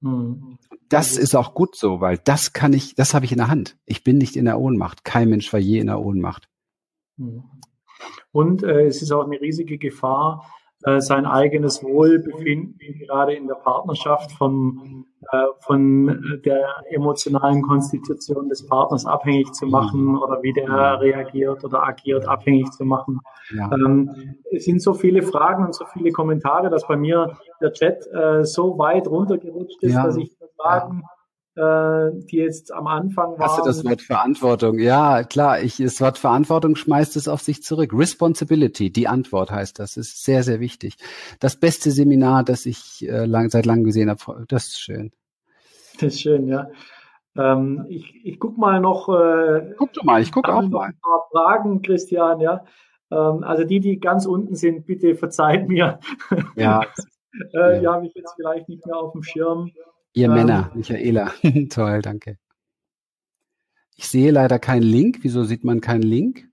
Hm. 0.02 0.59
Das 0.90 1.16
ist 1.16 1.34
auch 1.34 1.55
gut 1.55 1.76
so, 1.76 2.02
weil 2.02 2.18
das 2.18 2.52
kann 2.52 2.74
ich, 2.74 2.94
das 2.94 3.14
habe 3.14 3.24
ich 3.24 3.32
in 3.32 3.38
der 3.38 3.48
Hand. 3.48 3.78
Ich 3.86 4.05
bin 4.05 4.18
nicht 4.18 4.36
in 4.36 4.44
der 4.44 4.60
Ohnmacht. 4.60 5.02
Kein 5.02 5.30
Mensch 5.30 5.51
war 5.51 5.60
je 5.60 5.78
in 5.78 5.86
der 5.86 6.01
Ohnmacht. 6.01 6.51
Und 8.32 8.62
äh, 8.62 8.86
es 8.86 9.02
ist 9.02 9.12
auch 9.12 9.24
eine 9.24 9.40
riesige 9.40 9.78
Gefahr, 9.78 10.44
äh, 10.85 11.01
sein 11.01 11.27
eigenes 11.27 11.82
Wohlbefinden 11.85 12.78
gerade 13.01 13.35
in 13.35 13.47
der 13.47 13.56
Partnerschaft 13.56 14.32
von, 14.32 15.05
äh, 15.31 15.44
von 15.60 16.40
der 16.47 16.66
emotionalen 16.90 17.60
Konstitution 17.60 18.48
des 18.48 18.66
Partners 18.66 19.05
abhängig 19.05 19.52
zu 19.52 19.66
machen 19.66 20.05
mhm. 20.05 20.22
oder 20.22 20.43
wie 20.43 20.55
der 20.55 20.98
reagiert 21.01 21.62
oder 21.64 21.86
agiert 21.86 22.27
abhängig 22.27 22.70
zu 22.70 22.86
machen. 22.86 23.20
Ja. 23.55 23.70
Ähm, 23.72 24.36
es 24.52 24.64
sind 24.64 24.81
so 24.81 24.94
viele 24.94 25.20
Fragen 25.20 25.66
und 25.66 25.74
so 25.74 25.85
viele 25.93 26.12
Kommentare, 26.12 26.70
dass 26.70 26.86
bei 26.89 26.97
mir 26.97 27.36
der 27.60 27.72
Chat 27.74 28.06
äh, 28.14 28.44
so 28.44 28.78
weit 28.78 29.06
runtergerutscht 29.06 29.82
ist, 29.82 29.93
ja. 29.93 30.05
dass 30.05 30.16
ich 30.16 30.35
Fragen 30.56 31.02
ja 31.02 31.19
äh, 31.61 32.11
die 32.15 32.39
jetzt 32.39 32.73
am 32.73 32.87
Anfang 32.87 33.32
waren. 33.32 33.41
Hast 33.41 33.59
du 33.59 33.65
das 33.65 33.85
Wort 33.85 34.01
Verantwortung? 34.01 34.78
Ja, 34.78 35.24
klar, 35.24 35.61
ich, 35.61 35.77
das 35.77 36.01
Wort 36.01 36.16
Verantwortung 36.16 36.74
schmeißt 36.74 37.16
es 37.16 37.28
auf 37.28 37.43
sich 37.43 37.62
zurück. 37.62 37.93
Responsibility, 37.93 38.91
die 38.91 39.09
Antwort 39.09 39.51
heißt 39.51 39.78
das, 39.78 39.97
ist 39.97 40.24
sehr, 40.24 40.43
sehr 40.43 40.61
wichtig. 40.61 40.97
Das 41.39 41.57
beste 41.57 41.91
Seminar, 41.91 42.45
das 42.45 42.65
ich 42.65 43.07
äh, 43.07 43.27
lang, 43.27 43.51
seit 43.51 43.66
langem 43.66 43.85
gesehen 43.85 44.09
habe, 44.09 44.47
das 44.49 44.69
ist 44.69 44.81
schön. 44.81 45.12
Das 45.95 46.15
ist 46.15 46.20
schön, 46.23 46.49
ja. 46.49 46.70
Ähm, 47.37 47.85
ich 47.89 48.15
ich 48.24 48.41
guck 48.41 48.57
mal 48.57 48.81
noch. 48.81 49.09
Äh, 49.09 49.74
guck 49.77 49.93
du 49.93 50.01
mal, 50.03 50.23
ich 50.23 50.32
gucke 50.32 50.55
auch 50.55 50.62
mal. 50.62 50.89
Ein 50.89 51.01
paar 51.03 51.27
Fragen, 51.31 51.82
Christian, 51.82 52.41
ja. 52.41 52.65
Ähm, 53.11 53.45
also 53.45 53.65
die, 53.65 53.81
die 53.81 54.01
ganz 54.01 54.24
unten 54.24 54.55
sind, 54.55 54.87
bitte 54.87 55.15
verzeiht 55.15 55.69
mir. 55.69 56.01
Ja. 56.57 56.81
äh, 57.53 57.74
ja. 57.74 57.81
Die 57.81 57.87
habe 57.87 58.07
ich 58.07 58.15
jetzt 58.15 58.35
vielleicht 58.37 58.69
nicht 58.69 58.87
mehr 58.87 58.97
auf 58.97 59.12
dem 59.12 59.23
Schirm. 59.23 59.70
Ihr 60.12 60.27
ähm, 60.27 60.35
Männer, 60.35 60.70
Michaela. 60.74 61.32
Toll, 61.70 62.03
danke. 62.03 62.39
Ich 63.97 64.09
sehe 64.09 64.31
leider 64.31 64.59
keinen 64.59 64.82
Link. 64.82 65.19
Wieso 65.23 65.45
sieht 65.45 65.65
man 65.65 65.81
keinen 65.81 66.03
Link? 66.03 66.49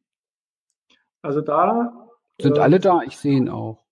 Also 1.22 1.42
da. 1.42 2.08
Sind 2.40 2.58
äh, 2.58 2.60
alle 2.60 2.80
da? 2.80 3.02
Ich 3.04 3.18
sehe 3.18 3.38
ihn 3.38 3.50
auch. 3.50 3.84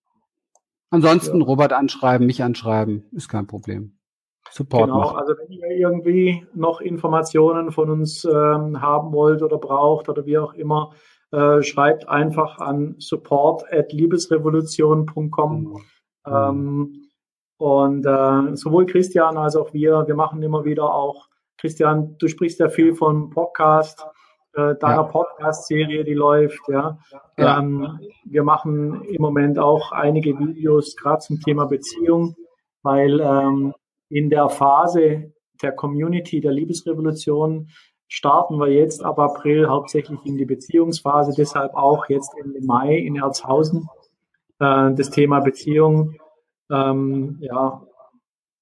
Ansonsten 0.90 1.40
ja. 1.40 1.44
Robert 1.46 1.72
anschreiben, 1.72 2.26
mich 2.26 2.42
anschreiben, 2.42 3.04
ist 3.12 3.28
kein 3.28 3.46
Problem. 3.46 3.98
Support 4.50 4.84
genau, 4.84 5.00
machen. 5.00 5.18
also 5.18 5.34
wenn 5.38 5.50
ihr 5.50 5.70
irgendwie 5.70 6.46
noch 6.54 6.80
Informationen 6.80 7.72
von 7.72 7.90
uns 7.90 8.24
ähm, 8.24 8.80
haben 8.80 9.12
wollt 9.12 9.42
oder 9.42 9.58
braucht 9.58 10.08
oder 10.08 10.24
wie 10.24 10.38
auch 10.38 10.54
immer, 10.54 10.92
äh, 11.32 11.62
schreibt 11.62 12.08
einfach 12.08 12.58
an 12.58 12.94
support 12.98 13.64
at 13.72 13.92
liebesrevolution.com. 13.92 15.62
Mhm. 15.62 15.76
Ähm, 16.26 17.05
und 17.58 18.04
äh, 18.04 18.56
sowohl 18.56 18.86
Christian 18.86 19.36
als 19.36 19.56
auch 19.56 19.72
wir, 19.72 20.06
wir 20.06 20.14
machen 20.14 20.42
immer 20.42 20.64
wieder 20.64 20.92
auch, 20.92 21.28
Christian, 21.58 22.16
du 22.18 22.28
sprichst 22.28 22.60
ja 22.60 22.68
viel 22.68 22.94
von 22.94 23.30
Podcast, 23.30 24.04
äh, 24.52 24.74
deiner 24.76 24.96
ja. 24.96 25.02
Podcast-Serie, 25.04 26.04
die 26.04 26.14
läuft, 26.14 26.60
ja. 26.68 26.98
ja. 27.38 27.58
Ähm, 27.58 27.98
wir 28.24 28.42
machen 28.42 29.04
im 29.04 29.22
Moment 29.22 29.58
auch 29.58 29.92
einige 29.92 30.38
Videos 30.38 30.96
gerade 30.96 31.20
zum 31.20 31.40
Thema 31.40 31.66
Beziehung, 31.66 32.36
weil 32.82 33.20
ähm, 33.20 33.74
in 34.08 34.28
der 34.30 34.48
Phase 34.48 35.32
der 35.62 35.72
Community, 35.72 36.40
der 36.40 36.52
Liebesrevolution, 36.52 37.68
starten 38.08 38.58
wir 38.58 38.68
jetzt 38.68 39.04
ab 39.04 39.18
April 39.18 39.68
hauptsächlich 39.68 40.20
in 40.24 40.36
die 40.36 40.44
Beziehungsphase, 40.44 41.32
deshalb 41.36 41.74
auch 41.74 42.08
jetzt 42.08 42.32
Ende 42.38 42.60
Mai 42.64 42.96
in 42.96 43.16
Erzhausen 43.16 43.88
äh, 44.60 44.92
das 44.92 45.10
Thema 45.10 45.40
Beziehung 45.40 46.16
ähm, 46.70 47.36
ja, 47.40 47.82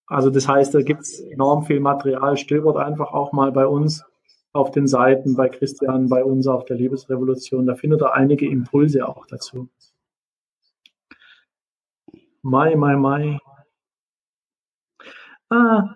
also 0.06 0.30
das 0.30 0.46
heißt, 0.46 0.74
da 0.74 0.82
gibt's 0.82 1.20
enorm 1.20 1.64
viel 1.64 1.80
Material. 1.80 2.36
Stöbert 2.36 2.76
einfach 2.76 3.12
auch 3.12 3.32
mal 3.32 3.52
bei 3.52 3.66
uns 3.66 4.04
auf 4.52 4.70
den 4.70 4.86
Seiten, 4.86 5.34
bei 5.34 5.48
Christian, 5.48 6.08
bei 6.08 6.22
uns 6.22 6.46
auf 6.46 6.64
der 6.64 6.76
Liebesrevolution. 6.76 7.66
Da 7.66 7.74
findet 7.74 8.02
er 8.02 8.14
einige 8.14 8.48
Impulse 8.48 9.08
auch 9.08 9.26
dazu. 9.26 9.68
Mai, 12.42 12.76
Mai, 12.76 12.96
Mai. 12.96 13.38
Ah, 15.48 15.94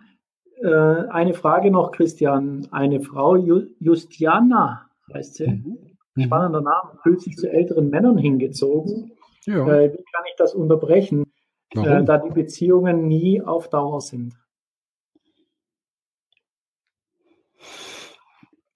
äh, 0.63 1.09
eine 1.11 1.35
Frage 1.35 1.71
noch, 1.71 1.93
Christian. 1.93 2.67
Eine 2.71 3.01
Frau, 3.01 3.37
Justiana 3.37 4.89
heißt 5.13 5.37
sie, 5.37 5.49
mhm. 5.49 5.79
mhm. 6.15 6.23
spannender 6.23 6.63
Name, 6.63 6.99
fühlt 7.03 7.21
sich 7.21 7.37
zu 7.37 7.51
älteren 7.51 7.91
Männern 7.91 8.19
hingezogen. 8.19 9.13
Ja. 9.45 9.67
Äh, 9.67 9.93
wie 9.93 10.05
kann 10.13 10.25
ich 10.29 10.37
das 10.37 10.55
unterbrechen? 10.55 11.28
Äh, 11.75 12.05
da 12.05 12.19
die 12.19 12.31
Beziehungen 12.31 13.07
nie 13.09 13.43
auf 13.43 13.69
Dauer 13.69 14.01
sind. 14.01 14.35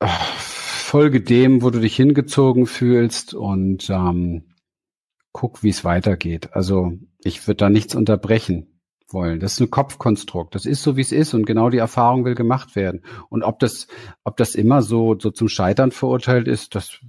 Folge 0.00 1.22
dem, 1.22 1.62
wo 1.62 1.70
du 1.70 1.80
dich 1.80 1.96
hingezogen 1.96 2.66
fühlst 2.66 3.34
und 3.34 3.88
ähm, 3.88 4.54
guck, 5.32 5.62
wie 5.62 5.70
es 5.70 5.84
weitergeht. 5.84 6.50
Also 6.52 6.92
ich 7.24 7.46
würde 7.46 7.56
da 7.56 7.70
nichts 7.70 7.94
unterbrechen 7.94 8.80
wollen. 9.12 9.40
Das 9.40 9.54
ist 9.54 9.60
ein 9.60 9.70
Kopfkonstrukt. 9.70 10.54
Das 10.54 10.66
ist 10.66 10.82
so, 10.82 10.96
wie 10.96 11.00
es 11.00 11.12
ist 11.12 11.34
und 11.34 11.46
genau 11.46 11.70
die 11.70 11.78
Erfahrung 11.78 12.24
will 12.24 12.34
gemacht 12.34 12.76
werden. 12.76 13.02
Und 13.28 13.42
ob 13.42 13.58
das, 13.58 13.86
ob 14.24 14.36
das 14.36 14.54
immer 14.54 14.82
so, 14.82 15.18
so 15.18 15.30
zum 15.30 15.48
Scheitern 15.48 15.92
verurteilt 15.92 16.48
ist, 16.48 16.74
das 16.74 17.00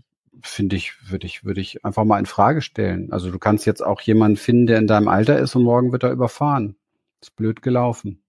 finde 0.43 0.75
ich, 0.75 1.09
würde 1.09 1.25
ich, 1.25 1.45
würde 1.45 1.61
ich 1.61 1.85
einfach 1.85 2.03
mal 2.03 2.19
in 2.19 2.25
Frage 2.25 2.61
stellen. 2.61 3.11
Also 3.11 3.31
du 3.31 3.39
kannst 3.39 3.65
jetzt 3.65 3.83
auch 3.83 4.01
jemanden 4.01 4.37
finden, 4.37 4.67
der 4.67 4.77
in 4.77 4.87
deinem 4.87 5.07
Alter 5.07 5.39
ist 5.39 5.55
und 5.55 5.63
morgen 5.63 5.91
wird 5.91 6.03
er 6.03 6.11
überfahren. 6.11 6.75
Ist 7.21 7.35
blöd 7.35 7.61
gelaufen. 7.61 8.21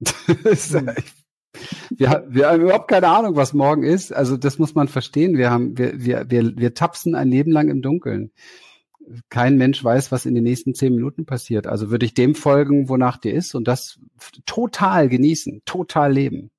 Hm. 1.50 1.96
wir, 1.96 2.26
wir 2.28 2.48
haben 2.50 2.60
überhaupt 2.60 2.88
keine 2.88 3.08
Ahnung, 3.08 3.34
was 3.34 3.54
morgen 3.54 3.82
ist. 3.82 4.12
Also 4.12 4.36
das 4.36 4.58
muss 4.58 4.74
man 4.74 4.86
verstehen. 4.86 5.38
Wir 5.38 5.50
haben, 5.50 5.78
wir, 5.78 6.04
wir, 6.04 6.30
wir, 6.30 6.56
wir 6.56 6.74
tapsen 6.74 7.14
ein 7.14 7.28
Leben 7.28 7.50
lang 7.50 7.68
im 7.68 7.80
Dunkeln. 7.80 8.30
Kein 9.30 9.56
Mensch 9.56 9.82
weiß, 9.82 10.12
was 10.12 10.26
in 10.26 10.34
den 10.34 10.44
nächsten 10.44 10.74
zehn 10.74 10.94
Minuten 10.94 11.24
passiert. 11.24 11.66
Also 11.66 11.90
würde 11.90 12.04
ich 12.04 12.12
dem 12.12 12.34
folgen, 12.34 12.90
wonach 12.90 13.16
dir 13.16 13.32
ist 13.32 13.54
und 13.54 13.66
das 13.66 13.98
total 14.44 15.08
genießen, 15.08 15.62
total 15.64 16.12
leben. 16.12 16.50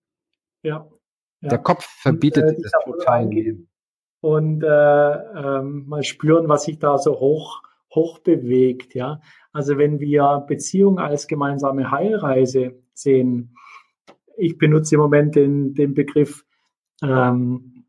Ja. 0.64 0.90
ja. 1.42 1.50
Der 1.50 1.60
Kopf 1.60 1.86
verbietet 1.86 2.46
und, 2.46 2.56
äh, 2.56 2.62
das 2.64 2.72
total 2.84 3.30
Leben 3.30 3.69
und 4.22 4.64
äh, 4.64 4.68
ähm, 4.68 5.86
mal 5.88 6.04
spüren, 6.04 6.50
was 6.50 6.64
sich 6.64 6.80
da 6.80 6.98
so 6.98 7.20
hoch, 7.20 7.62
hoch 7.94 8.20
bewegt. 8.20 8.96
Ja? 8.96 9.22
Also 9.54 9.78
wenn 9.78 10.00
wir 10.00 10.44
Beziehung 10.48 11.00
als 11.00 11.28
gemeinsame 11.28 11.92
Heilreise 11.92 12.82
sehen, 12.94 13.56
ich 14.38 14.58
benutze 14.58 14.96
im 14.96 15.02
Moment 15.02 15.36
den, 15.36 15.74
den 15.74 15.94
Begriff, 15.94 16.46
ähm, 17.02 17.86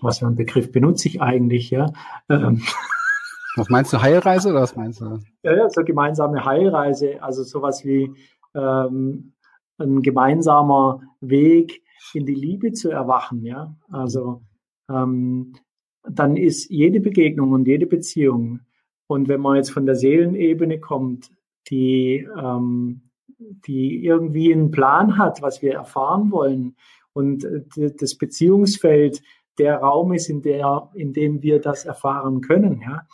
was 0.00 0.18
für 0.18 0.26
einen 0.26 0.36
Begriff 0.36 0.72
benutze 0.72 1.08
ich 1.08 1.22
eigentlich, 1.22 1.70
ja? 1.70 1.86
Ähm, 2.28 2.62
was 3.56 3.70
meinst 3.70 3.92
du, 3.92 4.02
Heilreise 4.02 4.50
oder 4.50 4.62
was 4.62 4.76
meinst 4.76 5.00
du? 5.00 5.20
Ja, 5.42 5.56
ja 5.56 5.70
so 5.70 5.82
gemeinsame 5.84 6.44
Heilreise, 6.44 7.22
also 7.22 7.44
sowas 7.44 7.84
wie 7.84 8.12
ähm, 8.54 9.32
ein 9.78 10.02
gemeinsamer 10.02 11.00
Weg 11.20 11.82
in 12.12 12.26
die 12.26 12.34
Liebe 12.34 12.72
zu 12.72 12.90
erwachen, 12.90 13.42
ja. 13.44 13.74
Also 13.90 14.42
ähm, 14.90 15.54
dann 16.02 16.36
ist 16.36 16.70
jede 16.70 17.00
Begegnung 17.00 17.52
und 17.52 17.66
jede 17.66 17.86
Beziehung, 17.86 18.60
und 19.06 19.28
wenn 19.28 19.40
man 19.40 19.56
jetzt 19.56 19.70
von 19.70 19.86
der 19.86 19.96
Seelenebene 19.96 20.80
kommt, 20.80 21.30
die, 21.68 22.26
ähm, 22.38 23.02
die 23.38 24.04
irgendwie 24.04 24.52
einen 24.52 24.70
Plan 24.70 25.18
hat, 25.18 25.42
was 25.42 25.62
wir 25.62 25.74
erfahren 25.74 26.30
wollen, 26.30 26.76
und 27.12 27.44
äh, 27.44 27.92
das 27.98 28.16
Beziehungsfeld 28.16 29.22
der 29.58 29.78
Raum 29.78 30.12
ist, 30.12 30.28
in 30.28 30.42
der, 30.42 30.90
in 30.94 31.12
dem 31.12 31.42
wir 31.42 31.60
das 31.60 31.84
erfahren 31.84 32.40
können, 32.40 32.82
ja, 32.82 33.06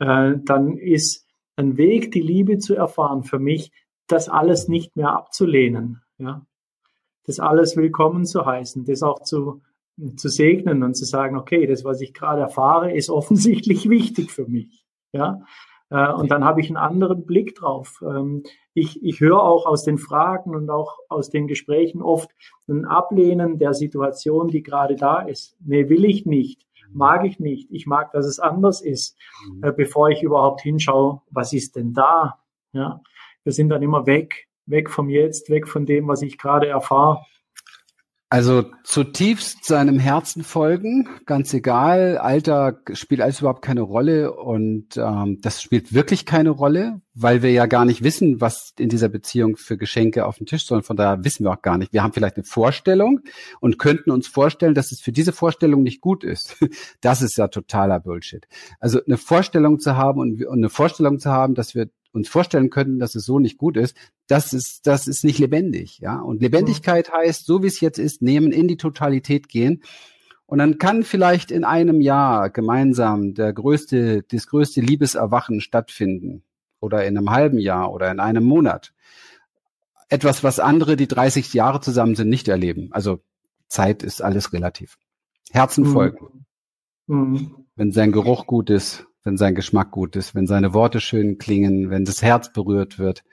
äh, 0.00 0.38
dann 0.44 0.76
ist 0.76 1.26
ein 1.56 1.76
Weg, 1.76 2.12
die 2.12 2.20
Liebe 2.20 2.58
zu 2.58 2.74
erfahren, 2.74 3.24
für 3.24 3.38
mich, 3.38 3.72
das 4.06 4.28
alles 4.28 4.68
nicht 4.68 4.96
mehr 4.96 5.12
abzulehnen, 5.12 6.02
ja, 6.18 6.46
das 7.24 7.40
alles 7.40 7.76
willkommen 7.76 8.24
zu 8.24 8.44
heißen, 8.44 8.84
das 8.84 9.02
auch 9.02 9.22
zu, 9.22 9.62
zu 10.16 10.28
segnen 10.28 10.82
und 10.82 10.94
zu 10.94 11.04
sagen, 11.04 11.36
okay, 11.36 11.66
das, 11.66 11.84
was 11.84 12.00
ich 12.00 12.14
gerade 12.14 12.42
erfahre, 12.42 12.92
ist 12.92 13.10
offensichtlich 13.10 13.88
wichtig 13.90 14.30
für 14.30 14.46
mich, 14.46 14.84
ja, 15.12 15.42
äh, 15.90 16.12
und 16.12 16.30
dann 16.30 16.44
habe 16.44 16.60
ich 16.60 16.68
einen 16.68 16.76
anderen 16.76 17.24
Blick 17.24 17.54
drauf. 17.54 18.02
Ähm, 18.02 18.42
ich, 18.74 19.02
ich 19.02 19.20
höre 19.20 19.42
auch 19.42 19.66
aus 19.66 19.84
den 19.84 19.98
Fragen 19.98 20.54
und 20.54 20.70
auch 20.70 20.98
aus 21.08 21.30
den 21.30 21.46
Gesprächen 21.46 22.02
oft 22.02 22.30
ein 22.68 22.84
Ablehnen 22.84 23.58
der 23.58 23.74
Situation, 23.74 24.48
die 24.48 24.62
gerade 24.62 24.96
da 24.96 25.20
ist. 25.20 25.56
Nee, 25.64 25.88
will 25.88 26.04
ich 26.04 26.26
nicht, 26.26 26.66
mag 26.90 27.24
ich 27.24 27.38
nicht. 27.40 27.70
Ich 27.70 27.86
mag, 27.86 28.12
dass 28.12 28.26
es 28.26 28.38
anders 28.38 28.80
ist, 28.80 29.16
mhm. 29.50 29.64
äh, 29.64 29.72
bevor 29.72 30.10
ich 30.10 30.22
überhaupt 30.22 30.60
hinschaue, 30.60 31.22
was 31.30 31.52
ist 31.52 31.76
denn 31.76 31.94
da? 31.94 32.38
Ja, 32.72 33.00
wir 33.44 33.52
sind 33.52 33.70
dann 33.70 33.82
immer 33.82 34.06
weg, 34.06 34.48
weg 34.66 34.90
vom 34.90 35.08
Jetzt, 35.08 35.48
weg 35.48 35.66
von 35.66 35.86
dem, 35.86 36.06
was 36.06 36.20
ich 36.22 36.36
gerade 36.36 36.68
erfahre. 36.68 37.24
Also 38.30 38.64
zutiefst 38.84 39.64
seinem 39.64 39.98
Herzen 39.98 40.44
folgen, 40.44 41.08
ganz 41.24 41.54
egal, 41.54 42.18
Alter 42.18 42.78
spielt 42.92 43.22
alles 43.22 43.40
überhaupt 43.40 43.62
keine 43.62 43.80
Rolle 43.80 44.34
und 44.34 44.98
ähm, 44.98 45.38
das 45.40 45.62
spielt 45.62 45.94
wirklich 45.94 46.26
keine 46.26 46.50
Rolle, 46.50 47.00
weil 47.14 47.42
wir 47.42 47.52
ja 47.52 47.64
gar 47.64 47.86
nicht 47.86 48.04
wissen, 48.04 48.38
was 48.42 48.74
in 48.78 48.90
dieser 48.90 49.08
Beziehung 49.08 49.56
für 49.56 49.78
Geschenke 49.78 50.26
auf 50.26 50.36
dem 50.36 50.46
Tisch 50.46 50.66
sollen. 50.66 50.82
Von 50.82 50.98
daher 50.98 51.24
wissen 51.24 51.44
wir 51.44 51.52
auch 51.52 51.62
gar 51.62 51.78
nicht. 51.78 51.94
Wir 51.94 52.02
haben 52.02 52.12
vielleicht 52.12 52.36
eine 52.36 52.44
Vorstellung 52.44 53.20
und 53.60 53.78
könnten 53.78 54.10
uns 54.10 54.28
vorstellen, 54.28 54.74
dass 54.74 54.92
es 54.92 55.00
für 55.00 55.12
diese 55.12 55.32
Vorstellung 55.32 55.82
nicht 55.82 56.02
gut 56.02 56.22
ist. 56.22 56.56
Das 57.00 57.22
ist 57.22 57.38
ja 57.38 57.48
totaler 57.48 58.00
Bullshit. 58.00 58.46
Also 58.80 59.00
eine 59.04 59.16
Vorstellung 59.16 59.78
zu 59.78 59.96
haben 59.96 60.20
und, 60.20 60.44
und 60.44 60.58
eine 60.58 60.68
Vorstellung 60.68 61.18
zu 61.18 61.30
haben, 61.30 61.54
dass 61.54 61.74
wir 61.74 61.88
uns 62.18 62.28
vorstellen 62.28 62.70
könnten, 62.70 62.98
dass 62.98 63.14
es 63.14 63.24
so 63.24 63.38
nicht 63.38 63.56
gut 63.56 63.76
ist, 63.76 63.96
das 64.26 64.52
ist, 64.52 64.86
das 64.86 65.06
ist 65.08 65.24
nicht 65.24 65.38
lebendig, 65.38 65.98
ja. 66.00 66.20
Und 66.20 66.42
Lebendigkeit 66.42 67.08
mhm. 67.08 67.16
heißt, 67.16 67.46
so 67.46 67.62
wie 67.62 67.66
es 67.66 67.80
jetzt 67.80 67.98
ist, 67.98 68.22
nehmen, 68.22 68.52
in 68.52 68.68
die 68.68 68.76
Totalität 68.76 69.48
gehen. 69.48 69.82
Und 70.46 70.58
dann 70.58 70.78
kann 70.78 71.02
vielleicht 71.02 71.50
in 71.50 71.64
einem 71.64 72.00
Jahr 72.00 72.50
gemeinsam 72.50 73.34
der 73.34 73.52
größte, 73.52 74.22
das 74.22 74.46
größte 74.46 74.80
Liebeserwachen 74.80 75.60
stattfinden. 75.60 76.42
Oder 76.80 77.04
in 77.06 77.18
einem 77.18 77.30
halben 77.30 77.58
Jahr 77.58 77.92
oder 77.92 78.10
in 78.10 78.20
einem 78.20 78.44
Monat. 78.44 78.94
Etwas, 80.08 80.44
was 80.44 80.60
andere, 80.60 80.96
die 80.96 81.08
30 81.08 81.52
Jahre 81.52 81.80
zusammen 81.80 82.14
sind, 82.14 82.28
nicht 82.28 82.48
erleben. 82.48 82.88
Also 82.92 83.20
Zeit 83.66 84.02
ist 84.02 84.22
alles 84.22 84.52
relativ. 84.52 84.96
Herzen 85.50 85.84
mhm. 85.84 85.92
folgen. 85.92 86.46
Mhm. 87.08 87.66
Wenn 87.74 87.92
sein 87.92 88.12
Geruch 88.12 88.46
gut 88.46 88.70
ist, 88.70 89.07
wenn 89.28 89.36
sein 89.36 89.54
Geschmack 89.54 89.90
gut 89.90 90.16
ist, 90.16 90.34
wenn 90.34 90.46
seine 90.46 90.72
Worte 90.72 91.00
schön 91.00 91.36
klingen, 91.36 91.90
wenn 91.90 92.06
das 92.06 92.22
Herz 92.22 92.50
berührt 92.50 92.98
wird. 92.98 93.24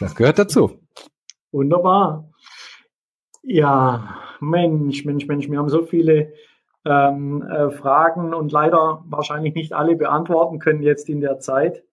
Das 0.00 0.16
gehört 0.16 0.40
dazu. 0.40 0.80
Wunderbar. 1.52 2.30
Ja, 3.42 4.18
Mensch, 4.40 5.04
Mensch, 5.04 5.26
Mensch, 5.26 5.48
wir 5.48 5.58
haben 5.58 5.68
so 5.68 5.84
viele 5.84 6.32
ähm, 6.84 7.42
äh, 7.42 7.70
Fragen 7.70 8.34
und 8.34 8.50
leider 8.50 9.04
wahrscheinlich 9.06 9.54
nicht 9.54 9.72
alle 9.72 9.94
beantworten 9.94 10.58
können 10.58 10.82
jetzt 10.82 11.08
in 11.08 11.20
der 11.20 11.38
Zeit. 11.38 11.84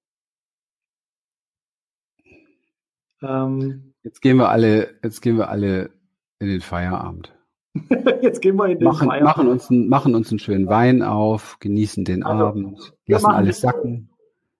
Ähm, 3.22 3.94
jetzt 4.02 4.22
gehen 4.22 4.38
wir 4.38 4.50
alle, 4.50 4.96
jetzt 5.04 5.22
gehen 5.22 5.38
wir 5.38 5.50
alle 5.50 5.92
in 6.40 6.48
den 6.48 6.62
Feierabend. 6.62 7.38
Jetzt 8.22 8.42
gehen 8.42 8.58
wir 8.58 8.68
in 8.68 8.80
den 8.80 8.88
machen, 8.88 9.08
Feierabend. 9.08 9.38
machen 9.38 9.48
uns, 9.48 9.70
machen 9.70 10.16
uns 10.16 10.30
einen 10.30 10.40
schönen 10.40 10.68
Wein 10.68 11.04
auf, 11.04 11.58
genießen 11.60 12.04
den 12.04 12.24
also, 12.24 12.46
Abend, 12.46 12.94
lassen 13.08 13.32
alles 13.32 13.62
sacken. 13.62 14.10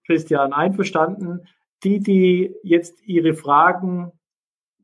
Christian, 0.06 0.52
einverstanden. 0.52 1.46
Die, 1.84 2.00
die 2.00 2.54
jetzt 2.62 3.02
ihre 3.06 3.34
Fragen 3.34 4.12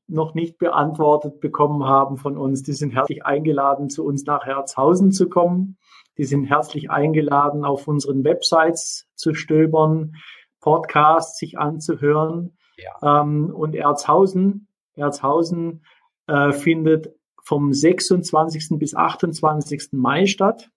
noch 0.08 0.34
nicht 0.34 0.58
beantwortet 0.58 1.40
bekommen 1.40 1.84
haben 1.84 2.16
von 2.16 2.36
uns, 2.36 2.62
die 2.62 2.72
sind 2.72 2.90
herzlich 2.90 3.24
eingeladen, 3.24 3.88
zu 3.88 4.04
uns 4.04 4.24
nach 4.24 4.44
Herzhausen 4.46 5.12
zu 5.12 5.28
kommen. 5.28 5.76
Die 6.16 6.24
sind 6.24 6.44
herzlich 6.44 6.90
eingeladen, 6.90 7.64
auf 7.64 7.86
unseren 7.86 8.24
Websites 8.24 9.06
zu 9.14 9.34
stöbern, 9.34 10.16
Podcasts 10.60 11.38
sich 11.38 11.58
anzuhören. 11.58 12.56
Ja. 12.76 13.20
Ähm, 13.20 13.54
und 13.54 13.74
Erzhausen, 13.74 14.68
Erzhausen 14.96 15.84
äh, 16.26 16.52
findet 16.52 17.14
vom 17.48 17.72
26. 17.72 18.78
bis 18.78 18.94
28. 18.94 19.92
Mai 19.92 20.26
statt. 20.26 20.70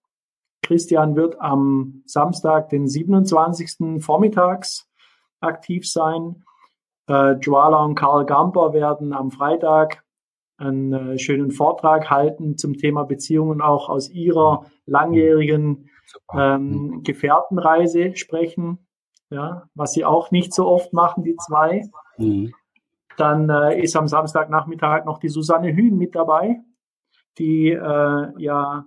Christian 0.62 1.16
wird 1.16 1.38
am 1.38 2.02
Samstag, 2.06 2.70
den 2.70 2.88
27. 2.88 4.02
vormittags 4.02 4.88
aktiv 5.40 5.86
sein. 5.86 6.44
Äh, 7.08 7.32
Joala 7.32 7.84
und 7.84 7.94
Karl 7.94 8.24
Gamper 8.24 8.72
werden 8.72 9.12
am 9.12 9.30
Freitag 9.30 10.02
einen 10.56 10.94
äh, 10.94 11.18
schönen 11.18 11.50
Vortrag 11.50 12.08
halten 12.08 12.56
zum 12.56 12.78
Thema 12.78 13.04
Beziehungen 13.04 13.60
auch 13.60 13.90
aus 13.90 14.08
ihrer 14.08 14.64
langjährigen 14.86 15.90
ähm, 16.32 16.70
mhm. 16.70 17.02
Gefährtenreise 17.02 18.16
sprechen, 18.16 18.86
ja, 19.28 19.64
was 19.74 19.92
sie 19.92 20.06
auch 20.06 20.30
nicht 20.30 20.54
so 20.54 20.68
oft 20.68 20.94
machen, 20.94 21.22
die 21.22 21.36
zwei. 21.36 21.82
Mhm. 22.16 22.54
Dann 23.16 23.48
äh, 23.48 23.80
ist 23.82 23.96
am 23.96 24.08
Samstagnachmittag 24.08 25.04
noch 25.04 25.18
die 25.18 25.28
Susanne 25.28 25.74
Hühn 25.74 25.96
mit 25.96 26.14
dabei, 26.14 26.60
die 27.38 27.70
äh, 27.70 28.28
ja 28.38 28.86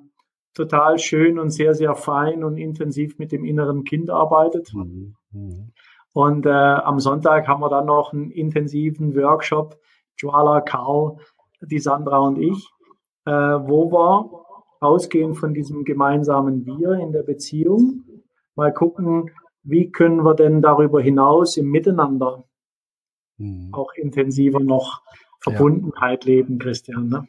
total 0.53 0.97
schön 0.97 1.38
und 1.38 1.52
sehr, 1.52 1.73
sehr 1.76 1.95
fein 1.95 2.43
und 2.43 2.57
intensiv 2.57 3.19
mit 3.19 3.31
dem 3.31 3.45
inneren 3.45 3.84
Kind 3.84 4.10
arbeitet. 4.10 4.73
Mhm. 4.73 5.15
Mhm. 5.31 5.72
Und 6.14 6.45
äh, 6.45 6.49
am 6.49 6.99
Sonntag 6.99 7.47
haben 7.47 7.61
wir 7.61 7.69
dann 7.69 7.88
noch 7.88 8.14
einen 8.14 8.31
intensiven 8.31 9.15
Workshop, 9.15 9.77
Joala, 10.18 10.61
Karl, 10.61 11.18
die 11.61 11.80
Sandra 11.80 12.19
und 12.19 12.38
ich, 12.38 12.72
äh, 13.26 13.31
wo 13.31 13.91
wir 13.91 14.45
ausgehend 14.80 15.38
von 15.38 15.53
diesem 15.53 15.84
gemeinsamen 15.84 16.65
Wir 16.65 16.93
in 16.93 17.11
der 17.11 17.23
Beziehung 17.23 18.03
mal 18.56 18.73
gucken, 18.73 19.31
wie 19.64 19.91
können 19.91 20.23
wir 20.23 20.35
denn 20.35 20.61
darüber 20.61 21.02
hinaus 21.02 21.57
im 21.57 21.69
Miteinander 21.69 22.45
mhm. 23.38 23.74
auch 23.74 23.94
intensiver 23.95 24.60
noch 24.60 25.02
Verbundenheit 25.40 26.26
ja. 26.26 26.32
leben, 26.32 26.60
Christian. 26.60 27.10
Ne? 27.10 27.28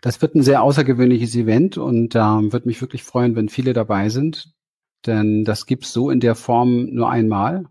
Das 0.00 0.22
wird 0.22 0.34
ein 0.34 0.42
sehr 0.42 0.62
außergewöhnliches 0.62 1.34
Event 1.36 1.78
und 1.78 2.14
ähm, 2.14 2.52
würde 2.52 2.66
mich 2.66 2.80
wirklich 2.80 3.02
freuen, 3.02 3.36
wenn 3.36 3.48
viele 3.48 3.72
dabei 3.72 4.08
sind, 4.08 4.54
denn 5.06 5.44
das 5.44 5.66
gibt's 5.66 5.92
so 5.92 6.10
in 6.10 6.20
der 6.20 6.34
Form 6.34 6.86
nur 6.86 7.10
einmal 7.10 7.64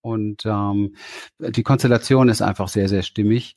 und 0.00 0.44
ähm, 0.46 0.94
die 1.38 1.62
Konstellation 1.62 2.28
ist 2.28 2.42
einfach 2.42 2.68
sehr, 2.68 2.88
sehr 2.88 3.02
stimmig, 3.02 3.56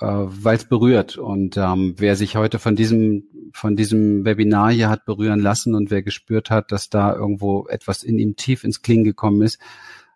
äh, 0.00 0.06
weil 0.06 0.56
es 0.56 0.68
berührt 0.68 1.16
und 1.16 1.56
ähm, 1.56 1.94
wer 1.96 2.16
sich 2.16 2.36
heute 2.36 2.58
von 2.58 2.76
diesem 2.76 3.24
von 3.54 3.76
diesem 3.76 4.24
Webinar 4.24 4.72
hier 4.72 4.88
hat 4.88 5.04
berühren 5.04 5.40
lassen 5.40 5.74
und 5.74 5.90
wer 5.90 6.02
gespürt 6.02 6.50
hat, 6.50 6.72
dass 6.72 6.88
da 6.88 7.14
irgendwo 7.14 7.66
etwas 7.68 8.02
in 8.02 8.18
ihm 8.18 8.36
tief 8.36 8.64
ins 8.64 8.80
Klingen 8.80 9.04
gekommen 9.04 9.42
ist, 9.42 9.60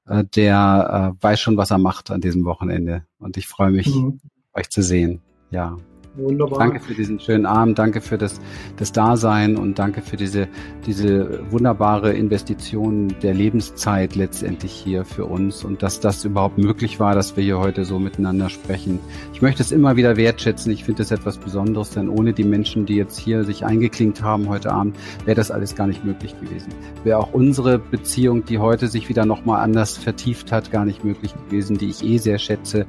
äh, 0.06 0.24
der 0.24 1.14
äh, 1.18 1.22
weiß 1.22 1.40
schon, 1.40 1.56
was 1.56 1.70
er 1.70 1.78
macht 1.78 2.10
an 2.10 2.20
diesem 2.20 2.44
Wochenende. 2.44 3.04
Und 3.18 3.36
ich 3.36 3.46
freue 3.46 3.70
mich, 3.70 3.94
mhm. 3.94 4.20
euch 4.54 4.70
zu 4.70 4.82
sehen. 4.82 5.20
Ja. 5.50 5.76
Wunderbar. 6.16 6.58
Danke 6.58 6.80
für 6.80 6.94
diesen 6.94 7.20
schönen 7.20 7.44
Abend, 7.44 7.78
danke 7.78 8.00
für 8.00 8.16
das, 8.16 8.40
das 8.76 8.92
Dasein 8.92 9.56
und 9.56 9.78
danke 9.78 10.00
für 10.00 10.16
diese, 10.16 10.48
diese 10.86 11.40
wunderbare 11.50 12.14
Investition 12.14 13.14
der 13.22 13.34
Lebenszeit 13.34 14.16
letztendlich 14.16 14.72
hier 14.72 15.04
für 15.04 15.26
uns 15.26 15.62
und 15.62 15.82
dass 15.82 16.00
das 16.00 16.24
überhaupt 16.24 16.56
möglich 16.56 17.00
war, 17.00 17.14
dass 17.14 17.36
wir 17.36 17.44
hier 17.44 17.58
heute 17.58 17.84
so 17.84 17.98
miteinander 17.98 18.48
sprechen. 18.48 18.98
Ich 19.34 19.42
möchte 19.42 19.62
es 19.62 19.72
immer 19.72 19.96
wieder 19.96 20.16
wertschätzen. 20.16 20.72
Ich 20.72 20.84
finde 20.84 21.02
es 21.02 21.10
etwas 21.10 21.36
Besonderes, 21.36 21.90
denn 21.90 22.08
ohne 22.08 22.32
die 22.32 22.44
Menschen, 22.44 22.86
die 22.86 22.94
jetzt 22.94 23.18
hier 23.18 23.44
sich 23.44 23.66
eingeklinkt 23.66 24.22
haben 24.22 24.48
heute 24.48 24.72
Abend, 24.72 24.96
wäre 25.26 25.34
das 25.34 25.50
alles 25.50 25.74
gar 25.74 25.86
nicht 25.86 26.04
möglich 26.04 26.34
gewesen. 26.40 26.72
Wäre 27.04 27.18
auch 27.18 27.34
unsere 27.34 27.78
Beziehung, 27.78 28.44
die 28.46 28.58
heute 28.58 28.86
sich 28.88 29.10
wieder 29.10 29.26
nochmal 29.26 29.62
anders 29.62 29.98
vertieft 29.98 30.50
hat, 30.50 30.70
gar 30.70 30.86
nicht 30.86 31.04
möglich 31.04 31.34
gewesen, 31.48 31.76
die 31.76 31.90
ich 31.90 32.02
eh 32.02 32.16
sehr 32.16 32.38
schätze 32.38 32.86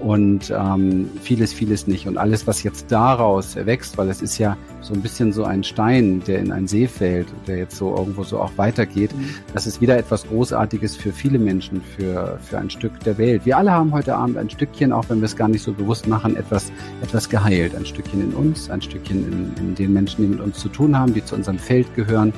und 0.00 0.50
ähm, 0.50 1.10
vieles, 1.20 1.52
vieles 1.52 1.86
nicht. 1.86 2.06
Und 2.08 2.16
alles, 2.16 2.46
was 2.46 2.62
jetzt 2.62 2.69
jetzt 2.70 2.90
daraus 2.90 3.56
erwächst, 3.56 3.98
weil 3.98 4.08
es 4.08 4.22
ist 4.22 4.38
ja 4.38 4.56
so 4.80 4.94
ein 4.94 5.02
bisschen 5.02 5.32
so 5.32 5.44
ein 5.44 5.64
Stein, 5.64 6.22
der 6.24 6.38
in 6.38 6.52
einen 6.52 6.68
See 6.68 6.86
fällt, 6.86 7.26
der 7.48 7.58
jetzt 7.58 7.76
so 7.76 7.96
irgendwo 7.96 8.22
so 8.22 8.38
auch 8.38 8.52
weitergeht. 8.56 9.14
Mhm. 9.14 9.30
Das 9.52 9.66
ist 9.66 9.80
wieder 9.80 9.98
etwas 9.98 10.24
Großartiges 10.28 10.96
für 10.96 11.12
viele 11.12 11.38
Menschen, 11.38 11.82
für, 11.82 12.38
für 12.40 12.58
ein 12.58 12.70
Stück 12.70 12.98
der 13.00 13.18
Welt. 13.18 13.44
Wir 13.44 13.56
alle 13.58 13.72
haben 13.72 13.92
heute 13.92 14.14
Abend 14.14 14.38
ein 14.38 14.48
Stückchen, 14.48 14.92
auch 14.92 15.04
wenn 15.08 15.18
wir 15.18 15.26
es 15.26 15.36
gar 15.36 15.48
nicht 15.48 15.62
so 15.62 15.72
bewusst 15.72 16.06
machen, 16.06 16.36
etwas, 16.36 16.70
etwas 17.02 17.28
geheilt. 17.28 17.74
Ein 17.74 17.84
Stückchen 17.84 18.22
in 18.22 18.34
uns, 18.34 18.70
ein 18.70 18.80
Stückchen 18.80 19.26
in, 19.26 19.64
in 19.64 19.74
den 19.74 19.92
Menschen, 19.92 20.22
die 20.22 20.28
mit 20.28 20.40
uns 20.40 20.58
zu 20.58 20.68
tun 20.68 20.96
haben, 20.96 21.12
die 21.12 21.24
zu 21.24 21.34
unserem 21.34 21.58
Feld 21.58 21.92
gehören. 21.96 22.32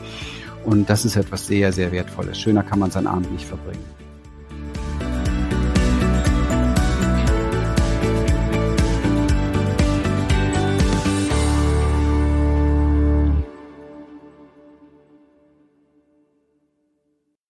Und 0.64 0.88
das 0.88 1.04
ist 1.04 1.16
etwas 1.16 1.46
sehr, 1.46 1.72
sehr 1.72 1.92
Wertvolles. 1.92 2.40
Schöner 2.40 2.62
kann 2.62 2.78
man 2.78 2.90
seinen 2.90 3.08
Abend 3.08 3.30
nicht 3.32 3.44
verbringen. 3.44 4.01